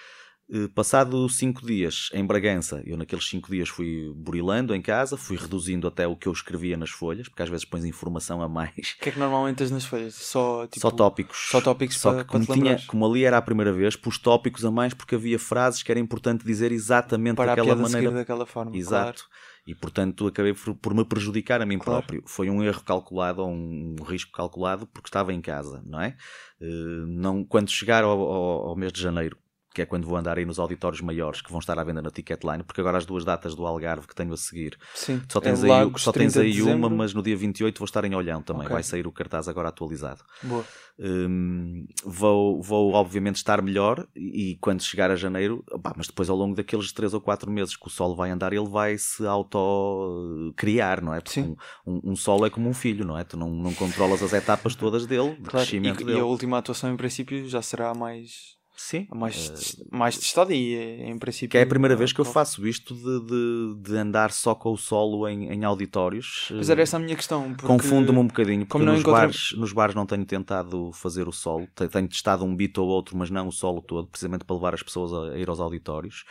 Eh, 0.51 0.67
Passado 0.73 1.29
cinco 1.29 1.63
dias 1.65 2.09
em 2.11 2.25
Bragança, 2.25 2.81
eu 2.85 2.97
naqueles 2.97 3.27
cinco 3.27 3.51
dias 3.51 3.69
fui 3.69 4.11
burilando 4.15 4.73
em 4.73 4.81
casa, 4.81 5.15
fui 5.15 5.37
reduzindo 5.37 5.87
até 5.87 6.07
o 6.07 6.15
que 6.15 6.27
eu 6.27 6.31
escrevia 6.31 6.75
nas 6.75 6.89
folhas, 6.89 7.27
porque 7.29 7.43
às 7.43 7.49
vezes 7.49 7.65
pões 7.65 7.85
informação 7.85 8.41
a 8.41 8.49
mais. 8.49 8.95
O 8.97 9.01
que 9.03 9.09
é 9.09 9.11
que 9.11 9.19
normalmente 9.19 9.57
tens 9.57 9.69
nas 9.69 9.85
folhas? 9.85 10.15
Só, 10.15 10.65
tipo, 10.65 10.79
só 10.81 10.89
tópicos. 10.89 11.37
só 11.51 11.61
tópicos 11.61 11.97
Só 11.97 12.11
para- 12.13 12.23
que 12.23 12.31
para 12.31 12.45
como, 12.45 12.59
tinha, 12.59 12.77
como 12.87 13.05
ali 13.05 13.25
era 13.25 13.37
a 13.37 13.41
primeira 13.41 13.71
vez, 13.71 13.95
pus 13.95 14.17
tópicos 14.17 14.65
a 14.65 14.71
mais 14.71 14.93
porque 14.93 15.13
havia 15.15 15.37
frases 15.37 15.83
que 15.83 15.91
era 15.91 15.99
importante 15.99 16.43
dizer 16.43 16.71
exatamente 16.71 17.35
para 17.35 17.53
daquela 17.55 17.75
maneira. 17.75 18.11
daquela 18.11 18.45
forma. 18.47 18.75
Exato. 18.75 19.25
E 19.67 19.75
portanto 19.75 20.25
acabei 20.25 20.53
por, 20.55 20.73
por 20.75 20.95
me 20.95 21.05
prejudicar 21.05 21.61
a 21.61 21.65
mim 21.65 21.77
Claro. 21.77 21.99
próprio. 22.01 22.23
Foi 22.25 22.49
um 22.49 22.63
erro 22.63 22.81
calculado 22.83 23.43
ou 23.43 23.51
um 23.51 23.95
risco 24.03 24.31
calculado 24.31 24.87
porque 24.87 25.09
estava 25.09 25.31
em 25.31 25.41
casa, 25.41 25.83
não 25.85 26.01
é? 26.01 26.15
Eh, 26.59 26.65
não, 27.05 27.43
quando 27.43 27.69
chegar 27.69 28.03
ao, 28.03 28.19
ao- 28.19 28.67
ao 28.69 28.75
mês 28.75 28.91
de 28.91 28.99
janeiro, 28.99 29.37
que 29.79 29.83
é 29.83 29.85
quando 29.85 30.05
vou 30.05 30.17
andar 30.17 30.37
aí 30.37 30.43
nos 30.45 30.59
auditórios 30.59 30.99
maiores 30.99 31.41
que 31.41 31.49
vão 31.49 31.59
estar 31.59 31.79
à 31.79 31.83
venda 31.85 32.01
na 32.01 32.09
Ticketline, 32.11 32.63
porque 32.63 32.81
agora 32.81 32.97
as 32.97 33.05
duas 33.05 33.23
datas 33.23 33.55
do 33.55 33.65
Algarve 33.65 34.05
que 34.07 34.13
tenho 34.13 34.33
a 34.33 34.37
seguir, 34.37 34.77
Sim. 34.93 35.21
só 35.31 35.39
tens 35.39 35.63
é 35.63 35.67
aí, 35.67 35.69
Lagos, 35.71 36.01
só 36.01 36.11
tens 36.11 36.33
30 36.33 36.39
de 36.41 36.45
aí 36.57 36.61
uma, 36.61 36.71
dezembro. 36.73 36.97
mas 36.97 37.13
no 37.13 37.23
dia 37.23 37.37
28 37.37 37.77
vou 37.79 37.85
estar 37.85 38.03
em 38.03 38.13
Olhão 38.13 38.41
também. 38.41 38.63
Ok. 38.63 38.73
Vai 38.73 38.83
sair 38.83 39.07
o 39.07 39.11
cartaz 39.11 39.47
agora 39.47 39.69
atualizado. 39.69 40.21
Boa. 40.43 40.65
Hum, 41.01 41.87
vou, 42.03 42.61
vou 42.61 42.91
obviamente 42.93 43.37
estar 43.37 43.61
melhor 43.61 44.05
e, 44.13 44.57
quando 44.59 44.83
chegar 44.83 45.09
a 45.09 45.15
janeiro, 45.15 45.63
mas 45.95 46.07
depois 46.07 46.29
ao 46.29 46.35
longo 46.35 46.53
daqueles 46.55 46.91
3 46.91 47.13
ou 47.13 47.21
4 47.21 47.49
meses 47.49 47.77
que 47.77 47.87
o 47.87 47.89
solo 47.89 48.15
vai 48.15 48.31
andar, 48.31 48.51
ele 48.51 48.67
vai 48.67 48.97
se 48.97 49.25
auto-criar, 49.25 51.01
não 51.01 51.13
é? 51.13 51.21
Porque 51.21 51.41
Sim. 51.41 51.55
um, 51.85 51.93
um, 51.93 52.11
um 52.11 52.15
solo 52.17 52.45
é 52.45 52.49
como 52.49 52.67
um 52.69 52.73
filho, 52.73 53.05
não 53.05 53.17
é? 53.17 53.23
Tu 53.23 53.37
não, 53.37 53.49
não 53.49 53.73
controlas 53.73 54.21
as 54.21 54.33
etapas 54.33 54.75
todas 54.75 55.05
dele, 55.05 55.29
de 55.35 55.35
Claro. 55.49 55.65
crescimento 55.65 56.01
E, 56.01 56.05
dele. 56.05 56.17
e 56.17 56.21
a 56.21 56.25
última 56.25 56.57
atuação, 56.57 56.91
em 56.93 56.97
princípio, 56.97 57.47
já 57.47 57.61
será 57.61 57.93
mais, 57.93 58.57
Sim. 58.81 59.05
a 59.11 59.15
mais, 59.15 59.49
Eh, 59.49 59.53
tes- 59.53 59.83
mais 59.91 60.17
testada 60.17 60.53
e, 60.53 60.73
eh, 60.73 61.09
em 61.09 61.17
princípio... 61.19 61.49
que 61.49 61.57
é 61.57 61.63
a 61.63 61.65
primeira 61.67 61.97
vez 61.97 62.13
que 62.13 62.19
eu 62.21 62.25
faço 62.25 62.65
isto 62.65 62.95
de, 62.95 63.25
de, 63.25 63.89
de 63.91 63.97
andar 63.97 64.31
só 64.31 64.55
com 64.55 64.71
o 64.71 64.77
solo 64.77 65.27
em, 65.27 65.51
em 65.51 65.65
auditórios. 65.65 66.47
Mas 66.55 66.69
era 66.69 66.81
essa 66.81 66.95
a 66.95 66.99
minha 66.99 67.15
questão. 67.15 67.53
Confundo-me 67.61 68.17
um 68.17 68.25
bocadinho, 68.27 68.65
porque 68.65 68.83
nos, 68.85 69.01
encontrei- 69.01 69.21
bares, 69.25 69.51
nos 69.57 69.73
bares 69.73 69.93
não 69.95 70.05
tenho 70.05 70.23
tentado 70.25 70.91
fazer 70.93 71.27
o 71.27 71.31
solo. 71.33 71.67
Te- 71.75 71.89
Tenho 71.89 72.07
testado 72.07 72.45
um 72.45 72.55
beat 72.55 72.77
ou 72.77 72.87
outro, 72.87 73.17
mas 73.17 73.29
não 73.29 73.49
o 73.49 73.51
solo 73.51 73.81
todo, 73.81 74.07
precisamente 74.07 74.45
para 74.45 74.55
levar 74.55 74.73
as 74.73 74.81
pessoas 74.81 75.11
a, 75.11 75.33
a 75.33 75.37
ir 75.37 75.49
aos 75.49 75.59
auditórios. 75.59 76.23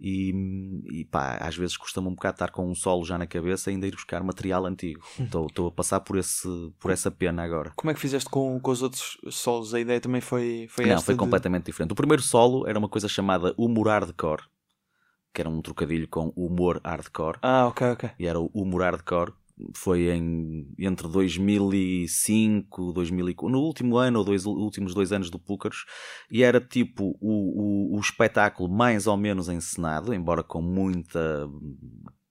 E, 0.00 0.32
e 0.92 1.04
pá, 1.06 1.38
às 1.40 1.56
vezes 1.56 1.76
custa-me 1.76 2.06
um 2.06 2.14
bocado 2.14 2.36
estar 2.36 2.50
com 2.50 2.68
um 2.70 2.74
solo 2.74 3.04
já 3.04 3.18
na 3.18 3.26
cabeça 3.26 3.70
e 3.70 3.74
ainda 3.74 3.86
ir 3.86 3.92
buscar 3.92 4.22
material 4.22 4.64
antigo. 4.64 5.00
Estou 5.18 5.66
a 5.66 5.72
passar 5.72 6.00
por, 6.00 6.16
esse, 6.16 6.48
por 6.78 6.90
essa 6.90 7.10
pena 7.10 7.42
agora. 7.42 7.72
Como 7.74 7.90
é 7.90 7.94
que 7.94 8.00
fizeste 8.00 8.30
com, 8.30 8.60
com 8.60 8.70
os 8.70 8.80
outros 8.82 9.18
solos? 9.30 9.74
A 9.74 9.80
ideia 9.80 10.00
também 10.00 10.20
foi, 10.20 10.66
foi 10.70 10.86
não, 10.86 11.02
foi 11.02 11.14
de- 11.14 11.18
completamente 11.18 11.66
diferente. 11.66 11.92
O 11.92 11.96
primeiro 11.96 12.22
solo 12.22 12.66
era 12.68 12.78
uma 12.78 12.88
coisa 12.88 13.08
chamada 13.08 13.52
humor 13.58 13.88
hardcore, 13.88 14.42
que 15.34 15.40
era 15.40 15.48
um 15.50 15.60
trocadilho 15.60 16.06
com 16.08 16.32
humor 16.36 16.80
hardcore. 16.84 17.38
Ah, 17.42 17.66
ok, 17.66 17.90
ok. 17.90 18.10
e 18.18 18.26
era 18.26 18.38
o 18.38 18.50
humor 18.54 18.82
hardcore. 18.82 19.32
Foi 19.74 20.10
em, 20.10 20.66
entre 20.78 21.08
2005 21.08 22.92
2004, 22.92 23.48
no 23.50 23.60
último 23.60 23.96
ano 23.96 24.20
ou 24.20 24.24
dois 24.24 24.46
últimos 24.46 24.94
dois 24.94 25.12
anos 25.12 25.30
do 25.30 25.38
Púcaros, 25.38 25.84
e 26.30 26.42
era 26.42 26.60
tipo 26.60 27.16
o, 27.20 27.92
o, 27.92 27.96
o 27.96 28.00
espetáculo 28.00 28.68
mais 28.68 29.06
ou 29.06 29.16
menos 29.16 29.48
encenado, 29.48 30.14
embora 30.14 30.42
com 30.42 30.62
muita 30.62 31.48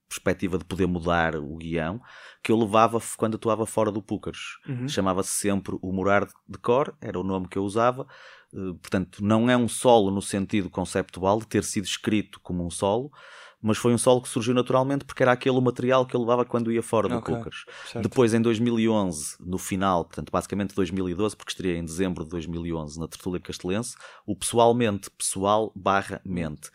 perspectiva 0.07 0.57
de 0.57 0.65
poder 0.65 0.87
mudar 0.87 1.35
o 1.35 1.57
guião, 1.57 2.01
que 2.41 2.51
eu 2.51 2.57
levava 2.57 2.99
quando 3.17 3.35
atuava 3.35 3.65
fora 3.65 3.91
do 3.91 4.01
Púcaros. 4.01 4.59
Uhum. 4.67 4.87
Chamava-se 4.87 5.31
sempre 5.31 5.77
o 5.81 5.91
Morar 5.91 6.25
de 6.25 6.57
Cor, 6.59 6.95
era 7.01 7.19
o 7.19 7.23
nome 7.23 7.47
que 7.47 7.57
eu 7.57 7.63
usava. 7.63 8.07
Eh, 8.53 8.73
Portanto, 8.81 9.23
não 9.23 9.49
é 9.49 9.57
um 9.57 9.67
solo 9.67 10.09
no 10.09 10.21
sentido 10.21 10.69
conceptual 10.69 11.39
de 11.39 11.47
ter 11.47 11.63
sido 11.63 11.85
escrito 11.85 12.39
como 12.41 12.65
um 12.65 12.69
solo, 12.69 13.11
mas 13.67 13.77
foi 13.77 13.93
um 13.93 13.97
solo 13.97 14.21
que 14.21 14.29
surgiu 14.29 14.53
naturalmente 14.53 15.05
porque 15.05 15.21
era 15.21 15.31
aquele 15.33 15.57
o 15.57 15.61
material 15.61 16.05
que 16.05 16.15
eu 16.15 16.19
levava 16.21 16.45
quando 16.45 16.71
ia 16.71 16.81
fora 16.81 17.07
do 17.07 17.15
Ok. 17.17 17.35
Púcaros. 17.35 17.65
Certo. 17.91 18.07
Depois, 18.09 18.33
em 18.33 18.41
2011, 18.41 19.35
no 19.39 19.57
final, 19.57 20.05
portanto, 20.05 20.31
basicamente 20.31 20.73
2012, 20.73 21.35
porque 21.35 21.51
estreia 21.51 21.77
em 21.77 21.85
dezembro 21.85 22.23
de 22.23 22.29
2011 22.31 22.99
na 22.99 23.07
Tertúlia 23.07 23.39
Castelense, 23.39 23.95
o 24.25 24.35
Pessoalmente, 24.35 25.09
pessoal 25.11 25.71
barra 25.75 26.21
mente. 26.25 26.69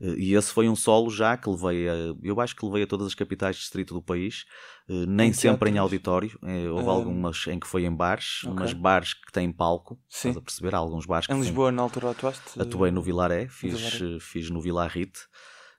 Eh, 0.00 0.14
E 0.18 0.34
esse 0.34 0.52
foi 0.52 0.68
um 0.68 0.76
solo 0.76 1.10
já 1.10 1.36
que 1.36 1.48
levei 1.48 1.88
a, 1.88 1.94
eu 2.22 2.40
acho 2.40 2.54
que 2.54 2.64
levei 2.64 2.82
a 2.82 2.86
todas 2.86 3.06
as 3.06 3.14
capitais 3.14 3.56
de 3.56 3.62
distrito 3.62 3.94
do 3.94 4.02
país, 4.02 4.44
eh, 4.88 5.04
nem 5.06 5.30
Em 5.30 5.32
sempre 5.32 5.70
em 5.70 5.78
auditório, 5.78 6.38
eh, 6.42 6.68
houve 6.70 6.88
Ah, 6.88 6.92
algumas 6.92 7.46
em 7.48 7.58
que 7.58 7.66
foi 7.66 7.84
em 7.84 7.94
bares, 7.94 8.44
ok. 8.44 8.54
mas 8.56 8.72
bares 8.72 9.14
que 9.14 9.32
têm 9.32 9.50
palco, 9.50 9.94
Sim. 10.08 10.28
estás 10.28 10.36
a 10.36 10.40
perceber? 10.42 10.74
Há 10.74 10.78
alguns 10.78 11.06
bares 11.06 11.26
que 11.26 11.32
Em 11.32 11.36
têm- 11.36 11.44
Lisboa, 11.44 11.72
na 11.72 11.82
altura, 11.82 12.10
atuaste? 12.10 12.60
Atuei 12.60 12.90
no 12.90 13.00
Vilaré, 13.02 13.48
fiz, 13.48 13.74
Vilaré. 13.74 14.20
fiz 14.20 14.50
no 14.50 14.60
Vilarrite. 14.60 15.20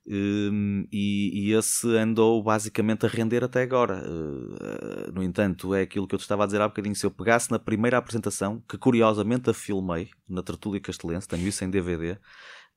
Hum, 0.07 0.87
e, 0.91 1.49
e 1.49 1.53
esse 1.53 1.87
andou 1.97 2.41
basicamente 2.41 3.05
a 3.05 3.09
render 3.09 3.43
até 3.43 3.61
agora. 3.61 4.03
Eh, 4.03 5.11
no 5.11 5.21
entanto, 5.21 5.73
é 5.73 5.81
aquilo 5.81 6.07
que 6.07 6.15
eu 6.15 6.19
te 6.19 6.23
estava 6.23 6.43
a 6.43 6.45
dizer 6.45 6.61
há 6.61 6.67
bocadinho. 6.67 6.95
Se 6.95 7.05
eu 7.05 7.11
pegasse 7.11 7.51
na 7.51 7.59
primeira 7.59 7.97
apresentação, 7.97 8.63
que 8.67 8.77
curiosamente 8.77 9.49
a 9.49 9.53
filmei 9.53 10.09
na 10.27 10.41
Tertúlia 10.41 10.81
Castelense, 10.81 11.27
tenho 11.27 11.47
isso 11.47 11.63
em 11.63 11.69
DVD, 11.69 12.17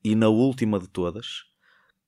e 0.03 0.15
na 0.15 0.27
última 0.29 0.79
de 0.79 0.87
todas, 0.87 1.45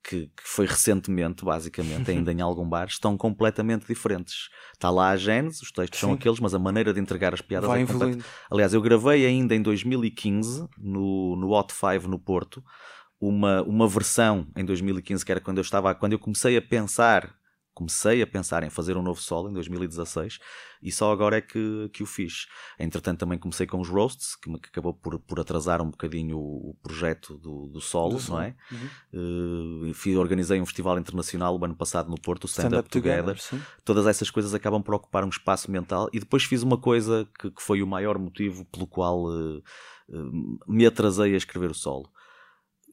que, 0.04 0.28
que 0.28 0.44
foi 0.44 0.66
recentemente, 0.66 1.46
basicamente, 1.46 2.12
ainda 2.12 2.32
em 2.32 2.42
algum 2.42 2.68
bar, 2.68 2.88
estão 2.88 3.18
completamente 3.18 3.88
diferentes. 3.88 4.50
Está 4.74 4.90
lá 4.90 5.10
a 5.10 5.16
gênese, 5.16 5.64
os 5.64 5.72
textos 5.72 6.00
são 6.00 6.10
Sim. 6.10 6.16
aqueles, 6.16 6.40
mas 6.40 6.54
a 6.54 6.60
maneira 6.60 6.94
de 6.94 7.00
entregar 7.00 7.34
as 7.34 7.42
piadas 7.42 7.70
Vai 7.70 7.80
é 7.80 7.84
evoluindo. 7.84 8.24
Aliás, 8.52 8.74
eu 8.74 8.82
gravei 8.82 9.26
ainda 9.26 9.56
em 9.56 9.62
2015, 9.62 10.68
no, 10.78 11.38
no 11.38 11.52
Hot 11.52 11.74
5 11.74 12.08
no 12.08 12.20
Porto, 12.20 12.62
uma, 13.28 13.62
uma 13.64 13.88
versão 13.88 14.48
em 14.56 14.66
2015, 14.66 15.26
que 15.26 15.32
era 15.32 15.42
quando 15.42 15.58
eu 15.58 15.64
estava, 15.64 15.94
quando 15.96 16.14
eu 16.14 16.20
comecei 16.20 16.58
a 16.58 16.62
pensar 16.62 17.34
comecei 17.74 18.22
a 18.22 18.28
pensar 18.28 18.64
em 18.64 18.70
fazer 18.70 18.96
um 18.98 19.02
novo 19.02 19.20
solo 19.20 19.50
em 19.50 19.54
2016 19.54 20.40
e 20.82 20.92
só 20.92 21.12
agora 21.12 21.38
é 21.38 21.42
que, 21.42 21.90
que 21.92 22.04
o 22.04 22.06
fiz. 22.06 22.46
Entretanto, 22.78 23.20
também 23.20 23.40
comecei 23.40 23.66
com 23.66 23.80
os 23.80 23.90
roasts, 23.90 24.36
que, 24.36 24.52
que 24.60 24.70
acabou 24.70 24.94
por, 24.94 25.18
por 25.20 25.40
atrasar 25.40 25.82
um 25.82 25.90
bocadinho 25.90 26.38
o, 26.38 26.70
o 26.72 26.74
projeto 26.84 27.38
do, 27.38 27.68
do 27.68 27.82
solo, 27.82 28.20
Do 28.20 28.32
não 28.32 28.42
é? 28.42 28.56
Uhum. 28.72 29.90
Uh, 29.90 29.94
fui- 29.94 30.16
organizei 30.16 30.62
um 30.62 30.66
festival 30.66 31.00
internacional 31.00 31.58
o 31.58 31.66
ano 31.66 31.76
passado 31.76 32.10
no 32.10 32.20
Porto, 32.20 32.44
o 32.44 32.48
Stand, 32.48 32.68
Stand 32.68 32.80
Up 32.80 32.90
Together. 32.90 33.42
sim. 33.42 33.62
Todas 33.84 34.06
essas 34.06 34.30
coisas 34.30 34.54
acabam 34.54 34.82
por 34.84 34.94
ocupar 34.94 35.24
um 35.24 35.30
espaço 35.30 35.72
mental 35.72 36.10
e 36.14 36.20
depois 36.20 36.44
fiz 36.44 36.62
uma 36.62 36.78
coisa 36.78 37.28
que, 37.40 37.50
que 37.50 37.62
foi 37.62 37.82
o 37.82 37.88
maior 37.88 38.20
motivo 38.20 38.66
pelo 38.66 38.86
qual 38.86 39.24
uh, 39.24 39.64
uh, 40.10 40.60
me 40.68 40.86
atrasei 40.86 41.34
a 41.34 41.38
escrever 41.38 41.72
o 41.72 41.76
solo. 41.76 42.12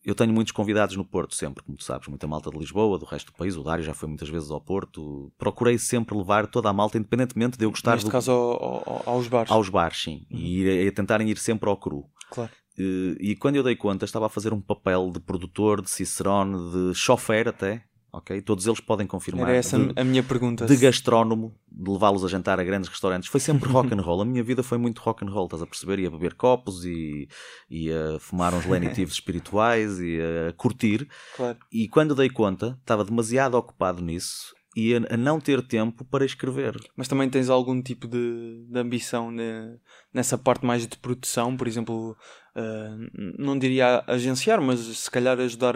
Eu 0.04 0.14
tenho 0.14 0.32
muitos 0.32 0.52
convidados 0.52 0.96
no 0.96 1.04
Porto, 1.04 1.34
sempre, 1.34 1.62
como 1.62 1.76
tu 1.76 1.84
sabes, 1.84 2.08
muita 2.08 2.26
malta 2.26 2.50
de 2.50 2.56
Lisboa, 2.58 2.98
do 2.98 3.04
resto 3.04 3.32
do 3.32 3.36
país. 3.36 3.54
O 3.56 3.62
Dário 3.62 3.84
já 3.84 3.92
foi 3.92 4.08
muitas 4.08 4.28
vezes 4.30 4.50
ao 4.50 4.60
Porto. 4.60 5.30
Procurei 5.36 5.78
sempre 5.78 6.16
levar 6.16 6.46
toda 6.46 6.70
a 6.70 6.72
malta, 6.72 6.96
independentemente 6.96 7.58
de 7.58 7.64
eu 7.66 7.70
gostar 7.70 7.92
Neste 7.92 8.06
do- 8.06 8.10
caso 8.12 8.30
ao- 8.32 8.82
ao- 8.88 9.02
aos 9.06 9.28
bares. 9.28 9.50
aos 9.52 9.68
bares, 9.68 10.02
sim, 10.02 10.24
e 10.30 10.60
ir, 10.62 10.88
a 10.88 10.92
tentarem 10.92 11.28
ir 11.28 11.36
sempre 11.36 11.68
ao 11.68 11.76
cru. 11.76 12.04
Claro. 12.30 12.50
Eh, 12.78 13.16
E 13.20 13.36
quando 13.36 13.56
eu 13.56 13.62
dei 13.62 13.76
conta, 13.76 14.06
estava 14.06 14.24
a 14.26 14.30
fazer 14.30 14.54
um 14.54 14.60
papel 14.60 15.10
de 15.12 15.20
produtor, 15.20 15.82
de 15.82 15.90
cicerone, 15.90 16.56
de 16.72 16.94
chofer 16.94 17.46
até, 17.48 17.84
ok? 18.12 18.40
Todos 18.42 18.66
eles 18.66 18.80
podem 18.80 19.06
confirmar. 19.06 19.48
Era 19.48 19.56
essa 19.58 19.78
de, 19.78 19.92
a 19.98 20.04
minha 20.04 20.22
pergunta. 20.22 20.66
de 20.66 20.76
gastrónomo, 20.76 21.54
de 21.70 21.90
levá-los 21.90 22.24
a 22.24 22.28
jantar 22.28 22.58
a 22.60 22.64
grandes 22.64 22.88
restaurantes. 22.88 23.28
Foi 23.28 23.40
sempre 23.40 23.68
rock 23.70 23.92
and 23.94 24.00
roll. 24.00 24.20
A 24.22 24.24
minha 24.24 24.42
vida 24.42 24.62
foi 24.62 24.78
muito 24.78 25.00
rock 25.00 25.24
and 25.24 25.30
roll, 25.30 25.44
estás 25.46 25.62
a 25.62 25.66
perceber? 25.66 25.98
Ia 25.98 26.10
beber 26.10 26.34
copos 26.34 26.84
e, 26.84 27.28
e 27.70 27.90
a 27.92 28.18
fumar 28.18 28.52
uns 28.54 28.66
lenitivos 28.66 29.14
espirituais 29.20 29.98
e 30.00 30.18
a 30.48 30.52
curtir. 30.52 31.08
Claro. 31.36 31.58
E 31.72 31.88
quando 31.88 32.14
dei 32.14 32.30
conta, 32.30 32.76
estava 32.80 33.04
demasiado 33.04 33.54
ocupado 33.56 34.02
nisso 34.02 34.54
e 34.76 34.94
a, 34.94 35.14
a 35.14 35.16
não 35.16 35.40
ter 35.40 35.60
tempo 35.66 36.04
para 36.04 36.24
escrever. 36.24 36.76
Mas 36.96 37.08
também 37.08 37.28
tens 37.28 37.50
algum 37.50 37.82
tipo 37.82 38.06
de, 38.06 38.64
de 38.70 38.78
ambição 38.78 39.28
ne- 39.30 39.76
nessa 40.14 40.38
parte 40.38 40.64
mais 40.64 40.86
de 40.86 40.96
produção, 40.96 41.56
por 41.56 41.66
exemplo, 41.66 42.16
ah, 42.54 42.96
não 43.38 43.58
diria 43.58 44.02
agenciar, 44.06 44.60
mas 44.60 44.80
se 44.80 45.10
calhar 45.10 45.38
ajudar 45.40 45.74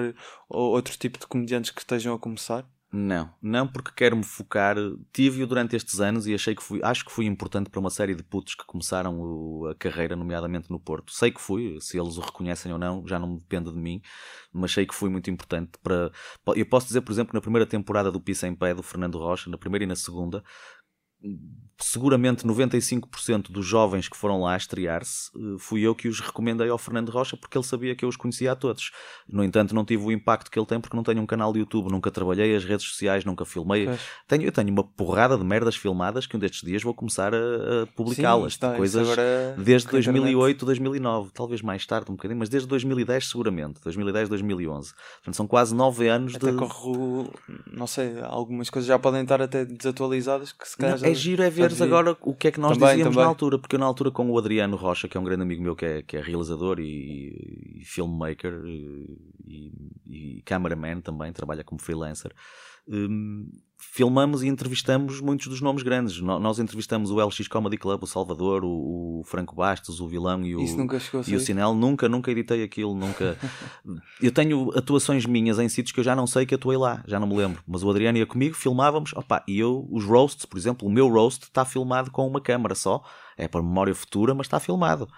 outro 0.48 0.96
tipo 0.96 1.18
de 1.18 1.26
comediantes 1.26 1.70
que 1.70 1.80
estejam 1.80 2.14
a 2.14 2.18
começar? 2.18 2.66
Não, 2.96 3.28
não 3.42 3.66
porque 3.66 3.90
quero 3.96 4.16
me 4.16 4.22
focar. 4.22 4.76
Tive-o 5.12 5.48
durante 5.48 5.74
estes 5.74 5.98
anos 5.98 6.28
e 6.28 6.34
achei 6.34 6.54
que 6.54 6.62
fui, 6.62 6.78
acho 6.80 7.04
que 7.04 7.10
fui 7.10 7.26
importante 7.26 7.68
para 7.68 7.80
uma 7.80 7.90
série 7.90 8.14
de 8.14 8.22
putos 8.22 8.54
que 8.54 8.64
começaram 8.64 9.18
o- 9.20 9.66
a 9.66 9.74
carreira, 9.74 10.14
nomeadamente 10.14 10.70
no 10.70 10.78
Porto. 10.78 11.12
Sei 11.12 11.32
que 11.32 11.40
fui, 11.40 11.76
se 11.80 11.98
eles 11.98 12.16
o 12.16 12.20
reconhecem 12.20 12.72
ou 12.72 12.78
não, 12.78 13.04
já 13.04 13.18
não 13.18 13.36
depende 13.36 13.72
de 13.72 13.76
mim, 13.76 14.00
mas 14.52 14.70
sei 14.70 14.86
que 14.86 14.94
fui 14.94 15.10
muito 15.10 15.28
importante 15.28 15.72
para. 15.82 16.12
Eu 16.54 16.66
posso 16.66 16.86
dizer, 16.86 17.00
por 17.00 17.10
exemplo, 17.10 17.30
que 17.30 17.34
na 17.34 17.40
primeira 17.40 17.66
temporada 17.66 18.12
do 18.12 18.20
Pisa 18.20 18.46
em 18.46 18.54
Pé 18.54 18.72
do 18.72 18.82
Fernando 18.84 19.18
Rocha, 19.18 19.50
na 19.50 19.58
primeira 19.58 19.82
e 19.82 19.88
na 19.88 19.96
segunda, 19.96 20.44
seguramente 21.78 22.44
95% 22.46 23.50
dos 23.50 23.66
jovens 23.66 24.08
que 24.08 24.16
foram 24.16 24.40
lá 24.42 24.56
estrear-se, 24.56 25.30
eh, 25.36 25.56
fui 25.58 25.82
eu 25.82 25.94
que 25.94 26.08
os 26.08 26.20
recomendei 26.20 26.68
ao 26.68 26.78
Fernando 26.78 27.10
Rocha 27.10 27.36
porque 27.36 27.56
ele 27.58 27.64
sabia 27.64 27.94
que 27.94 28.04
eu 28.04 28.08
os 28.08 28.16
conhecia 28.16 28.52
a 28.52 28.56
todos. 28.56 28.90
No 29.28 29.42
entanto, 29.42 29.74
não 29.74 29.84
tive 29.84 30.04
o 30.04 30.12
impacto 30.12 30.50
que 30.50 30.58
ele 30.58 30.66
tem 30.66 30.80
porque 30.80 30.96
não 30.96 31.02
tenho 31.02 31.20
um 31.20 31.26
canal 31.26 31.52
de 31.52 31.58
YouTube, 31.58 31.90
nunca 31.90 32.10
trabalhei 32.10 32.54
as 32.54 32.64
redes 32.64 32.86
sociais, 32.86 33.24
nunca 33.24 33.44
filmei. 33.44 33.86
Pois. 33.86 34.00
Tenho, 34.28 34.42
eu 34.44 34.52
tenho 34.52 34.68
uma 34.70 34.84
porrada 34.84 35.36
de 35.36 35.44
merdas 35.44 35.76
filmadas 35.76 36.26
que 36.26 36.36
um 36.36 36.40
destes 36.40 36.62
dias 36.62 36.82
vou 36.82 36.94
começar 36.94 37.34
a, 37.34 37.82
a 37.82 37.86
publicá-las. 37.94 38.52
De 38.54 38.76
coisas 38.76 39.02
agora 39.02 39.54
desde 39.58 39.88
com 39.88 39.96
a 39.96 40.00
internet. 40.00 40.20
2008, 40.22 40.64
2009, 40.66 41.30
talvez 41.32 41.62
mais 41.62 41.84
tarde 41.86 42.10
um 42.10 42.14
bocadinho, 42.14 42.38
mas 42.38 42.48
desde 42.48 42.68
2010 42.68 43.28
seguramente, 43.28 43.80
2010, 43.82 44.28
2011. 44.28 44.92
Portanto, 45.16 45.34
são 45.36 45.46
quase 45.46 45.74
nove 45.74 46.08
anos 46.08 46.34
Até 46.36 46.50
de... 46.50 46.56
corre 46.56 46.96
o- 46.96 47.30
não 47.72 47.86
sei, 47.86 48.20
algumas 48.22 48.70
coisas 48.70 48.86
já 48.86 48.98
podem 48.98 49.22
estar 49.22 49.40
até 49.42 49.64
desatualizadas 49.64 50.52
que 50.52 50.68
se 50.68 50.76
calhar 50.76 50.92
Não, 50.94 50.98
já- 50.98 51.08
é 51.08 51.14
giro 51.14 51.42
é 51.42 51.50
veres 51.64 51.82
agora 51.82 52.16
o 52.20 52.34
que 52.34 52.48
é 52.48 52.50
que 52.50 52.60
nós 52.60 52.76
Também, 52.76 52.90
dizíamos 52.90 53.14
também. 53.14 53.24
na 53.24 53.28
altura, 53.30 53.58
porque 53.58 53.76
eu 53.76 53.80
na 53.80 53.86
altura 53.86 54.10
com 54.10 54.30
o 54.30 54.38
Adriano 54.38 54.76
Rocha, 54.76 55.08
que 55.08 55.16
é 55.16 55.20
um 55.20 55.24
grande 55.24 55.42
amigo 55.42 55.62
meu 55.62 55.74
que 55.74 55.84
é, 55.84 56.02
que 56.02 56.16
é 56.16 56.20
realizador 56.20 56.78
e, 56.80 57.80
e 57.80 57.84
filmmaker 57.84 58.62
e, 58.66 59.18
e 60.06 60.42
cameraman 60.44 61.00
também, 61.00 61.32
trabalha 61.32 61.64
como 61.64 61.80
freelancer, 61.80 62.32
hum, 62.88 63.48
filmamos 63.92 64.42
e 64.42 64.48
entrevistamos 64.48 65.20
muitos 65.20 65.46
dos 65.48 65.60
nomes 65.60 65.82
grandes. 65.82 66.20
Nós 66.20 66.58
entrevistamos 66.58 67.10
o 67.10 67.24
LX 67.24 67.46
Comedy 67.48 67.76
Club, 67.76 68.02
o 68.02 68.06
Salvador, 68.06 68.64
o, 68.64 69.22
Franco 69.24 69.54
Bastos, 69.54 70.00
o 70.00 70.08
Vilão 70.08 70.44
e 70.44 70.56
o, 70.56 70.60
Isso 70.60 70.76
nunca 70.76 70.98
chegou 70.98 71.22
e 71.26 71.36
o 71.36 71.40
Sinel. 71.40 71.74
Nunca, 71.74 72.08
nunca 72.08 72.30
editei 72.30 72.62
aquilo, 72.62 72.94
nunca. 72.94 73.38
eu 74.20 74.32
tenho 74.32 74.70
atuações 74.76 75.26
minhas 75.26 75.58
em 75.58 75.68
sítios 75.68 75.92
que 75.92 76.00
eu 76.00 76.04
já 76.04 76.16
não 76.16 76.26
sei 76.26 76.46
que 76.46 76.54
atuei 76.54 76.76
lá, 76.76 77.02
já 77.06 77.20
não 77.20 77.26
me 77.26 77.36
lembro. 77.36 77.62
Mas 77.66 77.82
o 77.82 77.90
Adriano 77.90 78.18
ia 78.18 78.26
comigo, 78.26 78.54
filmávamos, 78.54 79.12
opa, 79.14 79.44
e 79.46 79.58
eu, 79.58 79.86
os 79.90 80.04
roasts, 80.04 80.44
por 80.44 80.58
exemplo, 80.58 80.88
o 80.88 80.90
meu 80.90 81.08
roast 81.08 81.44
está 81.44 81.64
filmado 81.64 82.10
com 82.10 82.26
uma 82.26 82.40
câmara 82.40 82.74
só, 82.74 83.02
é 83.36 83.46
para 83.46 83.62
memória 83.62 83.94
futura, 83.94 84.34
mas 84.34 84.46
está 84.46 84.58
filmado. 84.58 85.08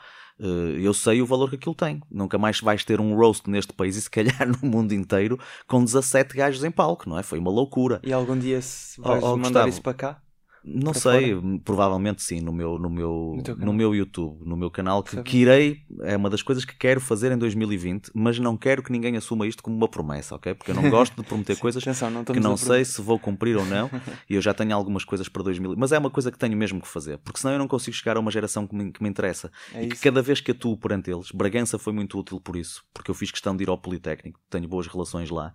Eh, 0.41 0.81
Eu 0.81 0.93
sei 0.95 1.23
o 1.23 1.27
valor 1.27 1.49
que 1.51 1.57
aquilo 1.57 1.75
tem. 1.75 2.01
Nunca 2.11 2.37
mais 2.39 2.61
vais 2.61 2.85
ter 2.85 3.01
um 3.01 3.15
roast 3.17 3.49
neste 3.49 3.73
país 3.73 3.97
e 3.97 4.03
se 4.03 4.11
calhar 4.11 4.47
no 4.63 4.69
mundo 4.69 4.93
inteiro 4.93 5.39
com 5.67 5.83
17 5.85 6.35
gajos 6.37 6.63
em 6.65 6.71
palco, 6.71 7.09
não 7.09 7.19
é? 7.19 7.23
Foi 7.23 7.39
uma 7.39 7.51
loucura. 7.51 8.01
E 8.03 8.13
algum 8.13 8.39
dia 8.39 8.61
se 8.61 9.01
vais 9.01 9.23
Oh, 9.23 9.29
oh, 9.33 9.37
mandar 9.37 9.49
Gustavo. 9.65 9.69
isso 9.69 9.83
para 9.83 9.95
cá? 9.95 10.23
Não 10.67 10.91
Para 10.91 11.01
sei, 11.01 11.37
provavelmente 11.65 12.23
sim, 12.23 12.41
no 12.41 12.53
meu, 12.53 12.77
no 12.77 12.91
meu, 12.91 13.41
No 13.47 13.67
no 13.67 13.73
meu 13.73 13.95
YouTube, 13.95 14.45
no 14.45 14.57
meu 14.57 14.69
canal, 14.69 15.01
que, 15.01 15.23
que 15.23 15.39
irei, 15.39 15.83
é 16.03 16.17
uma 16.17 16.29
das 16.29 16.43
coisas 16.43 16.65
que 16.65 16.77
quero 16.77 17.01
fazer 17.01 17.31
em 17.31 17.39
2020, 17.39 18.11
mas 18.13 18.41
não 18.41 18.57
quero 18.57 18.83
que 18.83 18.91
ninguém 18.91 19.17
assuma 19.17 19.47
isto 19.47 19.63
como 19.63 19.77
uma 19.77 19.87
promessa, 19.87 20.35
ok? 20.35 20.55
Porque 20.55 20.73
eu 20.73 20.75
não 20.75 20.91
gosto 20.91 21.15
de 21.15 21.23
prometer 21.23 21.57
coisas 21.61 21.81
Atenção, 21.81 22.11
não 22.11 22.25
que 22.25 22.41
não 22.41 22.57
sei 22.57 22.85
se 22.85 23.01
vou 23.01 23.17
cumprir 23.17 23.57
ou 23.57 23.65
não, 23.65 23.89
e 24.29 24.35
eu 24.35 24.43
já 24.43 24.53
tenho 24.53 24.75
algumas 24.75 25.05
coisas 25.05 25.29
para 25.29 25.45
2000, 25.45 25.77
mas 25.77 25.93
é 25.93 25.99
uma 25.99 26.11
coisa 26.11 26.33
que 26.33 26.39
tenho 26.39 26.57
mesmo 26.57 26.81
que 26.81 26.89
fazer, 26.89 27.19
porque 27.19 27.39
senão 27.39 27.55
eu 27.55 27.59
não 27.61 27.69
consigo 27.69 27.97
chegar 27.97 28.17
a 28.17 28.21
uma 28.21 28.33
geração 28.33 28.67
que 28.67 28.75
me, 28.75 28.91
que 28.91 29.01
me 29.01 29.09
interessa. 29.09 29.53
É 29.73 29.85
e 29.85 29.89
que 29.89 29.95
isso. 29.95 30.03
cada 30.03 30.21
vez 30.21 30.41
que 30.41 30.51
atuo 30.51 30.77
perante 30.77 31.13
eles, 31.13 31.31
Bragança 31.31 31.79
foi 31.79 31.93
muito 31.93 32.19
útil 32.19 32.41
por 32.41 32.57
isso, 32.57 32.85
porque 32.93 33.11
eu 33.11 33.15
fiz 33.15 33.31
questão 33.31 33.57
de 33.57 33.63
ir 33.63 33.69
ao 33.69 33.79
Politécnico, 33.79 34.41
tenho 34.51 34.67
boas 34.67 34.89
relações 34.89 35.31
lá. 35.31 35.53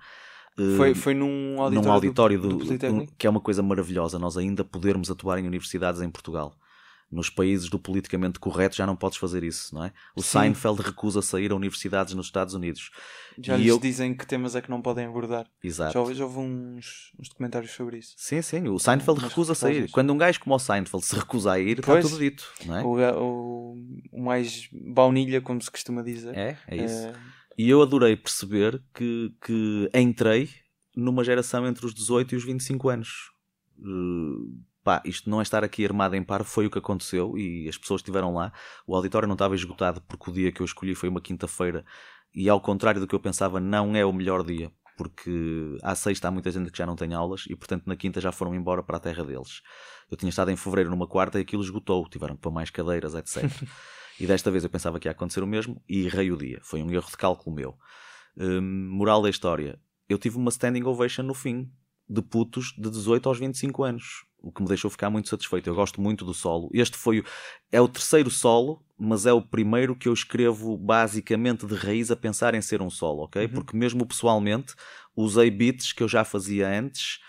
Foi, 0.77 0.91
Eh, 0.91 0.95
foi 0.95 1.13
num 1.13 1.61
auditório, 1.61 1.81
num 1.87 1.91
auditório 1.93 2.39
do, 2.39 2.49
do, 2.49 2.57
do 2.57 2.65
Politécnico? 2.65 3.13
que 3.17 3.25
é 3.25 3.29
uma 3.29 3.39
coisa 3.41 3.63
maravilhosa, 3.63 4.19
nós 4.19 4.35
ainda 4.37 4.63
podermos 4.63 5.09
atuar 5.09 5.39
em 5.39 5.47
universidades 5.47 6.01
em 6.01 6.09
Portugal. 6.09 6.53
Nos 7.11 7.29
países 7.29 7.69
do 7.69 7.77
politicamente 7.77 8.39
correto 8.39 8.73
já 8.77 8.87
não 8.87 8.95
podes 8.95 9.17
fazer 9.17 9.43
isso, 9.43 9.75
não 9.75 9.83
é? 9.83 9.91
O 10.15 10.21
Sim. 10.21 10.39
Seinfeld 10.53 10.81
recusa 10.81 11.21
sair 11.21 11.51
a 11.51 11.55
universidades 11.55 12.13
nos 12.13 12.27
Estados 12.27 12.53
Unidos. 12.53 12.89
Já 13.37 13.55
E 13.57 13.63
lhes 13.63 13.67
eu- 13.67 13.79
dizem 13.79 14.13
que 14.15 14.25
temas 14.25 14.55
é 14.55 14.61
que 14.61 14.69
não 14.69 14.81
podem 14.81 15.05
abordar. 15.07 15.45
Exato. 15.61 15.91
Já, 15.93 15.99
houve- 15.99 16.13
já 16.13 16.23
houve 16.23 16.39
uns, 16.39 17.11
uns 17.19 17.27
documentários 17.27 17.71
sobre 17.71 17.97
isso. 17.97 18.13
Sim, 18.15 18.41
sim, 18.41 18.65
o 18.69 18.79
Seinfeld 18.79 19.19
Umas 19.19 19.29
recusa 19.29 19.53
sair. 19.53 19.89
Quando 19.91 20.13
um 20.13 20.17
gajo 20.17 20.39
como 20.39 20.55
o 20.55 20.59
Seinfeld 20.59 21.05
se 21.05 21.13
recusa 21.13 21.51
a 21.51 21.59
ir, 21.59 21.79
está 21.79 21.91
Pois. 21.91 22.05
tudo 22.05 22.17
dito, 22.17 22.49
não 22.65 22.77
é? 22.77 22.81
O, 22.83 23.21
o, 23.21 23.77
o 24.13 24.21
mais 24.23 24.69
baunilha, 24.71 25.41
como 25.41 25.61
se 25.61 25.69
costuma 25.69 26.01
dizer. 26.01 26.33
É, 26.37 26.57
é 26.65 26.75
isso. 26.85 27.07
É, 27.07 27.13
E 27.57 27.69
eu 27.69 27.81
adorei 27.81 28.15
perceber 28.15 28.81
que, 28.93 29.33
que 29.45 29.89
entrei 29.93 30.49
numa 30.95 31.23
geração 31.23 31.67
entre 31.67 31.85
os 31.85 31.93
18 31.93 32.33
e 32.33 32.37
os 32.37 32.43
25 32.43 32.89
anos. 32.89 33.31
Uh, 33.77 34.61
pá, 34.83 35.01
isto 35.05 35.29
não 35.29 35.39
é 35.39 35.43
estar 35.43 35.63
aqui 35.63 35.85
armado 35.85 36.15
em 36.15 36.23
par, 36.23 36.43
foi 36.43 36.65
o 36.65 36.71
que 36.71 36.77
aconteceu 36.77 37.37
e 37.37 37.67
as 37.67 37.77
pessoas 37.77 37.99
estiveram 37.99 38.33
lá. 38.33 38.51
O 38.85 38.95
auditório 38.95 39.27
não 39.27 39.33
estava 39.33 39.55
esgotado 39.55 40.01
porque 40.01 40.29
o 40.29 40.33
dia 40.33 40.51
que 40.51 40.61
eu 40.61 40.65
escolhi 40.65 40.95
foi 40.95 41.09
uma 41.09 41.21
quinta-feira 41.21 41.85
e, 42.33 42.49
ao 42.49 42.61
contrário 42.61 43.01
do 43.01 43.07
que 43.07 43.15
eu 43.15 43.19
pensava, 43.19 43.59
não 43.59 43.95
é 43.95 44.05
o 44.05 44.13
melhor 44.13 44.43
dia. 44.43 44.71
Porque 44.97 45.77
à 45.81 45.95
sexta 45.95 46.27
há 46.27 46.31
muita 46.31 46.51
gente 46.51 46.69
que 46.71 46.77
já 46.77 46.85
não 46.85 46.95
tem 46.95 47.13
aulas 47.13 47.45
e, 47.49 47.55
portanto, 47.55 47.83
na 47.87 47.95
quinta 47.95 48.21
já 48.21 48.31
foram 48.31 48.53
embora 48.53 48.83
para 48.83 48.97
a 48.97 48.99
terra 48.99 49.23
deles. 49.23 49.61
Eu 50.09 50.17
tinha 50.17 50.29
estado 50.29 50.51
em 50.51 50.55
fevereiro 50.55 50.89
numa 50.89 51.07
quarta 51.07 51.39
e 51.39 51.41
aquilo 51.41 51.63
esgotou, 51.63 52.07
tiveram 52.07 52.35
pôr 52.35 52.51
mais 52.51 52.69
cadeiras, 52.69 53.15
etc. 53.15 53.49
e 54.21 54.27
desta 54.27 54.51
vez 54.51 54.63
eu 54.63 54.69
pensava 54.69 54.99
que 54.99 55.07
ia 55.07 55.11
acontecer 55.11 55.41
o 55.41 55.47
mesmo 55.47 55.81
e 55.89 56.05
errei 56.05 56.31
o 56.31 56.37
dia. 56.37 56.59
Foi 56.61 56.83
um 56.83 56.91
erro 56.91 57.09
de 57.09 57.17
cálculo 57.17 57.55
meu. 57.55 57.75
Hum, 58.37 58.87
moral 58.91 59.19
da 59.19 59.31
história: 59.31 59.79
eu 60.07 60.19
tive 60.19 60.37
uma 60.37 60.49
standing 60.49 60.83
ovation 60.83 61.23
no 61.23 61.33
fim, 61.33 61.71
de 62.07 62.21
putos 62.21 62.71
de 62.77 62.87
18 62.87 63.27
aos 63.27 63.39
25 63.39 63.83
anos, 63.83 64.23
o 64.37 64.51
que 64.51 64.61
me 64.61 64.67
deixou 64.67 64.91
ficar 64.91 65.09
muito 65.09 65.27
satisfeito. 65.27 65.67
Eu 65.67 65.73
gosto 65.73 65.99
muito 65.99 66.23
do 66.23 66.35
solo. 66.35 66.69
Este 66.71 66.97
foi 66.97 67.21
o, 67.21 67.25
é 67.71 67.81
o 67.81 67.87
terceiro 67.87 68.29
solo, 68.29 68.85
mas 68.95 69.25
é 69.25 69.33
o 69.33 69.41
primeiro 69.41 69.95
que 69.95 70.07
eu 70.07 70.13
escrevo 70.13 70.77
basicamente 70.77 71.65
de 71.65 71.73
raiz 71.73 72.11
a 72.11 72.15
pensar 72.15 72.53
em 72.53 72.61
ser 72.61 72.79
um 72.79 72.91
solo, 72.91 73.23
ok? 73.23 73.47
Porque 73.47 73.75
mesmo 73.75 74.05
pessoalmente 74.05 74.75
usei 75.15 75.49
beats 75.49 75.93
que 75.93 76.03
eu 76.03 76.07
já 76.07 76.23
fazia 76.23 76.69
antes 76.69 77.19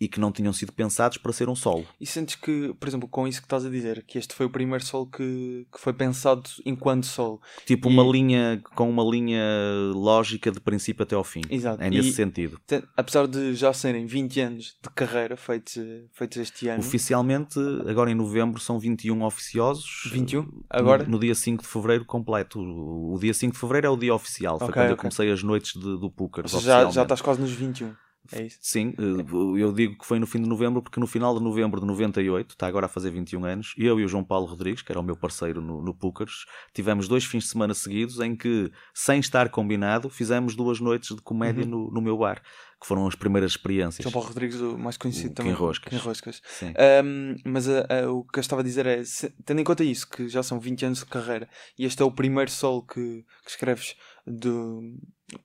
e 0.00 0.08
que 0.08 0.20
não 0.20 0.30
tinham 0.30 0.52
sido 0.52 0.72
pensados 0.72 1.16
para 1.18 1.32
ser 1.32 1.48
um 1.48 1.54
solo. 1.54 1.86
E 2.00 2.06
sentes 2.06 2.34
que, 2.34 2.74
por 2.78 2.86
exemplo, 2.86 3.08
com 3.08 3.26
isso 3.26 3.40
que 3.40 3.46
estás 3.46 3.64
a 3.64 3.70
dizer, 3.70 4.04
que 4.06 4.18
este 4.18 4.34
foi 4.34 4.46
o 4.46 4.50
primeiro 4.50 4.84
solo 4.84 5.06
que, 5.06 5.66
que 5.72 5.80
foi 5.80 5.92
pensado 5.92 6.42
enquanto 6.66 7.06
solo. 7.06 7.40
Tipo 7.64 7.88
E- 7.88 7.92
uma 7.92 8.02
linha 8.02 8.60
com 8.74 8.88
uma 8.90 9.02
linha 9.04 9.40
lógica 9.94 10.50
de 10.52 10.60
princípio 10.60 11.02
até 11.02 11.14
ao 11.14 11.24
fim. 11.24 11.40
Exato. 11.48 11.82
É 11.82 11.88
nesse 11.90 12.10
E- 12.10 12.12
sentido. 12.12 12.60
Apesar 12.96 13.26
de 13.26 13.54
já 13.54 13.72
serem 13.72 14.06
20 14.06 14.40
anos 14.40 14.76
de 14.82 14.90
carreira 14.94 15.36
feitos, 15.36 15.74
feitos 16.12 16.38
este 16.38 16.68
ano. 16.68 16.80
Oficialmente, 16.80 17.58
agora 17.88 18.10
em 18.10 18.14
novembro, 18.14 18.60
são 18.60 18.78
21 18.78 19.22
oficiosos. 19.24 20.10
21? 20.12 20.46
Agora? 20.68 21.04
No, 21.04 21.12
no 21.12 21.18
dia 21.18 21.34
5 21.34 21.62
de 21.62 21.68
fevereiro, 21.68 22.04
completo. 22.04 22.60
O, 22.60 23.14
o 23.14 23.18
dia 23.18 23.32
5 23.32 23.54
de 23.54 23.58
fevereiro 23.58 23.86
é 23.86 23.90
o 23.90 23.96
dia 23.96 24.14
oficial. 24.14 24.58
Foi 24.58 24.68
Ok, 24.68 24.74
quando 24.74 24.86
eu 24.88 24.92
ok. 24.94 25.00
comecei 25.02 25.30
as 25.30 25.42
noites 25.42 25.72
de- 25.72 25.98
do 25.98 26.12
seja, 26.46 26.60
já, 26.60 26.90
já 26.90 27.02
estás 27.02 27.20
quase 27.20 27.40
nos 27.40 27.50
21. 27.52 27.94
É 28.32 28.42
isso? 28.42 28.58
Sim, 28.60 28.94
eh, 28.98 29.60
eu 29.60 29.72
digo 29.72 29.98
que 29.98 30.06
foi 30.06 30.18
no 30.18 30.26
fim 30.26 30.40
de 30.42 30.48
novembro, 30.48 30.82
porque 30.82 30.98
no 31.00 31.06
final 31.06 31.36
de 31.36 31.42
novembro 31.42 31.80
de 31.80 31.86
98, 31.86 32.52
está 32.52 32.66
agora 32.66 32.86
a 32.86 32.88
fazer 32.88 33.10
21 33.10 33.44
anos, 33.44 33.74
eu 33.76 33.98
e 34.00 34.04
o 34.04 34.08
João 34.08 34.24
Paulo 34.24 34.46
Rodrigues, 34.46 34.82
que 34.82 34.90
era 34.92 35.00
o 35.00 35.02
meu 35.02 35.16
parceiro 35.16 35.60
no, 35.60 35.82
no 35.82 35.94
tivemos 36.72 37.08
dois 37.08 37.24
fins 37.24 37.44
de 37.44 37.50
semana 37.50 37.74
seguidos 37.74 38.20
em 38.20 38.34
que, 38.36 38.70
sem 38.94 39.18
estar 39.20 39.48
combinado, 39.48 40.08
fizemos 40.08 40.54
duas 40.54 40.80
noites 40.80 41.14
de 41.14 41.22
comédia 41.22 41.64
Uhum. 41.64 41.70
no, 41.70 41.90
no 41.90 42.00
meu 42.00 42.16
bar, 42.18 42.40
que 42.80 42.86
foram 42.86 43.06
as 43.06 43.14
primeiras 43.14 43.52
experiências. 43.52 44.02
João 44.02 44.12
Paulo 44.12 44.28
Rodrigues, 44.28 44.60
o 44.60 44.76
mais 44.78 44.96
conhecido 44.96 45.30
O 45.32 45.34
também. 45.34 45.54
Quinroscas. 45.54 45.88
Quinroscas. 45.90 46.42
Sim. 46.46 46.72
Um, 47.04 47.36
mas 47.44 47.68
a- 47.68 47.86
a- 48.04 48.10
o 48.12 48.22
que 48.24 48.38
eu 48.38 48.40
estava 48.40 48.60
a 48.60 48.64
dizer 48.64 48.86
é, 48.86 49.02
se- 49.04 49.30
tendo 49.44 49.60
em 49.60 49.64
conta 49.64 49.82
isso, 49.82 50.08
que 50.08 50.28
já 50.28 50.42
são 50.42 50.60
20 50.60 50.84
anos 50.84 50.98
de 51.00 51.06
carreira 51.06 51.48
e 51.78 51.84
este 51.84 52.02
é 52.02 52.04
o 52.04 52.10
primeiro 52.10 52.50
solo 52.50 52.82
que, 52.82 53.24
que 53.44 53.50
escreves 53.50 53.96
de, 54.26 54.50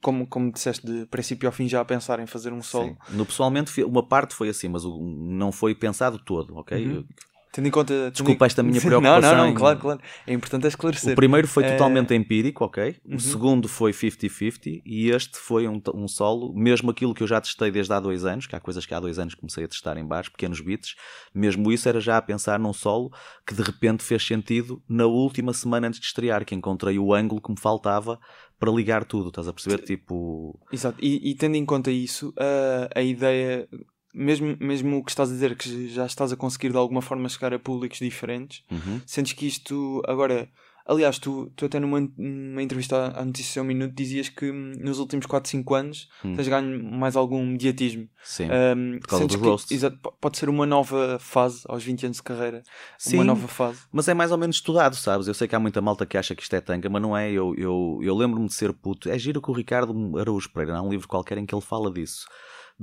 como, 0.01 0.27
como 0.27 0.51
disseste, 0.51 0.85
de 0.85 1.05
princípio 1.07 1.47
ao 1.47 1.53
fim 1.53 1.67
já 1.67 1.81
a 1.81 1.85
pensar 1.85 2.19
em 2.19 2.25
fazer 2.27 2.51
um 2.53 2.61
solo. 2.61 2.97
Sim. 3.09 3.15
No 3.17 3.25
pessoalmente, 3.25 3.83
uma 3.83 4.05
parte 4.07 4.35
foi 4.35 4.49
assim, 4.49 4.67
mas 4.69 4.85
o- 4.85 4.99
não 5.01 5.51
foi 5.51 5.73
pensado 5.75 6.19
todo, 6.19 6.55
ok? 6.57 6.85
Uhum. 6.87 7.05
Tendo 7.53 7.67
em 7.67 7.71
conta. 7.71 7.93
tendo 7.93 8.11
Desculpa 8.13 8.45
esta 8.45 8.63
minha 8.63 8.79
Não, 8.79 8.87
preocupação 8.87 9.31
não, 9.35 9.37
não, 9.43 9.49
em- 9.51 9.53
claro, 9.53 9.77
claro. 9.77 9.99
É 10.25 10.31
importante 10.33 10.67
esclarecer. 10.67 11.11
O 11.11 11.15
primeiro 11.17 11.45
foi 11.49 11.65
Eh, 11.65 11.71
totalmente 11.73 12.13
empírico, 12.13 12.63
ok? 12.63 12.95
O 13.05 13.11
Uhum. 13.13 13.19
segundo 13.19 13.67
foi 13.67 13.91
50-50 13.91 14.81
e 14.85 15.09
este 15.09 15.37
foi 15.37 15.67
um, 15.67 15.81
um 15.93 16.07
solo, 16.07 16.53
mesmo 16.55 16.91
aquilo 16.91 17.13
que 17.13 17.21
eu 17.23 17.27
já 17.27 17.41
testei 17.41 17.69
desde 17.69 17.91
há 17.91 17.99
dois 17.99 18.23
anos, 18.23 18.47
que 18.47 18.55
há 18.55 18.59
coisas 18.61 18.85
que 18.85 18.93
há 18.93 19.01
dois 19.01 19.19
anos 19.19 19.35
comecei 19.35 19.65
a 19.65 19.67
testar 19.67 19.97
em 19.97 20.05
bares, 20.07 20.29
pequenos 20.29 20.61
beats, 20.61 20.95
mesmo 21.35 21.69
isso 21.73 21.89
era 21.89 21.99
já 21.99 22.15
a 22.15 22.21
pensar 22.21 22.57
num 22.57 22.71
solo 22.71 23.11
que 23.45 23.53
de 23.53 23.61
repente 23.63 24.01
fez 24.01 24.25
sentido 24.25 24.81
na 24.87 25.05
última 25.05 25.51
semana 25.53 25.87
antes 25.89 25.99
de 25.99 26.05
estrear, 26.05 26.45
que 26.45 26.55
encontrei 26.55 26.97
o 26.97 27.13
ângulo 27.13 27.41
que 27.41 27.51
me 27.51 27.59
faltava 27.59 28.17
para 28.61 28.71
ligar 28.71 29.03
tudo, 29.05 29.29
estás 29.29 29.47
a 29.47 29.53
perceber? 29.53 29.79
Tipo, 29.79 30.55
Exato, 30.71 30.99
e, 31.01 31.31
e 31.31 31.33
tendo 31.33 31.55
em 31.55 31.65
conta 31.65 31.89
isso, 31.89 32.31
a, 32.37 32.99
a 32.99 33.01
ideia, 33.01 33.67
mesmo, 34.13 34.55
mesmo 34.59 34.99
o 34.99 35.03
que 35.03 35.09
estás 35.09 35.29
a 35.29 35.33
dizer, 35.33 35.57
que 35.57 35.89
já 35.89 36.05
estás 36.05 36.31
a 36.31 36.37
conseguir 36.37 36.69
de 36.69 36.77
alguma 36.77 37.01
forma 37.01 37.27
chegar 37.27 37.55
a 37.55 37.59
públicos 37.59 37.97
diferentes, 37.97 38.63
uhum, 38.71 39.01
sentes 39.03 39.33
que 39.33 39.47
isto 39.47 40.03
agora. 40.07 40.47
Aliás, 40.85 41.19
tu, 41.19 41.51
tu 41.55 41.65
até 41.65 41.79
numa, 41.79 41.99
numa 42.17 42.61
entrevista 42.61 43.13
à 43.15 43.23
Notícias 43.23 43.57
ao 43.57 43.63
Minuto 43.63 43.93
dizias 43.93 44.29
que 44.29 44.49
hum, 44.51 44.73
nos 44.79 44.99
últimos 44.99 45.25
4, 45.25 45.49
5 45.49 45.73
anos 45.75 46.09
Hum. 46.25 46.35
tens 46.35 46.47
ganho 46.47 46.83
mais 46.83 47.15
algum 47.15 47.45
mediatismo. 47.45 48.07
sim. 48.23 48.45
Hum, 48.45 48.99
por 48.99 49.07
causa 49.07 49.73
exato, 49.73 49.97
pode 50.19 50.37
ser 50.37 50.49
uma 50.49 50.65
nova 50.65 51.17
fase 51.19 51.61
aos 51.67 51.83
20 51.83 52.05
anos 52.05 52.17
de 52.17 52.23
carreira. 52.23 52.63
Sim. 52.97 53.17
Uma 53.17 53.23
nova 53.23 53.47
fase. 53.47 53.79
Mas 53.91 54.07
é 54.07 54.13
mais 54.13 54.31
ou 54.31 54.37
menos 54.37 54.57
estudado, 54.57 54.95
sabes? 54.95 55.27
Eu 55.27 55.33
sei 55.33 55.47
que 55.47 55.55
há 55.55 55.59
muita 55.59 55.81
malta 55.81 56.05
que 56.05 56.17
acha 56.17 56.35
que 56.35 56.41
isto 56.43 56.55
é 56.55 56.61
tanga, 56.61 56.89
mas 56.89 57.01
não 57.01 57.15
é. 57.15 57.31
Eu, 57.31 57.53
eu, 57.57 57.99
eu 58.01 58.15
lembro-me 58.15 58.47
de 58.47 58.53
ser 58.53 58.73
puto. 58.73 59.09
É 59.09 59.17
giro 59.17 59.41
que 59.41 59.49
o 59.49 59.53
Ricardo 59.53 60.17
Araújo 60.17 60.49
Pereira, 60.51 60.77
há 60.77 60.81
um 60.81 60.89
livro 60.89 61.07
qualquer 61.07 61.37
em 61.37 61.45
que 61.45 61.53
ele 61.55 61.61
fala 61.61 61.91
disso. 61.91 62.25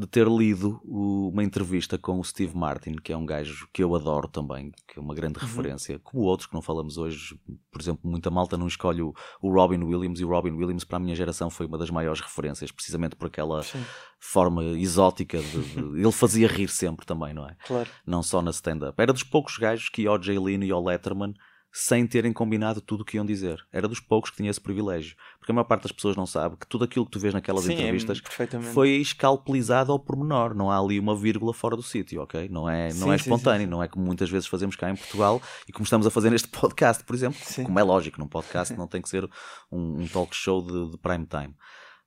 De 0.00 0.06
ter 0.06 0.28
lido 0.28 0.80
o- 0.84 1.28
uma 1.30 1.42
entrevista 1.42 1.98
com 1.98 2.20
o 2.20 2.24
Steve 2.24 2.56
Martin, 2.56 2.92
que 2.92 3.12
é 3.12 3.16
um 3.16 3.26
gajo 3.26 3.66
que 3.72 3.82
eu 3.82 3.96
adoro 3.96 4.28
também, 4.28 4.70
que 4.86 4.96
é 4.96 5.02
uma 5.02 5.12
grande 5.12 5.40
referência, 5.40 5.98
como 5.98 6.22
outros 6.22 6.46
que 6.46 6.54
não 6.54 6.62
falamos 6.62 6.96
hoje. 6.96 7.36
Por 7.72 7.82
exemplo, 7.82 8.08
muita 8.08 8.30
malta 8.30 8.56
não 8.56 8.68
escolhe 8.68 9.02
o, 9.02 9.12
o 9.42 9.52
Robin 9.52 9.82
Williams, 9.82 10.20
e 10.20 10.24
o 10.24 10.28
Robin 10.28 10.52
Williams, 10.52 10.84
para 10.84 10.98
a 10.98 11.00
minha 11.00 11.16
geração, 11.16 11.50
foi 11.50 11.66
uma 11.66 11.76
das 11.76 11.90
maiores 11.90 12.20
referências, 12.20 12.70
precisamente 12.70 13.16
por 13.16 13.26
aquela 13.26 13.60
Sim, 13.64 13.84
forma 14.20 14.62
exótica. 14.78 15.38
De, 15.40 15.62
de- 15.62 15.80
ele 16.00 16.12
fazia 16.12 16.46
rir 16.46 16.68
sempre 16.68 17.04
também, 17.04 17.34
não 17.34 17.48
é? 17.48 17.56
claro. 17.66 17.90
não 18.06 18.22
só 18.22 18.40
na 18.40 18.52
stand-up. 18.52 18.94
Era 19.02 19.12
dos 19.12 19.24
poucos 19.24 19.58
gajos 19.58 19.88
que 19.88 20.06
ao 20.06 20.22
Jay 20.22 20.38
Leno 20.38 20.62
e 20.64 20.70
ao 20.70 20.80
Letterman 20.84 21.34
sem 21.70 22.06
terem 22.06 22.32
combinado 22.32 22.80
tudo 22.80 23.02
o 23.02 23.04
que 23.04 23.16
iam 23.16 23.26
dizer. 23.26 23.64
Era 23.72 23.86
dos 23.86 24.00
poucos 24.00 24.30
que 24.30 24.36
tinha 24.38 24.50
esse 24.50 24.60
privilégio. 24.60 25.14
Porque 25.38 25.52
a 25.52 25.54
maior 25.54 25.64
parte 25.64 25.82
das 25.82 25.92
pessoas 25.92 26.16
não 26.16 26.26
sabe 26.26 26.56
que 26.56 26.66
tudo 26.66 26.84
aquilo 26.84 27.04
que 27.04 27.10
tu 27.12 27.20
vês 27.20 27.32
naquelas 27.34 27.64
Sim, 27.64 27.72
é 27.72 27.74
entrevistas 27.74 28.20
perfeitamente. 28.20 28.72
foi 28.72 28.90
escalpelizado 28.96 29.92
ao 29.92 29.98
pormenor. 29.98 30.54
Não 30.54 30.70
há 30.70 30.78
ali 30.78 30.98
uma 30.98 31.14
vírgula 31.14 31.52
fora 31.52 31.76
do 31.76 31.82
sítio, 31.82 32.22
ok? 32.22 32.48
Não 32.48 32.68
é, 32.68 32.88
não 32.94 33.06
Sim, 33.08 33.12
é 33.12 33.16
espontâneo, 33.16 33.60
sim, 33.60 33.64
sim. 33.66 33.70
não 33.70 33.82
é 33.82 33.88
como 33.88 34.04
muitas 34.04 34.30
vezes 34.30 34.48
fazemos 34.48 34.76
cá 34.76 34.90
em 34.90 34.96
Portugal 34.96 35.40
e 35.68 35.72
como 35.72 35.84
estamos 35.84 36.06
a 36.06 36.10
fazer 36.10 36.30
neste 36.30 36.48
podcast, 36.56 37.04
por 37.04 37.14
exemplo. 37.14 37.38
Como 37.64 37.78
é 37.78 37.82
lógico, 37.82 38.18
num 38.20 38.26
podcast 38.28 38.74
não 38.76 38.86
tem 38.86 39.02
que 39.02 39.08
ser 39.08 39.28
um, 39.70 40.02
um 40.02 40.06
talk 40.08 40.34
show 40.34 40.62
de, 40.64 40.92
de 40.92 40.98
prime 40.98 41.26
time. 41.26 41.54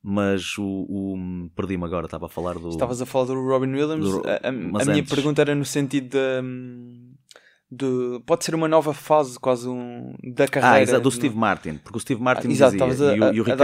Mas 0.03 0.57
o. 0.57 0.64
o- 0.66 1.49
Perdi-me 1.55 1.86
agora, 1.86 2.05
estava 2.07 2.26
a 2.26 2.30
falar 2.30 2.55
do. 2.55 2.70
Estavas 2.70 2.99
a 3.01 3.05
falar 3.05 3.26
do 3.26 3.36
Robin 3.36 3.72
Williams. 3.72 4.03
Do- 4.09 4.24
a 4.28 4.47
a- 4.47 4.82
a 4.82 4.86
minha 4.86 5.03
pergunta 5.05 5.41
era 5.43 5.53
no 5.53 5.64
sentido 5.64 6.09
de, 6.09 6.41
hum, 6.43 7.14
de- 7.72 8.22
Pode 8.26 8.43
ser 8.43 8.53
uma 8.53 8.67
nova 8.67 8.93
fase, 8.93 9.39
quase 9.39 9.67
um. 9.67 10.13
Da 10.36 10.47
carreira. 10.47 10.76
Ah, 10.76 10.82
exato, 10.82 11.01
do? 11.03 11.11
Steve 11.11 11.36
Martin, 11.36 11.76
porque 11.78 11.97
o 11.97 12.01
Steve 12.01 12.22
Martin 12.22 12.47
Ah, 12.47 12.51
exato, 12.51 12.72
dizia, 12.74 13.07
a- 13.11 13.15
e, 13.15 13.19
o, 13.19 13.34
e 13.34 13.41
o 13.41 13.43
Ricardo, 13.43 13.61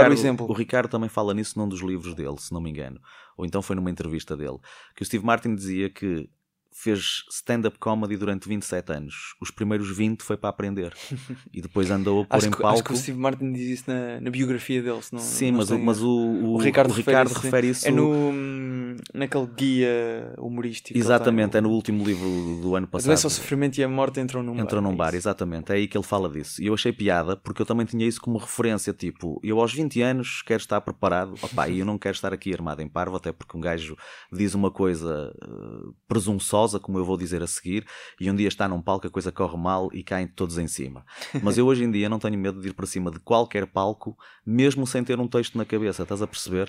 o 0.50 0.52
Ricardo 0.54 0.88
também 0.90 1.08
fala 1.08 1.34
nisso 1.34 1.58
num 1.58 1.68
dos 1.68 1.80
livros 1.80 2.14
dele, 2.14 2.36
se 2.38 2.52
não 2.52 2.60
me 2.60 2.70
engano, 2.70 2.98
ou 3.36 3.44
então 3.44 3.60
foi 3.60 3.76
numa 3.76 3.90
entrevista 3.90 4.36
dele, 4.36 4.58
que 4.96 5.02
o 5.02 5.04
Steve 5.06 5.24
Martin 5.24 5.54
dizia 5.54 5.90
que 5.90 6.28
fez 6.72 7.24
stand-up 7.30 7.76
comedy 7.78 8.16
durante 8.16 8.48
27 8.48 8.92
anos. 8.92 9.34
Os 9.40 9.50
primeiros 9.50 9.96
20 9.96 10.22
foi 10.22 10.36
para 10.36 10.50
aprender. 10.50 10.92
E 11.52 11.60
depois 11.62 11.90
andou 11.90 12.22
a 12.22 12.24
pôr 12.26 12.36
Acho 12.36 12.46
em 12.46 12.50
que, 12.50 12.58
palco. 12.58 12.74
acho 12.74 12.84
que 12.84 12.92
o 12.92 12.96
Steve 12.96 13.18
Martin 13.18 13.52
diz 13.52 13.80
isso 13.80 13.84
na, 13.90 14.20
na 14.20 14.30
biografia 14.30 14.82
dele. 14.82 15.02
Se 15.02 15.12
não, 15.14 15.20
Sim, 15.20 15.50
não 15.50 15.58
mas, 15.58 15.70
o, 15.70 15.78
mas 15.78 16.02
o, 16.02 16.08
o, 16.08 16.54
O 16.54 16.58
Ricardo, 16.58 16.90
o 16.90 16.94
Ricardo 16.94 17.28
refere, 17.28 17.44
refere 17.46 17.66
isso. 17.68 17.78
isso. 17.80 17.88
É 17.88 17.90
no, 17.90 18.10
hum, 18.12 18.96
naquele 19.14 19.46
guia 19.46 20.34
humorístico. 20.38 20.96
Exatamente, 20.98 21.52
tem. 21.52 21.58
é 21.58 21.62
no 21.62 21.70
último 21.70 22.04
livro 22.04 22.60
do 22.60 22.76
ano 22.76 22.84
A 22.86 22.88
passado. 22.88 23.08
doença, 23.08 23.26
o 23.26 23.30
sofrimento 23.30 23.78
e 23.78 23.82
a 23.84 23.88
morte 23.88 24.20
entram 24.20 24.42
num 24.42 24.52
Entrou 24.58 24.80
bar. 24.82 24.88
num 24.88 24.94
é 24.94 24.96
bar, 24.96 25.08
isso. 25.08 25.16
exatamente. 25.16 25.72
É 25.72 25.76
aí 25.76 25.88
que 25.88 25.96
ele 25.96 26.04
fala 26.04 26.28
disso. 26.28 26.62
E 26.62 26.66
eu 26.66 26.74
achei 26.74 26.92
piada 26.92 27.36
porque 27.36 27.62
eu 27.62 27.66
também 27.66 27.86
tinha 27.86 28.06
isso 28.06 28.20
como 28.20 28.38
referência. 28.38 28.92
Tipo, 28.92 29.40
eu 29.42 29.58
aos 29.60 29.72
20 29.72 30.00
anos 30.02 30.42
quero 30.42 30.60
estar 30.60 30.80
preparado. 30.80 31.34
Opa, 31.42 31.68
e 31.68 31.78
eu 31.80 31.86
não 31.86 31.98
quero 31.98 32.14
estar 32.14 32.32
aqui 32.32 32.52
armado 32.52 32.82
em 32.82 32.88
parvo, 32.88 33.16
até 33.16 33.32
porque 33.32 33.56
um 33.56 33.60
gajo 33.60 33.96
diz 34.32 34.54
uma 34.54 34.70
coisa 34.70 35.32
eh, 35.42 35.90
presunçosa, 36.06 36.67
como 36.76 36.98
eu 36.98 37.04
vou 37.04 37.16
dizer 37.16 37.40
a 37.40 37.46
seguir, 37.46 37.86
e 38.20 38.28
um 38.28 38.34
dia 38.34 38.48
está 38.48 38.66
num 38.66 38.82
palco, 38.82 39.06
a 39.06 39.10
coisa 39.10 39.30
corre 39.30 39.56
mal 39.56 39.88
e 39.92 40.02
caem 40.02 40.26
todos 40.26 40.58
em 40.58 40.66
cima. 40.66 41.06
Mas 41.40 41.56
eu 41.56 41.66
hoje 41.66 41.84
em 41.84 41.90
dia 41.90 42.08
não 42.08 42.18
tenho 42.18 42.36
medo 42.36 42.60
de 42.60 42.68
ir 42.68 42.72
para 42.72 42.84
cima 42.86 43.12
de 43.12 43.20
qualquer 43.20 43.64
palco, 43.68 44.18
mesmo 44.44 44.84
sem 44.88 45.04
ter 45.04 45.20
um 45.20 45.28
texto 45.28 45.56
na 45.56 45.64
cabeça, 45.64 46.02
estás 46.02 46.20
a 46.20 46.26
perceber? 46.26 46.68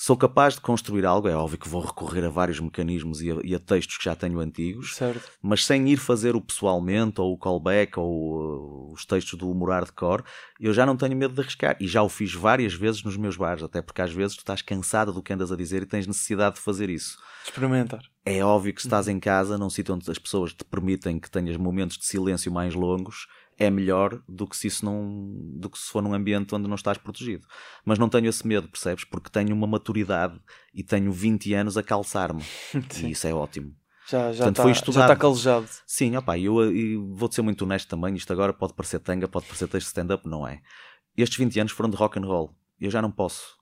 Sou 0.00 0.16
capaz 0.16 0.54
de 0.54 0.60
construir 0.60 1.04
algo, 1.04 1.26
é 1.26 1.34
óbvio 1.34 1.58
que 1.58 1.68
vou 1.68 1.82
recorrer 1.82 2.24
a 2.24 2.28
vários 2.28 2.60
mecanismos 2.60 3.20
e 3.20 3.32
a, 3.32 3.36
e 3.42 3.52
a 3.52 3.58
textos 3.58 3.96
que 3.98 4.04
já 4.04 4.14
tenho 4.14 4.38
antigos, 4.38 4.94
Certo. 4.94 5.28
mas 5.42 5.64
sem 5.64 5.88
ir 5.88 5.96
fazer 5.96 6.36
o 6.36 6.40
pessoalmente, 6.40 7.20
ou 7.20 7.32
o 7.32 7.38
callback, 7.38 7.98
ou 7.98 8.90
uh, 8.90 8.92
os 8.92 9.04
textos 9.04 9.36
do 9.36 9.50
humor 9.50 9.70
hardcore, 9.70 10.22
eu 10.60 10.72
já 10.72 10.86
não 10.86 10.96
tenho 10.96 11.16
medo 11.16 11.34
de 11.34 11.40
arriscar. 11.40 11.76
E 11.80 11.88
já 11.88 12.00
o 12.00 12.08
fiz 12.08 12.32
várias 12.32 12.74
vezes 12.74 13.02
nos 13.02 13.16
meus 13.16 13.36
bares, 13.36 13.60
até 13.64 13.82
porque 13.82 14.00
às 14.00 14.12
vezes 14.12 14.36
tu 14.36 14.40
estás 14.40 14.62
cansada 14.62 15.10
do 15.10 15.20
que 15.20 15.32
andas 15.32 15.50
a 15.50 15.56
dizer 15.56 15.82
e 15.82 15.86
tens 15.86 16.06
necessidade 16.06 16.54
de 16.56 16.60
fazer 16.60 16.88
isso. 16.88 17.18
Experimentar. 17.44 18.02
É 18.28 18.44
óbvio 18.44 18.74
que 18.74 18.82
se 18.82 18.86
estás 18.86 19.08
em 19.08 19.18
casa, 19.18 19.56
num 19.56 19.70
sítio 19.70 19.94
onde 19.94 20.10
as 20.10 20.18
pessoas 20.18 20.52
te 20.52 20.62
permitem 20.64 21.18
que 21.18 21.30
tenhas 21.30 21.56
momentos 21.56 21.96
de 21.96 22.04
silêncio 22.04 22.52
mais 22.52 22.74
longos, 22.74 23.26
é 23.58 23.70
melhor 23.70 24.22
do 24.28 24.46
que 24.46 24.56
se 24.56 24.66
isso 24.66 24.84
não 24.84 25.32
do 25.56 25.70
que 25.70 25.78
se 25.78 25.86
for 25.86 26.02
num 26.02 26.12
ambiente 26.14 26.54
onde 26.54 26.68
não 26.68 26.76
estás 26.76 26.98
protegido. 26.98 27.46
Mas 27.84 27.98
não 27.98 28.08
tenho 28.08 28.28
esse 28.28 28.46
medo, 28.46 28.68
percebes? 28.68 29.04
Porque 29.04 29.30
tenho 29.30 29.54
uma 29.54 29.66
maturidade 29.66 30.38
e 30.74 30.82
tenho 30.82 31.10
20 31.10 31.54
anos 31.54 31.76
a 31.76 31.82
calçar-me. 31.82 32.42
E 33.02 33.10
isso 33.10 33.26
é 33.26 33.32
ótimo. 33.32 33.74
Já, 34.06 34.32
já 34.32 34.44
Portanto, 34.44 34.68
está 34.68 34.92
já 34.92 35.00
está 35.02 35.16
calejado. 35.16 35.68
Sim, 35.86 36.16
opá, 36.16 36.38
eu, 36.38 36.62
eu 36.74 37.14
vou-te 37.14 37.34
ser 37.34 37.42
muito 37.42 37.62
honesto 37.62 37.88
também, 37.88 38.14
isto 38.14 38.32
agora 38.32 38.52
pode 38.52 38.74
parecer 38.74 39.00
tanga, 39.00 39.26
pode 39.26 39.46
parecer 39.46 39.68
texto 39.68 39.88
stand-up, 39.88 40.26
não 40.28 40.46
é? 40.46 40.60
Estes 41.16 41.38
20 41.38 41.60
anos 41.60 41.72
foram 41.72 41.90
de 41.90 41.96
rock 41.96 42.18
and 42.18 42.26
roll. 42.26 42.54
Eu 42.80 42.90
já 42.90 43.02
não 43.02 43.10
posso. 43.10 43.57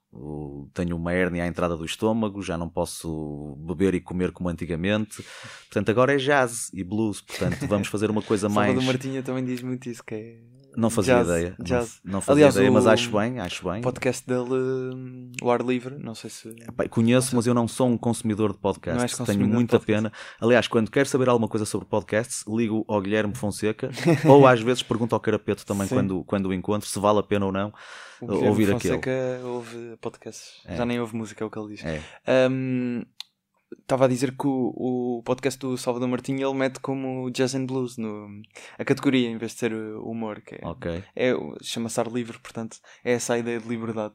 Tenho 0.74 0.96
uma 0.96 1.12
hérnia 1.12 1.44
à 1.44 1.46
entrada 1.46 1.76
do 1.76 1.84
estômago, 1.84 2.42
já 2.42 2.56
não 2.56 2.68
posso 2.68 3.56
beber 3.58 3.94
e 3.94 4.00
comer 4.00 4.32
como 4.32 4.48
antigamente. 4.48 5.24
Portanto, 5.64 5.90
agora 5.90 6.14
é 6.14 6.16
jazz 6.16 6.70
e 6.72 6.82
blues. 6.84 7.20
Portanto, 7.20 7.66
vamos 7.66 7.88
fazer 7.88 8.10
uma 8.10 8.22
coisa 8.22 8.48
mais. 8.50 8.68
Salvador 8.68 8.86
Martinha 8.86 9.22
também 9.22 9.44
diz 9.44 9.62
muito 9.62 9.88
isso, 9.88 10.04
que 10.04 10.14
é 10.14 10.36
Não 10.76 10.90
fazia 10.90 11.14
jazz, 11.14 11.26
ideia. 11.28 11.54
Não- 11.58 11.64
jazz. 11.64 12.00
Não, 12.04 12.20
fazia 12.20 12.32
Aliás, 12.44 12.54
ideia, 12.56 12.70
mas 12.70 12.86
acho 12.86 13.10
bem, 13.10 13.40
acho 13.40 13.64
bem. 13.68 13.80
O 13.80 13.82
podcast 13.82 14.26
dele, 14.26 14.52
hum, 14.94 15.32
o 15.42 15.50
ar 15.50 15.62
livre, 15.62 15.96
não 15.98 16.14
sei 16.14 16.28
se. 16.30 16.48
Epá, 16.48 16.86
Conheço, 16.88 17.34
mas 17.34 17.46
eu 17.46 17.54
não 17.54 17.66
sou 17.66 17.88
um 17.88 17.96
consumidor 17.96 18.52
de 18.52 18.58
podcasts. 18.58 19.18
Não 19.18 19.26
Tenho 19.26 19.48
muita 19.48 19.80
pena. 19.80 20.12
Aliás, 20.40 20.68
quando 20.68 20.90
quero 20.90 21.08
saber 21.08 21.28
alguma 21.28 21.48
coisa 21.48 21.64
sobre 21.64 21.86
podcasts, 21.88 22.44
ligo 22.46 22.84
ao 22.88 23.00
Guilherme 23.00 23.34
Fonseca 23.34 23.90
ou 24.28 24.46
às 24.46 24.60
vezes 24.60 24.82
pergunto 24.82 25.14
ao 25.14 25.20
Carapeto 25.20 25.64
também 25.64 25.86
Sim. 25.86 25.94
quando, 25.96 26.24
quando 26.24 26.46
o 26.46 26.54
encontro 26.54 26.88
se 26.88 26.98
vale 26.98 27.18
a 27.20 27.22
pena 27.22 27.46
ou 27.46 27.52
não 27.52 27.72
O 28.20 28.44
ouvir 28.46 28.68
Fonseca 28.70 29.10
ouve 29.44 29.96
podcasts. 30.00 30.60
É. 30.66 30.76
Já 30.76 30.84
nem 30.84 31.00
ouve 31.00 31.16
música, 31.16 31.42
é 31.42 31.46
o 31.46 31.50
que 31.50 31.58
ele 31.58 31.74
diz. 31.74 31.84
É. 31.84 32.00
Hum, 32.50 33.02
Estava 33.80 34.04
a 34.04 34.08
dizer 34.08 34.30
que 34.36 34.46
o, 34.46 35.18
o 35.18 35.22
podcast 35.24 35.58
do 35.58 35.76
Salvador 35.76 36.08
Martinha 36.08 36.46
ele 36.46 36.54
mete 36.54 36.78
como 36.78 37.28
jazz 37.32 37.52
and 37.54 37.66
blues 37.66 37.96
no, 37.96 38.28
a 38.78 38.84
categoria 38.84 39.28
em 39.28 39.36
vez 39.36 39.52
de 39.52 39.58
ser 39.58 39.72
o 39.74 40.08
humor, 40.08 40.40
que 40.40 40.54
é, 40.54 40.60
Ok. 40.62 41.02
é 41.16 41.32
chama-se 41.62 41.98
ar 41.98 42.06
livre, 42.06 42.38
portanto 42.38 42.78
é 43.04 43.12
essa 43.14 43.34
a 43.34 43.38
ideia 43.38 43.58
de 43.58 43.66
liberdade. 43.68 44.14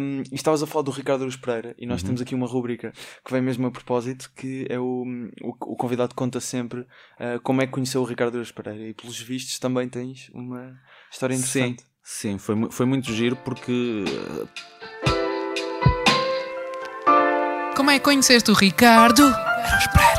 Um, 0.00 0.22
e 0.32 0.34
estavas 0.34 0.62
a 0.62 0.66
falar 0.66 0.84
do 0.84 0.90
Ricardo 0.90 1.20
Aruz 1.22 1.36
Pereira 1.36 1.74
e 1.78 1.84
nós 1.84 2.00
Uhum. 2.00 2.06
temos 2.08 2.22
aqui 2.22 2.34
uma 2.34 2.46
rúbrica 2.46 2.92
que 3.22 3.30
vem 3.32 3.42
mesmo 3.42 3.66
a 3.66 3.70
propósito, 3.70 4.30
que 4.34 4.66
é 4.70 4.78
o, 4.78 5.04
o, 5.42 5.50
o 5.72 5.76
convidado 5.76 6.14
conta 6.14 6.40
sempre 6.40 6.80
uh, 6.80 7.38
como 7.42 7.60
é 7.60 7.66
que 7.66 7.72
conheceu 7.72 8.00
o 8.00 8.04
Ricardo 8.04 8.36
Aruz 8.36 8.50
Pereira 8.52 8.88
e 8.88 8.94
pelos 8.94 9.20
vistos 9.20 9.58
também 9.58 9.86
tens 9.86 10.30
uma 10.32 10.78
história 11.12 11.36
Sim, 11.36 11.40
interessante. 11.42 11.84
sim, 12.02 12.38
foi, 12.38 12.54
mu- 12.54 12.70
foi 12.70 12.86
muito 12.86 13.12
giro 13.12 13.36
porque 13.36 14.04
eh, 14.06 15.17
Como 17.88 17.96
é 17.96 17.98
que 17.98 18.04
conheceste 18.04 18.50
o 18.50 18.54
Ricardo? 18.54 19.34
Que 19.80 20.17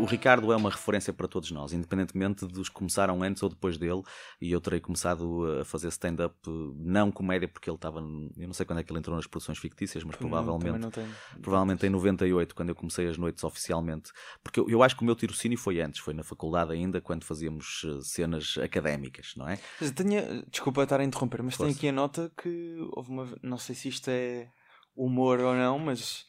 o 0.00 0.04
Ricardo 0.04 0.52
é 0.52 0.56
uma 0.56 0.70
referência 0.70 1.12
para 1.12 1.28
todos 1.28 1.50
nós, 1.50 1.72
independentemente 1.72 2.46
dos 2.46 2.68
que 2.68 2.74
começaram 2.74 3.22
antes 3.22 3.42
ou 3.42 3.48
depois 3.48 3.76
dele. 3.76 4.02
E 4.40 4.50
eu 4.50 4.60
terei 4.60 4.80
começado 4.80 5.60
a 5.60 5.64
fazer 5.64 5.88
stand-up, 5.88 6.34
não 6.76 7.10
comédia, 7.10 7.48
porque 7.48 7.68
ele 7.68 7.76
estava. 7.76 8.00
Eu 8.00 8.46
não 8.46 8.52
sei 8.52 8.64
quando 8.66 8.80
é 8.80 8.82
que 8.82 8.90
ele 8.90 8.98
entrou 8.98 9.16
nas 9.16 9.26
produções 9.26 9.58
fictícias, 9.58 10.02
mas 10.04 10.16
provavelmente. 10.16 10.78
Não, 10.78 10.90
também 10.90 11.08
não 11.08 11.14
tenho. 11.32 11.40
Provavelmente 11.42 11.86
em 11.86 11.90
98, 11.90 12.54
quando 12.54 12.68
eu 12.70 12.74
comecei 12.74 13.06
as 13.08 13.18
noites 13.18 13.44
oficialmente. 13.44 14.10
Porque 14.42 14.60
eu, 14.60 14.68
eu 14.68 14.82
acho 14.82 14.96
que 14.96 15.02
o 15.02 15.04
meu 15.04 15.14
tirocínio 15.14 15.58
foi 15.58 15.80
antes, 15.80 16.00
foi 16.00 16.14
na 16.14 16.22
faculdade 16.22 16.72
ainda, 16.72 17.00
quando 17.00 17.24
fazíamos 17.24 17.82
eh, 17.84 17.98
cenas 18.02 18.56
académicas, 18.62 19.32
não 19.36 19.48
é? 19.48 19.58
Mas 19.80 19.90
tenho, 19.90 20.44
desculpa 20.50 20.82
estar 20.82 21.00
a 21.00 21.04
interromper, 21.04 21.42
mas 21.42 21.56
tenho 21.56 21.68
Força. 21.68 21.78
aqui 21.78 21.88
a 21.88 21.92
nota 21.92 22.32
que 22.36 22.76
houve 22.92 23.10
uma. 23.10 23.28
Não 23.42 23.58
sei 23.58 23.74
se 23.74 23.88
isto 23.88 24.08
é 24.08 24.48
humor 24.96 25.40
ou 25.40 25.54
não, 25.54 25.78
mas 25.78 26.26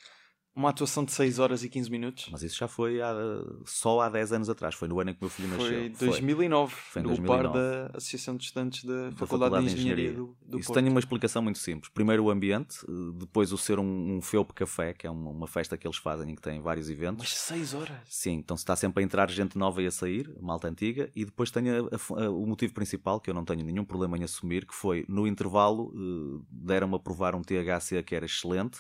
uma 0.56 0.70
atuação 0.70 1.04
de 1.06 1.12
6 1.14 1.40
horas 1.40 1.64
e 1.64 1.70
15 1.70 1.90
minutos. 1.90 2.28
Mas 2.32 2.44
isso 2.44 2.58
já 2.58 2.68
foi 2.68 3.02
há, 3.02 3.14
só 3.66 4.02
há 4.02 4.10
10 4.10 4.34
anos 4.34 4.50
atrás, 4.50 4.76
foi 4.76 4.88
no 4.88 5.00
ano 5.00 5.12
em 5.12 5.14
que 5.14 5.22
meu 5.22 5.30
filho 5.30 5.48
Foi 5.50 5.88
nasceu. 5.88 6.08
2009, 6.08 6.76
Foi 6.76 7.02
em 7.02 7.04
no 7.04 7.10
2009. 7.12 7.44
par 7.44 7.54
da 7.54 7.98
Associação 7.98 8.36
de 8.36 8.44
Estudantes 8.44 8.84
da 8.84 9.10
da 9.10 9.16
Faculdade, 9.16 9.66
de 9.66 9.74
Engenharia, 9.74 10.12
do, 10.14 10.36
do 10.46 10.60
Isso 10.60 10.68
Porto. 10.68 10.80
tem 10.82 10.90
uma 10.90 11.00
explicação 11.00 11.42
muito 11.42 11.60
simples. 11.60 11.90
Primeiro 11.94 12.24
o 12.26 12.30
ambiente, 12.32 12.80
eh, 12.88 12.92
depois 13.16 13.52
o 13.54 13.58
ser 13.58 13.80
um, 13.80 14.18
um 14.18 14.22
Felpe 14.22 14.54
Café, 14.54 14.94
que 14.94 15.08
é 15.08 15.10
uma, 15.10 15.32
uma 15.32 15.48
festa 15.48 15.78
que 15.78 15.88
eles 15.88 15.98
fazem 15.98 16.32
em 16.32 16.36
que 16.36 16.42
tem 16.42 16.62
vários 16.62 16.90
eventos. 16.90 17.20
Mas 17.20 17.38
6 17.38 17.74
horas? 17.74 17.98
Sim, 18.10 18.34
então 18.34 18.58
se 18.58 18.64
está 18.64 18.76
sempre 18.76 19.02
a 19.02 19.06
entrar 19.06 19.30
gente 19.32 19.58
nova 19.58 19.82
e 19.82 19.88
a 19.88 19.92
sair, 19.92 20.30
malta 20.42 20.68
antiga, 20.68 21.10
e 21.16 21.24
depois 21.24 21.50
tem 21.50 21.70
a- 21.70 21.80
a- 21.80 22.30
o 22.30 22.46
motivo 22.46 22.74
principal, 22.74 23.20
que 23.22 23.30
eu 23.30 23.34
não 23.34 23.46
tenho 23.46 23.64
nenhum 23.64 23.86
problema 23.86 24.18
em 24.18 24.24
assumir, 24.24 24.66
que 24.66 24.76
foi 24.76 25.06
no 25.08 25.26
intervalo 25.26 25.94
eh, 25.96 26.44
deram-me 26.52 26.96
a 26.96 27.00
provar 27.00 27.36
um 27.36 27.42
THC 27.42 28.04
que 28.04 28.14
era 28.16 28.26
excelente, 28.26 28.80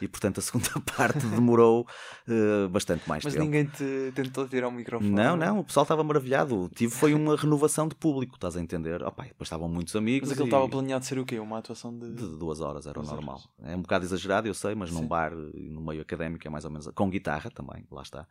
e 0.00 0.08
portanto 0.08 0.38
a 0.38 0.40
segunda 0.42 0.68
parte 0.96 1.11
demorou 1.18 1.86
eh, 2.28 2.68
bastante 2.68 3.08
mais 3.08 3.24
Mas 3.24 3.32
tempo. 3.34 3.44
ninguém 3.44 3.66
te 3.66 4.12
tentou 4.14 4.46
tirar 4.48 4.68
o 4.68 4.72
microfone. 4.72 5.10
Não, 5.10 5.36
não, 5.36 5.60
o 5.60 5.64
pessoal 5.64 5.82
estava 5.84 6.02
maravilhado. 6.04 6.70
Tive 6.74 6.92
foi 6.92 7.14
uma 7.14 7.36
renovação 7.36 7.88
de 7.88 7.94
público, 7.94 8.34
estás 8.34 8.56
a 8.56 8.60
entender? 8.60 9.02
Opa, 9.02 9.24
depois 9.24 9.46
estavam 9.46 9.68
muitos 9.68 9.94
amigos. 9.96 10.28
Mas 10.28 10.32
aquilo 10.32 10.46
e- 10.46 10.50
estava 10.50 10.68
planeado 10.68 11.04
ser 11.04 11.18
o 11.18 11.24
quê? 11.24 11.38
Uma 11.38 11.58
atuação 11.58 11.96
de. 11.96 12.10
de 12.12 12.36
duas 12.38 12.60
horas 12.60 12.86
era 12.86 12.98
o 12.98 13.02
normal. 13.02 13.40
horas. 13.58 13.72
É 13.72 13.76
um 13.76 13.82
bocado 13.82 14.04
exagerado, 14.04 14.46
eu 14.48 14.54
sei, 14.54 14.74
mas 14.74 14.90
num 14.90 15.00
Sim. 15.00 15.06
bar 15.06 15.32
e 15.54 15.68
no 15.68 15.80
meio 15.80 16.02
académico 16.02 16.46
é 16.46 16.50
mais 16.50 16.64
ou 16.64 16.70
menos. 16.70 16.88
Com 16.94 17.08
guitarra 17.10 17.50
também, 17.50 17.86
lá 17.90 18.02
está. 18.02 18.26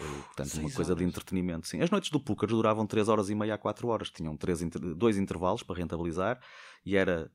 Eh, 0.00 0.04
Portanto, 0.34 0.54
uma 0.60 0.70
coisa 0.70 0.94
de 0.94 1.02
horas. 1.02 1.08
entretenimento, 1.08 1.66
sim. 1.66 1.80
As 1.82 1.90
noites 1.90 2.10
do 2.10 2.18
Púcar 2.20 2.48
duravam 2.48 2.86
3 2.86 3.08
horas 3.08 3.28
e 3.28 3.34
meia 3.34 3.54
a 3.54 3.58
4 3.58 3.86
horas. 3.88 4.08
Tinham 4.10 4.36
três 4.36 4.60
dois 4.96 5.18
intervalos 5.18 5.62
para 5.62 5.76
rentabilizar 5.76 6.40
e 6.86 6.96
era 6.96 7.30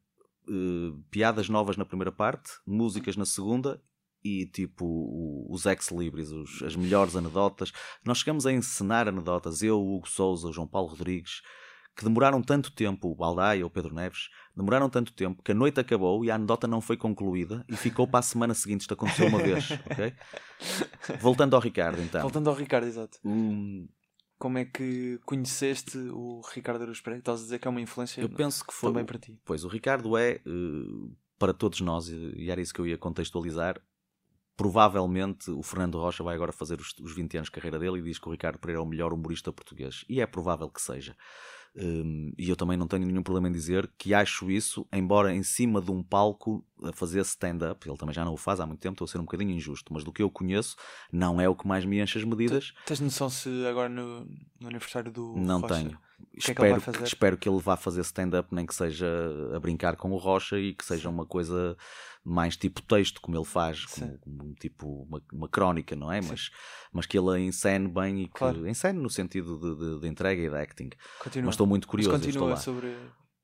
eh, 0.50 0.92
piadas 1.12 1.48
novas 1.50 1.78
na 1.78 1.86
primeira 1.86 2.12
parte, 2.12 2.50
músicas 2.66 3.16
na 3.18 3.26
segunda 3.26 3.80
e 4.26 4.48
tipo 4.48 5.46
os 5.48 5.68
ex-libris, 5.68 6.32
as 6.64 6.76
melhores 6.76 7.16
anedotas. 7.16 7.72
Nós 8.04 8.18
chegamos 8.18 8.48
a 8.48 8.52
encenar 8.52 9.08
anedotas, 9.08 9.62
eu, 9.62 9.80
o 9.80 9.96
Hugo 9.98 10.10
Souza, 10.10 10.48
o 10.48 10.54
João 10.54 10.68
Paulo 10.68 10.90
Rodrigues, 10.90 11.44
que 11.96 12.04
demoraram 12.04 12.42
tanto 12.42 12.72
tempo, 12.74 13.08
o 13.08 13.16
Baldaia, 13.16 13.66
o 13.66 13.70
Pedro 13.70 13.94
Neves, 13.94 14.30
demoraram 14.56 14.90
tanto 14.90 15.14
tempo 15.14 15.44
que 15.44 15.52
a 15.52 15.56
noite 15.56 15.80
acabou 15.80 16.26
e 16.26 16.32
a 16.32 16.36
anedota 16.36 16.68
não 16.68 16.82
foi 16.82 16.98
concluída 16.98 17.64
e 17.70 17.78
ficou 17.78 18.08
para 18.08 18.20
a 18.20 18.24
semana 18.24 18.56
seguinte. 18.56 18.82
Isto 18.82 18.96
aconteceu 18.96 19.28
uma 19.28 19.38
vez, 19.38 19.70
ok? 19.92 20.14
Voltando 21.22 21.56
ao 21.56 21.62
Ricardo, 21.62 22.02
então. 22.02 22.22
Voltando 22.22 22.50
ao 22.50 22.56
Ricardo, 22.56 22.88
exato. 22.88 23.20
Hum, 23.24 23.88
Como 24.40 24.58
é 24.58 24.66
que 24.66 25.20
conheceste 25.24 25.98
o 26.12 26.42
Ricardo 26.52 26.82
Aruz 26.82 27.00
Pereira? 27.00 27.20
Estás 27.20 27.42
a 27.42 27.44
dizer 27.44 27.60
que 27.60 27.68
é 27.68 27.72
uma 27.72 27.80
influência 27.80 28.22
eu 28.22 28.30
penso 28.30 28.66
que 28.66 28.74
foi. 28.74 28.90
também 28.90 29.06
para 29.06 29.20
ti. 29.20 29.40
Pois, 29.46 29.64
o 29.64 29.68
Ricardo 29.68 30.18
é, 30.18 30.32
eh, 30.32 30.42
para 31.38 31.54
todos 31.54 31.80
nós, 31.82 32.10
e 32.10 32.50
era 32.50 32.60
isso 32.60 32.74
que 32.74 32.82
eu 32.82 32.88
ia 32.88 32.98
contextualizar, 32.98 33.80
provavelmente 34.56 35.52
o 35.52 35.62
Fernando 35.62 36.00
Rocha 36.00 36.24
vai 36.24 36.36
agora 36.36 36.52
fazer 36.52 36.80
os, 36.80 36.94
os 37.02 37.14
20 37.14 37.38
anos 37.38 37.48
de 37.48 37.52
carreira 37.52 37.80
dele 37.80 38.00
e 38.00 38.04
diz 38.04 38.18
que 38.18 38.28
o 38.28 38.32
Ricardo 38.32 38.60
Pereira 38.60 38.82
é 38.82 38.84
o 38.84 38.88
melhor 38.88 39.14
humorista 39.14 39.52
português. 39.52 40.06
E 40.10 40.22
é 40.22 40.26
provável 40.26 40.70
que 40.70 40.82
seja. 40.82 41.16
Hum, 41.78 42.32
e 42.38 42.50
eu 42.50 42.56
também 42.56 42.78
não 42.78 42.88
tenho 42.88 43.06
nenhum 43.06 43.22
problema 43.22 43.50
em 43.50 43.52
dizer 43.52 43.92
que 43.98 44.14
acho 44.14 44.50
isso, 44.50 44.88
embora 44.94 45.36
em 45.36 45.44
cima 45.44 45.82
de 45.82 45.92
um 45.92 46.02
palco 46.02 46.66
a 46.82 46.94
fazer 46.94 47.20
stand-up, 47.22 47.88
ele 47.88 47.98
também 47.98 48.16
já 48.16 48.24
não 48.24 48.34
o 48.34 48.38
faz 48.38 48.62
há 48.62 48.66
muito 48.66 48.80
tempo, 48.80 48.94
estou 48.94 49.06
a 49.06 49.08
ser 49.10 49.18
um 49.18 49.26
bocadinho 49.26 49.52
injusto, 49.52 49.94
mas 49.94 50.04
do 50.04 50.14
que 50.14 50.24
eu 50.24 50.32
conheço, 50.32 50.78
não 51.12 51.42
é 51.42 51.50
o 51.50 51.56
que 51.56 51.68
mais 51.68 51.84
me 51.84 52.02
enche 52.02 52.18
as 52.18 52.24
medidas. 52.24 52.74
Tens 52.86 53.02
noção 53.02 53.30
se 53.30 53.50
agora 53.68 53.90
no, 53.90 54.26
no 54.60 54.68
aniversário 54.70 55.12
do. 55.12 55.36
Não 55.36 55.60
Rocha, 55.60 55.76
tenho. 55.76 56.00
Que 56.32 56.52
é 56.52 56.52
espero, 56.52 56.82
fazer? 56.82 56.98
que, 56.98 57.04
espero 57.04 57.38
que 57.38 57.50
ele 57.50 57.60
vá 57.60 57.76
fazer 57.78 58.02
stand-up, 58.02 58.54
nem 58.54 58.66
que 58.66 58.74
seja 58.76 59.08
a 59.54 59.60
brincar 59.60 59.96
com 59.98 60.12
o 60.12 60.18
Rocha 60.18 60.58
e 60.58 60.74
que 60.74 60.84
seja 60.86 61.10
uma 61.10 61.26
coisa 61.26 61.76
mais 62.24 62.56
tipo 62.58 62.82
texto, 62.82 63.20
como 63.22 63.38
ele 63.38 63.46
faz, 63.46 63.86
como, 63.86 64.18
como 64.20 64.44
um 64.46 64.54
tipo 64.54 65.04
uma, 65.04 65.22
uma 65.32 65.48
crónica, 65.50 65.96
não 65.96 66.12
é? 66.12 66.22
Sim. 66.22 66.30
Mas, 66.30 66.52
mas 66.92 67.06
que 67.06 67.18
ele 67.18 67.30
a 67.30 67.40
encene 67.40 67.88
bem 67.88 68.22
e 68.24 68.28
que 68.28 68.34
Claro. 68.34 68.68
encene 68.68 69.00
no 69.00 69.10
sentido 69.10 69.58
de, 69.60 69.76
de- 69.96 70.00
de 70.02 70.08
entrega 70.08 70.42
e 70.42 70.50
de 70.50 70.56
acting. 70.56 70.90
Continua. 71.20 71.46
Mas 71.48 71.54
estou 71.56 71.68
muito 71.68 71.86
Mas 71.86 71.92
curioso. 71.92 72.16
estou 72.16 72.32
continua 72.48 72.58
sobre. 72.58 72.96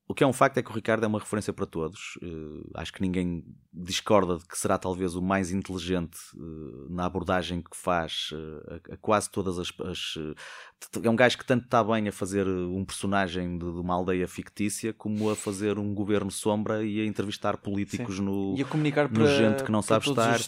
O 0.08 0.14
que 0.14 0.24
é 0.24 0.26
um 0.26 0.32
facto 0.32 0.58
é 0.58 0.62
que 0.62 0.70
o 0.70 0.74
Ricardo 0.74 1.04
é 1.04 1.06
uma 1.06 1.18
referência 1.18 1.52
para 1.52 1.64
todos. 1.64 2.18
Eh, 2.22 2.70
acho 2.74 2.92
que 2.92 3.00
ninguém 3.00 3.44
discorda 3.72 4.36
de 4.36 4.44
que 4.44 4.58
será 4.58 4.76
talvez 4.76 5.14
o 5.14 5.22
mais 5.22 5.50
inteligente 5.52 6.18
eh, 6.34 6.86
na 6.90 7.06
abordagem 7.06 7.62
que 7.62 7.76
faz 7.76 8.30
eh, 8.32 8.80
a, 8.90 8.94
a 8.94 8.96
quase 8.98 9.30
todas 9.30 9.58
as, 9.58 9.72
as, 9.86 10.18
É 11.02 11.08
um 11.08 11.16
gajo 11.16 11.38
que 11.38 11.44
tanto 11.46 11.64
está 11.64 11.82
bem 11.82 12.08
a 12.08 12.12
fazer 12.12 12.46
um 12.46 12.84
personagem 12.84 13.56
de, 13.56 13.64
de 13.64 13.80
uma 13.80 13.94
aldeia 13.94 14.28
fictícia 14.28 14.92
como 14.92 15.30
a 15.30 15.36
fazer 15.36 15.78
um 15.78 15.94
governo 15.94 16.30
sombra 16.30 16.84
e 16.84 17.00
a 17.00 17.06
entrevistar 17.06 17.56
políticos 17.56 18.18
no. 18.18 18.54
E 18.58 18.62
a 18.62 18.64
comunicar 18.66 19.08
para, 19.08 19.26
gente 19.26 19.64
que 19.64 19.72
não 19.72 19.82
sabe 19.82 20.08
estar. 20.08 20.38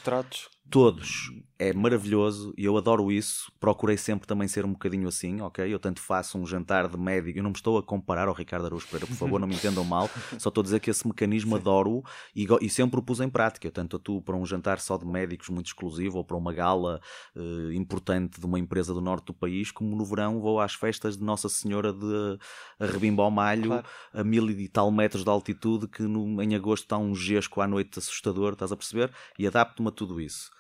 Todos. 0.71 1.31
É 1.57 1.73
maravilhoso 1.73 2.53
e 2.59 2.65
eu 2.65 2.77
adoro 2.77 3.13
isso. 3.13 3.51
Procurei 3.61 3.97
sempre 3.97 4.27
também 4.27 4.49
ser 4.49 4.65
um 4.65 4.73
bocadinho 4.73 5.07
assim, 5.07 5.41
ok? 5.41 5.73
Eu 5.73 5.79
tanto 5.79 6.01
faço 6.01 6.37
um 6.37 6.45
jantar 6.45 6.89
de 6.89 6.97
médico. 6.99 7.39
Eu 7.39 7.45
não 7.45 7.51
me 7.51 7.57
estou 7.57 7.79
a 7.79 7.83
comparar 7.83 8.27
ao 8.27 8.35
Ricardo 8.35 8.67
Araújo 8.67 8.87
Pereira, 8.87 9.07
por 9.07 9.15
favor, 9.15 9.39
não 9.39 9.47
me 9.47 9.55
entendam 9.55 9.85
mal. 9.85 10.11
Só 10.39 10.49
estou 10.49 10.63
a 10.63 10.65
dizer 10.65 10.81
que 10.81 10.91
esse 10.91 11.07
mecanismo 11.07 11.55
adoro 11.55 12.03
e, 12.35 12.45
e 12.61 12.69
sempre 12.69 12.99
o 12.99 13.03
pus 13.03 13.21
em 13.21 13.29
prática. 13.31 13.69
Eu 13.69 13.71
tanto 13.73 13.97
atuo 13.97 14.21
para 14.21 14.35
um 14.37 14.45
jantar 14.45 14.81
só 14.81 14.97
de 14.99 15.07
médicos 15.07 15.49
muito 15.49 15.67
exclusivo 15.67 16.19
ou 16.19 16.25
para 16.25 16.37
uma 16.37 16.53
gala 16.53 17.01
eh, 17.37 17.75
importante 17.75 18.41
de 18.41 18.45
uma 18.47 18.59
empresa 18.59 18.93
do 18.93 19.01
norte 19.01 19.27
do 19.27 19.35
país, 19.35 19.71
como 19.71 19.95
no 19.95 20.05
verão 20.05 20.41
vou 20.41 20.61
às 20.61 20.75
festas 20.75 21.17
de 21.17 21.23
Nossa 21.23 21.49
Senhora 21.49 21.93
de 21.93 22.37
Arrebimba 22.81 23.23
ao 23.23 23.31
Malho, 23.31 23.69
Claro. 23.69 23.87
a 24.13 24.25
mil 24.25 24.51
e 24.51 24.69
tal 24.69 24.91
metros 24.91 25.23
de 25.23 25.31
altitude, 25.31 25.87
que 25.87 26.03
no- 26.03 26.43
em 26.43 26.57
agosto 26.57 26.83
está 26.85 26.99
um 26.99 27.15
gesco 27.15 27.61
à 27.61 27.69
noite 27.69 27.97
assustador, 27.99 28.55
estás 28.55 28.73
a 28.73 28.77
perceber? 28.77 29.13
E 29.39 29.47
adapto-me 29.47 29.89
a 29.89 29.93
tudo 29.93 30.21
isso. 30.21 30.51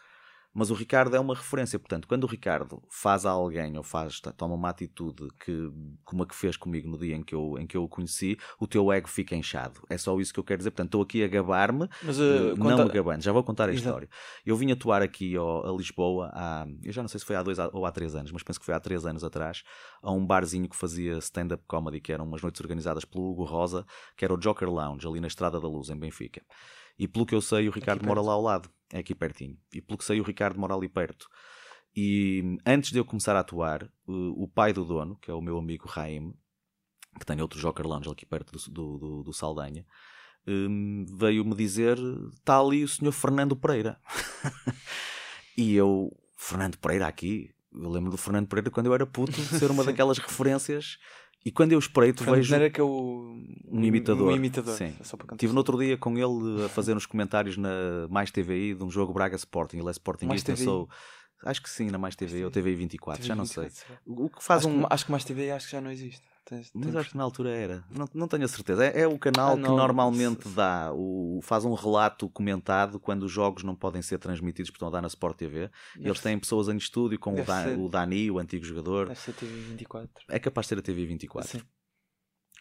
Mas 0.57 0.71
o 0.71 0.75
Ricardo 0.75 1.17
é 1.17 1.19
uma 1.21 1.35
referência, 1.35 1.77
portanto, 1.81 2.07
quando 2.07 2.23
o 2.23 2.27
Ricardo 2.29 2.81
faz 2.89 3.27
a 3.27 3.31
alguém 3.31 3.77
ou 3.77 3.83
faz, 3.83 4.21
toma 4.37 4.55
uma 4.55 4.69
atitude 4.69 5.27
que, 5.45 5.69
como 6.05 6.23
a 6.23 6.27
que 6.27 6.35
fez 6.35 6.57
comigo 6.57 6.89
no 6.89 6.97
dia 6.97 7.17
em 7.17 7.25
que, 7.25 7.35
eu, 7.35 7.57
em 7.59 7.67
que 7.67 7.77
eu 7.77 7.83
o 7.83 7.89
conheci, 7.89 8.39
o 8.61 8.67
teu 8.67 8.93
ego 8.93 9.09
fica 9.09 9.35
inchado. 9.35 9.81
É 9.91 9.99
só 9.99 10.17
isso 10.21 10.33
que 10.33 10.39
eu 10.39 10.45
quero 10.45 10.59
dizer. 10.59 10.71
Portanto, 10.71 10.87
estou 10.89 11.03
aqui 11.03 11.25
a 11.25 11.29
gabar-me, 11.29 11.89
Mas 12.03 12.19
uh, 12.21 12.55
não 12.57 12.69
conta- 12.69 12.85
me 12.85 12.91
gabando. 12.93 13.23
Já 13.23 13.33
vou 13.33 13.43
contar 13.43 13.69
a 13.69 13.73
Exato. 13.73 13.85
história. 13.89 14.09
Eu 14.47 14.57
vim 14.57 14.71
atuar 14.71 15.03
aqui 15.03 15.35
ao- 15.35 15.67
a 15.67 15.77
Lisboa 15.77 16.31
há, 16.33 16.65
eu 16.85 16.93
já 16.93 17.03
não 17.03 17.09
sei 17.09 17.19
se 17.19 17.27
foi 17.27 17.35
há 17.35 17.43
dois 17.43 17.59
ou 17.59 17.85
há 17.85 17.91
três 17.91 18.15
anos, 18.15 18.31
mas 18.31 18.45
penso 18.45 18.61
que 18.61 18.65
foi 18.67 18.75
há 18.77 18.81
três 18.81 19.05
anos 19.05 19.25
atrás, 19.25 19.65
a 20.01 20.13
um 20.13 20.25
barzinho 20.25 20.69
que 20.69 20.77
fazia 20.77 21.19
stand-up 21.19 21.65
comedy, 21.67 22.01
que 22.01 22.13
eram 22.13 22.25
umas 22.25 22.41
noites 22.43 22.61
organizadas 22.61 23.05
pelo 23.05 23.29
Hugo 23.29 23.43
Rosa, 23.43 23.85
que 24.17 24.25
era 24.25 24.33
o 24.33 24.39
Joker 24.39 24.71
Lounge, 24.71 25.05
ali 25.07 25.19
na 25.21 25.27
Estrada 25.27 25.61
da 25.61 25.67
Luz, 25.67 25.91
em 25.91 25.97
Benfica. 25.97 26.43
E 26.97 27.09
pelo 27.09 27.27
que 27.27 27.35
eu 27.35 27.41
sei, 27.41 27.69
o 27.69 27.73
Ricardo 27.73 28.07
mora 28.07 28.21
lá 28.21 28.35
ao 28.35 28.41
lado, 28.41 28.71
é 28.93 28.99
aqui 28.99 29.15
pertinho. 29.15 29.57
E 29.73 29.81
pelo 29.81 29.99
que 29.99 30.05
sei, 30.05 30.21
o 30.21 30.25
Ricardo 30.25 30.59
mora 30.59 30.75
ali 30.75 30.89
perto. 30.89 31.27
E 31.97 32.59
antes 32.67 32.91
de 32.91 32.99
eu 32.99 33.05
começar 33.05 33.37
a 33.37 33.41
atuar, 33.41 33.89
o, 34.07 34.49
pai 34.49 34.73
do 34.73 34.85
dono, 34.85 35.17
que 35.17 35.31
é 35.31 35.35
o 35.35 35.41
meu 35.41 35.57
amigo 35.59 35.87
Raim, 35.89 36.35
que 37.19 37.25
tem 37.25 37.41
outro 37.41 37.61
Joker 37.61 37.87
Lounge 37.87 38.11
aqui 38.11 38.27
perto 38.27 38.51
do, 38.53 38.71
do, 38.73 38.99
do- 38.99 39.23
do 39.23 39.33
Saldanha, 39.33 39.87
hum, 40.47 41.05
veio-me 41.17 41.55
dizer: 41.55 41.97
está 42.33 42.59
ali 42.59 42.83
o 42.83 42.89
senhor 42.89 43.13
Fernando 43.13 43.55
Pereira. 43.55 44.01
e 45.57 45.75
eu, 45.75 46.11
Fernando 46.37 46.77
Pereira 46.79 47.07
aqui, 47.07 47.51
eu 47.73 47.89
lembro 47.89 48.11
do 48.11 48.17
Fernando 48.17 48.49
Pereira 48.49 48.71
quando 48.71 48.87
eu 48.87 48.95
era 48.95 49.07
puto, 49.07 49.33
de 49.33 49.59
ser 49.59 49.71
uma 49.71 49.85
daquelas 49.85 50.19
referências. 50.19 50.99
E 51.45 51.53
quando 51.53 51.73
eu 51.73 51.79
espreito, 51.79 52.21
Fernando 52.25 52.37
vejo 52.37 52.51
Pereira 52.51 52.73
que 52.73 52.81
é 52.81 52.85
o. 52.85 53.37
um 53.71 53.85
imitador. 53.85 54.29
Um 54.29 54.35
imitador. 54.35 54.75
Sim. 54.75 54.93
Para 55.19 55.35
Estive 55.35 55.53
no 55.53 55.59
outro 55.59 55.79
dia 55.79 55.99
com 55.99 56.17
ele 56.17 56.65
a 56.65 56.69
fazer 56.71 56.97
uns 56.97 57.05
comentários 57.05 57.57
na 57.59 58.09
Mais 58.09 58.31
TVI 58.31 58.75
de 58.75 58.83
um 58.83 58.91
jogo 58.91 59.13
Braga 59.13 59.37
Sporting. 59.37 59.79
Ele 59.79 59.89
é 59.89 59.91
Sporting 59.91 60.27
Mais 60.27 60.47
eu 60.49 60.57
sou. 60.57 60.89
Acho 61.45 61.63
que 61.63 61.69
sim, 61.69 61.91
na 61.91 61.99
Mais 61.99 62.17
TVI 62.17 62.45
ou 62.45 62.51
TVI 62.51 62.75
24, 62.75 63.23
já 63.23 63.35
não 63.35 63.45
sei. 63.45 63.69
será? 63.69 63.99
O 64.07 64.31
que 64.31 64.43
faz 64.43 64.65
Acho, 64.65 64.75
um. 64.75 64.81
que, 64.81 64.87
acho 64.89 65.05
que 65.05 65.11
mais 65.11 65.25
TV 65.25 65.51
acho 65.51 65.67
que 65.67 65.73
já 65.73 65.81
não 65.81 65.91
existe. 65.91 66.23
Tens- 66.45 66.71
Mas 66.75 66.85
tens- 66.85 66.97
acho 66.97 67.11
que 67.11 67.17
na 67.17 67.23
altura 67.25 67.51
era. 67.51 67.85
Não, 67.91 68.07
não 68.13 68.29
tenho 68.29 68.45
a 68.45 68.49
certeza. 68.49 68.85
É, 68.85 69.01
é 69.01 69.07
o 69.09 69.19
canal 69.19 69.53
Ah, 69.53 69.57
que 69.57 69.63
normalmente 69.63 70.47
dá. 70.49 70.93
O, 70.93 71.41
faz 71.43 71.65
um 71.65 71.73
relato 71.73 72.29
comentado 72.29 73.01
quando 73.01 73.23
os 73.23 73.33
jogos 73.33 73.63
não 73.63 73.75
podem 73.75 74.03
ser 74.03 74.19
transmitidos 74.19 74.71
porque 74.71 74.77
estão 74.77 74.89
a 74.89 74.91
dar 74.91 75.01
na 75.01 75.09
Sport 75.09 75.37
TV. 75.39 75.71
E 75.99 76.07
eles 76.07 76.21
têm 76.21 76.39
pessoas 76.39 76.69
em 76.69 76.77
estúdio 76.77 77.19
com 77.19 77.33
o, 77.33 77.37
Deve 77.37 77.47
da, 77.47 77.65
ser. 77.65 77.79
o 77.79 77.89
Dani, 77.89 78.31
o 78.31 78.39
antigo 78.39 78.65
jogador. 78.65 79.09
Deve 79.09 79.21
ser 79.21 79.33
TV 79.33 79.53
24. 79.61 80.25
É 80.29 80.39
capaz 80.39 80.67
de 80.67 80.69
ser 80.69 80.79
a 80.79 80.83
TV 80.83 81.07
24. 81.07 81.51
Sim. 81.51 81.63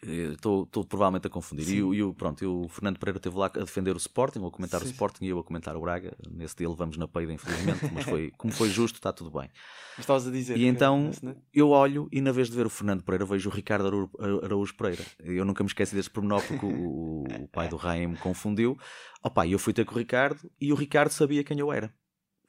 Estou 0.05 0.65
provavelmente 0.88 1.27
a 1.27 1.30
confundir. 1.30 1.67
E, 1.69 1.81
o- 1.84 1.93
e 1.93 2.03
o- 2.03 2.13
pronto, 2.13 2.43
e 2.43 2.47
o 2.47 2.67
Fernando 2.67 2.97
Pereira 2.99 3.17
esteve 3.17 3.38
lá 3.38 3.45
a 3.47 3.59
defender 3.59 3.93
o 3.93 3.97
Sporting, 3.97 4.39
ou 4.39 4.47
a 4.47 4.51
comentar 4.51 4.81
o 4.81 4.85
Sim. 4.85 4.91
Sporting 4.91 5.25
e 5.25 5.30
eu 5.30 5.39
a 5.39 5.43
comentar 5.43 5.75
o 5.75 5.81
Braga. 5.81 6.15
Nesse 6.31 6.55
dia 6.57 6.69
levamos 6.69 6.97
na 6.97 7.07
peida, 7.07 7.31
infelizmente, 7.34 7.80
mas 7.93 8.03
foi, 8.05 8.31
como 8.38 8.51
foi 8.53 8.69
justo, 8.69 8.95
está 8.95 9.11
tudo 9.13 9.31
bem. 9.31 9.49
Mas 9.95 9.99
estavas 10.03 10.27
a 10.27 10.31
dizer. 10.31 10.57
E 10.57 10.65
então 10.65 11.11
né? 11.21 11.35
eu 11.53 11.69
olho 11.69 12.07
e 12.11 12.19
na 12.21 12.31
vez 12.31 12.49
de 12.49 12.55
ver 12.55 12.65
o 12.65 12.69
Fernando 12.69 13.03
Pereira 13.03 13.25
vejo 13.25 13.49
o 13.49 13.53
Ricardo 13.53 14.09
Araújo, 14.43 14.73
Pereira. 14.75 15.03
Eu 15.19 15.45
nunca 15.45 15.63
me 15.63 15.67
esqueci 15.67 15.93
deste 15.95 16.09
pormenor 16.11 16.41
porque 16.47 16.65
o, 16.65 17.23
o 17.43 17.47
pai 17.51 17.67
do 17.69 17.75
Raim 17.75 18.07
me 18.07 18.17
confundiu. 18.17 18.77
Opa, 19.23 19.45
e 19.45 19.51
eu 19.51 19.59
fui 19.59 19.71
ter 19.73 19.85
com 19.85 19.93
o 19.95 19.97
Ricardo 19.97 20.49
e 20.59 20.73
o 20.73 20.75
Ricardo 20.75 21.11
sabia 21.11 21.43
quem 21.43 21.59
eu 21.59 21.71
era. 21.71 21.93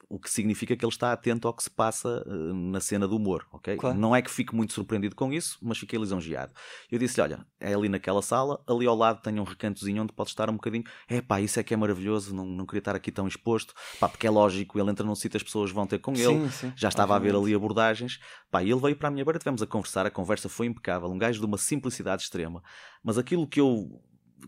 O 0.07 0.19
que 0.19 0.29
significa 0.29 0.75
que 0.75 0.85
ele 0.85 0.91
está 0.91 1.11
atento 1.11 1.47
ao 1.47 1.53
que 1.53 1.63
se 1.63 1.69
passa 1.69 2.23
eh, 2.27 2.53
na 2.53 2.79
cena 2.79 3.07
do 3.07 3.15
humor, 3.15 3.45
ok? 3.51 3.75
Claro. 3.77 3.97
Não 3.97 4.15
é 4.15 4.21
que 4.21 4.29
fique 4.29 4.55
muito 4.55 4.73
surpreendido 4.73 5.15
com 5.15 5.33
isso, 5.33 5.57
mas 5.61 5.77
fiquei 5.77 5.97
lisonjeado. 5.99 6.53
Eu 6.91 6.99
disse-lhe: 6.99 7.23
Olha, 7.23 7.45
é 7.59 7.73
ali 7.73 7.89
naquela 7.89 8.21
sala, 8.21 8.63
ali 8.67 8.85
ao 8.85 8.95
lado 8.95 9.21
tem 9.21 9.39
um 9.39 9.43
recantozinho 9.43 10.03
onde 10.03 10.13
pode 10.13 10.29
estar 10.29 10.49
um 10.49 10.53
bocadinho. 10.53 10.83
É 11.07 11.21
pá, 11.21 11.41
isso 11.41 11.59
é 11.59 11.63
que 11.63 11.73
é 11.73 11.77
maravilhoso, 11.77 12.35
não, 12.35 12.45
não 12.45 12.65
queria 12.65 12.79
estar 12.79 12.95
aqui 12.95 13.11
tão 13.11 13.27
exposto. 13.27 13.73
Pá, 13.99 14.07
porque 14.07 14.27
é 14.27 14.29
lógico, 14.29 14.79
ele 14.79 14.91
entra 14.91 15.05
num 15.05 15.15
sítio, 15.15 15.37
as 15.37 15.43
pessoas 15.43 15.71
vão 15.71 15.87
ter 15.87 15.99
com 15.99 16.11
ele 16.13 16.23
Sim, 16.23 16.49
sim, 16.49 16.73
já 16.75 16.89
estava 16.89 17.15
a 17.15 17.19
ver 17.19 17.29
obviamente. 17.29 17.47
ali 17.47 17.55
abordagens. 17.55 18.19
Pá, 18.51 18.63
e 18.63 18.71
ele 18.71 18.79
veio 18.79 18.95
para 18.95 19.07
a 19.07 19.11
minha 19.11 19.25
beira, 19.25 19.39
tivemos 19.39 19.61
a 19.61 19.67
conversar, 19.67 20.05
a 20.05 20.11
conversa 20.11 20.47
foi 20.47 20.67
impecável, 20.67 21.09
um 21.09 21.17
gajo 21.17 21.39
de 21.39 21.45
uma 21.45 21.57
simplicidade 21.57 22.23
extrema. 22.23 22.61
Mas 23.03 23.17
aquilo 23.17 23.47
que 23.47 23.59
eu 23.59 24.01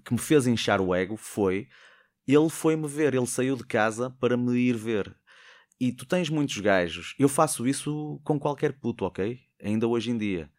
que 0.06 0.14
me 0.14 0.20
fez 0.20 0.46
inchar 0.46 0.80
o 0.80 0.94
ego 0.94 1.18
foi 1.18 1.68
ele 2.28 2.50
foi-me 2.50 2.88
ver, 2.88 3.14
ele 3.14 3.26
saiu 3.26 3.56
de 3.56 3.64
casa 3.64 4.10
para 4.20 4.36
me 4.36 4.58
ir 4.58 4.76
ver. 4.76 5.16
E 5.80 5.92
tu 5.92 6.06
tens 6.06 6.30
muitos 6.30 6.58
gajos, 6.58 7.14
eu 7.20 7.30
faço 7.30 7.68
isso 7.68 8.20
com 8.24 8.40
qualquer 8.40 8.74
puto, 8.74 9.06
ok? 9.06 9.40
Ainda 9.62 9.88
hoje 9.88 10.12
em 10.12 10.18
dia. 10.18 10.50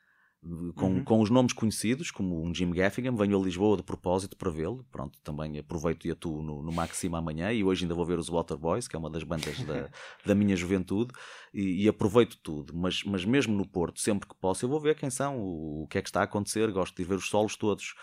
Com, 0.76 0.86
Uhum. 0.86 1.04
com 1.04 1.20
os 1.20 1.30
nomes 1.30 1.52
conhecidos, 1.52 2.12
como 2.12 2.40
um 2.46 2.54
Jim 2.54 2.70
Gaffigan, 2.70 3.12
venho 3.16 3.36
a 3.40 3.42
Lisboa 3.42 3.76
de 3.76 3.82
propósito 3.82 4.36
para 4.36 4.48
vê-lo. 4.52 4.86
Pronto, 4.92 5.18
também 5.24 5.58
aproveito 5.58 6.06
e 6.06 6.12
atuo 6.12 6.40
no, 6.40 6.62
no 6.62 6.70
Máximo 6.70 7.16
amanhã. 7.16 7.52
E 7.52 7.64
hoje 7.64 7.82
ainda 7.84 7.94
vou 7.96 8.06
ver 8.06 8.20
os 8.20 8.28
Waterboys, 8.28 8.86
que 8.86 8.94
é 8.94 8.98
uma 9.00 9.10
das 9.10 9.24
bandas 9.24 9.60
da, 9.64 9.90
da 10.24 10.34
minha 10.36 10.54
juventude, 10.54 11.12
e, 11.52 11.82
e 11.84 11.88
aproveito 11.88 12.38
tudo. 12.40 12.72
Mas, 12.72 13.02
mas 13.02 13.24
mesmo 13.24 13.56
no 13.56 13.66
Porto, 13.66 13.98
sempre 14.00 14.28
que 14.28 14.34
posso, 14.36 14.64
eu 14.64 14.68
vou 14.68 14.78
ver 14.80 14.94
quem 14.94 15.10
são, 15.10 15.40
o, 15.40 15.82
o 15.82 15.88
que 15.88 15.98
é 15.98 16.02
que 16.02 16.08
está 16.08 16.20
a 16.20 16.24
acontecer, 16.24 16.70
gosto 16.70 16.96
de 16.96 17.02
ver 17.02 17.16
os 17.16 17.28
solos 17.28 17.56
todos. 17.56 17.94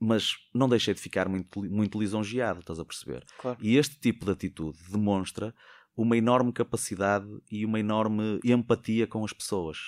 Mas 0.00 0.32
não 0.54 0.70
deixei 0.70 0.94
de 0.94 1.00
ficar 1.00 1.28
muito, 1.28 1.62
muito 1.62 2.00
lisonjeado, 2.00 2.60
estás 2.60 2.78
a 2.78 2.84
perceber? 2.86 3.22
Claro. 3.38 3.58
E 3.60 3.76
este 3.76 3.98
tipo 3.98 4.24
de 4.24 4.32
atitude 4.32 4.78
demonstra 4.90 5.54
uma 5.96 6.16
enorme 6.16 6.52
capacidade 6.52 7.26
e 7.50 7.64
uma 7.64 7.80
enorme 7.80 8.38
empatia 8.44 9.06
com 9.06 9.24
as 9.24 9.32
pessoas. 9.32 9.78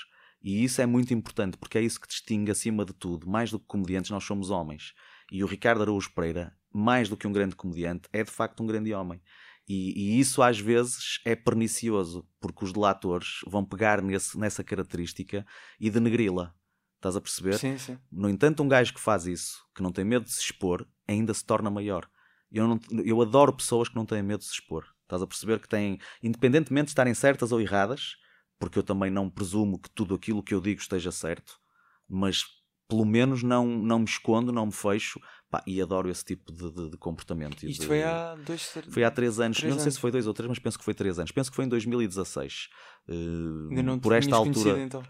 E 0.42 0.62
isso 0.64 0.80
é 0.80 0.86
muito 0.86 1.12
importante, 1.12 1.56
porque 1.58 1.78
é 1.78 1.82
isso 1.82 2.00
que 2.00 2.06
distingue, 2.08 2.50
acima 2.50 2.84
de 2.84 2.92
tudo, 2.92 3.28
mais 3.28 3.50
do 3.50 3.58
que 3.58 3.66
comediantes, 3.66 4.10
nós 4.10 4.24
somos 4.24 4.50
homens. 4.50 4.94
E 5.30 5.42
o 5.42 5.46
Ricardo 5.46 5.82
Araújo 5.82 6.12
Pereira, 6.14 6.56
mais 6.72 7.08
do 7.08 7.16
que 7.16 7.26
um 7.26 7.32
grande 7.32 7.56
comediante, 7.56 8.08
é 8.12 8.22
de 8.22 8.30
facto 8.30 8.62
um 8.62 8.66
grande 8.66 8.94
homem. 8.94 9.20
E, 9.68 9.92
e 10.16 10.20
isso 10.20 10.40
às 10.40 10.58
vezes 10.58 11.20
é 11.24 11.36
pernicioso, 11.36 12.26
porque 12.40 12.64
os 12.64 12.72
delatores 12.72 13.40
vão 13.46 13.64
pegar 13.64 14.00
nesse, 14.00 14.38
nessa 14.38 14.64
característica 14.64 15.44
e 15.78 15.90
denegri-la. 15.90 16.54
Estás 16.96 17.16
a 17.16 17.20
perceber? 17.20 17.58
Sim, 17.58 17.76
sim. 17.76 17.98
No 18.10 18.30
entanto, 18.30 18.62
um 18.62 18.68
gajo 18.68 18.94
que 18.94 19.00
faz 19.00 19.26
isso, 19.26 19.62
que 19.74 19.82
não 19.82 19.92
tem 19.92 20.04
medo 20.04 20.24
de 20.24 20.32
se 20.32 20.40
expor, 20.40 20.88
ainda 21.06 21.34
se 21.34 21.44
torna 21.44 21.70
maior. 21.70 22.08
Eu, 22.50 22.66
não- 22.66 22.80
eu 23.04 23.20
adoro 23.20 23.52
pessoas 23.52 23.88
que 23.88 23.94
não 23.96 24.06
têm 24.06 24.22
medo 24.22 24.40
de 24.40 24.46
se 24.46 24.54
expor. 24.54 24.86
Estás 25.08 25.22
a 25.22 25.26
perceber 25.26 25.58
que 25.58 25.66
têm, 25.68 25.98
independentemente 26.22 26.84
de 26.86 26.90
estarem 26.90 27.14
certas 27.14 27.50
ou 27.50 27.58
erradas, 27.60 28.12
porque 28.58 28.78
eu 28.78 28.82
também 28.82 29.10
não 29.10 29.30
presumo 29.30 29.78
que 29.78 29.88
tudo 29.90 30.14
aquilo 30.14 30.42
que 30.42 30.52
eu 30.52 30.60
digo 30.60 30.80
esteja 30.82 31.10
certo, 31.10 31.54
mas 32.06 32.44
pelo 32.86 33.06
menos 33.06 33.42
não, 33.42 33.66
não 33.66 34.00
me 34.00 34.04
escondo, 34.04 34.52
não 34.52 34.66
me 34.66 34.72
fecho, 34.72 35.18
pá, 35.50 35.62
e 35.66 35.80
adoro 35.80 36.10
esse 36.10 36.24
tipo 36.24 36.52
de, 36.52 36.70
de- 36.72 36.90
de 36.90 36.96
comportamento. 36.98 37.62
Isto 37.64 37.80
de- 37.82 37.86
foi 37.86 38.02
há 38.02 38.34
dois. 38.34 38.62
foi 38.90 39.02
há 39.04 39.10
três 39.10 39.40
anos, 39.40 39.56
Três 39.58 39.70
não 39.70 39.78
sei 39.78 39.84
anos. 39.84 39.94
se 39.94 40.00
foi 40.00 40.10
dois 40.10 40.26
ou 40.26 40.34
três, 40.34 40.48
mas 40.48 40.58
penso 40.58 40.78
que 40.78 40.84
foi 40.84 40.92
três 40.94 41.18
anos. 41.18 41.30
Penso 41.32 41.50
que 41.50 41.56
foi 41.56 41.64
em 41.64 41.68
2016. 41.68 42.68
Eh, 43.08 43.12
Ainda 43.70 43.82
não 43.82 43.98
por 43.98 44.12
esta 44.14 44.36
altura. 44.36 44.78
então. 44.82 45.02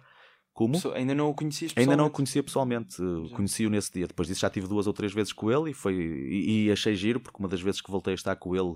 Como? 0.53 0.77
Ainda 0.95 1.15
não 1.15 1.29
o 1.31 1.35
conhecias 1.35 1.73
Ainda 1.77 1.97
não 1.97 2.07
o 2.07 2.11
pessoalmente? 2.11 2.17
conhecia 2.17 2.43
pessoalmente, 2.43 3.01
uh, 3.03 3.27
Já. 3.29 3.37
conheci-o 3.37 3.71
nesse 3.71 3.93
dia. 3.93 4.09
Depois 4.09 4.27
disso 4.27 4.41
já 4.41 4.51
tive 4.51 4.67
duas 4.67 4.89
ou 4.89 4.93
três 4.93 5.13
vezes 5.13 5.33
com 5.33 5.49
ele 5.53 5.71
e, 5.71 5.75
foi, 5.75 5.95
e, 5.95 6.65
e 6.67 6.73
achei 6.73 6.97
giro, 6.97 7.21
porque 7.21 7.39
uma 7.39 7.49
das 7.49 7.61
vezes 7.61 7.81
que 7.81 7.89
voltei 7.93 8.13
a 8.13 8.17
estar 8.17 8.35
com 8.35 8.57
ele, 8.57 8.75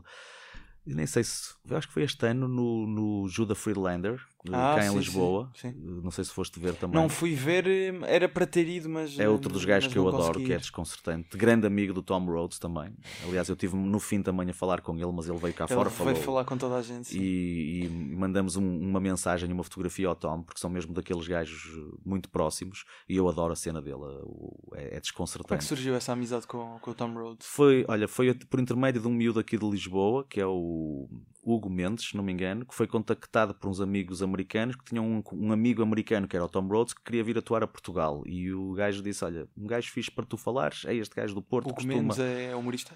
nem 0.86 1.06
sei 1.06 1.24
se. 1.24 1.54
Acho 1.70 1.86
que 1.86 1.94
foi 1.94 2.02
este 2.02 2.26
ano 2.26 2.48
no, 2.48 2.86
no 2.86 3.28
Judah 3.28 3.54
Freelander, 3.54 4.20
Ah, 4.51 4.74
cá 4.77 4.86
em 4.86 4.90
sim, 4.90 4.98
Lisboa. 4.98 5.51
sim, 5.55 5.70
sim. 5.70 5.78
Não 6.02 6.10
sei 6.10 6.24
se 6.24 6.32
foste 6.32 6.59
ver 6.59 6.74
também. 6.74 7.01
Não 7.01 7.09
fui 7.09 7.32
ver, 7.35 7.64
eh, 7.66 7.93
era 8.09 8.28
para 8.28 8.44
ter 8.44 8.66
ido, 8.69 8.89
mas. 8.89 9.16
É 9.19 9.28
outro 9.28 9.52
dos 9.52 9.64
gajos 9.64 9.93
que 9.93 9.97
eu 9.98 10.09
adoro, 10.09 10.40
que 10.40 10.52
é 10.52 10.56
desconcertante. 10.56 11.36
Grande 11.36 11.64
amigo 11.66 11.93
do 11.93 12.02
Tom 12.02 12.24
Rhodes 12.27 12.59
também. 12.59 12.93
Aliás, 13.24 13.48
eu 13.48 13.55
tive 13.55 13.77
no 13.77 14.01
fim 14.01 14.20
também 14.20 14.51
a 14.51 14.52
falar 14.52 14.81
com 14.81 14.97
ele, 14.97 15.12
mas 15.12 15.28
ele 15.28 15.39
veio 15.39 15.55
cá 15.55 15.64
Ele 15.64 15.74
fora, 15.74 15.89
veio 15.89 15.97
falou. 15.98 16.14
falar 16.16 16.44
com 16.44 16.56
toda 16.59 16.74
a 16.77 16.82
gente. 16.82 17.16
e, 17.16 17.85
e 17.85 17.89
mandamos 17.89 18.56
um- 18.56 18.78
uma 18.81 18.98
mensagem 19.01 19.48
e 19.48 19.52
uma 19.52 19.62
fotografia 19.62 20.09
ao 20.09 20.16
Tom, 20.16 20.43
porque 20.43 20.60
são 20.60 20.69
mesmo 20.69 20.93
daqueles 20.93 21.28
gajos 21.28 21.70
muito 22.05 22.28
próximos 22.28 22.85
e 23.09 23.16
eu 23.16 23.28
adoro 23.28 23.52
a 23.52 23.56
cena 23.56 23.81
dele, 23.81 23.94
é, 24.02 24.06
é 24.06 24.20
Como 24.23 24.97
é 24.97 25.01
desconcertante. 25.01 25.59
que 25.59 25.64
surgiu 25.64 25.94
essa 25.94 26.12
amizade 26.12 26.47
com, 26.48 26.78
com 26.81 26.90
o 26.90 26.94
Tom 26.94 27.14
Rhodes? 27.14 27.47
Foi, 27.47 27.85
olha, 27.86 28.09
foi 28.09 28.35
por 28.35 28.59
intermédio 28.59 29.01
de 29.01 29.06
um 29.06 29.12
miúdo 29.12 29.39
aqui 29.39 29.56
de 29.56 29.69
Lisboa, 29.70 30.27
que 30.28 30.40
é 30.40 30.47
o 30.47 31.09
Hugo 31.43 31.69
Mendes, 31.69 32.10
se 32.10 32.16
não 32.16 32.23
me 32.23 32.32
engano, 32.32 32.64
que 32.64 32.74
foi 32.74 32.86
contactado 32.86 33.55
por 33.55 33.69
uns 33.69 33.81
amigos 33.81 34.23
americanos 34.23 34.77
que 34.77 34.85
tinham 34.85 35.05
um, 35.05 35.23
um 35.32 35.52
amigo 35.52 35.82
americano 35.82 36.28
que 36.28 36.36
era 36.36 36.44
o 36.44 36.48
Tom 36.48 36.69
Rhodes 36.69 36.94
que 36.94 37.02
queria 37.02 37.24
vir 37.24 37.36
atuar 37.36 37.62
a 37.64 37.66
Portugal. 37.66 38.23
E 38.27 38.52
o 38.52 38.73
gajo 38.73 39.02
disse: 39.02 39.24
Olha, 39.24 39.48
um 39.56 39.66
gajo 39.66 39.90
fixe 39.90 40.10
para 40.10 40.24
tu 40.24 40.36
falares, 40.36 40.85
é 40.85 40.94
este 40.94 41.14
gajo 41.14 41.35
do 41.35 41.43
Porto, 41.43 41.70
O 41.70 41.74
costuma. 41.74 41.94
Mendes 41.94 42.19
é 42.19 42.55
humorista? 42.55 42.94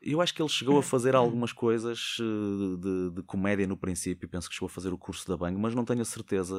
Eu 0.00 0.20
acho 0.20 0.32
que 0.32 0.40
ele 0.40 0.48
chegou 0.48 0.78
a 0.78 0.82
fazer 0.82 1.16
algumas 1.16 1.52
coisas 1.52 2.18
eh, 2.20 2.76
de, 2.80 3.10
de 3.16 3.22
comédia 3.24 3.66
no 3.66 3.76
princípio, 3.76 4.28
penso 4.28 4.48
que 4.48 4.54
chegou 4.54 4.66
a 4.66 4.70
fazer 4.70 4.92
o 4.92 4.98
curso 4.98 5.26
da 5.26 5.36
Bang, 5.36 5.58
mas 5.58 5.74
não 5.74 5.84
tenho 5.84 6.02
a 6.02 6.04
certeza. 6.04 6.54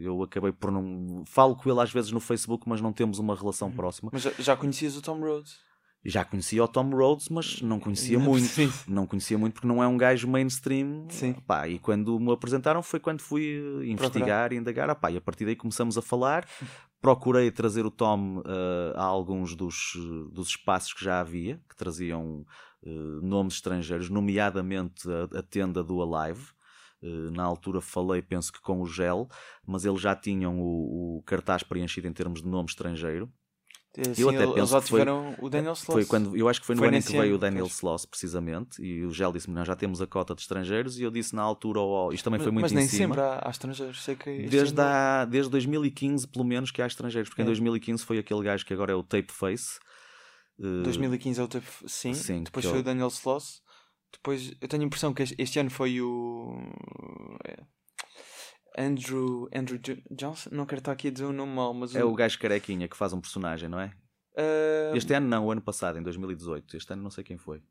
Eu 0.00 0.22
acabei 0.22 0.52
por 0.52 0.70
não. 0.70 1.24
Falo 1.26 1.56
com 1.56 1.68
ele 1.68 1.80
às 1.80 1.92
vezes 1.92 2.12
no 2.12 2.20
Facebook, 2.20 2.68
mas 2.68 2.80
não 2.80 2.92
temos 2.92 3.18
uma 3.18 3.34
relação 3.34 3.70
próxima. 3.70 4.10
Mas 4.12 4.22
já, 4.22 4.30
já 4.38 4.56
conhecias 4.56 4.96
o 4.96 5.02
Tom 5.02 5.18
Rhodes? 5.18 5.58
Já 6.04 6.22
conhecia 6.24 6.62
o 6.62 6.68
Tom 6.68 6.90
Rhodes, 6.90 7.30
mas 7.30 7.62
não 7.62 7.80
conhecia 7.80 8.18
Não 8.18 8.26
muito. 8.26 8.44
preciso. 8.44 8.84
Não 8.86 9.06
conhecia 9.06 9.38
muito 9.38 9.54
porque 9.54 9.66
não 9.66 9.82
é 9.82 9.88
um 9.88 9.96
gajo 9.96 10.28
mainstream. 10.28 11.06
Sim. 11.08 11.32
Pá, 11.46 11.66
e 11.66 11.78
quando 11.78 12.20
me 12.20 12.30
apresentaram 12.30 12.82
foi 12.82 13.00
quando 13.00 13.20
fui 13.22 13.62
eh, 13.82 13.86
investigar 13.86 14.52
e 14.52 14.56
indagar. 14.56 14.90
Ah, 14.90 14.94
pá, 14.94 15.10
e 15.10 15.16
a 15.16 15.20
partir 15.20 15.46
daí 15.46 15.56
começamos 15.56 15.96
a 15.96 16.02
falar. 16.02 16.46
Procurei 17.00 17.50
trazer 17.50 17.86
o 17.86 17.90
Tom 17.90 18.42
eh, 18.46 18.92
a 18.96 19.02
alguns 19.02 19.54
dos, 19.54 19.92
dos 20.30 20.48
espaços 20.48 20.92
que 20.92 21.02
já 21.02 21.20
havia, 21.20 21.58
que 21.68 21.76
traziam 21.76 22.44
eh, 22.84 22.90
nomes 23.22 23.54
estrangeiros, 23.54 24.10
nomeadamente 24.10 25.08
a, 25.10 25.38
a 25.38 25.42
tenda 25.42 25.82
do 25.82 26.02
Alive. 26.02 26.52
Na 27.32 27.44
altura 27.44 27.82
falei, 27.82 28.22
penso 28.22 28.50
que 28.50 28.62
com 28.62 28.80
o 28.80 28.86
Gel, 28.86 29.28
mas 29.66 29.84
eles 29.84 30.00
já 30.00 30.16
tinham 30.16 30.58
o, 30.58 31.18
o 31.18 31.22
cartaz 31.24 31.62
preenchido 31.62 32.08
em 32.08 32.12
termos 32.14 32.40
de 32.40 32.48
nome 32.48 32.66
estrangeiro. 32.66 33.30
Sim, 34.14 34.34
até 34.34 34.42
eles 34.44 34.54
penso 34.54 34.80
que 34.82 34.88
foi- 34.88 35.00
o 35.38 35.48
Daniel 35.48 35.72
Sloss. 35.74 35.84
Foi 35.94 36.04
quando, 36.06 36.36
eu 36.36 36.48
acho 36.48 36.60
que 36.60 36.66
foi 36.66 36.74
no 36.74 36.80
Foi 36.80 36.88
ano 36.88 36.96
em 36.96 37.02
que 37.02 37.12
veio 37.12 37.22
ano, 37.24 37.34
o 37.34 37.38
Daniel 37.38 37.64
pois. 37.66 37.74
Sloss, 37.76 38.06
precisamente, 38.06 38.82
e 38.82 39.04
o 39.04 39.10
Gel 39.10 39.32
disse-me: 39.32 39.54
Nós 39.54 39.66
já 39.66 39.76
temos 39.76 40.00
a 40.02 40.06
cota 40.06 40.34
de 40.34 40.40
estrangeiros, 40.42 40.98
e 40.98 41.02
eu 41.04 41.10
disse 41.10 41.34
na 41.34 41.42
altura: 41.42 41.80
oh, 41.80 42.06
oh, 42.08 42.12
Isto 42.12 42.24
também 42.24 42.38
mas, 42.38 42.44
foi 42.44 42.52
muito 42.52 42.62
mas 42.64 42.72
em 42.72 42.74
nem 42.76 42.88
cima. 42.88 43.14
sempre 43.14 43.20
há, 43.20 43.42
há 43.46 43.50
estrangeiros. 43.50 44.02
Sei 44.02 44.16
que 44.16 44.48
Desde, 44.48 44.80
há, 44.80 45.24
desde 45.24 45.50
2015, 45.50 46.26
pelo 46.26 46.44
menos, 46.44 46.70
que 46.70 46.82
há 46.82 46.86
estrangeiros, 46.86 47.28
porque 47.28 47.42
em 47.42 47.44
É. 47.44 47.46
2015 47.46 48.04
foi 48.04 48.18
aquele 48.18 48.42
gajo 48.42 48.66
que 48.66 48.72
agora 48.74 48.90
é 48.92 48.94
o 48.96 49.02
Tape 49.04 49.30
Face. 49.32 49.78
eh, 50.60 50.82
2015 50.82 51.40
é 51.40 51.44
o 51.44 51.48
teve, 51.48 51.66
sim. 51.86 52.14
Sim, 52.14 52.42
Depois 52.44 52.64
que 52.64 52.70
foi 52.70 52.78
eu- 52.78 52.82
o 52.82 52.84
Daniel 52.84 53.08
Sloss. 53.08 53.62
Depois 54.12 54.52
eu 54.60 54.68
tenho 54.68 54.82
a 54.84 54.86
impressão 54.86 55.12
que 55.12 55.22
este, 55.38 55.58
ano 55.58 55.70
foi 55.70 56.00
o 56.00 56.56
é, 57.44 57.56
Andrew 58.76 59.48
Andrew 59.54 59.78
Jo- 59.78 60.02
Johnson. 60.10 60.50
Não 60.52 60.66
quero 60.66 60.80
estar 60.80 60.92
aqui 60.92 61.08
a 61.08 61.10
dizer 61.10 61.24
o 61.24 61.32
nome 61.32 61.52
mal, 61.52 61.72
mas 61.74 61.94
É 61.94 62.02
o 62.04 62.14
gajo 62.14 62.38
carequinha 62.38 62.88
que 62.88 62.96
faz 62.96 63.12
um 63.12 63.20
personagem, 63.20 63.68
não 63.68 63.80
é? 63.80 63.92
Ah, 64.36 64.96
Este 64.96 65.12
ano 65.14 65.28
não, 65.28 65.46
o 65.46 65.50
ano 65.50 65.60
passado, 65.62 65.98
em 65.98 66.02
2018. 66.02 66.76
Este 66.76 66.92
ano 66.92 67.02
não 67.02 67.10
sei 67.10 67.22
quem 67.24 67.36
foi. 67.36 67.62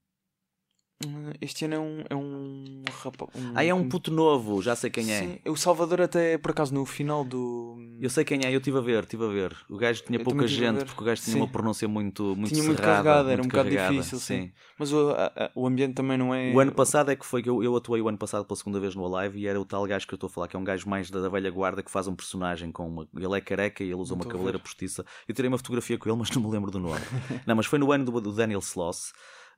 Este 1.41 1.65
ano 1.65 1.73
é 1.75 1.79
um 1.79 2.03
é 2.09 2.15
um 2.15 2.83
rapaz. 3.03 3.29
Ah, 3.53 3.63
é 3.65 3.73
um 3.73 3.89
puto 3.89 4.09
novo, 4.11 4.61
já 4.61 4.75
sei 4.75 4.89
quem 4.89 5.11
é. 5.11 5.19
Sim, 5.19 5.39
o 5.49 5.55
Salvador 5.57 6.01
até 6.01 6.37
por 6.37 6.51
acaso 6.51 6.73
no 6.73 6.85
final 6.85 7.25
do 7.25 7.75
Eu 7.99 8.09
sei 8.09 8.23
quem 8.23 8.45
é, 8.45 8.53
eu 8.53 8.57
estive 8.59 8.77
a 8.77 8.81
ver, 8.81 9.03
estive 9.03 9.25
a 9.25 9.27
ver. 9.27 9.55
O 9.69 9.77
gajo 9.77 10.01
tinha 10.03 10.19
Eu 10.19 10.23
pouca 10.23 10.47
gente, 10.47 10.85
porque 10.85 11.01
o 11.01 11.05
gajo 11.05 11.21
tinha 11.21 11.33
Sim. 11.33 11.41
uma 11.41 11.47
pronúncia 11.47 11.87
muito, 11.87 12.35
muito 12.37 12.53
tinha 12.53 12.63
muito 12.63 12.77
cerrada, 12.79 13.03
carregada, 13.03 13.31
era 13.31 13.41
um 13.41 13.43
muito 13.43 13.51
bocado 13.51 13.69
difícil, 13.69 14.19
sim. 14.19 14.51
Mas 14.79 14.93
o, 14.93 15.09
a- 15.11 15.25
a- 15.35 15.51
o 15.55 15.67
ambiente 15.67 15.93
também 15.93 16.17
não 16.17 16.33
é 16.33 16.53
O 16.53 16.59
ano 16.59 16.71
passado 16.71 17.11
é 17.11 17.15
que 17.15 17.25
foi 17.25 17.43
que 17.43 17.49
eu, 17.49 17.61
eu 17.61 17.75
atuei 17.75 18.01
o 18.01 18.07
ano 18.07 18.17
passado 18.17 18.45
pela 18.45 18.55
segunda 18.57 18.79
vez 18.79 18.95
no 18.95 19.05
Alive 19.15 19.39
e 19.39 19.47
era 19.47 19.59
o 19.59 19.65
tal 19.65 19.85
gajo 19.85 20.07
que 20.07 20.13
eu 20.13 20.17
estou 20.17 20.27
a 20.27 20.31
falar, 20.31 20.47
que 20.47 20.55
é 20.55 20.59
um 20.59 20.63
gajo 20.63 20.87
mais 20.87 21.09
da, 21.11 21.19
da 21.19 21.27
velha 21.29 21.51
guarda 21.51 21.83
que 21.83 21.91
faz 21.91 22.07
um 22.07 22.15
personagem 22.15 22.71
com 22.71 22.87
uma. 22.87 23.07
Ele 23.15 23.37
é 23.37 23.41
careca 23.41 23.83
e 23.83 23.87
ele 23.87 23.95
usa 23.95 24.15
Não 24.15 24.21
uma 24.21 24.29
cabeleira 24.31 24.57
postiça. 24.59 25.05
Eu 25.27 25.35
tirei 25.35 25.49
uma 25.49 25.57
fotografia 25.57 25.97
com 25.97 26.07
ele, 26.09 26.17
mas 26.17 26.29
não 26.31 26.41
me 26.41 26.49
lembro 26.49 26.71
do 26.71 26.79
nome. 26.79 27.01
não, 27.45 27.55
mas 27.55 27.65
foi 27.65 27.77
no 27.79 27.91
ano 27.91 28.05
do, 28.05 28.21
do 28.21 28.31
Daniel 28.31 28.59
Sloss 28.59 29.11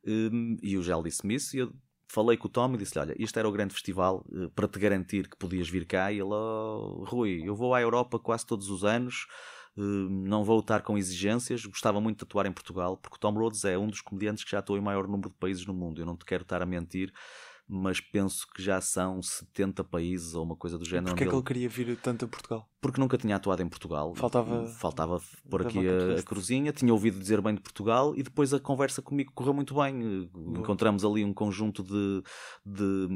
hum, 0.05 0.57
e 0.61 0.77
o 0.77 0.83
Gel 0.83 1.03
disse-me 1.03 1.35
isso 1.35 1.55
e 1.55 1.59
eu 1.59 1.73
falei 2.07 2.37
com 2.37 2.47
o 2.47 2.51
Tom 2.51 2.73
e 2.73 2.77
disse-lhe: 2.77 3.01
Olha, 3.01 3.15
isto 3.17 3.37
era 3.37 3.47
o 3.47 3.51
grande 3.51 3.73
festival 3.73 4.25
eh, 4.33 4.49
para 4.55 4.67
te 4.67 4.79
garantir 4.79 5.27
que 5.27 5.37
podias 5.37 5.69
vir 5.69 5.85
cá. 5.85 6.11
E 6.11 6.15
ele, 6.15 6.33
oh, 6.33 7.03
Rui, 7.07 7.41
eu 7.43 7.55
vou 7.55 7.73
à 7.73 7.81
Europa 7.81 8.19
quase 8.19 8.45
todos 8.45 8.69
os 8.69 8.83
anos. 8.83 9.27
Uh, 9.77 10.09
não 10.09 10.45
vou 10.45 10.61
estar 10.61 10.81
com 10.83 10.97
exigências, 10.97 11.65
gostava 11.65 11.99
muito 11.99 12.19
de 12.19 12.23
atuar 12.23 12.45
em 12.45 12.51
Portugal, 12.53 12.95
porque 12.95 13.17
o 13.17 13.19
Tom 13.19 13.33
Rhodes 13.33 13.65
é 13.65 13.77
um 13.77 13.87
dos 13.87 13.99
comediantes 13.99 14.45
que 14.45 14.51
já 14.51 14.59
atuou 14.59 14.79
em 14.79 14.81
maior 14.81 15.05
número 15.05 15.29
de 15.29 15.35
países 15.35 15.65
no 15.65 15.73
mundo. 15.73 16.01
Eu 16.01 16.05
não 16.05 16.15
te 16.15 16.23
quero 16.23 16.43
estar 16.43 16.61
a 16.61 16.65
mentir, 16.65 17.11
mas 17.67 17.99
penso 17.99 18.47
que 18.55 18.63
já 18.63 18.79
são 18.79 19.21
70 19.21 19.83
países 19.83 20.33
ou 20.33 20.45
uma 20.45 20.55
coisa 20.55 20.77
do 20.77 20.85
género. 20.85 21.07
Porquê 21.07 21.25
é 21.25 21.27
que 21.27 21.35
ele 21.35 21.43
queria 21.43 21.67
vir 21.67 21.97
tanto 21.97 22.23
a 22.23 22.27
Portugal? 22.29 22.69
Porque 22.85 23.01
nunca 23.01 23.17
tinha 23.17 23.35
atuado 23.35 23.61
em 23.63 23.67
Portugal. 23.67 24.13
Faltava- 24.15 24.65
Faltava 24.67 25.21
pôr 25.49 25.61
aqui 25.65 25.79
a, 25.87 26.19
a 26.19 26.23
cruzinha. 26.23 26.71
Tinha 26.71 26.93
ouvido 26.93 27.19
dizer 27.19 27.41
bem 27.41 27.55
de 27.55 27.61
Portugal 27.61 28.13
e 28.15 28.21
depois 28.23 28.53
a 28.53 28.59
conversa 28.59 29.01
comigo 29.01 29.31
correu 29.33 29.53
muito 29.53 29.73
bem. 29.75 30.29
Encontramos 30.59 31.03
ali 31.03 31.23
um 31.25 31.33
conjunto 31.33 31.83
de, 31.83 32.21
de, 32.65 33.07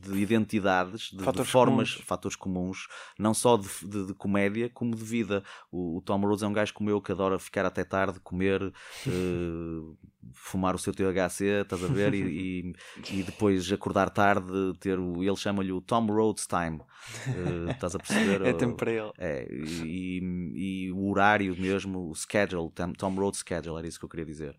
de 0.00 0.18
identidades, 0.18 1.10
de, 1.10 1.18
de 1.18 1.24
Fatores 1.24 1.50
formas, 1.50 1.90
comuns. 1.92 2.06
fatores 2.06 2.36
comuns, 2.36 2.88
não 3.18 3.34
só 3.34 3.56
de, 3.56 3.68
de- 3.86 4.06
de 4.06 4.14
comédia, 4.14 4.70
como 4.72 4.94
de 4.94 5.04
vida. 5.04 5.42
O, 5.70 5.98
o 5.98 6.00
Tom 6.00 6.20
Rhodes 6.20 6.42
é 6.42 6.46
um 6.46 6.52
gajo 6.52 6.72
como 6.74 6.88
eu 6.90 7.00
que 7.00 7.12
adora 7.12 7.38
ficar 7.38 7.64
até 7.66 7.84
tarde, 7.84 8.18
comer, 8.20 8.72
eh, 9.06 9.10
fumar 10.32 10.74
o 10.74 10.78
seu 10.78 10.92
THC, 10.92 11.62
estás 11.62 11.82
a 11.84 11.86
ver? 11.86 12.14
E, 12.14 12.74
e, 13.12 13.18
e 13.20 13.22
depois 13.22 13.70
acordar 13.72 14.10
tarde, 14.10 14.46
ter 14.80 14.98
o. 14.98 15.22
Ele 15.22 15.36
chama-lhe 15.36 15.72
o 15.72 15.80
Tom 15.80 16.06
Rhodes 16.06 16.46
Time. 16.46 16.80
Eh, 17.28 17.70
estás 17.72 17.94
a 17.94 17.98
perceber? 17.98 18.42
É 18.42 18.52
tempo 18.52 18.74
para 18.86 18.92
ele. 18.92 19.12
É, 19.18 19.46
e, 19.50 20.20
e 20.54 20.92
o 20.92 21.08
horário 21.10 21.56
mesmo, 21.58 22.08
o 22.10 22.14
schedule, 22.14 22.70
Tom, 22.70 22.92
Tom 22.92 23.14
Road 23.14 23.36
Schedule, 23.36 23.78
era 23.78 23.86
isso 23.88 23.98
que 23.98 24.04
eu 24.04 24.08
queria 24.08 24.24
dizer. 24.24 24.56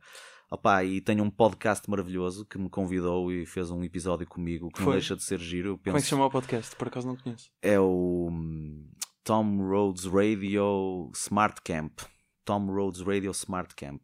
Opa, 0.49 0.83
e 0.83 1.01
tenho 1.01 1.23
um 1.23 1.29
podcast 1.29 1.89
maravilhoso 1.89 2.45
que 2.45 2.57
me 2.57 2.69
convidou 2.69 3.31
e 3.31 3.45
fez 3.45 3.69
um 3.69 3.83
episódio 3.83 4.25
comigo 4.27 4.69
que 4.69 4.79
não 4.79 4.85
Foi? 4.85 4.93
deixa 4.93 5.15
de 5.15 5.23
ser 5.23 5.39
giro. 5.39 5.69
Eu 5.69 5.77
Como 5.77 5.97
é 5.97 5.99
que 6.01 6.05
se 6.05 6.05
penso 6.05 6.09
chama 6.09 6.25
o 6.25 6.31
podcast? 6.31 6.75
Por 6.75 6.87
acaso 6.87 7.07
não 7.07 7.15
conheço. 7.17 7.49
é 7.61 7.79
o 7.79 8.29
hum, 8.31 8.89
Tom 9.23 9.57
Rhodes 9.67 10.05
Radio 10.05 11.11
Smart 11.15 11.61
Camp. 11.63 11.99
Tom 12.45 12.67
Rhodes 12.67 13.01
Radio 13.01 13.31
Smart 13.31 13.75
Camp. 13.75 14.01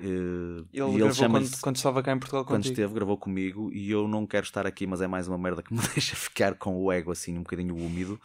Eh, 0.00 0.64
Ele 0.72 0.96
ele 0.96 0.98
gravou 0.98 1.28
quando, 1.30 1.60
quando 1.60 1.76
estava 1.76 2.02
cá 2.02 2.12
em 2.12 2.18
Portugal 2.18 2.44
quando 2.44 2.64
contigo. 2.64 2.72
esteve, 2.72 2.94
gravou 2.94 3.16
comigo 3.16 3.70
e 3.72 3.90
eu 3.90 4.08
não 4.08 4.26
quero 4.26 4.44
estar 4.44 4.66
aqui, 4.66 4.84
mas 4.86 5.00
é 5.00 5.06
mais 5.06 5.28
uma 5.28 5.38
merda 5.38 5.62
que 5.62 5.72
me 5.72 5.80
deixa 5.94 6.16
ficar 6.16 6.56
com 6.56 6.82
o 6.82 6.90
ego 6.90 7.12
assim 7.12 7.36
um 7.38 7.42
bocadinho 7.42 7.76
úmido. 7.76 8.20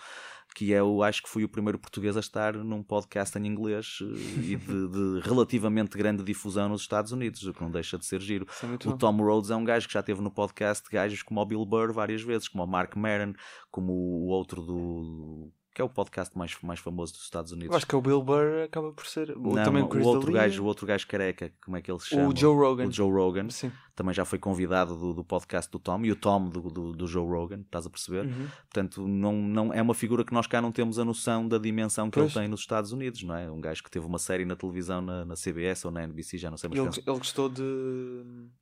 Que 0.57 0.73
é 0.73 0.81
o, 0.81 1.03
acho 1.03 1.21
que 1.21 1.29
fui 1.29 1.43
o 1.43 1.47
primeiro 1.49 1.77
português 1.77 2.17
a 2.17 2.19
estar 2.19 2.53
num 2.55 2.81
podcast 2.81 3.37
em 3.37 3.45
inglês 3.45 3.99
eh, 4.01 4.05
e 4.41 4.55
de, 4.55 4.87
de 4.89 5.19
relativamente 5.21 5.95
grande 5.95 6.23
difusão 6.23 6.67
nos 6.67 6.81
Estados 6.81 7.11
Unidos, 7.11 7.43
o 7.45 7.53
que 7.53 7.61
não 7.61 7.69
deixa 7.69 7.95
de 7.95 8.07
ser 8.07 8.19
giro. 8.19 8.47
É 8.63 8.65
O 8.65 8.91
bom. 8.91 8.97
Tom 8.97 9.17
Rhodes 9.17 9.51
é 9.51 9.55
um 9.55 9.63
gajo 9.63 9.87
que 9.87 9.93
já 9.93 10.01
teve 10.01 10.19
no 10.19 10.31
podcast 10.31 10.89
gajos 10.91 11.21
como 11.21 11.39
o 11.39 11.45
Bill 11.45 11.63
Burr 11.63 11.93
várias 11.93 12.23
vezes, 12.23 12.47
como 12.47 12.63
o 12.63 12.67
Mark 12.67 12.95
Maron, 12.95 13.33
como 13.69 13.93
o 13.93 14.29
outro 14.29 14.63
do. 14.63 15.51
que 15.75 15.79
é 15.79 15.85
o 15.85 15.89
podcast 15.89 16.35
mais, 16.35 16.57
mais 16.63 16.79
famoso 16.79 17.13
dos 17.13 17.21
Estados 17.21 17.51
Unidos. 17.51 17.69
Eu 17.69 17.77
acho 17.77 17.85
que 17.85 17.93
é 17.93 17.97
o 17.99 18.01
Bill 18.01 18.23
Burr 18.23 18.63
acaba 18.65 18.91
por 18.91 19.05
ser. 19.05 19.37
o- 19.37 19.53
Não, 19.53 19.63
também 19.63 19.83
o 19.83 19.85
o 19.85 20.07
outro 20.07 20.31
gajo, 20.33 20.63
o 20.63 20.65
outro 20.65 20.87
gajo 20.87 21.05
careca, 21.05 21.53
como 21.63 21.77
é 21.77 21.83
que 21.83 21.91
ele 21.91 21.99
se 21.99 22.07
chama? 22.07 22.29
O 22.29 22.35
Joe 22.35 22.55
Rogan. 22.55 22.87
O 22.87 22.91
Joe 22.91 23.11
Rogan 23.11 23.47
Sim. 23.51 23.71
Também 23.97 24.13
já 24.13 24.23
foi 24.23 24.37
convidado 24.37 24.95
do, 24.95 25.11
do 25.11 25.23
podcast 25.25 25.69
do 25.71 25.79
Tom 25.79 26.05
e 26.05 26.11
o 26.11 26.15
Tom 26.15 26.47
do, 26.49 26.61
do, 26.69 26.91
do 26.93 27.07
Joe 27.07 27.25
Rogan, 27.27 27.61
estás 27.61 27.87
a 27.87 27.89
perceber? 27.89 28.25
Uhum. 28.27 28.47
Portanto, 28.71 29.07
não, 29.07 29.33
não, 29.33 29.73
é 29.73 29.81
uma 29.81 29.95
figura 29.95 30.23
que 30.23 30.31
nós 30.31 30.45
cá 30.45 30.61
não 30.61 30.71
temos 30.71 30.99
a 30.99 31.03
noção 31.03 31.47
da 31.47 31.57
dimensão 31.57 32.09
que 32.11 32.19
Pois. 32.19 32.31
ele 32.31 32.41
tem 32.41 32.47
nos 32.47 32.59
Estados 32.59 32.91
Unidos, 32.91 33.23
não 33.23 33.35
é? 33.35 33.49
Um 33.49 33.59
gajo 33.59 33.83
que 33.83 33.89
teve 33.89 34.05
uma 34.05 34.19
série 34.19 34.45
na 34.45 34.55
televisão 34.55 35.01
na, 35.01 35.25
na 35.25 35.33
CBS 35.33 35.83
ou 35.83 35.91
na 35.91 36.03
NBC, 36.03 36.37
já 36.37 36.51
não 36.51 36.57
sei, 36.57 36.69
mas 36.69 36.77
Ele, 36.79 37.03
ele 37.07 37.17
gostou 37.17 37.49
de. 37.49 37.63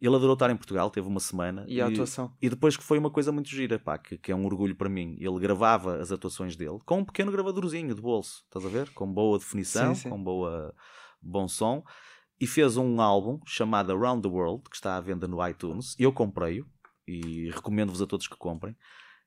ele 0.01 0.15
adorou 0.15 0.33
estar 0.33 0.49
em 0.49 0.55
Portugal, 0.55 0.89
teve 0.89 1.05
uma 1.07 1.19
semana 1.19 1.65
E 1.67 1.81
a 1.81 1.87
atuação. 1.87 2.31
e 2.41 2.49
depois 2.49 2.77
que 2.77 2.83
foi 2.83 2.97
uma 2.97 3.11
coisa 3.11 3.31
muito 3.31 3.49
gira, 3.49 3.77
pá, 3.77 3.97
que, 3.97 4.17
que 4.17 4.31
é 4.31 4.35
um 4.35 4.45
orgulho 4.45 4.75
para 4.75 4.87
mim. 4.87 5.17
Ele 5.19 5.37
gravava 5.39 5.97
as 5.97 6.11
atuações 6.13 6.55
dele 6.55 6.79
com 6.85 6.99
um 6.99 7.05
pequeno 7.05 7.29
gravadorzinho 7.31 7.93
de 7.93 8.01
bolso, 8.01 8.43
estás 8.45 8.65
a 8.65 8.69
ver? 8.69 8.89
Com 8.91 9.11
boa 9.11 9.37
definição, 9.37 9.93
Sim, 9.93 10.03
sim. 10.03 10.09
com 10.09 10.23
boa, 10.23 10.73
bom 11.21 11.45
som. 11.47 11.83
E 12.39 12.45
fez 12.45 12.77
um 12.77 12.99
álbum 12.99 13.39
chamado 13.45 13.91
Around 13.91 14.27
the 14.27 14.33
World, 14.33 14.63
que 14.69 14.75
está 14.75 14.97
à 14.97 15.01
venda 15.01 15.27
no 15.27 15.45
iTunes. 15.47 15.95
Eu 15.97 16.11
comprei-o 16.11 16.67
e 17.07 17.49
recomendo-vos 17.51 18.01
a 18.01 18.07
todos 18.07 18.27
que 18.27 18.35
comprem. 18.35 18.75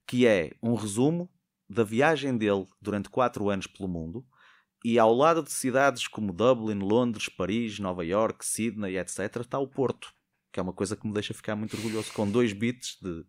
Que 0.06 0.26
é 0.26 0.52
um 0.62 0.74
resumo 0.74 1.30
da 1.68 1.84
viagem 1.84 2.36
dele 2.36 2.66
durante 2.80 3.08
quatro 3.08 3.48
anos 3.48 3.66
pelo 3.66 3.88
mundo. 3.88 4.26
E 4.84 4.98
ao 4.98 5.12
lado 5.14 5.42
de 5.42 5.50
cidades 5.50 6.06
como 6.06 6.32
Dublin, 6.32 6.78
Londres, 6.78 7.28
Paris, 7.28 7.78
Nova 7.78 8.04
York, 8.04 8.44
Sydney, 8.44 8.96
etc., 8.96 9.40
está 9.40 9.58
o 9.58 9.66
Porto 9.66 10.12
que 10.52 10.60
é 10.60 10.62
uma 10.62 10.72
coisa 10.72 10.96
que 10.96 11.06
me 11.06 11.12
deixa 11.12 11.34
ficar 11.34 11.54
muito 11.56 11.76
orgulhoso, 11.76 12.12
com 12.12 12.28
dois 12.28 12.52
beats 12.52 12.98
de 13.00 13.24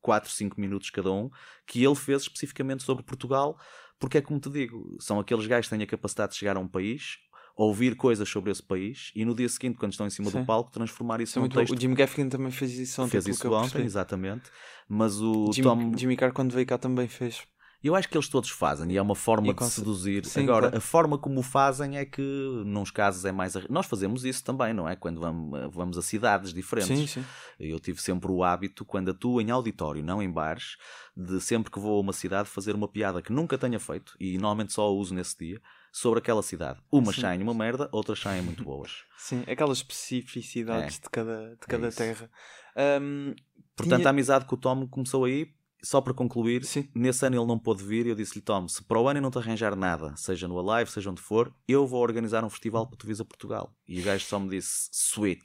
4, 0.00 0.30
5 0.30 0.60
minutos 0.60 0.90
cada 0.90 1.10
um, 1.10 1.30
que 1.66 1.84
ele 1.84 1.94
fez 1.94 2.22
especificamente 2.22 2.82
sobre 2.82 3.04
Portugal, 3.04 3.58
porque 3.98 4.18
é 4.18 4.20
como 4.20 4.40
te 4.40 4.50
digo, 4.50 4.96
são 5.00 5.20
aqueles 5.20 5.46
gajos 5.46 5.68
que 5.68 5.76
têm 5.76 5.84
a 5.84 5.86
capacidade 5.86 6.32
de 6.32 6.38
chegar 6.38 6.56
a 6.56 6.60
um 6.60 6.68
país, 6.68 7.18
ouvir 7.56 7.96
coisas 7.96 8.28
sobre 8.28 8.50
esse 8.50 8.62
país 8.62 9.10
e 9.14 9.24
no 9.24 9.34
dia 9.34 9.48
seguinte, 9.48 9.78
quando 9.78 9.92
estão 9.92 10.06
em 10.06 10.10
cima 10.10 10.30
Sim. 10.30 10.40
do 10.40 10.46
palco, 10.46 10.70
transformar 10.70 11.20
isso 11.20 11.32
Isso 11.32 11.38
é 11.38 11.42
num 11.42 11.48
bom. 11.48 11.54
texto. 11.54 11.74
O 11.76 11.80
Jim 11.80 11.94
Gaffigan 11.94 12.28
também 12.28 12.50
fez 12.50 12.72
isso 12.78 13.02
ontem. 13.02 13.10
Fez 13.10 13.26
isso 13.26 13.52
ontem, 13.52 13.84
exatamente. 13.84 14.50
Mas 14.88 15.20
o 15.20 15.52
Jimmy, 15.52 15.68
Tom. 15.68 15.92
Jimmy 15.96 16.16
Carr, 16.16 16.32
quando 16.32 16.52
veio 16.52 16.66
cá, 16.66 16.78
também 16.78 17.08
fez. 17.08 17.42
Eu 17.82 17.96
acho 17.96 18.08
que 18.08 18.16
eles 18.16 18.28
todos 18.28 18.48
fazem 18.48 18.92
e 18.92 18.96
é 18.96 19.02
uma 19.02 19.16
forma 19.16 19.48
E 19.48 19.54
de 19.54 19.64
seduzir. 19.64 20.24
Sim, 20.24 20.44
Agora, 20.44 20.60
claro. 20.68 20.76
a 20.76 20.80
forma 20.80 21.18
como 21.18 21.40
o 21.40 21.42
fazem 21.42 21.96
é 21.98 22.04
que, 22.04 22.22
nos 22.64 22.92
casos, 22.92 23.24
é 23.24 23.32
mais. 23.32 23.54
Nós 23.68 23.86
fazemos 23.86 24.24
isso 24.24 24.44
também, 24.44 24.72
não 24.72 24.88
é? 24.88 24.94
Quando 24.94 25.20
vamos, 25.20 25.74
vamos 25.74 25.98
a 25.98 26.02
cidades 26.02 26.54
diferentes. 26.54 26.96
Sim, 26.96 27.06
sim. 27.08 27.24
Eu 27.58 27.80
tive 27.80 28.00
sempre 28.00 28.30
o 28.30 28.44
hábito, 28.44 28.84
quando 28.84 29.10
atuo 29.10 29.40
em 29.40 29.50
auditório, 29.50 30.02
não 30.02 30.22
em 30.22 30.30
bares, 30.30 30.76
de 31.16 31.40
sempre 31.40 31.72
que 31.72 31.80
vou 31.80 31.96
a 31.96 32.00
uma 32.00 32.12
cidade 32.12 32.48
fazer 32.48 32.72
uma 32.76 32.86
piada 32.86 33.20
que 33.20 33.32
nunca 33.32 33.58
tenha 33.58 33.80
feito, 33.80 34.14
e 34.20 34.34
normalmente 34.38 34.72
só 34.72 34.82
a 34.82 34.90
uso 34.90 35.12
nesse 35.12 35.36
dia, 35.36 35.60
sobre 35.92 36.18
aquela 36.20 36.42
cidade. 36.42 36.80
Umas 36.90 37.14
Sim. 37.14 37.20
saem 37.20 37.42
uma 37.42 37.54
merda, 37.54 37.88
outras 37.92 38.18
saem 38.18 38.42
muito 38.42 38.64
boas. 38.64 39.04
Sim, 39.18 39.44
aquelas 39.46 39.78
especificidades 39.78 40.98
de 40.98 41.08
cada, 41.10 41.50
de 41.50 41.66
cada 41.68 41.86
É 41.88 41.90
terra. 41.90 42.30
Ahm, 42.76 43.34
Portanto, 43.76 43.98
Tinha- 44.00 44.08
a 44.08 44.10
amizade 44.10 44.44
com 44.44 44.54
o 44.54 44.58
Tom 44.58 44.86
começou 44.88 45.24
aí. 45.24 45.46
Só 45.84 46.00
para 46.00 46.14
concluir, 46.14 46.64
Sim. 46.64 46.88
nesse 46.94 47.26
ano 47.26 47.36
ele 47.36 47.46
não 47.46 47.58
pôde 47.58 47.82
vir 47.82 48.06
e 48.06 48.10
eu 48.10 48.14
disse-lhe: 48.14 48.40
Tom, 48.40 48.68
se 48.68 48.84
para 48.84 49.00
o 49.00 49.08
ano 49.08 49.18
eu 49.18 49.22
não 49.22 49.32
te 49.32 49.38
arranjar 49.38 49.74
nada, 49.74 50.14
seja 50.16 50.46
no 50.46 50.56
Alive, 50.70 50.88
seja 50.90 51.10
onde 51.10 51.20
for, 51.20 51.52
eu 51.66 51.84
vou 51.88 52.00
organizar 52.00 52.44
um 52.44 52.48
festival 52.50 52.86
para 52.86 52.96
tu 52.98 53.04
vires 53.06 53.20
a 53.20 53.24
Portugal. 53.24 53.74
E 53.88 54.00
o 54.00 54.04
gajo 54.04 54.24
só 54.24 54.38
me 54.38 54.48
disse: 54.48 54.88
Sweet. 54.92 55.42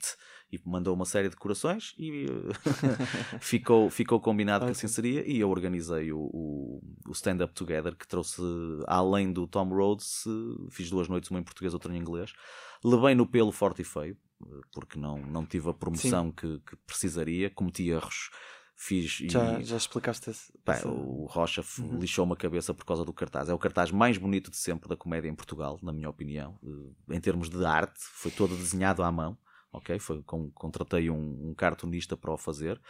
E 0.50 0.58
mandou 0.64 0.94
uma 0.94 1.04
série 1.04 1.28
de 1.28 1.36
corações 1.36 1.94
e 1.98 2.24
eh, 2.82 3.38
ficou, 3.40 3.90
ficou 3.90 4.18
combinado 4.20 4.64
que 4.64 4.70
Ok. 4.70 4.78
assim 4.78 4.88
seria. 4.88 5.26
E 5.30 5.38
eu 5.40 5.50
organizei 5.50 6.10
o, 6.12 6.18
o, 6.20 6.82
o 7.06 7.12
Stand 7.12 7.44
Up 7.44 7.52
Together, 7.54 7.94
que 7.94 8.06
trouxe, 8.08 8.40
além 8.86 9.32
do 9.32 9.46
Tom 9.46 9.68
Rhodes, 9.68 10.24
eh, 10.26 10.66
fiz 10.70 10.88
duas 10.90 11.08
noites, 11.08 11.30
uma 11.30 11.40
em 11.40 11.42
português, 11.42 11.74
outra 11.74 11.94
em 11.94 11.98
inglês. 11.98 12.32
Levei 12.82 13.14
no 13.14 13.26
pelo 13.26 13.52
forte 13.52 13.82
e 13.82 13.84
feio, 13.84 14.16
eh, 14.42 14.60
porque 14.72 14.98
não, 14.98 15.18
não 15.18 15.44
tive 15.44 15.68
a 15.68 15.74
promoção 15.74 16.30
que, 16.32 16.60
que 16.60 16.76
precisaria, 16.86 17.50
cometi 17.50 17.88
erros. 17.90 18.30
Fiz 18.80 19.18
e- 19.20 19.28
já, 19.28 19.60
já 19.60 19.76
explicaste 19.76 20.30
esse. 20.30 20.52
Pá, 20.64 20.80
o 20.86 21.26
Rocha 21.28 21.62
Uhum. 21.80 21.98
lixou-me 21.98 22.32
a 22.32 22.36
cabeça 22.36 22.72
por 22.72 22.84
causa 22.86 23.04
do 23.04 23.12
cartaz. 23.12 23.48
É 23.48 23.52
o 23.52 23.58
cartaz 23.58 23.90
mais 23.90 24.16
bonito 24.16 24.50
de 24.52 24.56
sempre 24.56 24.88
da 24.88 24.96
comédia 24.96 25.28
em 25.28 25.34
Portugal, 25.34 25.80
na 25.82 25.92
minha 25.92 26.08
opinião. 26.08 26.56
Em 27.10 27.20
termos 27.20 27.50
de 27.50 27.64
arte, 27.64 27.98
foi 27.98 28.30
todo 28.30 28.56
desenhado 28.56 29.02
à 29.02 29.10
mão. 29.10 29.36
Ok, 29.72 29.98
foi 29.98 30.22
com, 30.22 30.50
contratei 30.50 31.10
um, 31.10 31.48
um 31.50 31.54
cartunista 31.54 32.16
para 32.16 32.32
o 32.32 32.38
fazer. 32.38 32.80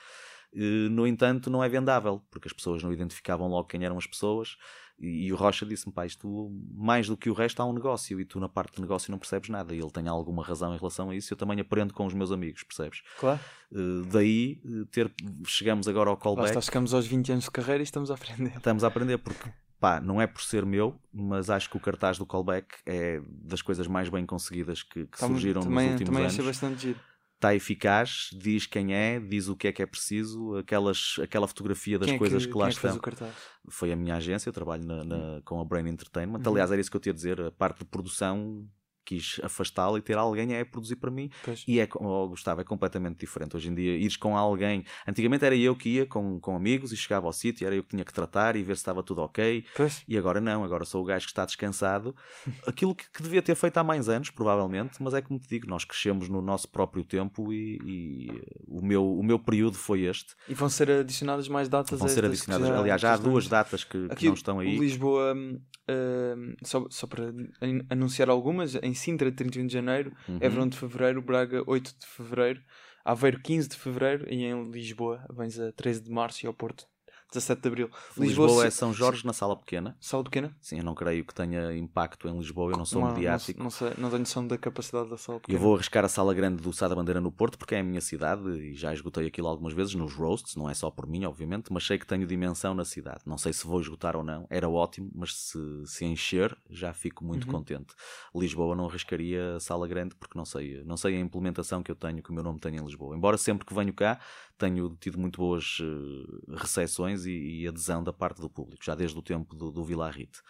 Eh, 0.54 0.88
No 0.88 1.06
entanto, 1.06 1.50
não 1.50 1.62
é 1.62 1.68
vendável, 1.68 2.22
porque 2.30 2.48
as 2.48 2.52
pessoas 2.52 2.82
não 2.82 2.92
identificavam 2.92 3.48
logo 3.48 3.68
quem 3.68 3.84
eram 3.84 3.98
as 3.98 4.06
pessoas. 4.06 4.56
E, 4.98 5.26
e 5.26 5.32
o 5.32 5.36
Rocha 5.36 5.64
disse-me: 5.66 5.92
pá, 5.92 6.06
isto 6.06 6.50
mais 6.74 7.06
do 7.08 7.16
que 7.16 7.28
o 7.30 7.32
resto 7.32 7.60
há 7.60 7.64
um 7.66 7.72
negócio, 7.72 8.18
e 8.20 8.24
tu 8.24 8.40
na 8.40 8.48
parte 8.48 8.76
de 8.76 8.80
negócio 8.80 9.10
não 9.10 9.18
percebes 9.18 9.48
nada. 9.48 9.74
E 9.74 9.78
ele 9.78 9.90
tem 9.90 10.08
alguma 10.08 10.42
razão 10.44 10.74
em 10.74 10.78
relação 10.78 11.10
a 11.10 11.14
isso. 11.16 11.32
Eu 11.32 11.36
também 11.36 11.60
aprendo 11.60 11.92
com 11.94 12.06
os 12.06 12.14
meus 12.14 12.32
amigos, 12.32 12.62
percebes? 12.62 13.02
Claro. 13.18 13.38
Eh, 13.72 13.76
daí, 14.10 14.60
eh, 14.64 14.84
ter, 14.90 15.12
chegamos 15.46 15.86
agora 15.88 16.10
ao 16.10 16.16
Lá 16.16 16.20
callback. 16.22 16.48
está, 16.48 16.60
chegamos 16.60 16.94
aos 16.94 17.06
20 17.06 17.32
anos 17.32 17.44
de 17.44 17.50
carreira 17.50 17.82
e 17.82 17.84
estamos 17.84 18.10
a 18.10 18.14
aprender. 18.14 18.56
Estamos 18.56 18.82
a 18.84 18.86
aprender 18.88 19.18
porque, 19.18 19.48
pá, 19.80 20.00
não 20.00 20.20
é 20.20 20.26
por 20.26 20.42
ser 20.42 20.64
meu, 20.66 21.00
mas 21.12 21.50
acho 21.50 21.70
que 21.70 21.76
o 21.76 21.80
cartaz 21.80 22.18
do 22.18 22.26
callback 22.26 22.66
é 22.86 23.20
das 23.28 23.62
coisas 23.62 23.86
mais 23.86 24.08
bem 24.08 24.24
conseguidas 24.26 24.82
que, 24.82 25.06
que 25.06 25.14
Está 25.16 25.26
muito- 25.28 25.40
surgiram 25.40 25.62
também, 25.62 25.84
nos 25.84 25.92
últimos 25.92 26.08
também 26.08 26.22
anos. 26.22 26.34
achei 26.34 26.44
bastante 26.44 26.80
giro. 26.82 27.00
Está 27.36 27.54
eficaz, 27.54 28.30
diz 28.32 28.66
quem 28.66 28.92
é, 28.92 29.20
diz 29.20 29.46
o 29.46 29.54
que 29.54 29.68
é 29.68 29.72
que 29.72 29.80
é 29.80 29.86
preciso, 29.86 30.56
aquelas, 30.56 31.14
aquela 31.22 31.46
fotografia 31.46 31.96
das 31.96 32.08
é 32.10 32.18
coisas 32.18 32.44
que, 32.44 32.52
lá 32.58 32.66
é 32.68 32.72
que 32.72 32.80
fez 32.80 32.94
estão. 32.96 33.28
Foi 33.70 33.92
a 33.92 33.96
minha 33.96 34.16
agência, 34.16 34.48
eu 34.48 34.52
trabalho 34.52 34.84
na- 34.84 35.04
na- 35.04 35.40
com 35.44 35.60
a 35.60 35.64
Brain 35.64 35.86
Entertainment. 35.88 36.40
Uhum. 36.44 36.50
Aliás, 36.52 36.72
era 36.72 36.80
isso 36.80 36.90
que 36.90 36.96
eu 36.96 37.00
tinha 37.00 37.12
a 37.12 37.14
dizer, 37.14 37.40
a 37.40 37.52
parte 37.52 37.78
de 37.78 37.84
produção 37.84 38.66
quis 39.08 39.40
afastá-lo 39.42 39.96
e 39.96 40.02
ter 40.02 40.18
alguém 40.18 40.58
a 40.58 40.66
produzir 40.66 40.96
para 40.96 41.10
mim. 41.10 41.30
Pois. 41.44 41.64
E 41.66 41.80
é, 41.80 41.88
oh, 41.96 42.28
Gustavo, 42.28 42.60
é 42.60 42.64
completamente 42.64 43.18
diferente. 43.18 43.56
Hoje 43.56 43.70
em 43.70 43.74
dia, 43.74 43.96
ires 43.96 44.16
com 44.16 44.36
alguém. 44.36 44.84
Antigamente 45.06 45.44
era 45.44 45.56
eu 45.56 45.74
que 45.74 45.88
ia 45.88 46.06
com, 46.06 46.38
com 46.38 46.54
amigos 46.54 46.92
e 46.92 46.96
chegava 46.96 47.26
ao 47.26 47.32
sítio, 47.32 47.66
era 47.66 47.74
eu 47.74 47.82
que 47.82 47.88
tinha 47.90 48.04
que 48.04 48.12
tratar 48.12 48.54
e 48.56 48.62
ver 48.62 48.76
se 48.76 48.80
estava 48.80 49.02
tudo 49.02 49.22
ok. 49.22 49.64
Pois. 49.74 50.02
E 50.06 50.18
agora 50.18 50.40
não, 50.40 50.62
agora 50.62 50.84
sou 50.84 51.02
o 51.02 51.04
gajo 51.04 51.24
que 51.24 51.30
está 51.32 51.44
descansado. 51.46 52.14
Aquilo 52.66 52.94
que, 52.94 53.10
que 53.10 53.22
devia 53.22 53.40
ter 53.40 53.54
feito 53.54 53.78
há 53.78 53.84
mais 53.84 54.08
anos, 54.08 54.30
provavelmente, 54.30 55.02
mas 55.02 55.14
é 55.14 55.22
como 55.22 55.38
te 55.38 55.48
digo, 55.48 55.66
nós 55.68 55.84
crescemos 55.84 56.28
no 56.28 56.42
nosso 56.42 56.68
próprio 56.68 57.02
tempo 57.04 57.52
e, 57.52 57.78
e, 57.84 58.30
eh, 58.30 58.42
o, 58.66 58.84
meu, 58.84 59.18
o 59.18 59.22
meu 59.22 59.38
período 59.38 59.76
foi 59.76 60.02
este. 60.02 60.34
E 60.48 60.54
vão 60.54 60.68
ser 60.68 60.90
adicionadas 60.90 61.48
mais 61.48 61.68
datas 61.68 61.98
Vão 61.98 62.08
ser 62.08 62.20
que 62.20 62.26
adicionadas. 62.26 62.68
Aliás, 62.70 63.00
já 63.00 63.14
há 63.14 63.18
que 63.18 63.24
duas 63.24 63.48
datas 63.48 63.84
que, 63.84 64.06
que 64.08 64.12
Aqui 64.12 64.26
não 64.26 64.34
estão 64.34 64.58
aí. 64.58 64.78
Lisboa, 64.78 65.34
hum, 65.34 65.60
hum, 65.88 66.54
só, 66.64 66.84
só 66.90 67.06
para 67.06 67.24
an- 67.62 67.84
anunciar 67.90 68.28
algumas, 68.28 68.74
em 68.76 68.94
Sintra 68.98 69.30
31 69.32 69.66
de 69.66 69.72
Janeiro, 69.72 70.12
Uhum. 70.28 70.38
Évora 70.40 70.68
de 70.68 70.76
Fevereiro, 70.76 71.22
Braga 71.22 71.62
8 71.66 71.94
de 71.98 72.06
Fevereiro, 72.06 72.60
Aveiro 73.04 73.40
15 73.40 73.68
de 73.68 73.76
Fevereiro 73.76 74.26
e 74.32 74.44
em 74.44 74.70
Lisboa 74.70 75.24
vens 75.34 75.58
a 75.58 75.72
13 75.72 76.02
de 76.02 76.10
Março 76.10 76.44
e 76.44 76.46
ao 76.46 76.52
Porto 76.54 76.86
17 77.32 77.60
de 77.62 77.68
Abril. 77.68 77.90
Lisboa, 78.16 78.66
é 78.66 78.70
se- 78.70 78.78
São 78.78 78.92
Jorge 78.92 79.26
na 79.26 79.32
sala 79.32 79.56
pequena. 79.56 79.96
Sala 80.00 80.24
pequena? 80.24 80.56
Sim, 80.60 80.78
eu 80.78 80.84
não 80.84 80.94
creio 80.94 81.24
que 81.24 81.34
tenha 81.34 81.76
impacto 81.76 82.28
em 82.28 82.36
Lisboa, 82.38 82.72
eu 82.72 82.76
não 82.78 82.84
sou 82.86 83.02
Não- 83.02 83.12
mediático. 83.12 83.58
Não, 83.58 83.64
não, 83.64 83.70
sei, 83.70 83.88
não 83.98 84.08
tenho 84.08 84.20
noção 84.20 84.46
da 84.46 84.56
capacidade 84.56 85.10
da 85.10 85.16
sala 85.18 85.38
pequena. 85.40 85.58
Eu 85.58 85.62
vou 85.62 85.74
arriscar 85.74 86.04
a 86.04 86.08
sala 86.08 86.32
grande 86.32 86.62
do 86.62 86.72
Sá 86.72 86.88
da 86.88 86.94
Bandeira 86.94 87.20
no 87.20 87.30
Porto 87.30 87.58
porque 87.58 87.74
é 87.74 87.80
a 87.80 87.82
minha 87.84 88.00
cidade 88.00 88.48
e 88.48 88.74
já 88.74 88.92
esgotei 88.94 89.26
aquilo 89.26 89.46
algumas 89.48 89.72
vezes 89.74 89.94
nos 89.94 90.14
roasts, 90.14 90.56
não 90.56 90.70
é 90.70 90.74
só 90.74 90.90
por 90.90 91.06
mim, 91.06 91.24
obviamente, 91.24 91.72
mas 91.72 91.86
sei 91.86 91.98
que 91.98 92.06
tenho 92.06 92.26
dimensão 92.26 92.74
na 92.74 92.84
cidade. 92.84 93.20
Não 93.26 93.36
sei 93.36 93.52
se 93.52 93.66
vou 93.66 93.80
esgotar 93.80 94.16
ou 94.16 94.24
não, 94.24 94.46
era 94.48 94.68
ótimo, 94.68 95.10
mas 95.14 95.34
se, 95.34 95.58
se 95.86 96.04
encher 96.04 96.56
já 96.70 96.92
fico 96.94 97.24
muito 97.24 97.46
Uhum. 97.46 97.52
contente. 97.52 97.94
Lisboa 98.34 98.74
não 98.74 98.86
arriscaria 98.86 99.56
a 99.56 99.60
sala 99.60 99.86
grande 99.86 100.14
porque 100.14 100.36
não 100.38 100.44
sei, 100.44 100.82
não 100.84 100.96
sei 100.96 101.16
a 101.16 101.20
implementação 101.20 101.82
que 101.82 101.90
eu 101.90 101.96
tenho, 101.96 102.22
que 102.22 102.30
o 102.30 102.32
meu 102.32 102.42
nome 102.42 102.58
tem 102.58 102.74
em 102.76 102.84
Lisboa. 102.84 103.16
Embora 103.16 103.36
sempre 103.36 103.66
que 103.66 103.74
venho 103.74 103.92
cá 103.92 104.18
tenho 104.58 104.96
tido 105.00 105.18
muito 105.18 105.38
boas 105.38 105.78
eh, 105.80 106.54
recepções 106.56 107.24
e, 107.24 107.62
e 107.62 107.68
adesão 107.68 108.02
da 108.02 108.12
parte 108.12 108.40
do 108.40 108.50
público, 108.50 108.84
já 108.84 108.94
desde 108.94 109.16
o 109.18 109.22
tempo 109.22 109.54
do, 109.54 109.70
do 109.70 109.84
Vila 109.84 110.10
Rite. 110.10 110.42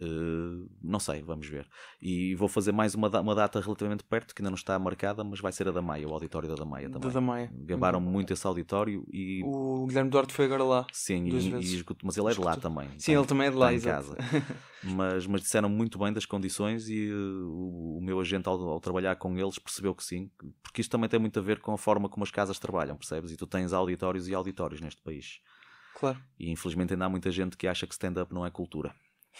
Uh, 0.00 0.70
não 0.80 1.00
sei, 1.00 1.22
vamos 1.22 1.48
ver. 1.48 1.68
E 2.00 2.32
vou 2.36 2.46
fazer 2.48 2.70
mais 2.70 2.94
uma, 2.94 3.10
da- 3.10 3.20
uma 3.20 3.34
data 3.34 3.60
relativamente 3.60 4.04
perto, 4.04 4.32
que 4.32 4.40
ainda 4.40 4.50
não 4.50 4.54
está 4.56 4.78
marcada, 4.78 5.24
mas 5.24 5.40
vai 5.40 5.50
ser 5.50 5.66
a 5.68 5.72
da 5.72 5.82
Maia, 5.82 6.06
o 6.08 6.12
auditório 6.12 6.48
da 6.48 6.54
da 6.54 6.64
Maia 6.64 6.88
Da 6.88 7.00
também. 7.00 7.12
da 7.14 7.20
Maia. 7.20 7.50
Gabaram 7.52 8.00
muito 8.00 8.32
esse 8.32 8.46
auditório 8.46 9.04
e 9.12 9.42
O 9.44 9.86
Guilherme 9.88 10.08
Duarte 10.10 10.32
foi 10.32 10.44
agora 10.44 10.62
lá. 10.62 10.86
sim, 10.92 11.28
duas 11.28 11.44
e, 11.44 11.50
vezes. 11.50 11.72
e 11.72 11.76
esgotou- 11.76 12.06
mas 12.06 12.16
ele 12.16 12.28
é 12.28 12.32
de 12.32 12.40
lá 12.40 12.56
também. 12.56 12.88
Sim, 12.90 12.96
está- 12.96 13.12
ele 13.12 13.26
também 13.26 13.46
é 13.48 13.50
de 13.50 13.56
lá, 13.56 13.72
está 13.72 13.90
em 13.90 13.92
casa. 13.92 14.16
mas, 14.84 15.26
mas 15.26 15.40
disseram 15.42 15.68
muito 15.68 15.98
bem 15.98 16.12
das 16.12 16.24
condições 16.24 16.88
e 16.88 17.10
uh, 17.10 17.48
o, 17.48 17.98
o 17.98 18.00
meu 18.00 18.20
agente, 18.20 18.48
ao, 18.48 18.56
ao 18.68 18.80
trabalhar 18.80 19.16
com 19.16 19.36
eles, 19.36 19.58
percebeu 19.58 19.94
que 19.96 20.04
sim, 20.04 20.30
porque 20.62 20.80
isto 20.80 20.90
também 20.92 21.08
tem 21.08 21.18
muito 21.18 21.38
a 21.38 21.42
ver 21.42 21.58
com 21.60 21.72
a 21.72 21.78
forma 21.78 22.08
como 22.08 22.22
as 22.22 22.30
casas 22.30 22.58
trabalham, 22.60 22.96
percebes? 22.96 23.32
E 23.32 23.36
tu 23.36 23.46
tens 23.48 23.72
auditórios 23.72 24.28
e 24.28 24.34
auditórios 24.34 24.80
neste 24.80 25.02
país. 25.02 25.40
Claro. 25.98 26.20
E 26.38 26.52
infelizmente 26.52 26.92
ainda 26.92 27.06
há 27.06 27.08
muita 27.08 27.32
gente 27.32 27.56
que 27.56 27.66
acha 27.66 27.84
que 27.84 27.92
stand-up 27.94 28.32
não 28.32 28.46
é 28.46 28.50
cultura. 28.52 28.94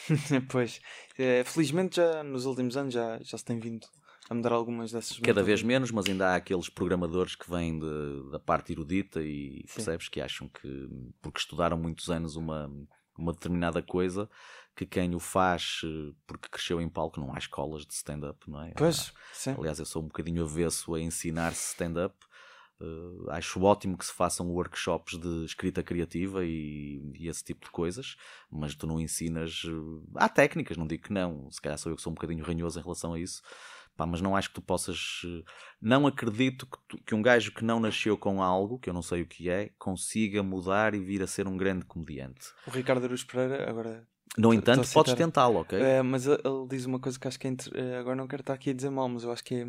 pois. 0.51 0.81
É, 1.19 1.43
felizmente 1.45 1.97
já 1.97 2.23
nos 2.23 2.47
últimos 2.47 2.77
anos 2.77 2.95
já, 2.95 3.19
já 3.23 3.37
se 3.39 3.45
tem 3.45 3.59
vindo 3.59 3.87
a 4.31 4.35
mudar 4.35 4.53
algumas 4.53 4.93
dessas 4.93 5.19
Cada 5.19 5.43
vez 5.43 5.63
menos, 5.63 5.91
mas 5.91 6.07
ainda 6.07 6.29
há 6.29 6.37
aqueles 6.37 6.69
programadores 6.69 7.35
que 7.35 7.51
vêm 7.51 7.79
de- 7.79 8.31
da 8.31 8.39
parte 8.39 8.73
erudita 8.73 9.23
e 9.23 9.65
Sim. 9.67 9.75
percebes 9.77 10.09
que 10.09 10.21
acham 10.21 10.49
que, 10.49 10.89
porque 11.23 11.41
estudaram 11.41 11.79
muitos 11.79 12.11
anos 12.11 12.37
uma, 12.37 12.71
uma 13.17 13.33
determinada 13.33 13.83
coisa, 13.83 14.29
que 14.77 14.85
quem 14.87 15.15
o 15.15 15.19
faz 15.19 15.81
eh, 15.85 16.15
porque 16.27 16.49
cresceu 16.49 16.81
em 16.81 16.89
palco, 16.89 17.19
não 17.19 17.35
há 17.35 17.39
escolas 17.39 17.87
de 17.87 17.95
stand-up, 17.95 18.39
não 18.49 18.63
é? 18.63 18.73
Pois, 18.77 19.13
sim. 19.33 19.55
Aliás, 19.59 19.79
eu 19.79 19.87
sou 19.87 20.03
um 20.03 20.07
bocadinho 20.07 20.45
avesso 20.45 20.95
a 20.95 21.01
ensinar-se 21.01 21.71
stand-up. 21.73 22.15
Eh, 22.81 23.31
acho 23.33 23.61
ótimo 23.63 23.97
que 23.99 24.05
se 24.07 24.13
façam 24.13 24.49
workshops 24.51 25.19
de 25.19 25.45
escrita 25.45 25.83
criativa 25.83 26.45
e, 26.45 27.01
e 27.19 27.29
esse 27.29 27.43
tipo 27.43 27.65
de 27.67 27.71
coisas, 27.73 28.17
mas 28.51 28.75
tu 28.75 28.87
não 28.87 29.01
ensinas. 29.01 29.63
eh, 29.67 30.09
há 30.17 30.29
técnicas, 30.29 30.77
não 30.77 30.87
digo 30.87 31.03
que 31.05 31.13
não. 31.13 31.51
Se 31.51 31.61
calhar 31.61 31.79
sou 31.79 31.91
eu 31.93 31.97
que 31.97 32.03
sou 32.03 32.11
um 32.13 32.15
bocadinho 32.15 32.45
ranhoso 32.45 32.79
em 32.79 32.83
relação 32.83 33.15
a 33.15 33.19
isso. 33.21 33.43
Pá, 33.97 34.07
mas 34.07 34.21
não 34.21 34.37
acho 34.37 34.49
que 34.51 34.55
tu 34.55 34.63
possas. 34.63 35.23
eh, 35.25 35.43
Não 35.81 36.07
acredito 36.07 36.67
que, 36.67 36.79
tu- 36.87 37.03
que 37.05 37.15
um 37.17 37.23
gajo 37.23 37.53
que 37.53 37.65
não 37.65 37.81
nasceu 37.81 38.17
com 38.17 38.41
algo, 38.43 38.79
que 38.79 38.89
eu 38.89 38.95
não 38.95 39.03
sei 39.03 39.23
o 39.23 39.27
que 39.27 39.51
é, 39.51 39.71
consiga 39.77 40.41
mudar 40.43 40.95
e 40.95 41.01
vir 41.01 41.21
a 41.23 41.27
ser 41.27 41.49
um 41.49 41.57
grande 41.57 41.85
comediante. 41.85 42.47
O 42.67 42.71
Ricardo 42.71 43.05
Aruz 43.05 43.25
Pereira 43.25 43.69
agora. 43.69 44.07
No 44.37 44.53
entanto, 44.53 44.81
a 44.81 44.93
podes 44.93 45.13
citar- 45.13 45.17
tentá-lo, 45.17 45.61
ok? 45.61 45.81
É, 45.81 46.03
mas 46.03 46.27
ele 46.27 46.41
diz 46.69 46.85
uma 46.85 46.99
coisa 47.01 47.19
que 47.19 47.27
acho 47.27 47.39
que 47.39 47.47
é. 47.47 47.51
inter- 47.51 47.73
eh, 47.75 47.97
Agora 47.99 48.15
não 48.17 48.29
quero 48.29 48.43
estar 48.43 48.53
aqui 48.55 48.71
a 48.71 48.73
dizer 48.75 48.91
mal, 48.91 49.09
mas 49.09 49.25
eu 49.25 49.33
acho 49.33 49.43
que 49.45 49.55
é. 49.55 49.65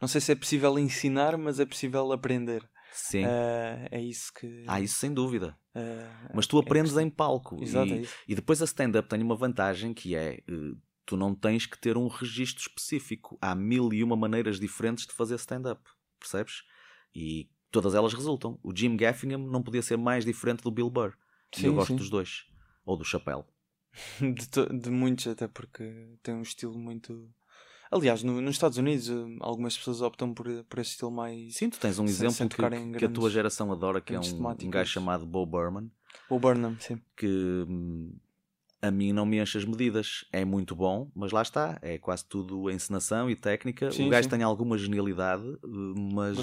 Não 0.00 0.06
sei 0.08 0.20
se 0.20 0.32
é 0.32 0.34
possível 0.34 0.78
ensinar, 0.78 1.36
mas 1.36 1.58
é 1.58 1.64
possível 1.66 2.12
aprender. 2.12 2.68
Sim. 2.92 3.24
Eh, 3.24 3.88
é 3.90 4.00
isso 4.00 4.32
que. 4.32 4.64
Ah, 4.68 4.80
isso 4.80 4.96
sem 4.98 5.12
dúvida. 5.12 5.56
eh, 5.74 6.06
Mas 6.34 6.46
tu 6.46 6.58
é 6.58 6.60
aprendes 6.60 6.92
questão- 6.92 7.06
em 7.06 7.10
palco. 7.10 7.60
Exato, 7.62 7.92
e, 7.92 8.04
é 8.04 8.08
e 8.28 8.34
depois 8.34 8.60
a 8.62 8.64
stand-up 8.66 9.08
tem 9.08 9.20
uma 9.22 9.34
vantagem 9.36 9.92
que 9.94 10.14
é 10.14 10.40
tu 11.06 11.16
não 11.16 11.34
tens 11.34 11.66
que 11.66 11.78
ter 11.78 11.96
um 11.96 12.06
registro 12.06 12.62
específico. 12.62 13.36
Há 13.40 13.54
mil 13.54 13.92
e 13.92 14.02
uma 14.04 14.16
maneiras 14.16 14.60
diferentes 14.60 15.06
de 15.06 15.12
fazer 15.12 15.34
stand-up, 15.36 15.82
percebes? 16.20 16.62
E 17.14 17.48
todas 17.70 17.94
elas 17.94 18.14
resultam. 18.14 18.58
O 18.62 18.74
Jim 18.74 18.96
Gaffigan 18.96 19.38
não 19.38 19.62
podia 19.62 19.82
ser 19.82 19.96
mais 19.98 20.24
diferente 20.24 20.62
do 20.62 20.70
Bill 20.70 20.88
Burr. 20.90 21.14
e 21.58 21.64
eu 21.64 21.70
Sim, 21.70 21.76
gosto 21.76 21.88
sim. 21.88 21.96
dos 21.96 22.08
dois. 22.10 22.44
Ou 22.86 22.96
do 22.96 23.04
Chapéu. 23.04 23.44
De, 24.20 24.48
to- 24.48 24.72
de 24.72 24.90
muitos, 24.90 25.26
até 25.26 25.46
porque 25.48 26.16
tem 26.22 26.34
um 26.34 26.42
estilo 26.42 26.76
muito. 26.78 27.28
Aliás, 27.90 28.22
no- 28.22 28.40
nos 28.40 28.56
Estados 28.56 28.76
Unidos, 28.78 29.08
eh, 29.08 29.14
algumas 29.40 29.76
pessoas 29.76 30.00
optam 30.00 30.34
por, 30.34 30.46
por 30.64 30.78
esse 30.80 30.90
estilo 30.92 31.10
mais. 31.12 31.54
Sim, 31.56 31.70
tu 31.70 31.78
tens 31.78 31.98
um 31.98 32.06
Sem- 32.06 32.14
exemplo 32.14 32.32
sem 32.34 32.48
que, 32.48 32.98
que 32.98 33.04
a 33.04 33.08
tua 33.08 33.30
geração 33.30 33.70
adora, 33.70 34.00
que 34.00 34.14
é 34.14 34.18
um, 34.20 34.22
um 34.64 34.70
gajo 34.70 34.90
chamado 34.90 35.24
Bo 35.24 35.46
Burnham, 35.46 35.90
O 36.28 36.38
Burnham, 36.40 36.76
sim. 36.80 37.00
que 37.16 37.26
hum, 37.68 38.12
a 38.84 38.90
mim 38.90 39.12
não 39.12 39.24
me 39.24 39.40
enche 39.40 39.56
as 39.56 39.64
medidas. 39.64 40.26
É 40.30 40.44
muito 40.44 40.76
bom, 40.76 41.10
mas 41.14 41.32
lá 41.32 41.40
está. 41.40 41.78
É 41.80 41.96
quase 41.96 42.24
tudo 42.26 42.70
encenação 42.70 43.30
e 43.30 43.34
técnica. 43.34 43.90
Sim, 43.90 44.08
o 44.08 44.10
gajo 44.10 44.24
sim. 44.24 44.30
tem 44.30 44.42
alguma 44.42 44.76
genialidade, 44.76 45.42
mas, 46.12 46.36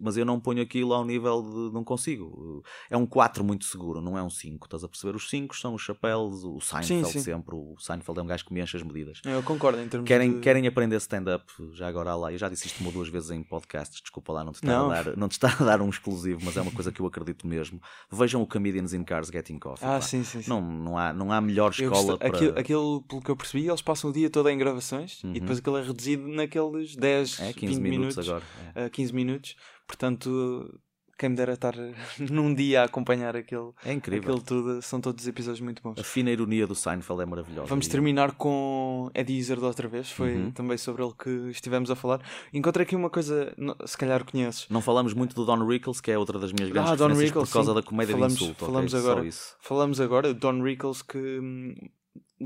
mas 0.00 0.16
eu 0.16 0.24
não 0.24 0.40
ponho 0.40 0.60
aquilo 0.60 0.92
ao 0.92 1.04
nível 1.04 1.42
de. 1.42 1.72
Não 1.72 1.84
consigo. 1.84 2.64
É 2.90 2.96
um 2.96 3.06
4 3.06 3.44
muito 3.44 3.64
seguro, 3.64 4.00
não 4.00 4.18
é 4.18 4.22
um 4.22 4.30
5. 4.30 4.66
Estás 4.66 4.82
a 4.82 4.88
perceber? 4.88 5.14
Os 5.14 5.28
5 5.30 5.56
são 5.56 5.74
os 5.74 5.82
chapéus, 5.82 6.42
o 6.42 6.60
Seinfeld 6.60 7.12
sim. 7.12 7.20
sempre. 7.20 7.54
O 7.54 7.76
Seinfeld 7.78 8.18
é 8.18 8.22
um 8.22 8.26
gajo 8.26 8.44
que 8.44 8.52
me 8.52 8.60
enche 8.60 8.76
as 8.76 8.82
medidas. 8.82 9.20
Eu 9.24 9.42
concordo 9.42 9.80
em 9.80 9.88
termos 9.88 10.08
Querem, 10.08 10.34
de... 10.34 10.40
querem 10.40 10.66
aprender 10.66 10.96
stand-up, 10.96 11.44
já 11.74 11.86
agora 11.86 12.14
lá. 12.16 12.32
Eu 12.32 12.38
já 12.38 12.48
disse 12.48 12.66
isto 12.66 12.80
uma 12.80 12.88
ou 12.88 12.92
duas 12.92 13.08
vezes 13.08 13.30
em 13.30 13.42
podcasts, 13.42 14.00
desculpa 14.00 14.32
lá 14.32 14.44
não 14.44 14.52
te, 14.52 14.64
Não. 14.64 14.90
a 14.90 15.02
dar, 15.02 15.16
não 15.16 15.28
te 15.28 15.32
estar 15.32 15.62
a 15.62 15.64
dar 15.64 15.80
um 15.80 15.88
exclusivo, 15.88 16.40
mas 16.44 16.56
é 16.56 16.60
uma 16.60 16.72
coisa 16.72 16.90
que 16.90 17.00
eu 17.00 17.06
acredito 17.06 17.46
mesmo. 17.46 17.80
Vejam 18.10 18.42
o 18.42 18.46
Comedians 18.46 18.92
in 18.92 19.04
Cars 19.04 19.28
Getting 19.28 19.58
Coffee. 19.58 19.86
Ah, 19.86 20.00
sim, 20.00 20.24
sim. 20.24 20.42
Não, 20.48 20.60
não, 20.60 20.98
há, 20.98 21.12
não 21.12 21.30
há 21.32 21.40
melhor 21.40 21.72
Eu 21.78 21.83
escola 21.92 22.18
para. 22.18 22.28
aquilo, 22.28 22.58
aquilo, 22.58 23.02
pelo 23.02 23.20
que 23.22 23.30
eu 23.30 23.36
percebi, 23.36 23.66
eles 23.68 23.82
passam 23.82 24.10
o 24.10 24.12
dia 24.12 24.30
todo 24.30 24.48
em 24.48 24.56
gravações 24.58 25.22
Uhum. 25.22 25.30
e 25.34 25.40
depois 25.40 25.58
aquilo 25.58 25.76
é 25.76 25.82
reduzido 25.82 26.26
naqueles 26.28 26.96
10, 26.96 27.40
É, 27.40 27.52
15 27.52 27.54
15 27.54 27.80
minutos, 27.80 28.16
minutos, 28.16 28.28
agora. 28.28 28.44
é. 28.74 28.84
a 28.84 28.90
15 28.90 29.12
minutos. 29.14 29.56
Portanto, 29.86 30.80
quem 31.18 31.28
me 31.30 31.36
dera 31.36 31.52
estar 31.54 31.74
num 32.18 32.54
dia 32.54 32.82
a 32.82 32.84
acompanhar 32.84 33.36
aquele, 33.36 33.70
É 33.84 33.92
incrível. 33.92 34.34
aquele 34.34 34.44
tudo, 34.44 34.82
são 34.82 35.00
todos 35.00 35.26
episódios 35.26 35.60
muito 35.60 35.82
bons. 35.82 35.98
A 35.98 36.04
fina 36.04 36.30
ironia 36.30 36.66
do 36.66 36.74
Seinfeld 36.74 37.22
é 37.22 37.26
maravilhosa. 37.26 37.66
Vamos 37.68 37.86
terminar 37.88 38.32
com 38.32 39.10
Eddie 39.14 39.38
Izzard 39.38 39.64
outra 39.64 39.88
vez, 39.88 40.10
foi 40.10 40.34
Uhum. 40.34 40.50
também 40.50 40.76
sobre 40.78 41.02
ele 41.02 41.12
que 41.18 41.30
estivemos 41.50 41.90
a 41.90 41.94
falar. 41.96 42.20
Encontrei 42.52 42.84
aqui 42.84 42.96
uma 42.96 43.10
coisa, 43.10 43.54
se 43.86 43.96
calhar 43.96 44.24
conheces. 44.24 44.66
Não 44.68 44.80
falamos 44.80 45.14
muito 45.14 45.34
do 45.34 45.44
Don 45.44 45.64
Rickles, 45.66 46.00
que 46.00 46.10
é 46.10 46.18
outra 46.18 46.38
das 46.38 46.52
minhas 46.52 46.70
grandes 46.70 46.92
Ah, 46.92 46.96
Don 46.96 47.08
Rickles, 47.14 47.48
por 47.48 47.52
causa 47.54 47.70
sim. 47.70 47.74
da 47.76 47.82
comédia 47.82 48.14
Falamos- 48.14 48.38
de 48.38 48.44
insulto. 48.44 48.64
falamos 48.66 48.90
Só 48.92 48.98
agora. 48.98 49.28
Falamos 49.60 50.00
agora, 50.00 50.34
Don 50.34 50.62
Rickles 50.62 51.02
que 51.02 51.18
hum, 51.18 51.74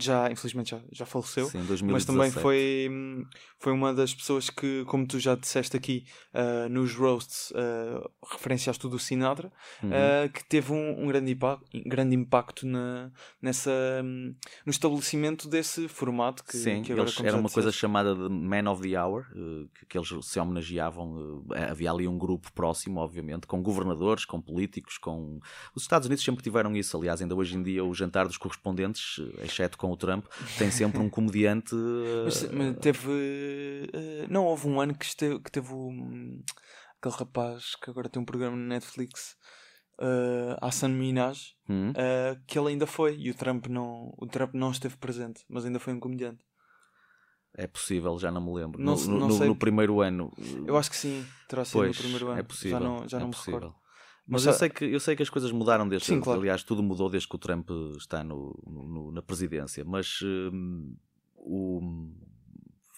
já, 0.05 0.31
infelizmente, 0.31 0.70
já, 0.70 0.81
já 0.93 1.07
faleceu. 1.07 1.47
Sim, 1.47 1.59
Mas 1.59 1.66
2017. 2.05 2.07
também 2.07 2.31
foi, 2.31 2.89
hum, 2.91 3.25
foi 3.59 3.73
uma 3.73 3.93
das 3.95 4.15
pessoas 4.15 4.51
que, 4.51 4.85
como 4.87 5.07
tu 5.07 5.19
já 5.19 5.35
disseste 5.35 5.77
aqui 5.77 6.05
ah, 6.33 6.69
nos 6.69 6.95
roasts, 6.95 7.53
ah, 7.55 8.09
referenciaste 8.33 8.87
o 8.87 8.89
do 8.89 8.99
Sinatra, 8.99 9.53
Uhum. 9.83 9.91
ah, 9.93 10.29
que 10.29 10.45
teve 10.49 10.73
um, 10.73 11.05
um 11.05 11.07
grande, 11.09 11.33
impacto, 11.33 11.66
grande 11.87 12.15
impacto 12.16 12.66
na, 12.66 13.11
nessa, 13.41 13.70
hum, 14.05 14.35
no 14.65 14.70
estabelecimento 14.70 15.49
desse 15.49 15.89
formato 15.89 16.43
que, 16.45 16.57
Sim, 16.57 16.83
que 16.83 16.93
agora, 16.93 17.11
era 17.23 17.37
uma 17.37 17.49
coisa 17.49 17.70
chamada 17.73 18.15
de 18.15 18.29
Man 18.29 18.70
of 18.70 18.83
the 18.83 19.01
Hour, 19.01 19.27
que, 19.75 19.87
que 19.87 19.99
eles 19.99 20.09
se 20.23 20.39
homenageavam. 20.39 21.45
havia 21.70 21.91
ali 21.91 22.07
um 22.09 22.19
grupo 22.19 22.53
próximo, 22.53 23.01
obviamente, 23.01 23.47
com 23.47 23.62
governadores, 23.62 24.25
com 24.25 24.41
políticos, 24.41 24.99
com. 24.99 25.39
Os 25.75 25.83
Estados 25.83 26.07
Unidos 26.07 26.25
sempre 26.25 26.43
tiveram 26.43 26.75
isso, 26.77 26.97
aliás, 26.97 27.20
ainda 27.23 27.35
hoje 27.35 27.57
em 27.57 27.62
dia 27.62 27.85
o 27.85 27.95
jantar 27.95 28.27
dos 28.27 28.37
correspondentes, 28.37 29.20
exceto 29.43 29.77
com 29.79 29.88
o 29.90 29.97
Trump, 29.97 30.27
tem 30.59 30.70
sempre 30.70 30.98
um 31.01 31.09
comediante. 31.10 31.74
eh, 31.74 32.24
Mas, 32.24 32.43
mas 32.52 32.77
teve. 32.78 33.09
eh, 33.93 34.27
não 34.28 34.44
houve 34.47 34.69
um 34.69 34.81
ano 34.81 34.94
que, 34.97 35.05
esteve, 35.05 35.40
que 35.40 35.51
teve 35.51 35.73
um, 35.74 36.43
aquele 36.98 37.15
rapaz 37.16 37.74
que 37.77 37.90
agora 37.90 38.09
tem 38.09 38.20
um 38.20 38.24
programa 38.24 38.56
no 38.56 38.65
Netflix, 38.66 39.36
uh, 40.01 40.56
Hassan 40.60 40.89
Minaj, 40.90 41.55
hum? 41.69 41.93
eh, 41.97 42.36
que 42.47 42.59
ele 42.59 42.69
ainda 42.70 42.86
foi 42.86 43.16
e 43.19 43.31
o 43.31 43.35
Trump, 43.35 43.66
não, 43.66 44.12
o 44.19 44.27
Trump 44.27 44.55
não 44.55 44.70
esteve 44.70 44.97
presente, 44.97 45.44
mas 45.48 45.65
ainda 45.65 45.78
foi 45.78 45.93
um 45.93 46.01
comediante. 46.01 46.44
É 47.56 47.66
possível, 47.66 48.16
já 48.19 48.31
não 48.31 48.40
me 48.40 48.52
lembro. 48.55 48.81
Não 48.81 48.94
no, 48.94 49.19
não 49.19 49.28
no- 49.28 49.35
sei. 49.39 49.48
no 49.48 49.56
primeiro 49.56 50.01
ano. 50.01 50.31
Eu 50.66 50.77
acho 50.77 50.90
que 50.90 50.97
sim, 50.97 51.27
terá 51.48 51.65
sido 51.65 51.78
Pois, 51.81 51.97
no 51.97 52.02
primeiro 52.02 52.28
ano. 52.28 52.39
é 52.39 52.43
possível. 52.43 52.78
Já 52.78 52.81
não, 52.81 53.09
já 53.09 53.16
é 53.16 53.20
não 53.20 53.28
me 53.28 53.35
possível. 53.35 53.59
recordo. 53.60 53.78
Mas 54.31 54.45
Mas 54.45 54.47
eu 54.47 54.53
sei, 54.59 54.69
que, 54.69 54.85
eu 54.85 55.01
sei 55.01 55.17
que 55.17 55.23
as 55.23 55.31
coisas 55.31 55.51
mudaram 55.51 55.89
desde. 55.89 56.07
Sim, 56.07 56.21
claro. 56.21 56.39
Aliás, 56.41 56.63
tudo 56.63 56.83
mudou 56.83 57.09
desde 57.09 57.27
que 57.29 57.35
o 57.35 57.39
Trump 57.39 57.69
está 57.97 58.23
no, 58.23 58.55
no- 58.67 59.11
na 59.11 59.23
presidência. 59.23 59.85
Mas 59.87 60.21
hum, 60.23 60.95
o. 61.35 61.81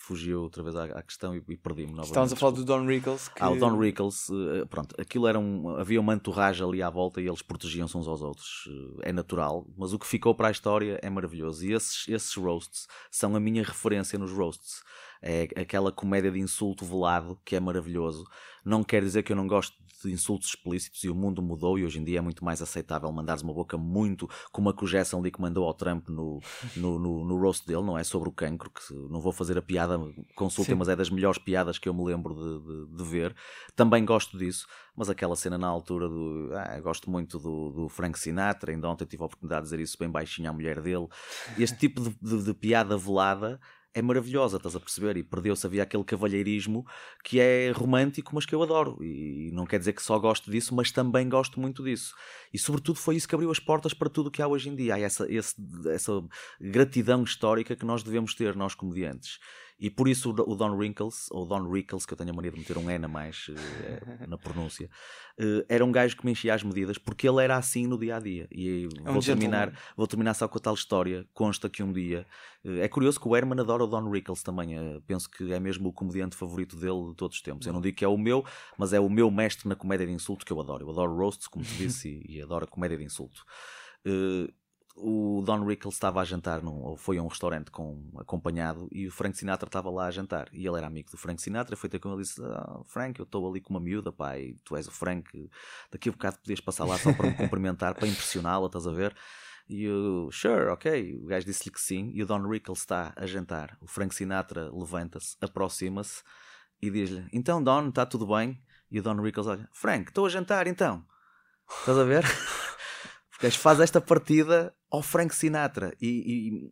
Fugiu 0.02 0.42
outra 0.42 0.62
vez 0.62 0.74
à, 0.74 0.84
à 0.86 1.02
questão 1.02 1.36
e, 1.36 1.42
e 1.50 1.56
perdi-me 1.56 1.88
novamente. 1.90 2.06
Estávamos 2.08 2.32
a 2.32 2.36
falar 2.36 2.52
do 2.52 2.64
Don 2.64 2.84
Rickles. 2.84 3.28
Que... 3.28 3.42
Ah, 3.42 3.50
o 3.50 3.56
Don 3.56 3.78
Rickles, 3.78 4.28
eh, 4.30 4.64
pronto, 4.64 4.94
aquilo 4.98 5.28
era 5.28 5.38
um. 5.38 5.76
Havia 5.76 6.00
uma 6.00 6.14
entourage 6.14 6.64
ali 6.64 6.82
à 6.82 6.88
volta 6.90 7.20
e 7.20 7.28
eles 7.28 7.42
protegiam-se 7.42 7.96
uns 7.96 8.08
aos 8.08 8.22
outros. 8.22 8.64
Eh, 9.02 9.10
É 9.10 9.12
natural, 9.12 9.66
mas 9.76 9.92
o 9.92 9.98
que 10.00 10.06
ficou 10.06 10.34
para 10.34 10.48
a 10.48 10.50
história 10.50 10.98
é 11.02 11.08
maravilhoso. 11.10 11.64
E 11.64 11.72
esses, 11.74 12.08
esses 12.08 12.34
roasts 12.34 12.88
são 13.10 13.36
a 13.36 13.40
minha 13.40 13.62
referência 13.62 14.18
nos 14.18 14.32
roasts. 14.32 14.82
É 15.22 15.42
aquela 15.54 15.92
comédia 15.92 16.32
de 16.32 16.40
insulto 16.40 16.84
velado 16.84 17.38
que 17.44 17.54
é 17.54 17.60
maravilhoso. 17.60 18.24
Não 18.64 18.82
quer 18.82 19.02
dizer 19.02 19.22
que 19.22 19.30
eu 19.32 19.36
não 19.36 19.46
gosto 19.46 19.76
de 20.02 20.12
insultos 20.12 20.48
explícitos 20.48 21.02
e 21.04 21.08
o 21.08 21.14
mundo 21.14 21.40
mudou 21.42 21.78
e 21.78 21.84
hoje 21.84 21.98
em 21.98 22.04
dia 22.04 22.18
é 22.18 22.20
muito 22.20 22.44
mais 22.44 22.60
aceitável 22.62 23.10
mandares 23.12 23.42
uma 23.42 23.52
boca 23.52 23.76
muito 23.76 24.28
como 24.52 24.68
a 24.68 24.74
que 24.74 24.84
o 24.84 24.86
Gerson 24.86 25.20
Lee 25.20 25.30
que 25.30 25.40
mandou 25.40 25.66
ao 25.66 25.74
Trump 25.74 26.08
no, 26.08 26.40
no, 26.76 26.98
no, 26.98 27.24
no 27.24 27.36
roast 27.40 27.66
dele, 27.66 27.82
não 27.82 27.96
é? 27.98 28.04
Sobre 28.04 28.28
o 28.28 28.32
cancro, 28.32 28.70
que 28.70 28.94
não 29.10 29.20
vou 29.20 29.32
fazer 29.32 29.58
a 29.58 29.62
piada, 29.62 29.98
consultem, 30.34 30.74
Sim. 30.74 30.78
mas 30.78 30.88
é 30.88 30.96
das 30.96 31.10
melhores 31.10 31.38
piadas 31.38 31.78
que 31.78 31.88
eu 31.88 31.94
me 31.94 32.04
lembro 32.04 32.34
de, 32.34 32.86
de, 32.90 32.96
de 32.96 33.04
ver. 33.04 33.34
Também 33.76 34.04
gosto 34.04 34.36
disso, 34.38 34.66
mas 34.96 35.08
aquela 35.10 35.36
cena 35.36 35.56
na 35.58 35.66
altura 35.68 36.08
do. 36.08 36.50
Ah, 36.54 36.80
gosto 36.80 37.10
muito 37.10 37.38
do, 37.38 37.70
do 37.70 37.88
Frank 37.88 38.18
Sinatra, 38.18 38.72
ainda 38.72 38.88
ontem 38.88 39.04
tive 39.04 39.22
a 39.22 39.26
oportunidade 39.26 39.62
de 39.62 39.70
dizer 39.70 39.80
isso 39.80 39.96
bem 39.98 40.10
baixinho 40.10 40.50
à 40.50 40.52
mulher 40.52 40.80
dele. 40.80 41.06
Este 41.58 41.76
tipo 41.78 42.00
de- 42.00 42.42
de 42.44 42.54
piada 42.54 42.96
velada 42.96 43.60
é 43.94 44.00
maravilhosa, 44.02 44.56
estás 44.56 44.76
a 44.76 44.80
perceber? 44.80 45.16
E 45.16 45.22
perdeu-se, 45.22 45.66
havia 45.66 45.82
aquele 45.82 46.04
cavalheirismo 46.04 46.84
que 47.24 47.40
é 47.40 47.70
romântico, 47.72 48.34
mas 48.34 48.46
que 48.46 48.54
eu 48.54 48.62
adoro. 48.62 49.02
E 49.02 49.50
não 49.52 49.66
quer 49.66 49.78
dizer 49.78 49.92
que 49.92 50.02
só 50.02 50.18
gosto 50.18 50.50
disso, 50.50 50.74
mas 50.74 50.92
também 50.92 51.28
gosto 51.28 51.58
muito 51.60 51.82
disso. 51.82 52.14
E 52.52 52.58
sobretudo 52.58 52.98
foi 52.98 53.16
isso 53.16 53.28
que 53.28 53.34
abriu 53.34 53.50
as 53.50 53.58
portas 53.58 53.92
para 53.92 54.08
tudo 54.08 54.28
o 54.28 54.30
que 54.30 54.42
há 54.42 54.46
hoje 54.48 54.68
em 54.68 54.76
dia. 54.76 54.94
Há 54.94 55.00
essa, 55.00 55.26
esse- 55.32 55.56
essa 55.88 56.12
gratidão 56.60 57.22
histórica 57.24 57.74
que 57.76 57.84
nós 57.84 58.02
devemos 58.02 58.34
ter, 58.34 58.54
nós 58.54 58.74
comediantes. 58.74 59.38
E 59.80 59.88
por 59.88 60.06
isso 60.08 60.30
o 60.30 60.54
Don 60.54 60.76
Rickles, 60.76 61.28
ou 61.30 61.46
Don 61.46 61.70
Rickles, 61.70 62.04
que 62.04 62.12
eu 62.12 62.16
tenho 62.18 62.30
a 62.30 62.32
mania 62.34 62.50
de 62.50 62.58
meter 62.58 62.76
um 62.76 62.90
N 62.90 63.04
a 63.04 63.08
mais 63.08 63.46
eh, 63.48 64.26
na 64.28 64.36
pronúncia, 64.36 64.90
eh, 65.38 65.64
era 65.70 65.82
um 65.82 65.90
gajo 65.90 66.16
que 66.18 66.24
me 66.26 66.32
enchia 66.32 66.52
as 66.54 66.62
medidas 66.62 66.98
porque 66.98 67.26
ele 67.26 67.42
era 67.42 67.56
assim 67.56 67.86
no 67.86 67.98
dia 67.98 68.16
a 68.16 68.20
dia. 68.20 68.46
E 68.52 68.88
É 69.04 69.08
um 69.08 69.14
vou, 69.14 69.22
terminar, 69.22 69.72
vou 69.96 70.06
terminar 70.06 70.34
só 70.34 70.46
com 70.46 70.58
a 70.58 70.60
tal 70.60 70.74
história. 70.74 71.26
Consta 71.32 71.70
que 71.70 71.82
um 71.82 71.90
dia. 71.92 72.26
eh, 72.62 72.80
É 72.80 72.88
curioso 72.88 73.18
que 73.18 73.26
o 73.26 73.34
Herman 73.34 73.58
adora 73.58 73.82
o 73.84 73.86
Don 73.86 74.10
Rickles 74.10 74.42
também. 74.42 74.74
Penso 75.06 75.30
que 75.30 75.50
é 75.52 75.58
mesmo 75.58 75.88
o 75.88 75.92
comediante 75.94 76.36
favorito 76.36 76.76
dele 76.76 77.08
de 77.08 77.14
todos 77.16 77.36
os 77.36 77.42
tempos. 77.42 77.66
Eu 77.66 77.72
não 77.72 77.80
digo 77.80 77.96
que 77.96 78.04
é 78.04 78.08
o 78.08 78.18
meu, 78.18 78.44
mas 78.76 78.92
é 78.92 79.00
o 79.00 79.08
meu 79.08 79.30
mestre 79.30 79.66
na 79.66 79.74
comédia 79.74 80.06
de 80.06 80.12
insulto 80.12 80.44
que 80.44 80.52
eu 80.52 80.60
adoro. 80.60 80.84
Eu 80.84 80.90
adoro 80.90 81.16
roasts, 81.16 81.46
como 81.48 81.64
te 81.64 81.74
disse, 81.76 82.08
e, 82.28 82.36
e 82.36 82.42
adoro 82.42 82.64
a 82.66 82.68
comédia 82.68 82.98
de 82.98 83.04
insulto. 83.04 83.44
O 85.02 85.42
Don 85.42 85.64
Rickles 85.64 85.94
estava 85.94 86.20
a 86.20 86.24
jantar, 86.24 86.62
num, 86.62 86.82
ou 86.82 86.96
foi 86.96 87.18
a 87.18 87.22
um 87.22 87.26
restaurante 87.26 87.70
com, 87.70 88.10
acompanhado, 88.18 88.88
e 88.92 89.06
o 89.06 89.10
Frank 89.10 89.36
Sinatra 89.36 89.66
estava 89.66 89.90
lá 89.90 90.06
a 90.06 90.10
jantar. 90.10 90.48
E 90.52 90.66
ele 90.66 90.76
era 90.76 90.86
amigo 90.86 91.10
do 91.10 91.16
Frank 91.16 91.40
Sinatra, 91.40 91.76
foi 91.76 91.88
ter 91.88 91.98
com 91.98 92.10
ele 92.10 92.20
e 92.20 92.22
disse: 92.22 92.42
ah, 92.44 92.80
Frank, 92.86 93.18
eu 93.18 93.24
estou 93.24 93.48
ali 93.48 93.60
com 93.60 93.72
uma 93.72 93.80
miúda, 93.80 94.12
e 94.38 94.54
tu 94.64 94.76
és 94.76 94.86
o 94.86 94.90
Frank, 94.90 95.50
daqui 95.90 96.08
a 96.08 96.12
bocado 96.12 96.38
podias 96.38 96.60
passar 96.60 96.84
lá 96.84 96.98
só 96.98 97.12
para 97.12 97.28
me 97.28 97.34
cumprimentar, 97.34 97.94
para 97.94 98.06
impressioná-la, 98.06 98.66
estás 98.66 98.86
a 98.86 98.92
ver? 98.92 99.16
E 99.68 99.84
eu, 99.84 100.28
sure, 100.32 100.66
ok. 100.66 101.16
O 101.16 101.26
gajo 101.26 101.46
disse-lhe 101.46 101.70
que 101.70 101.80
sim, 101.80 102.10
e 102.12 102.22
o 102.22 102.26
Don 102.26 102.46
Rickles 102.48 102.80
está 102.80 103.12
a 103.16 103.26
jantar. 103.26 103.78
O 103.80 103.86
Frank 103.86 104.14
Sinatra 104.14 104.70
levanta-se, 104.72 105.36
aproxima-se 105.40 106.22
e 106.82 106.90
diz-lhe: 106.90 107.26
Então, 107.32 107.62
Don, 107.62 107.88
está 107.88 108.04
tudo 108.04 108.26
bem? 108.26 108.60
E 108.90 108.98
o 108.98 109.02
Don 109.02 109.20
Rickles 109.22 109.46
olha: 109.46 109.68
Frank, 109.72 110.10
estou 110.10 110.26
a 110.26 110.28
jantar 110.28 110.66
então. 110.66 111.04
Estás 111.80 111.98
a 111.98 112.04
ver? 112.04 112.24
O 113.42 113.50
faz 113.52 113.80
esta 113.80 114.02
partida 114.02 114.74
ao 114.90 115.02
Frank 115.02 115.34
Sinatra 115.34 115.94
e, 116.00 116.08
e 116.08 116.70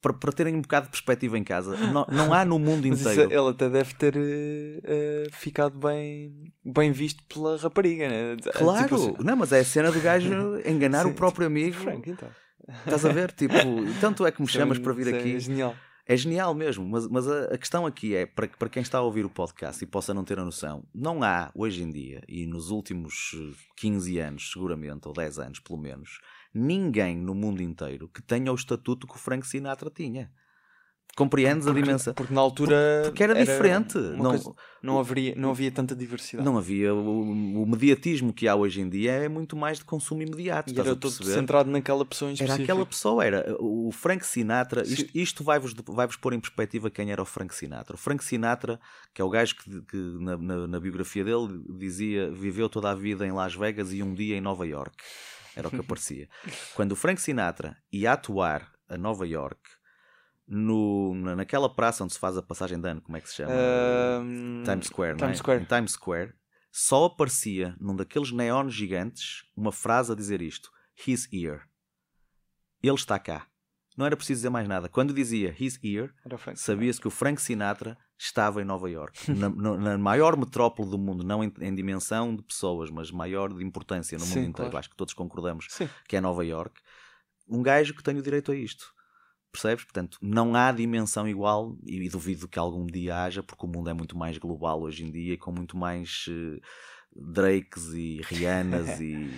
para, 0.00 0.32
terem 0.32 0.54
um 0.54 0.60
bocado 0.60 0.86
de 0.86 0.90
perspectiva 0.90 1.38
em 1.38 1.44
casa, 1.44 1.76
não, 1.76 2.06
não 2.10 2.34
há 2.34 2.44
no 2.44 2.58
mundo 2.58 2.86
inteiro. 2.88 3.22
ele 3.22 3.48
até 3.50 3.70
deve 3.70 3.94
ter 3.94 4.14
eh, 4.16 4.80
eh, 4.84 5.28
ficado 5.32 5.78
bem, 5.78 6.52
bem 6.62 6.92
visto 6.92 7.22
pela 7.24 7.56
rapariga, 7.56 8.08
né? 8.08 8.36
Claro, 8.52 8.82
Tipo 8.82 8.94
assim, 8.96 9.14
não, 9.20 9.36
mas 9.36 9.52
é 9.52 9.60
a 9.60 9.64
cena 9.64 9.90
do 9.90 10.00
gajo 10.00 10.60
enganar 10.68 11.04
Sim, 11.04 11.10
o 11.10 11.14
próprio 11.14 11.46
amigo. 11.46 11.76
Frank, 11.76 12.10
então. 12.10 12.28
Estás 12.84 13.04
a 13.04 13.12
ver? 13.12 13.32
Tipo, 13.32 13.54
tanto 14.00 14.26
é 14.26 14.32
que 14.32 14.40
me 14.40 14.48
chamas 14.48 14.78
para 14.78 14.92
vir 14.92 15.12
é 15.12 15.18
aqui. 15.18 15.38
genial. 15.40 15.74
É 16.06 16.14
genial 16.18 16.54
mesmo, 16.54 16.86
mas, 16.86 17.08
mas 17.08 17.26
a, 17.26 17.44
a 17.44 17.56
questão 17.58 17.86
aqui 17.86 18.14
é, 18.14 18.26
para, 18.26 18.46
para 18.46 18.68
quem 18.68 18.82
está 18.82 18.98
a 18.98 19.02
ouvir 19.02 19.24
o 19.24 19.30
podcast 19.30 19.82
e 19.82 19.86
possa 19.86 20.12
não 20.12 20.22
ter 20.22 20.38
a 20.38 20.44
noção, 20.44 20.84
não 20.94 21.22
há 21.22 21.50
hoje 21.54 21.82
em 21.82 21.90
dia, 21.90 22.22
e 22.28 22.46
nos 22.46 22.68
últimos 22.68 23.30
eh, 23.34 23.54
15 23.78 24.18
anos, 24.18 24.50
seguramente, 24.52 25.08
ou 25.08 25.14
10 25.14 25.38
anos 25.38 25.60
pelo 25.60 25.78
menos, 25.78 26.20
ninguém 26.54 27.16
no 27.16 27.34
mundo 27.34 27.62
inteiro 27.62 28.08
que 28.08 28.22
tenha 28.22 28.52
o 28.52 28.54
estatuto 28.54 29.06
que 29.06 29.16
o 29.16 29.18
Frank 29.18 29.46
Sinatra 29.46 29.90
tinha. 29.90 30.30
Compreendes 31.16 31.68
a 31.68 31.72
dimensão? 31.72 32.12
Porque 32.12 32.34
na 32.34 32.40
altura. 32.40 33.02
Porque 33.04 33.22
era 33.22 33.34
diferente. 33.36 33.96
uma 33.96 34.16
Não- 34.16 34.30
coisa- 34.30 34.52
não, 34.82 34.98
haveria, 34.98 35.32
não 35.36 35.50
havia 35.50 35.70
tanta 35.70 35.94
diversidade. 35.94 36.44
Não 36.44 36.58
havia 36.58 36.92
o, 36.92 37.62
o 37.62 37.66
mediatismo 37.66 38.32
que 38.32 38.48
há 38.48 38.56
hoje 38.56 38.80
em 38.80 38.88
dia 38.88 39.12
é 39.12 39.28
muito 39.28 39.56
mais 39.56 39.78
de 39.78 39.84
consumo 39.84 40.22
imediato. 40.22 40.72
e 40.74 40.80
era 40.80 40.96
todo 40.96 41.12
centrado 41.12 41.70
naquela 41.70 42.04
pessoa 42.04 42.32
em 42.32 42.34
Era 42.34 42.42
específico. 42.42 42.72
aquela 42.72 42.84
pessoa, 42.86 43.24
era 43.24 43.56
o 43.60 43.92
Frank 43.92 44.26
Sinatra. 44.26 44.82
Isto, 44.82 45.10
isto 45.16 45.44
vai-vos 45.44 45.72
vai-vos 45.86 46.16
pôr 46.16 46.32
em 46.32 46.40
perspectiva 46.40 46.90
quem 46.90 47.12
era 47.12 47.22
o 47.22 47.26
Frank 47.26 47.54
Sinatra. 47.54 47.94
O 47.94 47.98
Frank 47.98 48.24
Sinatra, 48.24 48.80
que 49.14 49.22
é 49.22 49.24
o 49.24 49.30
gajo 49.30 49.54
que, 49.54 49.82
que 49.82 49.96
na, 50.18 50.36
na- 50.36 50.66
na 50.66 50.80
biografia 50.80 51.22
dele 51.22 51.62
dizia 51.78 52.28
viveu 52.32 52.68
toda 52.68 52.90
a 52.90 52.94
vida 52.94 53.24
em 53.24 53.30
Las 53.30 53.54
Vegas 53.54 53.92
e 53.92 54.02
um 54.02 54.12
dia 54.12 54.36
em 54.36 54.40
Nova 54.40 54.66
York. 54.66 54.96
Era 55.56 55.68
o 55.68 55.70
que 55.70 55.80
aparecia. 55.80 56.28
Quando 56.74 56.92
o 56.92 56.96
Frank 56.96 57.20
Sinatra 57.20 57.76
ia 57.92 58.12
atuar 58.12 58.72
a 58.88 58.96
Nova 58.96 59.26
York, 59.26 59.60
no, 60.46 61.14
na- 61.14 61.36
naquela 61.36 61.72
praça 61.74 62.04
onde 62.04 62.12
se 62.12 62.18
faz 62.18 62.36
a 62.36 62.42
passagem 62.42 62.80
de 62.80 62.88
ano, 62.88 63.00
como 63.00 63.16
é 63.16 63.20
que 63.20 63.28
se 63.28 63.36
chama? 63.36 63.52
Ahm, 63.54 64.62
Times 64.64 64.86
Square, 64.86 65.12
não 65.12 65.18
é? 65.18 65.26
Times 65.28 65.38
Square. 65.38 65.62
Em 65.62 65.64
Times 65.66 65.92
Square, 65.92 66.34
só 66.70 67.04
aparecia 67.06 67.74
num 67.80 67.96
daqueles 67.96 68.30
neons 68.32 68.74
gigantes 68.74 69.44
uma 69.56 69.72
frase 69.72 70.12
a 70.12 70.14
dizer 70.14 70.42
isto: 70.42 70.70
He's 71.06 71.26
here. 71.32 71.60
Ele 72.82 72.94
está 72.94 73.18
cá. 73.18 73.46
Não 73.96 74.04
era 74.04 74.16
preciso 74.16 74.38
dizer 74.38 74.50
mais 74.50 74.68
nada. 74.68 74.88
Quando 74.88 75.14
dizia 75.14 75.54
He's 75.58 75.78
here, 75.82 76.12
Era 76.24 76.34
o 76.34 76.38
Frank 76.38 76.58
sabia-se 76.60 77.00
que 77.00 77.06
o 77.08 77.10
Frank 77.12 77.40
Sinatra 77.40 77.96
estava 78.24 78.60
em 78.62 78.64
Nova 78.64 78.90
York, 78.90 79.30
na, 79.32 79.48
na 79.48 79.98
maior 79.98 80.36
metrópole 80.36 80.90
do 80.90 80.98
mundo, 80.98 81.22
não 81.24 81.42
em, 81.44 81.52
em 81.60 81.74
dimensão 81.74 82.34
de 82.34 82.42
pessoas, 82.42 82.90
mas 82.90 83.10
maior 83.10 83.52
de 83.52 83.62
importância 83.64 84.16
no 84.18 84.24
Sim, 84.24 84.30
mundo 84.30 84.48
inteiro. 84.48 84.70
claro. 84.70 84.78
Acho 84.78 84.90
que 84.90 84.96
todos 84.96 85.14
concordamos 85.14 85.66
Sim. 85.70 85.88
que 86.08 86.16
é 86.16 86.20
Nova 86.20 86.44
York. 86.44 86.80
Um 87.48 87.62
gajo 87.62 87.94
que 87.94 88.02
tem 88.02 88.16
o 88.18 88.22
direito 88.22 88.50
a 88.52 88.56
isto. 88.56 88.92
Percebes? 89.52 89.84
Portanto, 89.84 90.18
não 90.20 90.56
há 90.56 90.72
dimensão 90.72 91.28
igual 91.28 91.76
e 91.86 92.08
duvido 92.08 92.48
que 92.48 92.58
algum 92.58 92.86
dia 92.86 93.22
haja, 93.22 93.42
porque 93.42 93.64
o 93.64 93.68
mundo 93.68 93.88
é 93.88 93.92
muito 93.94 94.16
mais 94.16 94.36
global 94.36 94.82
hoje 94.82 95.04
em 95.04 95.12
dia 95.12 95.34
e 95.34 95.36
com 95.38 95.52
muito 95.52 95.76
mais 95.76 96.24
eh, 96.28 96.60
Drakes 97.14 97.92
e 97.92 98.20
Rihannas 98.24 98.98
e. 99.00 99.30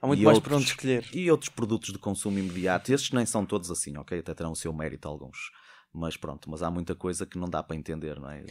Há 0.00 0.06
muito 0.06 0.20
e 0.20 0.24
mais 0.24 0.36
outros- 0.36 0.48
para 0.50 0.56
onde 0.56 0.66
escolher. 0.70 1.08
E 1.12 1.30
outros 1.30 1.48
produtos 1.48 1.92
de 1.92 1.98
consumo 1.98 2.38
imediato. 2.38 2.92
Estes 2.92 3.10
nem 3.10 3.26
são 3.26 3.44
todos 3.44 3.70
assim, 3.70 3.96
ok? 3.96 4.18
Até 4.20 4.34
terão 4.34 4.52
o 4.52 4.56
seu 4.56 4.72
mérito 4.72 5.08
alguns. 5.08 5.50
Mas 5.94 6.16
pronto, 6.16 6.50
mas 6.50 6.62
há 6.62 6.70
muita 6.70 6.94
coisa 6.94 7.24
que 7.24 7.38
não 7.38 7.48
dá 7.48 7.62
para 7.62 7.76
entender, 7.76 8.18
não 8.18 8.28
é? 8.30 8.44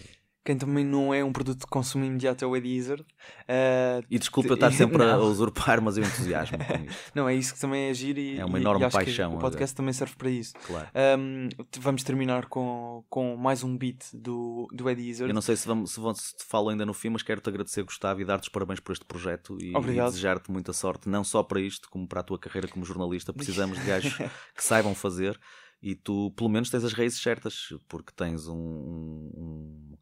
Quem 0.46 0.58
também 0.58 0.84
não 0.84 1.14
é 1.14 1.24
um 1.24 1.32
produto 1.32 1.62
de 1.62 1.68
consumo 1.68 2.04
imediato 2.04 2.44
é 2.44 2.48
o 2.48 2.54
Eddie 2.54 2.76
Izzard. 2.76 3.06
Ah, 3.48 4.02
E 4.12 4.20
desculpa 4.20 4.50
eu 4.50 4.54
estar 4.56 4.72
sempre 4.76 5.02
a 5.02 5.16
Não. 5.16 5.24
usurpar, 5.24 5.82
mas 5.82 5.98
eu 5.98 6.04
entusiasmo 6.04 6.58
com 6.58 6.64
isto. 6.84 7.12
não, 7.16 7.30
é 7.30 7.34
isso 7.36 7.54
que 7.54 7.62
também 7.62 7.90
é 7.90 7.94
giro 7.94 8.20
e, 8.20 8.38
É 8.40 8.44
uma 8.44 8.60
enorme 8.60 8.86
e 8.86 8.90
paixão, 8.90 9.36
O 9.36 9.40
podcast 9.40 9.74
também 9.74 9.94
serve 9.94 10.16
para 10.18 10.30
isso. 10.30 10.52
Claro. 10.68 10.90
Ahm, 10.94 11.48
vamos 11.80 12.04
terminar 12.04 12.48
com, 12.48 13.06
com 13.10 13.38
mais 13.38 13.64
um 13.64 13.78
beat 13.78 14.04
do, 14.14 14.68
do 14.74 14.90
Eddie 14.90 15.10
Izzard. 15.12 15.30
Eu 15.32 15.34
não 15.34 15.42
sei 15.42 15.56
se, 15.56 15.66
vamos, 15.66 15.92
se, 15.92 16.00
vão- 16.02 16.14
se 16.14 16.36
te 16.36 16.44
falo 16.44 16.68
ainda 16.70 16.86
no 16.86 16.94
fim, 16.94 17.08
mas 17.10 17.24
quero-te 17.24 17.48
agradecer, 17.50 17.84
Gustavo, 17.84 18.20
e 18.20 18.26
dar-te 18.26 18.44
os 18.44 18.50
parabéns 18.50 18.82
por 18.82 18.92
este 18.92 19.06
projeto 19.06 19.58
e, 19.62 19.72
e 19.74 19.82
desejar-te 19.96 20.52
muita 20.52 20.74
sorte, 20.74 21.08
não 21.08 21.24
só 21.24 21.42
para 21.42 21.62
isto, 21.62 21.90
como 21.90 22.06
para 22.06 22.20
a 22.20 22.24
tua 22.24 22.38
carreira 22.38 22.68
como 22.68 22.84
jornalista. 22.84 23.32
Precisamos 23.32 23.80
de 23.80 23.86
gajos 23.86 24.14
que 24.56 24.64
saibam 24.64 24.94
fazer 24.94 25.40
e 25.84 25.94
tu, 25.96 26.32
pelo 26.36 26.50
menos, 26.50 26.70
tens 26.70 26.84
as 26.84 26.94
raízes 26.94 27.22
certas, 27.22 27.68
porque 27.88 28.12
tens 28.16 28.48
um. 28.48 28.56
um- 28.56 29.32
um- 29.36 29.98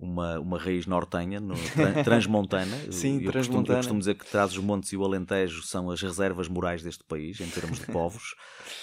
uma, 0.00 0.38
uma 0.38 0.58
raiz 0.60 0.86
nortenha, 0.86 1.40
no, 1.40 1.56
tran- 1.74 2.02
transmontana. 2.04 2.76
Sim, 2.88 3.14
eu 3.16 3.32
Costumo, 3.32 3.32
transmontana. 3.32 3.72
eu 3.72 3.76
costumo 3.78 3.98
dizer 3.98 4.14
que 4.14 4.24
traz 4.30 4.52
os 4.52 4.58
montes 4.58 4.92
e 4.92 4.96
o 4.96 5.04
Alentejo 5.04 5.60
são 5.64 5.90
as 5.90 6.00
reservas 6.00 6.46
morais 6.46 6.84
deste 6.84 7.02
país, 7.02 7.40
em 7.40 7.48
termos 7.50 7.80
de 7.80 7.86
povos, 7.90 8.36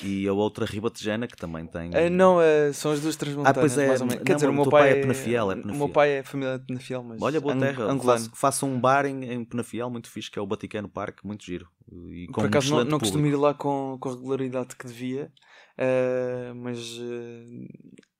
e 0.04 0.28
a 0.28 0.34
outra 0.34 0.66
ribatejana, 0.66 1.26
que 1.26 1.38
também 1.38 1.66
tem. 1.68 1.90
Ah, 1.96 2.10
não, 2.10 2.38
ah, 2.42 2.74
são 2.74 2.92
as 2.92 3.00
duas 3.00 3.16
transmontanas, 3.16 3.58
Ah, 3.58 3.62
pois 3.62 3.78
é, 3.78 3.88
mais 3.88 4.02
ou 4.02 4.08
menos. 4.08 4.24
Quer 4.26 4.32
não, 4.34 4.36
dizer, 4.36 4.48
o 4.48 4.52
o 4.52 4.56
meu 4.56 4.64
pai, 4.66 4.82
pai 4.82 4.92
é 4.92 5.02
Penafiel, 5.04 5.52
é 5.52 5.54
O 5.54 5.58
Penafiel. 5.62 5.78
meu 5.78 5.90
pai 5.90 6.10
é 6.18 6.24
família 6.24 6.60
de 6.60 6.66
Penafiel, 6.66 7.04
mas 7.04 7.22
Olha, 7.22 7.40
boa 7.40 7.56
terra. 7.56 7.98
Faço, 8.00 8.32
faço 8.36 8.66
um 8.66 8.78
bar 8.78 9.06
em, 9.06 9.24
em 9.32 9.46
Penafiel, 9.46 9.90
muito 9.90 10.10
fixe, 10.10 10.30
que 10.30 10.38
é 10.38 10.42
o 10.42 10.46
Vaticano 10.48 10.90
Parque, 10.90 11.26
muito 11.26 11.46
giro. 11.46 11.66
E 12.12 12.28
com 12.28 12.34
Por 12.34 12.44
um 12.44 12.48
acaso 12.48 12.72
não, 12.72 12.78
excelente 12.80 12.92
não 12.92 13.00
público. 13.00 13.00
costumo 13.00 13.26
ir 13.26 13.38
lá 13.38 13.54
com, 13.54 13.98
com 14.02 14.10
a 14.10 14.12
regularidade 14.12 14.76
que 14.76 14.86
devia, 14.86 15.32
mas 16.56 16.98
eh, 17.00 17.68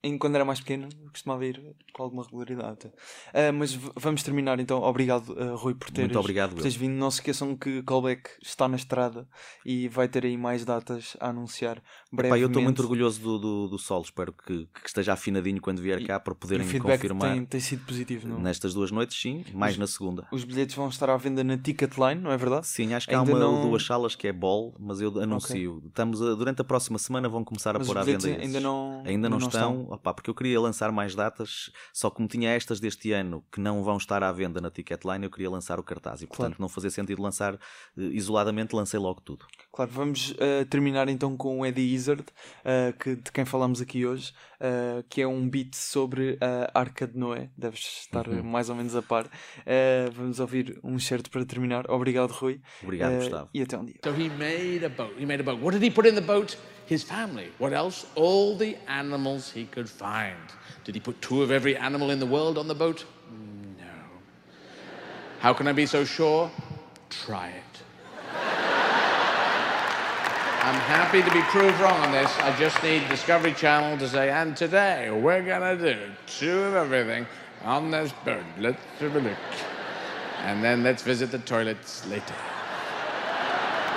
em- 0.02 0.18
quando 0.18 0.34
era 0.36 0.44
mais 0.44 0.60
pequeno 0.60 0.88
costumava 1.12 1.44
ir 1.46 1.60
com 1.92 2.02
alguma 2.02 2.22
regularidade. 2.22 2.90
Eh, 3.32 3.50
mas 3.52 3.72
vamos 3.96 4.22
terminar 4.22 4.60
então. 4.60 4.82
Obrigado, 4.82 5.34
eh, 5.38 5.54
Rui, 5.56 5.74
por 5.74 5.90
teres, 5.90 6.08
Muito 6.08 6.18
obrigado, 6.20 6.50
por 6.50 6.58
teres 6.58 6.76
vindo. 6.76 6.92
Não 6.94 7.10
se 7.10 7.18
esqueçam 7.20 7.56
que 7.56 7.82
Callback 7.82 8.30
está 8.42 8.68
na 8.68 8.76
estrada 8.76 9.26
e 9.64 9.88
vai 9.88 10.08
ter 10.08 10.24
aí 10.24 10.36
mais 10.36 10.64
datas 10.64 11.16
a 11.20 11.30
anunciar 11.30 11.82
brevemente. 12.12 12.42
eu 12.42 12.46
estou 12.48 12.62
muito 12.62 12.80
orgulhoso 12.82 13.20
do, 13.20 13.38
do, 13.38 13.68
do 13.68 13.78
solo, 13.78 14.02
espero 14.04 14.32
que, 14.32 14.66
que 14.66 14.86
esteja 14.86 15.14
afinadinho 15.14 15.60
quando 15.60 15.80
vier 15.80 16.04
cá 16.06 16.20
para 16.20 16.34
E 16.34 16.36
poderem 16.36 16.66
feedback 16.66 16.96
confirmar 17.00 17.32
tem, 17.34 17.44
tem 17.46 17.60
sido 17.60 17.84
positivo, 17.86 18.28
não? 18.28 18.38
nestas 18.40 18.74
duas 18.74 18.90
noites, 18.90 19.18
sim, 19.20 19.44
mais 19.54 19.76
na 19.78 19.86
segunda. 19.86 20.26
Os 20.30 20.44
bilhetes 20.44 20.74
vão 20.76 20.88
estar 20.88 21.08
à 21.10 21.16
venda 21.16 21.42
na 21.42 21.56
Ticketline, 21.56 22.20
não 22.20 22.30
é 22.30 22.36
verdade? 22.36 22.66
Sim, 22.66 22.92
acho 22.94 23.08
que 23.08 23.14
Ainda 23.14 23.32
há 23.32 23.34
uma 23.34 23.40
não- 23.44 23.54
ou 23.62 23.70
duas 23.70 23.84
salas 23.84 24.14
que 24.14 24.28
é 24.28 24.32
ball, 24.32 24.74
mas 24.78 25.00
eu 25.00 25.08
anuncio. 25.20 25.82
Estamos 25.86 26.20
a- 26.22 26.34
durante 26.34 26.60
a 26.60 26.64
próxima 26.64 26.98
semana 26.98 27.28
vão 27.28 27.42
começar 27.42 27.74
a 27.74 27.78
Mas 27.78 27.86
pôr 27.88 27.96
os 27.96 28.02
à 28.02 28.04
venda 28.04 28.26
ainda 28.28 28.42
esses. 28.44 28.62
não, 28.62 29.02
Ainda 29.04 29.28
não, 29.28 29.38
estão, 29.38 29.80
estão. 29.82 29.95
Opá, 29.96 30.14
porque 30.14 30.30
eu 30.30 30.34
queria 30.34 30.60
lançar 30.60 30.90
mais 30.92 31.14
datas, 31.14 31.70
só 31.92 32.08
como 32.10 32.26
tinha 32.28 32.50
estas 32.50 32.78
deste 32.80 33.12
ano 33.12 33.44
que 33.52 33.60
não 33.60 33.82
vão 33.82 33.96
estar 33.96 34.22
à 34.22 34.30
venda 34.32 34.60
na 34.60 34.70
Ticketline, 34.70 35.24
eu 35.24 35.30
queria 35.30 35.50
lançar 35.50 35.78
o 35.78 35.82
cartaz 35.82 36.22
e, 36.22 36.26
portanto, 36.26 36.46
Claro. 36.56 36.62
não 36.62 36.68
fazia 36.68 36.90
sentido 36.90 37.20
lançar 37.20 37.54
eh, 37.54 37.58
isoladamente, 38.12 38.74
lancei 38.74 38.98
logo 39.00 39.20
tudo. 39.20 39.44
Claro, 39.72 39.90
vamos 39.90 40.34
eh, 40.38 40.64
terminar 40.66 41.08
então 41.08 41.36
com 41.36 41.60
o 41.60 41.66
Eddie 41.66 41.92
Izzard, 41.94 42.24
eh, 42.64 42.94
que, 42.98 43.16
de 43.16 43.30
quem 43.32 43.44
falamos 43.44 43.80
aqui 43.80 44.06
hoje, 44.06 44.32
eh, 44.60 45.04
que 45.08 45.20
é 45.20 45.26
um 45.26 45.48
beat 45.48 45.74
sobre 45.74 46.38
a 46.40 46.78
Arca 46.78 47.06
de 47.06 47.18
Noé. 47.18 47.50
Deves 47.56 47.80
estar 48.02 48.26
Uhum. 48.28 48.42
mais 48.42 48.70
ou 48.70 48.76
menos 48.76 48.94
a 48.94 49.02
par. 49.02 49.28
Vamos 50.12 50.40
ouvir 50.40 50.78
um 50.82 50.98
certo 50.98 51.30
para 51.30 51.44
terminar. 51.44 51.90
Obrigado, 51.90 52.30
Rui. 52.30 52.60
Obrigado, 52.82 53.16
Gustavo. 53.16 53.48
E 53.52 53.62
até 53.62 53.76
um 53.78 53.84
dia. 53.84 53.96
So 54.04 54.10
he 54.12 54.28
made 54.28 54.84
a 54.84 54.88
boat. 54.88 55.14
He 55.18 55.26
made 55.26 55.40
a 55.40 55.44
boat. 55.44 55.60
What 55.62 55.78
did 55.78 55.82
he 55.86 55.90
put 55.90 56.06
in 56.08 56.14
the 56.14 56.20
boat? 56.20 56.56
His 56.86 57.02
family. 57.02 57.50
What 57.58 57.72
else? 57.72 58.06
All 58.14 58.56
the 58.56 58.76
animals 58.88 59.50
he 59.50 59.64
could 59.64 59.90
find. 59.90 60.36
Did 60.84 60.94
he 60.94 61.00
put 61.00 61.20
two 61.20 61.42
of 61.42 61.50
every 61.50 61.76
animal 61.76 62.10
in 62.10 62.20
the 62.20 62.26
world 62.26 62.56
on 62.56 62.68
the 62.68 62.74
boat? 62.74 63.04
No. 63.78 63.84
How 65.40 65.52
can 65.52 65.66
I 65.66 65.72
be 65.72 65.84
so 65.84 66.04
sure? 66.04 66.50
Try 67.10 67.48
it. 67.48 67.62
I'm 70.62 70.80
happy 70.80 71.22
to 71.22 71.30
be 71.30 71.42
proved 71.42 71.78
wrong 71.80 72.00
on 72.00 72.12
this. 72.12 72.30
I 72.38 72.56
just 72.58 72.82
need 72.82 73.08
Discovery 73.08 73.52
Channel 73.52 73.98
to 73.98 74.08
say, 74.08 74.30
and 74.30 74.56
today 74.56 75.10
we're 75.10 75.44
gonna 75.44 75.76
do 75.76 75.96
two 76.26 76.60
of 76.62 76.74
everything 76.74 77.26
on 77.62 77.90
this 77.90 78.12
boat. 78.24 78.44
Let's 78.58 78.82
have 78.98 79.14
a 79.14 79.20
look. 79.20 79.36
And 80.42 80.62
then 80.62 80.82
let's 80.82 81.02
visit 81.02 81.30
the 81.30 81.38
toilets 81.38 82.06
later. 82.06 82.34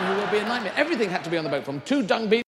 It 0.02 0.18
would 0.18 0.32
be 0.32 0.38
a 0.38 0.44
nightmare. 0.44 0.74
Everything 0.76 1.10
had 1.10 1.24
to 1.24 1.30
be 1.30 1.38
on 1.38 1.44
the 1.44 1.50
boat, 1.50 1.66
from 1.66 1.82
two 1.82 2.04
dung 2.04 2.30
beetles. 2.30 2.49